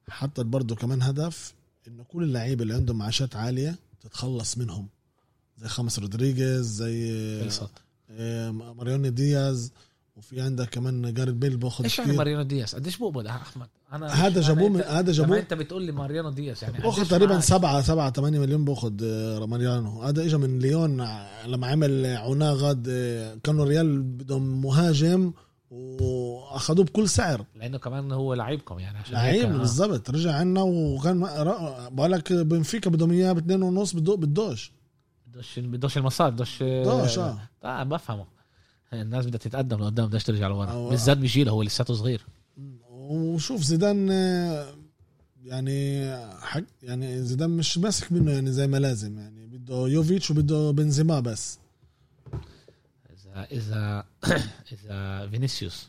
حطت 0.08 0.40
برضه 0.40 0.74
كمان 0.74 1.02
هدف 1.02 1.54
إنه 1.88 2.04
كل 2.04 2.22
اللعيبة 2.22 2.62
اللي 2.62 2.74
عندهم 2.74 2.98
معاشات 2.98 3.36
عالية 3.36 3.78
تتخلص 4.00 4.58
منهم. 4.58 4.88
زي 5.58 5.68
خاميس 5.68 5.98
رودريغيز 5.98 6.66
زي 6.66 7.40
خلصت 7.44 7.70
آه، 8.10 8.50
ماريانو 8.50 9.10
دياز. 9.10 9.72
وفي 10.18 10.40
عندك 10.40 10.68
كمان 10.68 11.14
جاريت 11.14 11.34
بيل 11.34 11.56
باخذ 11.56 11.84
إيش 11.84 11.98
يعني 11.98 12.12
ماريانو 12.12 12.42
دياز؟ 12.42 12.74
قديش 12.74 12.96
بقبض 12.98 13.26
أحمد؟ 13.26 13.68
أنا 13.92 14.06
هذا 14.06 14.40
جابوه 14.40 14.68
من 14.68 14.82
أنت- 14.82 14.86
هذا 14.86 15.12
جابوه 15.12 15.38
أنت 15.38 15.54
بتقول 15.54 15.82
لي 15.82 15.92
ماريانو 15.92 16.30
دياز 16.30 16.64
يعني 16.64 16.78
باخذ 16.78 17.08
تقريبا 17.08 17.32
معاه؟ 17.32 17.40
سبعة 17.40 17.80
سبعة 17.82 18.12
ثمانية 18.12 18.38
مليون 18.38 18.64
باخذ 18.64 18.92
آه، 19.02 19.46
ماريانو. 19.46 20.02
هذا 20.02 20.22
اجى 20.24 20.36
من 20.36 20.58
ليون 20.58 21.00
ع- 21.00 21.46
لما 21.46 21.66
عمل 21.66 22.06
آه، 22.88 23.34
كانوا 23.44 23.64
ريال 23.64 24.02
بدهم 24.02 24.62
مهاجم 24.62 25.32
وأخذوه 25.70 26.84
بكل 26.84 27.08
سعر. 27.08 27.44
لأنه 27.54 27.78
كمان 27.78 28.12
هو 28.12 28.34
لعيبكم 28.34 28.78
يعني 28.78 28.98
عشان 28.98 29.14
لعيب 29.14 29.44
آه. 29.54 29.58
بالضبط. 29.58 30.10
رجع 30.10 30.32
عنا 30.32 30.62
وكان 30.62 31.20
بقول 31.92 32.12
لك 32.12 32.32
بنفيكا 32.32 32.90
بدهم 32.90 33.10
إياه 33.10 33.32
باثنين 33.32 33.62
ونص 33.62 33.92
بدو 33.94 34.16
بدوش 34.16 34.72
بدوش 35.26 35.58
بدوش 35.58 35.98
المصاري 35.98 36.30
بدوش 36.30 36.62
بدوش 36.62 37.18
آه 37.64 37.82
بفهمه. 37.82 38.37
الناس 38.92 39.26
بدها 39.26 39.38
تتقدم 39.38 39.78
لقدام 39.78 40.06
بدهاش 40.06 40.24
ترجع 40.24 40.48
لورا 40.48 40.88
بالذات 40.88 41.18
بجيله 41.18 41.50
هو 41.50 41.62
لساته 41.62 41.94
صغير. 41.94 42.26
وشوف 42.90 43.62
زيدان 43.62 44.08
يعني 45.44 46.10
حق 46.40 46.62
يعني 46.82 47.22
زيدان 47.22 47.50
مش 47.50 47.78
ماسك 47.78 48.12
منه 48.12 48.32
يعني 48.32 48.52
زي 48.52 48.66
ما 48.66 48.76
لازم 48.76 49.18
يعني 49.18 49.46
بده 49.46 49.88
يوفيتش 49.88 50.30
وبده 50.30 50.70
بنزيما 50.70 51.20
بس. 51.20 51.58
اذا 53.12 53.44
اذا 53.52 54.04
إذا 54.72 55.28
فينيسيوس 55.28 55.88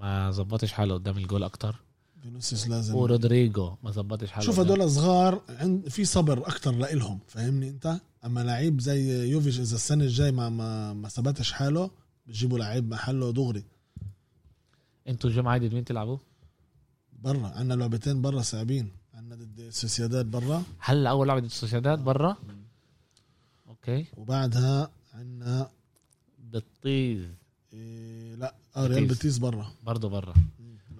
ما 0.00 0.30
زبطش 0.30 0.72
حاله 0.72 0.94
قدام 0.94 1.18
الجول 1.18 1.42
أكتر 1.42 1.76
فينيسيوس 2.22 2.68
لازم. 2.68 2.94
ورودريجو 2.94 3.74
ما 3.82 3.90
زبطش 3.90 4.30
حاله 4.30 4.46
شوف 4.46 4.60
هدول 4.60 4.90
صغار 4.90 5.42
عند 5.48 5.88
في 5.88 6.04
صبر 6.04 6.38
أكتر 6.48 6.72
لإلهم 6.72 7.18
فاهمني 7.28 7.68
أنت؟ 7.68 8.00
أما 8.24 8.40
لعيب 8.40 8.80
زي 8.80 9.30
يوفيتش 9.30 9.60
إذا 9.60 9.74
السنة 9.76 10.04
الجاي 10.04 10.32
ما 10.32 10.48
ما 10.48 10.92
ما 10.92 11.08
ثبتش 11.08 11.52
حاله 11.52 11.90
بجيبوا 12.26 12.58
لعيب 12.58 12.90
محله 12.90 13.32
دغري. 13.32 13.64
أنتوا 15.08 15.30
الجمعه 15.30 15.58
دي 15.58 15.68
مين 15.68 15.84
تلعبوا؟ 15.84 16.18
برا 17.22 17.46
عندنا 17.48 17.74
لعبتين 17.74 18.22
برا 18.22 18.42
صعبين. 18.42 18.90
عندنا 19.14 19.34
ضد 19.34 19.68
سوسياداد 19.70 20.26
برا. 20.30 20.62
هلا 20.78 21.10
أول 21.10 21.28
لعبة 21.28 21.40
ضد 21.40 21.46
السوسيداد 21.46 21.98
برا؟ 21.98 22.36
أوكي. 23.68 24.06
وبعدها 24.16 24.90
عندنا 25.14 25.70
بتطيز 26.38 27.26
إيه 27.72 28.34
لا 28.34 28.54
آه 28.76 28.86
ريال. 28.86 29.06
بيتيس. 29.06 29.38
برا. 29.38 29.72
برضه 29.86 30.08
برا. 30.08 30.34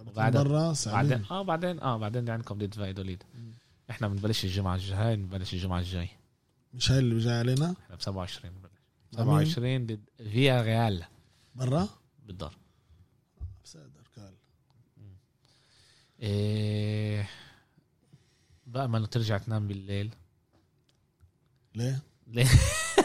وبعدها- 0.06 0.42
برا 0.42 0.74
بعدين 0.86 1.24
آه 1.30 1.42
بعدين 1.42 1.80
آه 1.80 1.96
بعدين 1.96 2.30
عندكم 2.30 2.58
ضد 2.58 2.74
فايدوليد. 2.74 3.22
إحنا 3.90 4.08
بنبلش 4.08 4.44
الجمعة 4.44 4.74
الجاي 4.74 5.16
بنبلش 5.16 5.54
الجمعة 5.54 5.78
الجاي. 5.78 6.08
مش 6.74 6.90
هاي 6.90 6.98
اللي 6.98 7.18
جاي 7.18 7.38
علينا. 7.38 7.74
إحنا 7.84 7.96
ب 7.96 8.02
27 8.02 8.54
بنبلش 8.54 8.72
مع 9.12 9.38
مين؟ 9.38 9.46
27 9.46 9.86
ضد 9.86 10.04
فيا 10.30 10.62
ريال. 10.62 11.04
برا؟ 11.54 11.88
بالدار. 12.26 12.56
بسادر 13.64 14.08
كال 14.16 14.34
إيه 16.22 17.28
بأمل 18.66 19.06
ترجع 19.06 19.38
تنام 19.38 19.68
بالليل. 19.68 20.14
ليه؟ 21.74 22.02
ليه؟ 22.26 22.48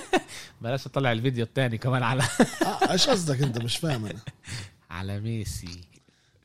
بلاش 0.62 0.86
اطلع 0.86 1.12
الفيديو 1.12 1.46
الثاني 1.46 1.78
كمان 1.78 2.04
على 2.04 2.24
آه 2.66 2.92
إيش 2.92 3.10
قصدك 3.10 3.42
أنت؟ 3.42 3.58
مش 3.58 3.78
فاهم 3.78 4.06
أنا. 4.06 4.20
على 4.90 5.20
ميسي. 5.20 5.82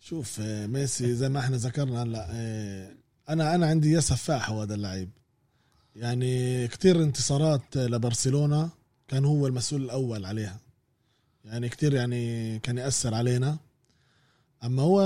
شوف 0.01 0.41
آه، 0.41 0.67
ميسي 0.67 1.15
زي 1.15 1.29
ما 1.29 1.41
إحنا 1.41 1.57
ذكرنا 1.57 2.03
هلأ 2.03 2.29
آه، 2.31 2.95
أنا 3.29 3.55
أنا 3.55 3.67
عندي 3.67 3.91
يا 3.93 4.01
سفاح 4.01 4.51
هو 4.51 4.63
هذا 4.63 4.75
اللعيب. 4.75 5.11
يعني 5.97 6.69
كتير 6.69 7.03
انتصارات 7.03 7.77
لبرشلونة 7.77 8.69
كان 9.09 9.25
هو 9.25 9.47
المسؤول 9.47 9.83
الأول 9.83 10.25
عليها. 10.25 10.61
يعني 11.45 11.69
كتير 11.69 11.95
يعني 11.95 12.59
كان 12.59 12.79
يأثر 12.79 13.15
علينا. 13.15 13.57
أما 14.65 14.83
هو 14.83 15.01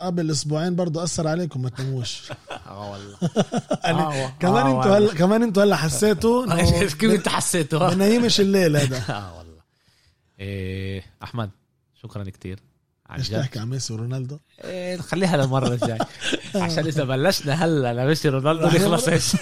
قبل 0.00 0.30
أسبوعين 0.30 0.76
برضه 0.76 1.04
أثر 1.04 1.28
عليكم 1.28 1.62
ما 1.62 1.68
تناموش. 1.68 2.32
آه 2.66 2.90
والله. 2.90 3.18
يعني 3.84 4.32
كمان 4.40 4.66
أنتوا 4.66 4.96
هلا 4.98 5.14
كمان 5.14 5.42
أنتوا 5.42 5.62
هلا 5.62 5.76
حسيتوا 5.76 6.46
كيف 6.98 7.04
انت 7.04 7.28
حسيته 7.28 7.78
ما 7.78 7.94
نايمش 7.94 8.40
الليل 8.40 8.76
هذا. 8.76 9.14
آه 9.14 9.38
والله. 9.38 9.62
إيه 10.40 11.02
أحمد 11.22 11.50
شكرا 11.94 12.24
كتير. 12.24 12.58
عن 12.58 12.75
إيش 13.14 13.30
جد. 13.30 13.40
تحكي 13.40 13.58
عن 13.58 13.68
ميسي 13.70 13.92
ورونالدو؟ 13.92 14.38
إيه 14.64 14.96
خليها 14.96 15.36
للمرة 15.36 15.68
الجاية. 15.74 15.98
عشان 16.54 16.86
إذا 16.86 17.04
بلشنا 17.04 17.52
هلا 17.64 17.94
لميسي 17.94 18.28
رونالدو 18.28 18.66
نخلص 18.66 19.08
إيش؟ 19.08 19.32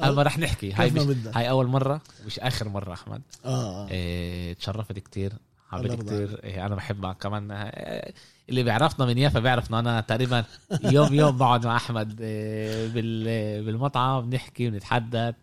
ما 0.00 0.22
رح 0.22 0.38
نحكي. 0.38 0.72
هاي 0.72 0.90
مش 0.90 1.16
هاي 1.34 1.50
أول 1.50 1.66
مرة 1.66 2.00
مش 2.26 2.38
آخر 2.40 2.68
مرة 2.68 2.92
أحمد. 2.92 3.22
آه 3.44 3.48
آه. 3.84 3.88
إيه 3.90 4.54
تشرفت 4.54 4.98
كتير 4.98 5.32
حبيت 5.70 5.92
كتير. 6.02 6.40
إيه 6.44 6.66
أنا 6.66 6.74
بحبك 6.74 7.16
كمان. 7.16 7.50
إيه 7.50 8.14
اللي 8.48 8.62
بيعرفنا 8.62 9.06
من 9.06 9.18
يافا 9.18 9.40
بيعرف 9.40 9.70
إنه 9.70 9.78
أنا 9.78 10.00
تقريبا 10.00 10.44
يوم 10.84 11.14
يوم 11.14 11.36
بقعد 11.36 11.66
مع 11.66 11.76
أحمد 11.76 12.20
إيه 12.20 12.88
بال- 12.88 13.64
بالمطعم 13.64 14.30
بنحكي 14.30 14.68
ونتحدث. 14.68 15.14
إيه 15.14 15.34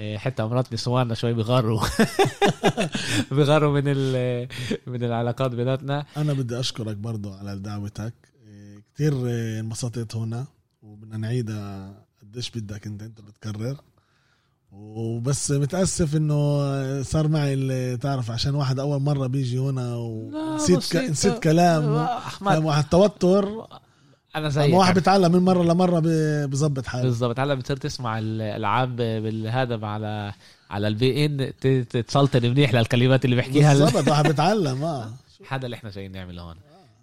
حتى 0.00 0.42
مرات 0.42 0.72
نسواننا 0.72 1.14
شوي 1.14 1.32
بيغاروا 1.34 1.80
بيغاروا 3.30 3.80
من 3.80 3.84
من 4.86 5.04
العلاقات 5.04 5.50
بيناتنا. 5.50 6.06
أنا 6.16 6.32
بدي 6.32 6.60
أشكرك 6.60 6.96
برضو 6.96 7.32
على 7.32 7.58
دعوتك. 7.58 8.14
إيه، 8.46 8.78
كتير 8.94 9.26
إيه، 9.26 9.60
انبسطت 9.60 10.16
هنا 10.16 10.46
وبدنا 10.82 11.16
نعيدها 11.16 11.94
قديش 12.22 12.50
بدك 12.50 12.86
أنت 12.86 13.02
أنت 13.02 13.20
بتكرر. 13.20 13.76
وبس 14.72 15.50
متأسف 15.50 16.16
إنه 16.16 17.02
صار 17.02 17.28
معي 17.28 17.54
اللي 17.54 17.96
تعرف 17.96 18.30
عشان 18.30 18.54
واحد 18.54 18.78
أول 18.78 19.02
مرة 19.02 19.26
بيجي 19.26 19.58
هنا 19.58 19.96
ونسيت 19.96 20.92
ك... 20.92 20.96
نسيت 20.96 21.38
كلام 21.38 21.94
أحمد. 21.96 22.64
واحد. 22.64 22.84
توتر. 22.84 23.66
أنا 24.36 24.48
زيك. 24.48 24.74
واحد 24.74 24.94
بيتعلم 24.94 25.32
من 25.32 25.38
مرة 25.38 25.62
لمرة 25.62 26.02
بظبط 26.46 26.86
حاله. 26.86 27.04
بالضبط. 27.04 27.40
هلا 27.40 27.54
بتصير 27.54 27.76
تسمع 27.76 28.18
الالعاب 28.18 28.96
بالهذا 28.96 29.86
على 29.86 30.32
على 30.70 30.88
البي 30.88 31.26
ان 31.26 31.52
تسلطن 31.88 32.50
منيح 32.50 32.74
للكلمات 32.74 33.24
اللي 33.24 33.36
بحكيها 33.36 33.74
بالظبط 33.74 34.08
واحد 34.08 34.26
بيتعلم 34.26 34.84
آه. 34.84 35.10
هذا 35.50 35.66
اللي 35.66 35.76
إحنا 35.76 35.90
جايين 35.90 36.12
نعمله 36.12 36.42
هون. 36.42 36.56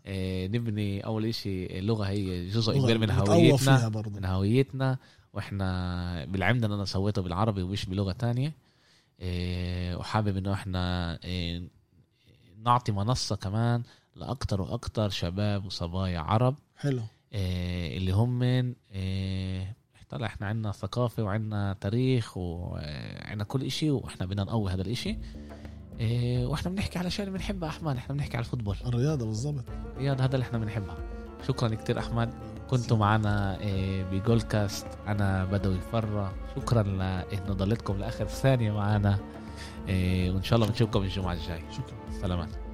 إيه 0.06 0.48
نبني 0.48 1.06
أول 1.06 1.26
إشي 1.26 1.80
اللغة 1.80 2.06
هي 2.06 2.50
جزء 2.50 2.80
كبير 2.82 2.98
من 2.98 3.12
هويتنا 3.12 3.92
من 4.16 4.26
هويتنا 4.26 4.98
وإحنا 5.34 6.26
بالعمد 6.26 6.64
أنا 6.64 6.86
سويته 6.86 7.22
بالعربي 7.22 7.62
ومش 7.62 7.86
بلغة 7.86 8.12
تانية. 8.12 8.54
إيه 9.22 9.96
وحابب 9.96 10.38
إنه 10.38 10.54
إحنا 10.54 11.14
إيه 11.24 11.62
نعطي 12.64 12.92
منصة 12.92 13.36
كمان 13.36 13.84
لأكتر 14.16 14.62
وأكتر 14.62 15.10
شباب 15.10 15.66
وصبايا 15.66 16.20
عرب. 16.20 16.56
حلو. 16.78 17.02
اللي 17.98 18.12
هم 18.12 18.40
من 18.40 18.74
إيه 18.94 19.78
طلع 20.10 20.28
إحنا 20.28 20.48
عندنا 20.48 20.72
ثقافة 20.72 21.24
وعندنا 21.24 21.76
تاريخ 21.82 22.38
وعندنا 22.38 23.44
كل 23.44 23.64
إشي 23.64 23.92
وإحنا 23.92 24.26
بدنا 24.26 24.44
نقوي 24.44 24.72
هذا 24.72 24.82
الإشي. 24.82 25.18
إيه 26.00 26.46
وإحنا 26.46 26.72
بنحكي 26.72 27.00
على 27.00 27.10
شيء 27.10 27.26
اللي 27.26 27.38
بنحبها 27.38 27.70
أحمد. 27.70 27.98
إحنا 27.98 28.16
بنحكي 28.16 28.38
على 28.38 28.46
الفوتبول. 28.46 28.78
الرياضة 28.86 29.26
بالظبط 29.26 29.64
رياض 29.98 30.22
هذا 30.22 30.36
اللي 30.36 30.44
إحنا 30.44 30.58
بنحبها. 30.58 30.98
شكرا 31.48 31.76
كتير 31.76 32.00
أحمد. 32.00 32.34
كنتوا 32.70 32.98
معنا 32.98 33.58
بجول 34.12 34.42
كاست. 34.42 34.88
أنا 35.08 35.46
بدوي 35.46 35.80
فرة 35.92 36.34
شكرا 36.56 36.84
لأنه 36.84 37.54
ضليتكم 37.54 37.98
لآخر 37.98 38.28
ثانية 38.28 38.72
معنا. 38.72 39.20
وإن 39.88 40.44
شاء 40.44 40.56
الله 40.58 40.70
بنشوفكم 40.70 41.04
الجمعة 41.04 41.34
الجاي. 41.34 41.62
شكرا. 41.72 42.22
سلامات. 42.22 42.67